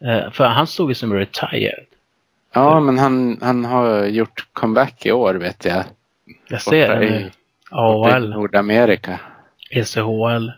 Eh, 0.06 0.32
För 0.32 0.46
han 0.46 0.68
stod 0.68 0.90
ju 0.92 0.96
som 0.96 1.14
retired. 1.14 1.86
Ja, 2.54 2.80
men 2.80 2.98
han, 3.00 3.40
han 3.42 3.66
har 3.66 4.06
gjort 4.06 4.48
comeback 4.54 5.06
i 5.06 5.12
år 5.12 5.34
vet 5.34 5.66
jag. 5.66 5.84
Jag 6.48 6.62
ser 6.62 6.88
Borta 6.88 7.00
det 7.00 7.10
nu. 7.10 7.16
I 7.26 7.32
AHL, 7.70 8.30
Nordamerika. 8.30 9.20
ECHL, 9.70 10.52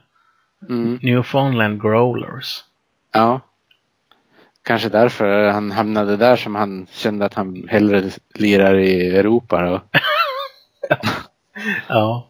Mm. 0.69 0.99
Newfoundland 1.01 1.81
Growlers. 1.81 2.63
Ja. 3.13 3.39
Kanske 4.63 4.89
därför 4.89 5.47
han 5.49 5.71
hamnade 5.71 6.17
där 6.17 6.35
som 6.35 6.55
han 6.55 6.87
kände 6.91 7.25
att 7.25 7.33
han 7.33 7.67
hellre 7.69 8.09
lirar 8.33 8.75
i 8.77 9.15
Europa. 9.17 9.61
Då. 9.61 9.81
Ja. 11.87 12.27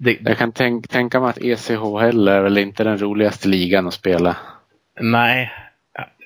Det, 0.00 0.18
Jag 0.20 0.38
kan 0.38 0.52
tänk, 0.52 0.88
tänka 0.88 1.20
mig 1.20 1.30
att 1.30 1.38
ECHL 1.38 2.28
är 2.28 2.40
väl 2.40 2.58
inte 2.58 2.84
den 2.84 2.98
roligaste 2.98 3.48
ligan 3.48 3.86
att 3.86 3.94
spela. 3.94 4.36
nej, 5.00 5.52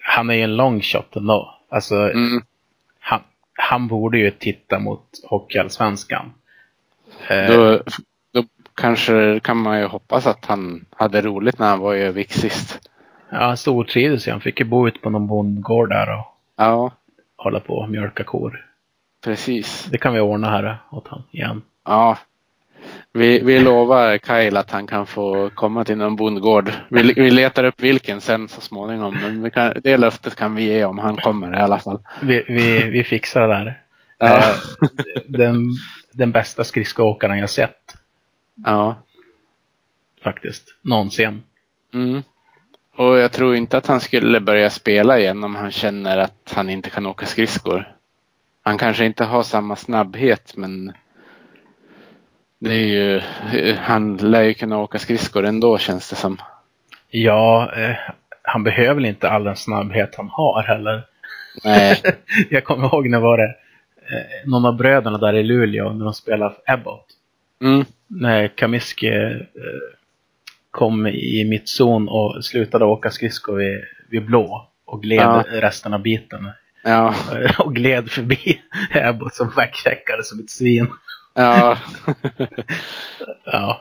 han 0.03 0.31
är 0.31 0.35
ju 0.35 0.43
en 0.43 0.57
long 0.57 0.81
shot 0.81 1.17
ändå. 1.17 1.59
Alltså, 1.69 1.95
Mm. 1.97 2.43
han, 3.01 3.21
han 3.53 3.89
borde 3.89 4.19
ju 4.19 4.31
titta 4.31 4.79
mot 4.79 5.05
Hockeyallsvenskan. 5.25 6.33
Eh, 7.29 7.47
Då, 7.47 7.81
då 8.33 8.45
kanske 8.75 9.41
kan 9.41 9.57
man 9.57 9.79
ju 9.81 9.87
hoppas 9.87 10.27
att 10.27 10.45
han 10.45 10.85
hade 10.97 11.21
roligt 11.23 11.59
när 11.59 11.69
han 11.69 11.79
var 11.81 11.95
i 11.95 12.03
Övik 12.03 12.33
sist. 12.33 12.89
Ja, 13.31 13.39
han 13.39 13.57
stortrivdes 13.57 14.29
ju. 14.29 14.33
Han 14.33 14.41
fick 14.41 14.61
ju 14.61 14.67
bo 14.67 14.89
ute 14.89 14.99
på 14.99 15.11
någon 15.11 15.27
bondgård 15.27 15.89
där 15.89 16.19
och 16.19 16.25
Ja, 16.57 16.91
hålla 17.37 17.61
på 17.61 17.75
och 17.75 17.91
mjölka 17.91 18.25
kor. 18.25 18.67
precis. 19.25 19.85
Det 19.91 19.99
kan 19.99 20.15
vi 20.15 20.21
ordna 20.21 20.51
här 20.51 20.79
åt 20.91 21.09
han 21.09 21.23
igen. 21.31 21.63
Ja. 21.85 22.19
Vi, 23.15 23.39
vi 23.39 23.59
lovar 23.59 24.19
Kyle 24.19 24.57
att 24.57 24.71
han 24.71 24.87
kan 24.87 25.07
få 25.07 25.51
komma 25.55 25.85
till 25.85 25.97
någon 25.97 26.17
bondgård. 26.17 26.73
Vi, 26.89 27.13
vi 27.13 27.31
letar 27.31 27.65
upp 27.65 27.81
vilken 27.83 28.21
sen 28.21 28.49
så 28.49 28.61
småningom. 28.61 29.15
Men 29.41 29.51
kan, 29.51 29.73
det 29.85 29.97
löftet 29.97 30.35
kan 30.37 30.55
vi 30.55 30.63
ge 30.65 30.85
om 30.85 30.99
han 30.99 31.17
kommer 31.17 31.59
i 31.59 31.61
alla 31.61 31.79
fall. 31.79 31.99
Vi, 32.23 32.45
vi, 32.49 32.91
vi 32.91 33.05
fixar 33.05 33.41
det 33.41 33.55
där. 33.55 33.83
Ja. 34.19 34.39
Eh, 34.39 34.55
den, 35.29 35.69
den 36.13 36.33
bästa 36.33 36.65
skridskoåkaren 36.65 37.39
jag 37.39 37.51
sett 37.51 37.95
Ja. 38.65 39.03
faktiskt. 40.25 40.65
Någonsin. 40.83 41.43
Mm. 41.95 42.23
Och 42.97 43.19
jag 43.19 43.33
tror 43.33 43.57
inte 43.57 43.77
att 43.77 43.87
han 43.87 44.01
skulle 44.01 44.41
börja 44.41 44.71
spela 44.71 45.19
igen 45.19 45.45
om 45.45 45.55
han 45.55 45.71
känner 45.71 46.19
att 46.19 46.53
han 46.55 46.71
inte 46.71 46.91
kan 46.91 47.07
åka 47.07 47.27
skridskor. 47.27 47.93
Han 48.63 48.79
kanske 48.79 49.05
inte 49.05 49.25
har 49.25 49.43
samma 49.43 49.77
snabbhet 49.77 50.53
men 50.57 50.93
det 52.63 52.75
är 52.75 52.87
ju, 52.87 53.21
han 53.75 54.17
lär 54.17 54.43
ju 54.43 54.55
kunna 54.55 54.79
åka 54.79 54.99
skridskor 54.99 55.45
ändå 55.45 55.79
känns 55.79 56.11
det 56.11 56.17
som. 56.17 56.39
Ja, 57.11 57.73
eh, 57.77 57.97
han 58.43 58.65
behöver 58.65 58.95
väl 58.95 59.05
inte 59.05 59.31
all 59.31 59.45
den 59.45 59.57
snabbhet 59.57 60.15
han 60.17 60.29
har 60.29 60.63
heller. 60.63 61.03
Nej. 61.65 62.03
jag 62.51 62.65
kommer 62.65 62.87
ihåg 62.87 63.09
när 63.09 63.21
var 63.21 63.39
det 63.39 63.55
eh, 64.15 64.51
någon 64.51 64.67
av 64.67 64.77
bröderna 64.77 65.19
där 65.19 65.35
i 65.35 65.43
Luleå 65.43 65.93
när 65.93 66.05
de 66.05 66.15
spelade 66.15 66.55
Abbott. 66.67 67.07
Mm. 67.63 67.85
När 68.07 68.49
Kamiski 68.49 69.09
eh, 69.09 69.41
kom 70.71 71.07
i 71.07 71.45
mittzon 71.45 72.09
och 72.09 72.45
slutade 72.45 72.85
åka 72.85 73.11
skridskor 73.11 73.57
vid, 73.57 73.81
vid 74.11 74.27
blå 74.27 74.69
och 74.85 75.03
gled 75.03 75.21
Ja. 75.21 75.45
resten 75.51 75.95
av 75.95 76.03
biten. 76.03 76.51
Ja. 76.85 77.15
och 77.59 77.75
gled 77.75 78.11
förbi 78.11 78.61
Abbott 78.95 79.35
som 79.35 79.53
backcheckade 79.57 80.25
som 80.25 80.41
ett 80.41 80.51
svin. 80.51 80.89
Ja. 81.35 81.79
Ja. 83.45 83.81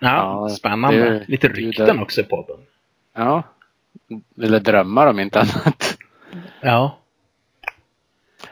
Ja, 0.00 0.48
spännande. 0.48 1.10
det- 1.10 1.24
Lite 1.28 1.48
det- 1.48 1.54
rykten 1.54 1.98
också 1.98 2.20
i 2.20 2.24
podden. 2.24 2.56
Ja. 3.14 3.42
Eller 4.42 4.60
drömmar 4.60 5.06
om 5.06 5.20
inte 5.20 5.40
annat. 5.40 5.96
Ja. 6.60 6.98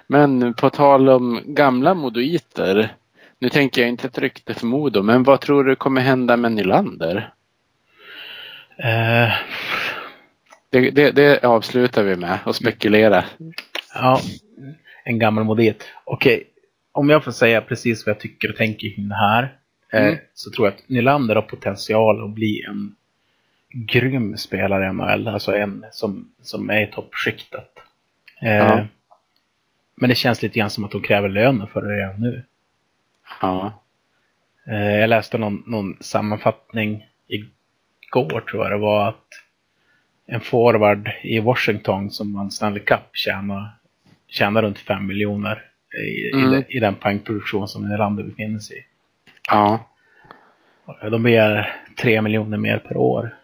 Men 0.07 0.55
på 0.55 0.70
tal 0.70 1.09
om 1.09 1.41
gamla 1.45 1.95
modoiter. 1.95 2.95
Nu 3.39 3.49
tänker 3.49 3.81
jag 3.83 3.89
inte 3.89 4.07
ett 4.07 4.19
rykte 4.19 4.55
för 4.55 4.66
Modo, 4.66 5.03
men 5.03 5.23
vad 5.23 5.41
tror 5.41 5.65
du 5.65 5.77
kommer 5.77 6.01
hända 6.01 6.37
med 6.37 6.53
Nylander? 6.53 7.33
Eh, 8.77 9.33
Det, 10.70 10.91
det, 10.91 11.11
det 11.11 11.45
avslutar 11.45 12.03
vi 12.03 12.16
med 12.16 12.39
och 12.45 12.57
spekulera. 12.57 13.24
ja. 13.95 14.20
En 15.05 15.19
gammal 15.19 15.45
modit. 15.45 15.89
Okej. 16.05 16.45
Om 16.93 17.09
jag 17.10 17.24
får 17.24 17.32
säga 17.32 17.60
precis 17.60 18.06
vad 18.06 18.14
jag 18.14 18.20
tycker 18.20 18.51
och 18.51 18.56
tänker 18.56 18.94
kring 18.94 19.09
det 19.09 19.14
här. 19.14 19.56
Eh, 19.93 20.06
Mm. 20.06 20.19
så 20.35 20.51
tror 20.51 20.66
jag 20.66 20.74
att 20.74 20.89
Nylander 20.89 21.35
har 21.35 21.43
potential 21.43 22.24
att 22.24 22.31
bli 22.31 22.62
en 22.69 22.94
grym 23.73 24.36
spelare 24.36 24.85
i 24.86 24.93
NHL. 24.93 25.28
Alltså 25.28 25.56
en 25.56 25.85
som, 25.93 26.32
som 26.43 26.70
är 26.70 26.81
i 26.82 26.86
toppskiktet. 26.86 27.70
Eh, 28.43 28.56
Ja. 28.56 28.86
Men 29.94 30.09
det 30.09 30.14
känns 30.14 30.43
lite 30.43 30.59
grann 30.59 30.70
som 30.70 30.85
att 30.85 30.90
de 30.90 31.02
kräver 31.02 31.28
löner 31.28 31.66
för 31.66 31.82
det 31.82 31.97
redan 31.97 32.20
nu. 32.20 32.43
Ja. 33.40 33.82
Eh, 34.66 34.97
Jag 34.97 35.09
läste 35.10 35.39
någon, 35.39 35.62
någon 35.66 35.97
sammanfattning 36.01 37.06
igår 37.28 38.40
tror 38.40 38.62
jag 38.64 38.73
det 38.73 38.78
var 38.78 39.09
att 39.09 39.27
en 40.27 40.40
forward 40.40 41.10
i 41.23 41.40
Washington 41.40 42.10
som 42.10 42.35
vann 42.35 42.51
Stanley 42.51 42.82
Cup 42.82 43.01
tjänar, 43.12 43.70
tjänar 44.28 44.62
runt 44.62 44.78
5 44.78 45.06
miljoner 45.06 45.64
i, 45.98 46.28
i, 46.28 46.31
Mm. 46.35 46.51
den- 46.51 46.64
i 46.69 46.81
den 46.81 46.94
poängproduktion 46.94 47.69
som 47.69 47.89
Nylander 47.89 48.23
befinner 48.24 48.59
sig 48.59 48.77
i. 48.78 48.85
Ja. 49.51 49.89
De 51.10 51.23
begär 51.23 51.77
3 51.98 52.23
miljoner 52.23 52.56
mer 52.59 52.78
per 52.78 52.97
år. 52.97 53.36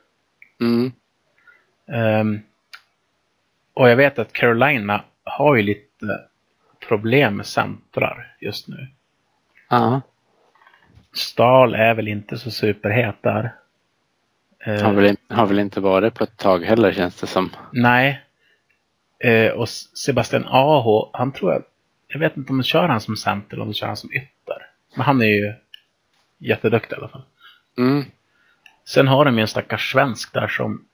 Mm. 0.61 0.93
Ehm, 1.93 2.41
och 3.75 3.89
jag 3.91 3.97
vet 3.97 4.19
att 4.19 4.33
Carolina 4.33 5.05
har 5.25 5.57
ju 5.57 5.63
lite 5.63 6.21
problem 6.89 7.37
med 7.37 7.47
centrar 7.47 8.37
just 8.41 8.69
nu. 8.69 8.87
Ja. 9.71 10.01
Stahl 11.15 11.75
är 11.75 11.95
väl 11.95 12.09
inte 12.09 12.39
så 12.39 12.51
superhet 12.51 13.17
där. 13.21 13.55
Eh, 14.67 14.83
Har, 14.83 14.93
väl 14.93 15.07
inte, 15.07 15.35
har 15.35 15.47
väl 15.47 15.59
inte 15.59 15.81
varit 15.81 16.15
på 16.15 16.25
ett 16.25 16.37
tag 16.37 16.65
heller 16.65 16.93
känns 16.93 17.21
det 17.21 17.27
som. 17.27 17.51
Nej. 17.73 18.21
Eh, 19.19 19.51
och 19.53 19.69
Sebastian 19.69 20.45
Aho, 20.47 21.11
han 21.13 21.33
tror 21.33 21.53
jag, 21.53 21.63
jag 22.09 22.19
vet 22.21 22.37
inte 22.37 22.53
om 22.53 22.59
de 22.59 22.65
kör 22.65 22.89
han 22.89 23.01
som 23.01 23.17
center 23.17 23.55
eller 23.55 23.63
om 23.63 23.69
de 23.69 23.75
kör 23.75 23.87
han 23.87 23.97
som 23.97 24.13
ytter. 24.13 24.67
Men 24.97 25.07
han 25.07 25.23
är 25.23 25.27
ju 25.27 25.53
jätteduktig 26.39 26.97
i 26.97 26.99
alla 26.99 27.09
fall. 27.09 27.23
Mm. 27.79 28.05
Sen 28.85 29.09
har 29.09 29.25
de 29.25 29.35
ju 29.35 29.41
en 29.41 29.49
stackars 29.49 29.93
svensk 29.93 30.33
där 30.33 30.49
som, 30.49 30.85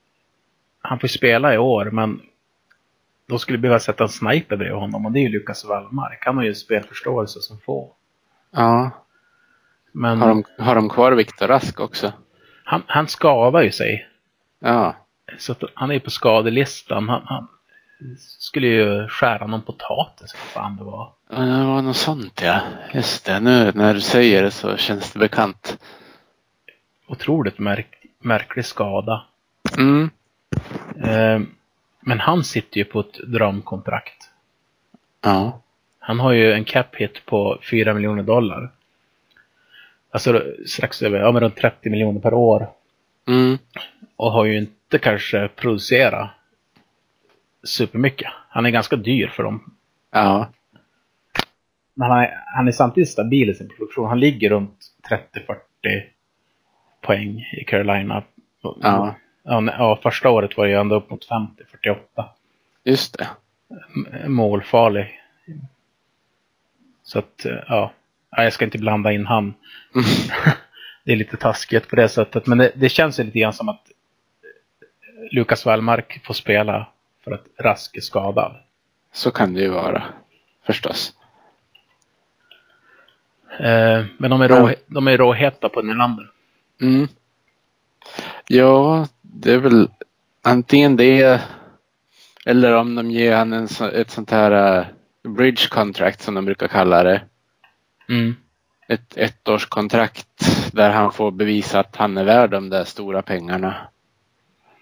han 0.81 0.99
får 0.99 1.07
spela 1.07 1.53
i 1.53 1.57
år 1.57 1.85
men 1.85 2.21
då 3.27 3.37
skulle 3.39 3.57
behöva 3.57 3.79
sätta 3.79 4.03
en 4.03 4.09
sniper 4.09 4.55
bredvid 4.55 4.77
honom 4.77 5.05
och 5.05 5.11
det 5.11 5.19
är 5.19 5.21
ju 5.21 5.29
Lukas 5.29 5.65
Wallmark. 5.65 6.25
Han 6.25 6.37
har 6.37 6.43
ju 6.43 6.55
spelförståelse 6.55 7.39
som 7.39 7.59
få. 7.59 7.95
Ja. 8.51 8.91
Men 9.91 10.21
Har 10.21 10.27
de, 10.27 10.43
har 10.57 10.75
de 10.75 10.89
kvar 10.89 11.11
Viktor 11.11 11.47
Rask 11.47 11.79
också? 11.79 12.13
han, 12.63 12.83
han 12.87 13.07
skadar 13.07 13.61
ju 13.61 13.71
sig. 13.71 14.07
Ja. 14.59 14.95
Så 15.37 15.55
han 15.73 15.89
är 15.89 15.93
ju 15.93 15.99
på 15.99 16.09
skadelistan. 16.09 17.09
Han, 17.09 17.21
han 17.25 17.47
skulle 18.17 18.67
ju 18.67 19.07
skära 19.07 19.47
någon 19.47 19.61
potatis, 19.61 20.33
fan 20.33 20.77
det 20.77 20.83
var. 20.83 21.11
Ja, 21.29 21.37
Det 21.37 21.65
var 21.65 21.81
något 21.81 21.97
sånt 21.97 22.41
ja. 22.43 22.61
Just 22.93 23.25
det, 23.25 23.39
nu 23.39 23.71
när 23.75 23.93
du 23.93 24.01
säger 24.01 24.43
det 24.43 24.51
så 24.51 24.77
känns 24.77 25.11
det 25.11 25.19
bekant. 25.19 25.77
Otroligt 27.07 27.59
märk, 27.59 28.05
märklig 28.19 28.65
skada. 28.65 29.23
Mm. 29.77 30.09
Eh, 31.03 31.39
men 31.99 32.19
han 32.19 32.43
sitter 32.43 32.77
ju 32.77 32.85
på 32.85 32.99
ett 32.99 33.13
drömkontrakt. 33.27 34.29
Ja. 35.21 35.61
Han 35.99 36.19
har 36.19 36.31
ju 36.31 36.53
en 36.53 36.65
cap 36.65 36.95
hit 36.95 37.25
på 37.25 37.59
4 37.71 37.93
miljoner 37.93 38.23
dollar. 38.23 38.71
Alltså 40.11 40.43
strax 40.65 41.01
över, 41.01 41.19
ja 41.19 41.31
men 41.31 41.41
runt 41.41 41.55
30 41.55 41.89
miljoner 41.89 42.19
per 42.19 42.33
år. 42.33 42.69
Mm. 43.27 43.57
Och 44.15 44.31
har 44.31 44.45
ju 44.45 44.57
inte 44.57 44.97
kanske 44.99 45.47
producerat 45.47 46.29
supermycket. 47.65 48.27
Han 48.49 48.65
är 48.65 48.69
ganska 48.69 48.95
dyr 48.95 49.27
för 49.27 49.43
dem. 49.43 49.73
Ja. 50.11 50.49
Men 51.93 52.09
han 52.11 52.19
är, 52.19 52.39
han 52.55 52.67
är 52.67 52.71
samtidigt 52.71 53.09
stabil 53.09 53.49
i 53.49 53.53
sin 53.53 53.69
produktion. 53.69 54.09
Han 54.09 54.19
ligger 54.19 54.49
runt 54.49 54.85
30-40 55.09 56.03
poäng 57.01 57.39
i 57.61 57.63
Carolina. 57.63 58.23
Ja. 58.81 59.15
Ja, 59.43 59.99
första 60.03 60.29
året 60.29 60.57
var 60.57 60.65
ju 60.65 60.73
ändå 60.73 60.95
upp 60.95 61.09
mot 61.09 61.27
50-48. 61.29 61.95
Just 62.83 63.17
det. 63.17 63.27
M- 63.95 64.33
Målfarlig. 64.33 65.21
Så 67.03 67.19
att, 67.19 67.45
ja. 67.67 67.91
Ja, 68.31 68.43
Jag 68.43 68.53
ska 68.53 68.65
inte 68.65 68.77
blanda 68.77 69.11
in 69.11 69.25
han. 69.25 69.53
det 71.03 71.11
är 71.11 71.15
lite 71.15 71.37
taskigt 71.37 71.87
på 71.89 71.95
det 71.95 72.09
sättet. 72.09 72.47
Men 72.47 72.57
det, 72.57 72.71
det 72.75 72.89
känns 72.89 73.17
lite 73.17 73.39
grann 73.39 73.53
som 73.53 73.69
att 73.69 73.89
eh, 73.89 75.35
Lukas 75.35 75.65
Wallmark 75.65 76.21
får 76.25 76.33
spela 76.33 76.87
för 77.25 77.31
att 77.31 77.45
Rask 77.59 77.97
är 77.97 78.01
skadad. 78.01 78.55
Så 79.13 79.31
kan 79.31 79.53
det 79.53 79.61
ju 79.61 79.69
vara. 79.69 80.03
Förstås. 80.65 81.13
Eh, 83.59 84.05
men 84.17 84.29
de 84.29 84.41
är, 84.41 84.47
rå, 84.47 84.71
de 84.87 85.07
är 85.07 85.17
råheta 85.17 85.69
på 85.69 85.81
Nylander. 85.81 86.31
Mm. 86.81 87.07
Ja, 88.47 89.07
det 89.21 89.53
är 89.53 89.57
väl 89.57 89.89
antingen 90.41 90.97
det 90.97 91.41
eller 92.45 92.75
om 92.75 92.95
de 92.95 93.11
ger 93.11 93.35
han 93.35 93.53
en, 93.53 93.67
ett 93.93 94.11
sånt 94.11 94.31
här 94.31 94.79
uh, 94.79 94.85
bridge 95.35 95.69
contract 95.69 96.21
som 96.21 96.33
de 96.33 96.45
brukar 96.45 96.67
kalla 96.67 97.03
det. 97.03 97.21
Mm. 98.09 98.35
Ett 98.87 99.17
ettårskontrakt 99.17 100.71
där 100.73 100.89
han 100.89 101.11
får 101.11 101.31
bevisa 101.31 101.79
att 101.79 101.95
han 101.95 102.17
är 102.17 102.23
värd 102.23 102.49
de 102.49 102.69
där 102.69 102.83
stora 102.83 103.21
pengarna. 103.21 103.75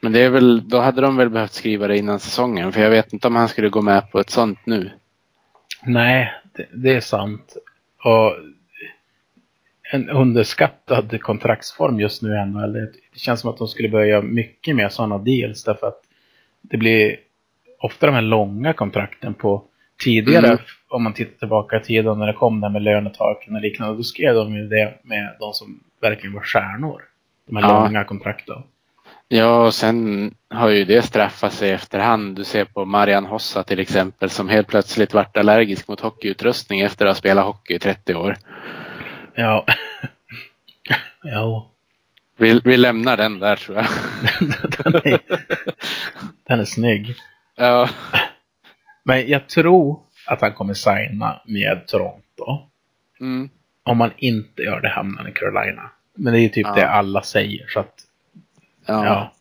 Men 0.04 0.12
det 0.12 0.20
är 0.20 0.30
väl, 0.30 0.70
då 0.70 0.80
hade 0.80 1.02
de 1.02 1.18
väl 1.18 1.30
behövt 1.30 1.54
skriva 1.54 1.88
det 1.88 1.98
innan 1.98 2.20
säsongen 2.20 2.72
för 2.72 2.82
jag 2.82 2.90
vet 2.90 3.14
inte 3.14 3.28
om 3.28 3.36
han 3.36 3.48
skulle 3.48 3.70
gå 3.70 3.82
med 3.82 4.12
på 4.12 4.20
ett 4.20 4.30
sånt 4.30 4.60
nu. 4.66 4.92
Nej, 5.84 6.34
det, 6.54 6.68
det 6.74 6.94
är 6.96 7.00
sant. 7.02 7.58
Och 8.04 8.36
en 9.92 10.10
underskattad 10.10 11.22
kontraktsform 11.22 12.00
just 12.00 12.22
nu 12.22 12.30
i 12.36 12.46
NHL. 12.46 12.74
Det 12.74 13.20
känns 13.20 13.40
som 13.42 13.50
att 13.50 13.58
de 13.58 13.68
skulle 13.68 13.90
börja 13.90 14.06
göra 14.06 14.22
mycket 14.22 14.76
mer 14.76 14.90
sådana 14.90 15.18
deals 15.18 15.64
därför 15.64 15.88
att 15.88 16.02
det 16.62 16.78
blir 16.78 17.18
ofta 17.80 18.06
de 18.06 18.16
här 18.16 18.22
långa 18.22 18.74
kontrakten 18.74 19.34
på 19.34 19.64
tidigare, 20.04 20.48
Mm. 20.48 20.58
om 20.88 21.04
man 21.04 21.14
tittar 21.14 21.40
tillbaka 21.40 21.78
i 21.78 21.80
tiden 21.80 22.20
när 22.20 22.28
det 22.28 22.34
kom 22.34 22.62
där 22.62 22.70
med 22.70 22.82
lönetaken 22.82 23.56
och 23.56 23.62
liknande, 23.62 23.96
då 23.96 24.04
skrev 24.04 24.36
de 24.36 24.56
ju 24.56 24.68
det 24.68 24.94
med 25.04 25.36
de 25.40 25.54
som 25.54 25.80
verkligen 26.02 26.34
var 26.34 26.42
stjärnor. 26.42 27.02
De 27.48 27.56
här 27.56 27.64
Ja. 27.64 27.84
långa 27.84 28.04
kontrakten. 28.04 28.64
Ja, 29.36 29.66
och 29.66 29.74
sen 29.74 30.32
har 30.50 30.70
ju 30.70 30.86
det 30.86 31.02
straffat 31.02 31.54
sig 31.54 31.72
efterhand. 31.72 32.36
Du 32.36 32.44
ser 32.44 32.66
på 32.66 32.86
Marian 32.86 33.26
Hossa 33.26 33.64
till 33.64 33.80
exempel 33.80 34.30
som 34.30 34.50
helt 34.50 34.68
plötsligt 34.68 35.14
vart 35.14 35.38
allergisk 35.38 35.88
mot 35.88 36.00
hockeyutrustning 36.00 36.82
efter 36.82 37.06
att 37.06 37.10
ha 37.10 37.16
spelat 37.16 37.46
hockey 37.46 37.74
i 37.76 37.80
30 37.80 38.16
år. 38.16 38.36
Ja. 39.36 39.66
ja. 41.24 41.70
Vi, 42.38 42.62
vi 42.64 42.78
lämnar 42.78 43.18
den 43.18 43.40
där 43.40 43.56
tror 43.56 43.78
jag. 43.78 43.86
den, 44.84 44.96
är, 44.96 45.20
den 46.48 46.60
är 46.60 46.66
snygg. 46.66 47.16
ja, 47.56 47.90
Men 49.04 49.28
jag 49.30 49.50
tror 49.50 50.00
att 50.28 50.42
han 50.42 50.54
kommer 50.54 50.74
signa 50.74 51.42
med 51.46 51.88
Toronto. 51.88 52.70
mm. 53.20 53.50
Om 53.86 53.98
man 53.98 54.12
inte 54.18 54.62
gör 54.62 54.82
det 54.82 54.90
hamnar 54.90 55.30
i 55.30 55.32
Carolina. 55.32 55.92
Men 56.18 56.34
det 56.34 56.40
är 56.40 56.42
ju 56.44 56.50
typ 56.50 56.68
Ja. 56.68 56.76
det 56.76 56.90
alla 56.90 57.22
säger. 57.22 57.68
Så 57.68 57.80
att, 57.80 57.94
ja. 58.86 59.06
ja. 59.06 59.34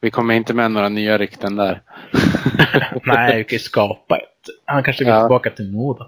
Vi 0.00 0.10
kommer 0.10 0.34
inte 0.34 0.54
med 0.54 0.70
några 0.70 0.88
nya 0.88 1.18
rykten 1.18 1.56
där. 1.56 1.82
Nej, 3.04 3.36
vi 3.36 3.44
kan 3.44 3.56
ju 3.56 3.58
skapa 3.58 4.16
ett. 4.16 4.24
Han 4.64 4.82
kanske 4.82 5.04
vill 5.04 5.12
Ja. 5.14 5.20
tillbaka 5.22 5.50
till 5.50 5.72
Modo. 5.72 6.04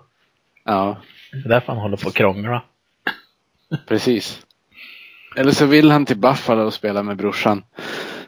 Ja, 0.64 0.96
Det 1.32 1.38
är 1.38 1.48
därför 1.48 1.72
han 1.72 1.82
håller 1.82 1.96
på 1.96 2.08
att 2.08 2.14
krångla. 2.14 2.62
precis. 3.88 4.46
Eller 5.36 5.52
så 5.52 5.66
vill 5.66 5.90
han 5.90 6.06
till 6.06 6.16
Buffalo 6.18 6.62
och 6.62 6.74
spela 6.74 7.02
med 7.02 7.16
brorsan. 7.16 7.64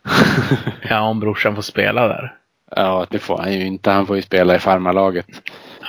Ja, 0.88 1.00
om 1.00 1.20
brorsan 1.20 1.54
får 1.54 1.62
spela 1.62 2.08
där. 2.08 2.34
ja, 2.76 3.06
det 3.10 3.18
får 3.18 3.38
han 3.38 3.52
ju 3.54 3.66
inte. 3.66 3.90
Han 3.90 4.06
får 4.06 4.16
ju 4.16 4.22
spela 4.22 4.56
i 4.56 4.58
farmarlaget. 4.58 5.26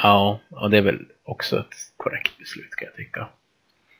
Ja, 0.03 0.39
och 0.49 0.69
det 0.69 0.77
är 0.77 0.81
väl 0.81 0.99
också 1.23 1.59
ett 1.59 1.73
korrekt 1.97 2.37
beslut 2.37 2.75
kan 2.75 2.85
jag 2.85 2.95
tycka. 2.95 3.27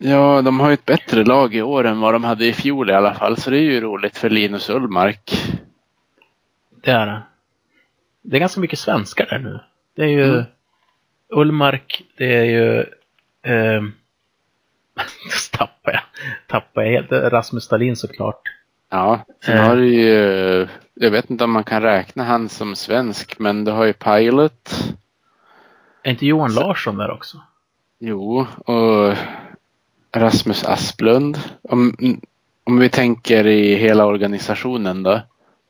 Ja, 0.05 0.41
de 0.41 0.59
har 0.59 0.67
ju 0.69 0.73
ett 0.73 0.85
bättre 0.85 1.23
lag 1.23 1.55
i 1.55 1.61
år 1.61 1.83
än 1.87 1.99
vad 1.99 2.13
de 2.13 2.23
hade 2.23 2.45
i 2.45 2.53
fjol 2.53 2.89
i 2.89 2.93
alla 2.93 3.13
fall. 3.13 3.37
Så 3.37 3.49
det 3.49 3.57
är 3.57 3.61
ju 3.61 3.81
roligt 3.81 4.17
för 4.17 4.29
Linus 4.29 4.69
Ullmark. 4.69 5.51
Det 6.83 6.91
är 6.91 7.05
det. 7.05 7.21
Det 8.21 8.35
är 8.37 8.39
ganska 8.39 8.61
mycket 8.61 8.79
svenskar 8.79 9.25
där 9.25 9.39
nu. 9.39 9.59
Det 9.95 10.01
är 10.03 10.07
ju 10.07 10.23
Mm. 10.33 10.43
Ullmark, 11.29 12.01
det 12.17 12.35
är 12.35 12.43
ju... 12.43 12.85
Eh, 13.45 13.83
tappar 15.51 15.91
jag. 15.91 16.01
Tappar 16.47 16.81
jag 16.81 16.91
helt. 16.91 17.11
Rasmus 17.33 17.63
Stalin 17.63 17.95
såklart. 17.95 18.41
Ja, 18.89 19.25
sen 19.45 19.57
Eh. 19.57 19.63
har 19.67 19.75
du 19.75 19.93
ju, 19.95 20.67
jag 20.93 21.11
vet 21.11 21.29
inte 21.29 21.43
om 21.43 21.51
man 21.51 21.63
kan 21.63 21.81
räkna 21.81 22.23
han 22.23 22.49
som 22.49 22.75
svensk, 22.75 23.39
men 23.39 23.63
du 23.65 23.71
har 23.71 23.85
ju 23.85 23.93
Pilot. 23.93 24.93
Är 26.03 26.11
inte 26.11 26.25
Johan 26.25 26.53
Larsson 26.53 26.97
där 26.97 27.11
också? 27.11 27.37
Jo, 27.99 28.47
och 28.65 29.13
Rasmus 30.15 30.63
Asplund. 30.63 31.39
Om, 31.61 31.95
om 32.63 32.79
vi 32.79 32.89
tänker 32.89 33.47
i 33.47 33.75
hela 33.75 34.05
organisationen 34.05 35.03
då. 35.03 35.21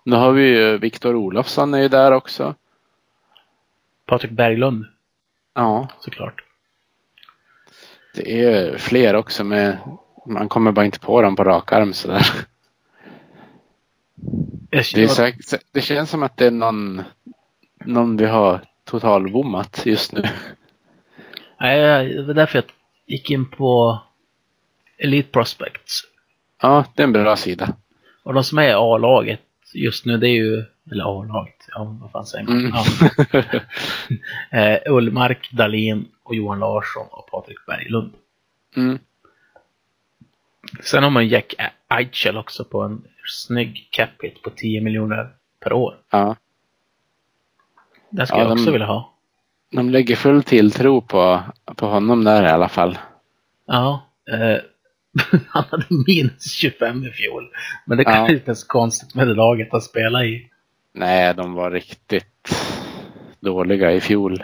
Då 0.05 0.17
har 0.17 0.31
vi 0.31 0.43
ju 0.43 0.77
Viktor 0.77 1.15
Olofsson 1.15 1.73
är 1.73 1.79
ju 1.79 1.87
där 1.87 2.11
också. 2.11 2.55
Patrik 4.05 4.31
Berglund 4.31 4.85
Ja, 5.53 5.87
såklart. 5.99 6.43
det 8.15 8.43
är 8.43 8.77
fler 8.77 9.15
också 9.15 9.43
med, 9.43 9.77
man 10.25 10.49
kommer 10.49 10.71
bara 10.71 10.85
inte 10.85 10.99
på 10.99 11.21
dem 11.21 11.35
på 11.35 11.43
rak 11.43 11.71
arm 11.71 11.93
sådär. 11.93 12.25
Det, 14.69 14.83
säkert, 15.07 15.61
det 15.71 15.81
känns 15.81 16.09
som 16.09 16.23
att 16.23 16.37
det 16.37 16.45
är 16.45 16.51
någon, 16.51 17.01
någon 17.85 18.17
vi 18.17 18.25
har 18.25 18.61
totalbommat 18.83 19.81
just 19.85 20.11
nu. 20.11 20.23
Nej, 21.59 22.09
det 22.13 22.23
var 22.23 22.33
därför 22.33 22.57
jag 22.57 22.65
gick 23.05 23.31
in 23.31 23.49
på 23.49 23.99
Elite 24.97 25.29
Prospects. 25.31 26.01
Ja, 26.61 26.85
det 26.95 27.01
är 27.01 27.07
en 27.07 27.13
bra 27.13 27.35
sida. 27.35 27.73
Och 28.23 28.33
de 28.33 28.43
som 28.43 28.57
är 28.57 28.93
A-laget 28.95 29.41
just 29.73 30.05
nu, 30.05 30.17
det 30.17 30.27
är 30.29 30.33
ju, 30.35 30.63
eller 30.91 31.03
A-laget, 31.21 31.67
ja 31.71 31.97
vad 32.01 32.11
fan 32.11 32.25
säger 32.25 32.45
man? 32.45 32.59
Mm. 32.59 32.71
Ja. 32.73 32.83
Eh, 34.59 34.79
Ullmark, 34.93 35.49
Dalin 35.51 36.05
och 36.23 36.35
Johan 36.35 36.59
Larsson 36.59 37.07
och 37.11 37.27
Patrik 37.31 37.65
Berglund. 37.67 38.13
Mm. 38.75 38.99
Sen 40.83 41.03
har 41.03 41.09
man 41.09 41.27
Jack 41.27 41.53
Eichel 41.87 42.37
också 42.37 42.63
på 42.65 42.81
en 42.81 43.03
snygg 43.27 43.87
cap 43.91 44.09
hit 44.21 44.41
på 44.41 44.49
10 44.49 44.81
miljoner 44.81 45.29
per 45.59 45.73
år. 45.73 45.95
Ja, 46.09 46.35
Den 48.09 48.27
skulle 48.27 48.41
Ja, 48.41 48.45
jag 48.47 48.53
också 48.53 48.65
de- 48.65 48.71
vilja 48.71 48.87
ha. 48.87 49.13
de 49.71 49.89
lägger 49.89 50.15
full 50.15 50.43
tilltro 50.43 51.01
på, 51.01 51.43
på 51.75 51.85
honom 51.87 52.23
där 52.23 52.43
i 52.43 52.49
alla 52.49 52.69
fall. 52.69 52.97
Ja. 53.65 54.07
Eh, 54.31 54.57
han 55.47 55.63
hade 55.71 55.85
minus 56.07 56.53
25 56.53 57.03
i 57.05 57.11
fjol. 57.11 57.49
Men 57.85 57.97
det 57.97 58.03
kan 58.03 58.13
Ja. 58.15 58.29
ju 58.29 58.35
inte 58.35 58.55
så 58.55 58.67
konstigt 58.67 59.15
med 59.15 59.27
det 59.27 59.33
laget 59.33 59.73
att 59.73 59.83
spela 59.83 60.25
i. 60.25 60.49
Nej, 60.93 61.33
de 61.33 61.53
var 61.53 61.71
riktigt 61.71 62.55
dåliga 63.39 63.91
i 63.91 64.01
fjol. 64.01 64.43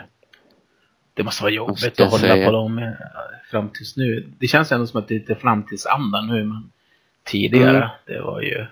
Det 1.14 1.22
måste 1.22 1.42
vara 1.42 1.52
jobbigt 1.52 2.00
att 2.00 2.10
hålla 2.10 2.18
säga. 2.18 2.46
på 2.46 2.52
dem 2.52 2.78
eh, 2.78 2.90
fram 3.50 3.68
tills 3.68 3.96
nu. 3.96 4.28
Det 4.38 4.46
känns 4.46 4.72
ändå 4.72 4.86
som 4.86 5.00
att 5.00 5.08
det 5.08 5.14
är 5.14 5.18
lite 5.18 5.34
framtidsanda 5.34 6.20
nu, 6.22 6.44
men 6.44 6.70
tidigare, 7.24 7.76
Mm. 7.76 7.88
det 8.06 8.20
var 8.20 8.40
ju 8.40 8.66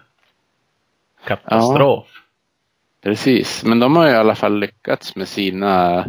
katastrof. 1.26 2.06
Precis, 3.02 3.64
men 3.64 3.78
de 3.78 3.96
har 3.96 4.06
ju 4.06 4.12
i 4.12 4.16
alla 4.16 4.34
fall 4.34 4.58
lyckats 4.58 5.16
med 5.16 5.28
sina, 5.28 6.06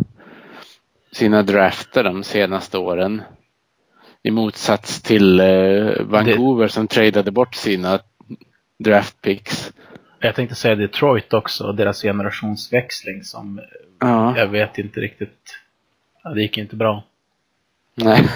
sina 1.11 1.44
drafter 1.44 2.03
de 2.03 2.24
senaste 2.24 2.78
åren. 2.78 3.22
I 4.24 4.32
motsats 4.32 5.02
till 5.02 5.40
eh, 5.40 6.02
Vancouver 6.02 6.68
som 6.68 6.88
tradade 6.88 7.32
bort 7.32 7.56
sina 7.56 8.00
draft 8.78 9.22
picks. 9.22 9.74
Jag 10.20 10.36
tänkte 10.36 10.56
säga 10.56 10.76
Detroit 10.76 11.34
också, 11.34 11.64
och 11.64 11.76
deras 11.76 12.02
generationsväxling 12.02 13.24
som 13.24 13.62
Ja, 14.00 14.38
jag 14.38 14.48
vet 14.48 14.78
inte 14.78 15.00
riktigt, 15.00 15.60
det 16.36 16.41
gick 16.41 16.58
inte 16.58 16.76
bra. 16.76 17.04
nej. 17.96 18.28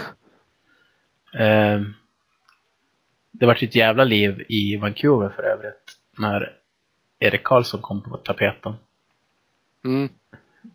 Eh, 1.34 1.82
det 3.32 3.46
var 3.46 3.64
ett 3.64 3.76
jävla 3.76 4.04
liv 4.04 4.46
i 4.50 4.78
Vancouver 4.78 5.30
för 5.30 5.44
övrigt, 5.44 5.98
när 6.18 6.54
Erik 7.20 7.44
Karlsson 7.44 7.82
kom 7.82 8.02
på 8.02 8.18
tapeten. 8.18 8.74
Mm. 9.86 10.10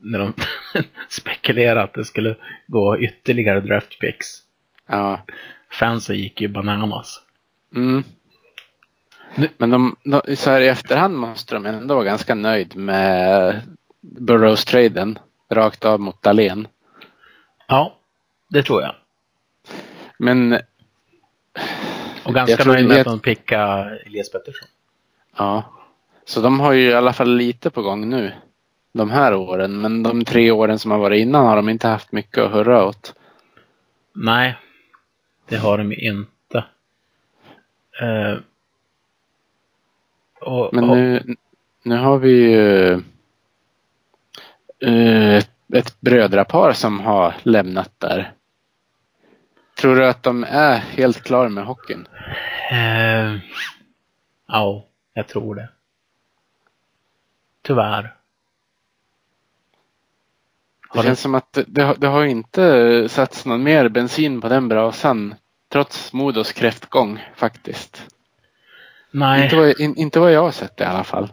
när 0.01 0.19
de 0.19 0.33
spekulerade 1.09 1.83
att 1.83 1.95
det 1.95 2.05
skulle 2.05 2.37
gå 2.67 2.99
ytterligare 2.99 3.61
draft 3.61 3.99
picks. 4.01 4.43
Ja. 4.89 5.21
Fansen 5.71 6.17
gick 6.17 6.41
ju 6.41 6.49
bananas. 6.49 7.23
Mm. 7.75 8.05
Men 9.57 9.71
de, 9.71 9.97
de, 10.05 10.37
så 10.37 10.51
här 10.51 10.61
i 10.61 10.69
efterhand 10.69 11.17
måste 11.17 11.55
de 11.55 11.67
ändå 11.67 11.95
vara 11.95 12.05
ganska 12.05 12.35
nöjd 12.35 12.77
med 12.77 13.61
Burrows-traden 14.01 15.19
rakt 15.51 15.85
av 15.85 16.01
mot 16.01 16.23
Dahlén. 16.23 16.69
Ja, 17.67 17.97
det 18.49 18.63
tror 18.63 18.83
jag. 18.83 18.95
Men 20.19 20.59
Och 22.25 22.35
ganska 22.35 22.65
nöjd 22.65 22.89
med 22.89 23.01
att 23.01 23.05
de 23.05 23.21
pickade 23.21 23.99
Elias 24.07 24.31
Pettersson. 24.31 24.69
ja, 25.37 25.65
så 26.25 26.41
de 26.41 26.61
har 26.61 26.73
ju 26.73 26.91
i 26.91 26.95
alla 26.95 27.13
fall 27.13 27.37
lite 27.37 27.71
på 27.71 27.83
gång 27.83 28.09
nu. 28.09 28.33
De 28.93 29.11
här 29.11 29.35
åren. 29.35 29.81
Men 29.81 30.03
de 30.03 30.25
tre 30.25 30.51
åren 30.51 30.79
som 30.79 30.91
har 30.91 30.99
varit 30.99 31.21
innan 31.21 31.47
har 31.47 31.57
de 31.57 31.69
inte 31.69 31.89
haft 31.89 32.13
mycket 32.13 32.39
att 32.39 32.53
hurra 32.53 32.85
åt. 32.85 33.15
Nej, 34.15 34.57
det 35.49 35.57
har 35.57 35.79
de 35.79 35.93
ju 35.93 35.97
inte. 35.97 36.65
Eh, 38.01 38.39
och, 40.41 40.75
Men 40.75 40.87
nu, 40.87 41.23
nu 41.83 41.97
har 41.97 42.19
vi 42.19 42.31
ju 42.31 42.93
eh, 44.79 45.37
ett, 45.37 45.51
ett 45.75 46.01
brödrapar 46.01 46.73
som 46.73 47.01
har 47.01 47.35
lämnat 47.43 47.91
där. 47.99 48.33
Tror 49.81 49.97
du 49.97 50.07
att 50.07 50.23
de 50.23 50.45
är 50.45 50.77
helt 50.77 51.23
klara 51.23 51.49
med 51.49 51.65
hockeyn? 51.65 52.09
eh, 52.71 53.37
ja, 54.49 54.87
jag 55.15 55.29
tror 55.29 55.55
det. 55.55 55.69
Tyvärr. 57.63 58.18
Det 60.95 61.03
känns 61.03 61.21
som 61.21 61.35
att 61.35 61.53
det, 61.53 61.65
det, 61.69 61.83
har- 61.83 61.95
det 61.99 62.07
har 62.07 62.25
inte 62.25 63.09
satts 63.09 63.45
någon 63.47 63.63
mer 63.63 63.89
bensin 63.89 64.41
på 64.41 64.49
den 64.49 64.69
brasan 64.69 65.35
trots 65.73 66.13
Modos 66.13 66.53
kräftgång 66.53 67.25
faktiskt. 67.37 68.03
Nej, 69.11 69.45
Inte 69.45 69.57
vad, 69.57 69.81
in, 69.81 69.97
inte 69.97 70.21
vad 70.21 70.33
jag 70.33 70.43
har 70.43 70.51
sett 70.51 70.81
i 70.81 70.85
alla 70.85 71.05
fall. 71.05 71.33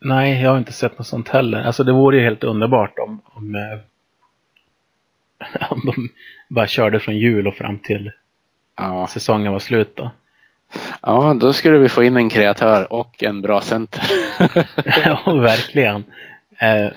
nej, 0.00 0.42
jag 0.42 0.50
har 0.50 0.58
inte 0.58 0.72
sett 0.72 0.98
något 0.98 1.06
sånt 1.06 1.28
heller. 1.28 1.62
Alltså 1.62 1.84
det 1.84 1.92
vore 1.92 2.16
ju 2.16 2.22
helt 2.22 2.44
underbart 2.44 2.98
om, 2.98 3.20
om, 3.24 3.54
eh, 3.54 3.78
om 5.70 5.80
de 5.84 6.08
bara 6.48 6.66
körde 6.66 7.00
från 7.00 7.16
jul 7.18 7.46
och 7.46 7.54
fram 7.54 7.78
till 7.78 8.12
Ja. 8.76 9.06
säsongen 9.06 9.52
var 9.52 9.58
slut 9.58 9.96
då. 9.96 10.10
ja, 11.02 11.34
då 11.40 11.52
skulle 11.52 11.78
vi 11.78 11.88
få 11.88 12.02
in 12.04 12.16
en 12.16 12.28
kreatör 12.28 12.92
och 12.92 13.22
en 13.22 13.42
bra 13.42 13.60
center. 13.60 14.02
ja, 15.04 15.32
verkligen. 15.34 16.04
Eh, 16.58 16.88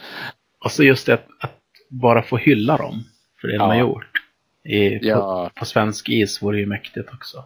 och 0.60 0.72
så 0.72 0.84
just 0.84 1.06
det 1.06 1.14
att, 1.14 1.28
att 1.40 1.58
bara 1.90 2.22
få 2.24 2.38
hylla 2.38 2.78
dem 2.78 3.04
för 3.42 3.48
det 3.48 3.54
de 3.54 3.58
Ja. 3.58 3.66
har 3.66 3.76
gjort. 3.80 4.06
I, 4.64 5.00
på, 5.00 5.06
ja, 5.06 5.52
på 5.56 5.66
svensk 5.66 6.10
is 6.10 6.42
vore 6.42 6.60
ju 6.60 6.66
mäktigt 6.66 7.10
också. 7.14 7.46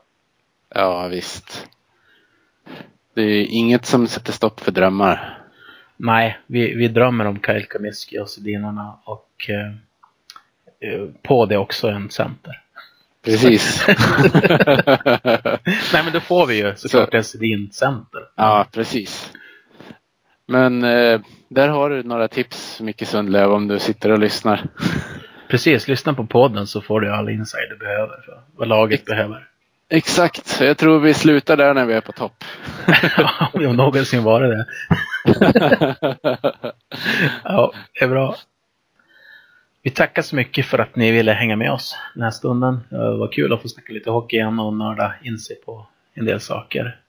ja, 0.76 1.08
visst. 1.08 1.68
Det 3.16 3.22
är 3.22 3.46
inget 3.46 3.86
som 3.86 4.08
sätter 4.08 4.32
stopp 4.34 4.60
för 4.60 4.72
drömmar. 4.72 5.40
Nej, 5.98 6.38
vi, 6.48 6.76
vi 6.76 6.88
drömmer 6.88 7.26
om 7.26 7.40
Kyle 7.46 7.66
Kamiski 7.70 8.20
och 8.20 8.30
Sedinarna 8.30 8.98
och 9.04 9.50
eh, 9.50 9.68
eh, 10.94 11.06
på 11.22 11.46
det 11.46 11.58
också 11.58 11.88
en 11.90 12.10
center. 12.10 12.60
Precis. 13.26 13.86
Nej 15.94 16.04
men 16.04 16.14
då 16.14 16.20
får 16.20 16.46
vi 16.48 16.56
ju 16.58 16.76
såklart 16.76 17.14
en 17.14 17.24
Sedin 17.24 17.70
center. 17.72 18.22
ja, 18.36 18.68
precis. 18.72 19.32
Men 20.48 20.84
eh, 20.84 21.22
där 21.50 21.68
har 21.70 21.90
du 21.90 22.04
några 22.04 22.28
tips, 22.28 22.82
Micke 22.82 23.08
Sundlöv, 23.08 23.52
om 23.52 23.68
du 23.68 23.80
sitter 23.80 24.12
och 24.12 24.20
lyssnar. 24.20 24.66
Precis, 25.50 25.88
lyssna 25.88 26.14
på 26.14 26.26
podden 26.26 26.68
så 26.68 26.82
får 26.82 27.02
du 27.02 27.12
all 27.12 27.30
insight 27.30 27.70
du 27.70 27.78
behöver 27.78 28.22
för 28.26 28.42
vad 28.56 28.68
laget 28.68 29.06
behöver. 29.06 29.48
Exakt, 29.90 30.62
jag 30.62 30.78
tror 30.78 31.00
vi 31.00 31.14
slutar 31.14 31.58
där 31.58 31.74
när 31.74 31.86
vi 31.86 31.94
är 31.94 32.02
på 32.02 32.12
topp. 32.12 32.44
Om 33.54 33.62
jag 33.62 33.76
någonsin 33.76 34.24
varit 34.24 34.50
det. 34.50 34.66
Ja, 37.44 37.74
det 37.94 38.06
är 38.06 38.10
bra. 38.10 38.36
Vi 39.82 39.90
tackar 39.90 40.22
så 40.22 40.36
mycket 40.36 40.66
för 40.66 40.80
att 40.80 40.96
ni 40.96 41.12
ville 41.12 41.32
hänga 41.32 41.56
med 41.56 41.72
oss 41.72 41.98
den 42.14 42.24
här 42.24 42.32
stunden. 42.32 42.80
Det 42.90 43.18
var 43.18 43.32
kul 43.32 43.54
att 43.54 43.62
få 43.62 43.68
snacka 43.68 43.94
lite 43.94 44.10
hockey 44.10 44.36
igen 44.36 44.60
och 44.60 44.74
nörda 44.74 45.16
in 45.24 45.40
sig 45.40 45.56
på 45.56 45.88
en 46.14 46.26
del 46.26 46.40
saker. 46.40 47.00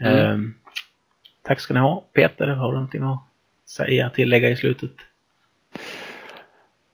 Mm. 0.00 0.18
Ehm, 0.18 0.54
tack 1.46 1.60
ska 1.60 1.74
ni 1.74 1.80
ha. 1.80 2.04
Peter, 2.12 2.46
har 2.46 2.68
du 2.68 2.74
någonting 2.74 3.02
att 3.02 3.22
säga, 3.66 4.10
tillägga 4.10 4.50
i 4.50 4.56
slutet? 4.56 4.90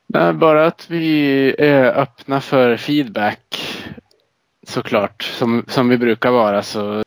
Nej, 0.07 0.33
bara 0.33 0.67
att 0.67 0.91
vi 0.91 1.55
är 1.59 1.85
öppna 1.85 2.41
för 2.41 2.77
feedback 2.77 3.75
såklart, 4.67 5.23
som, 5.23 5.65
som 5.69 5.89
vi 5.89 5.99
brukar 5.99 6.31
vara. 6.31 6.63
Så 6.63 7.03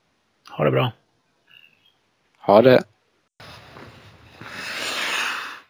Ha 0.49 0.63
det 0.63 0.72
bra. 0.72 0.91
ha 2.39 2.61
det. 2.61 2.84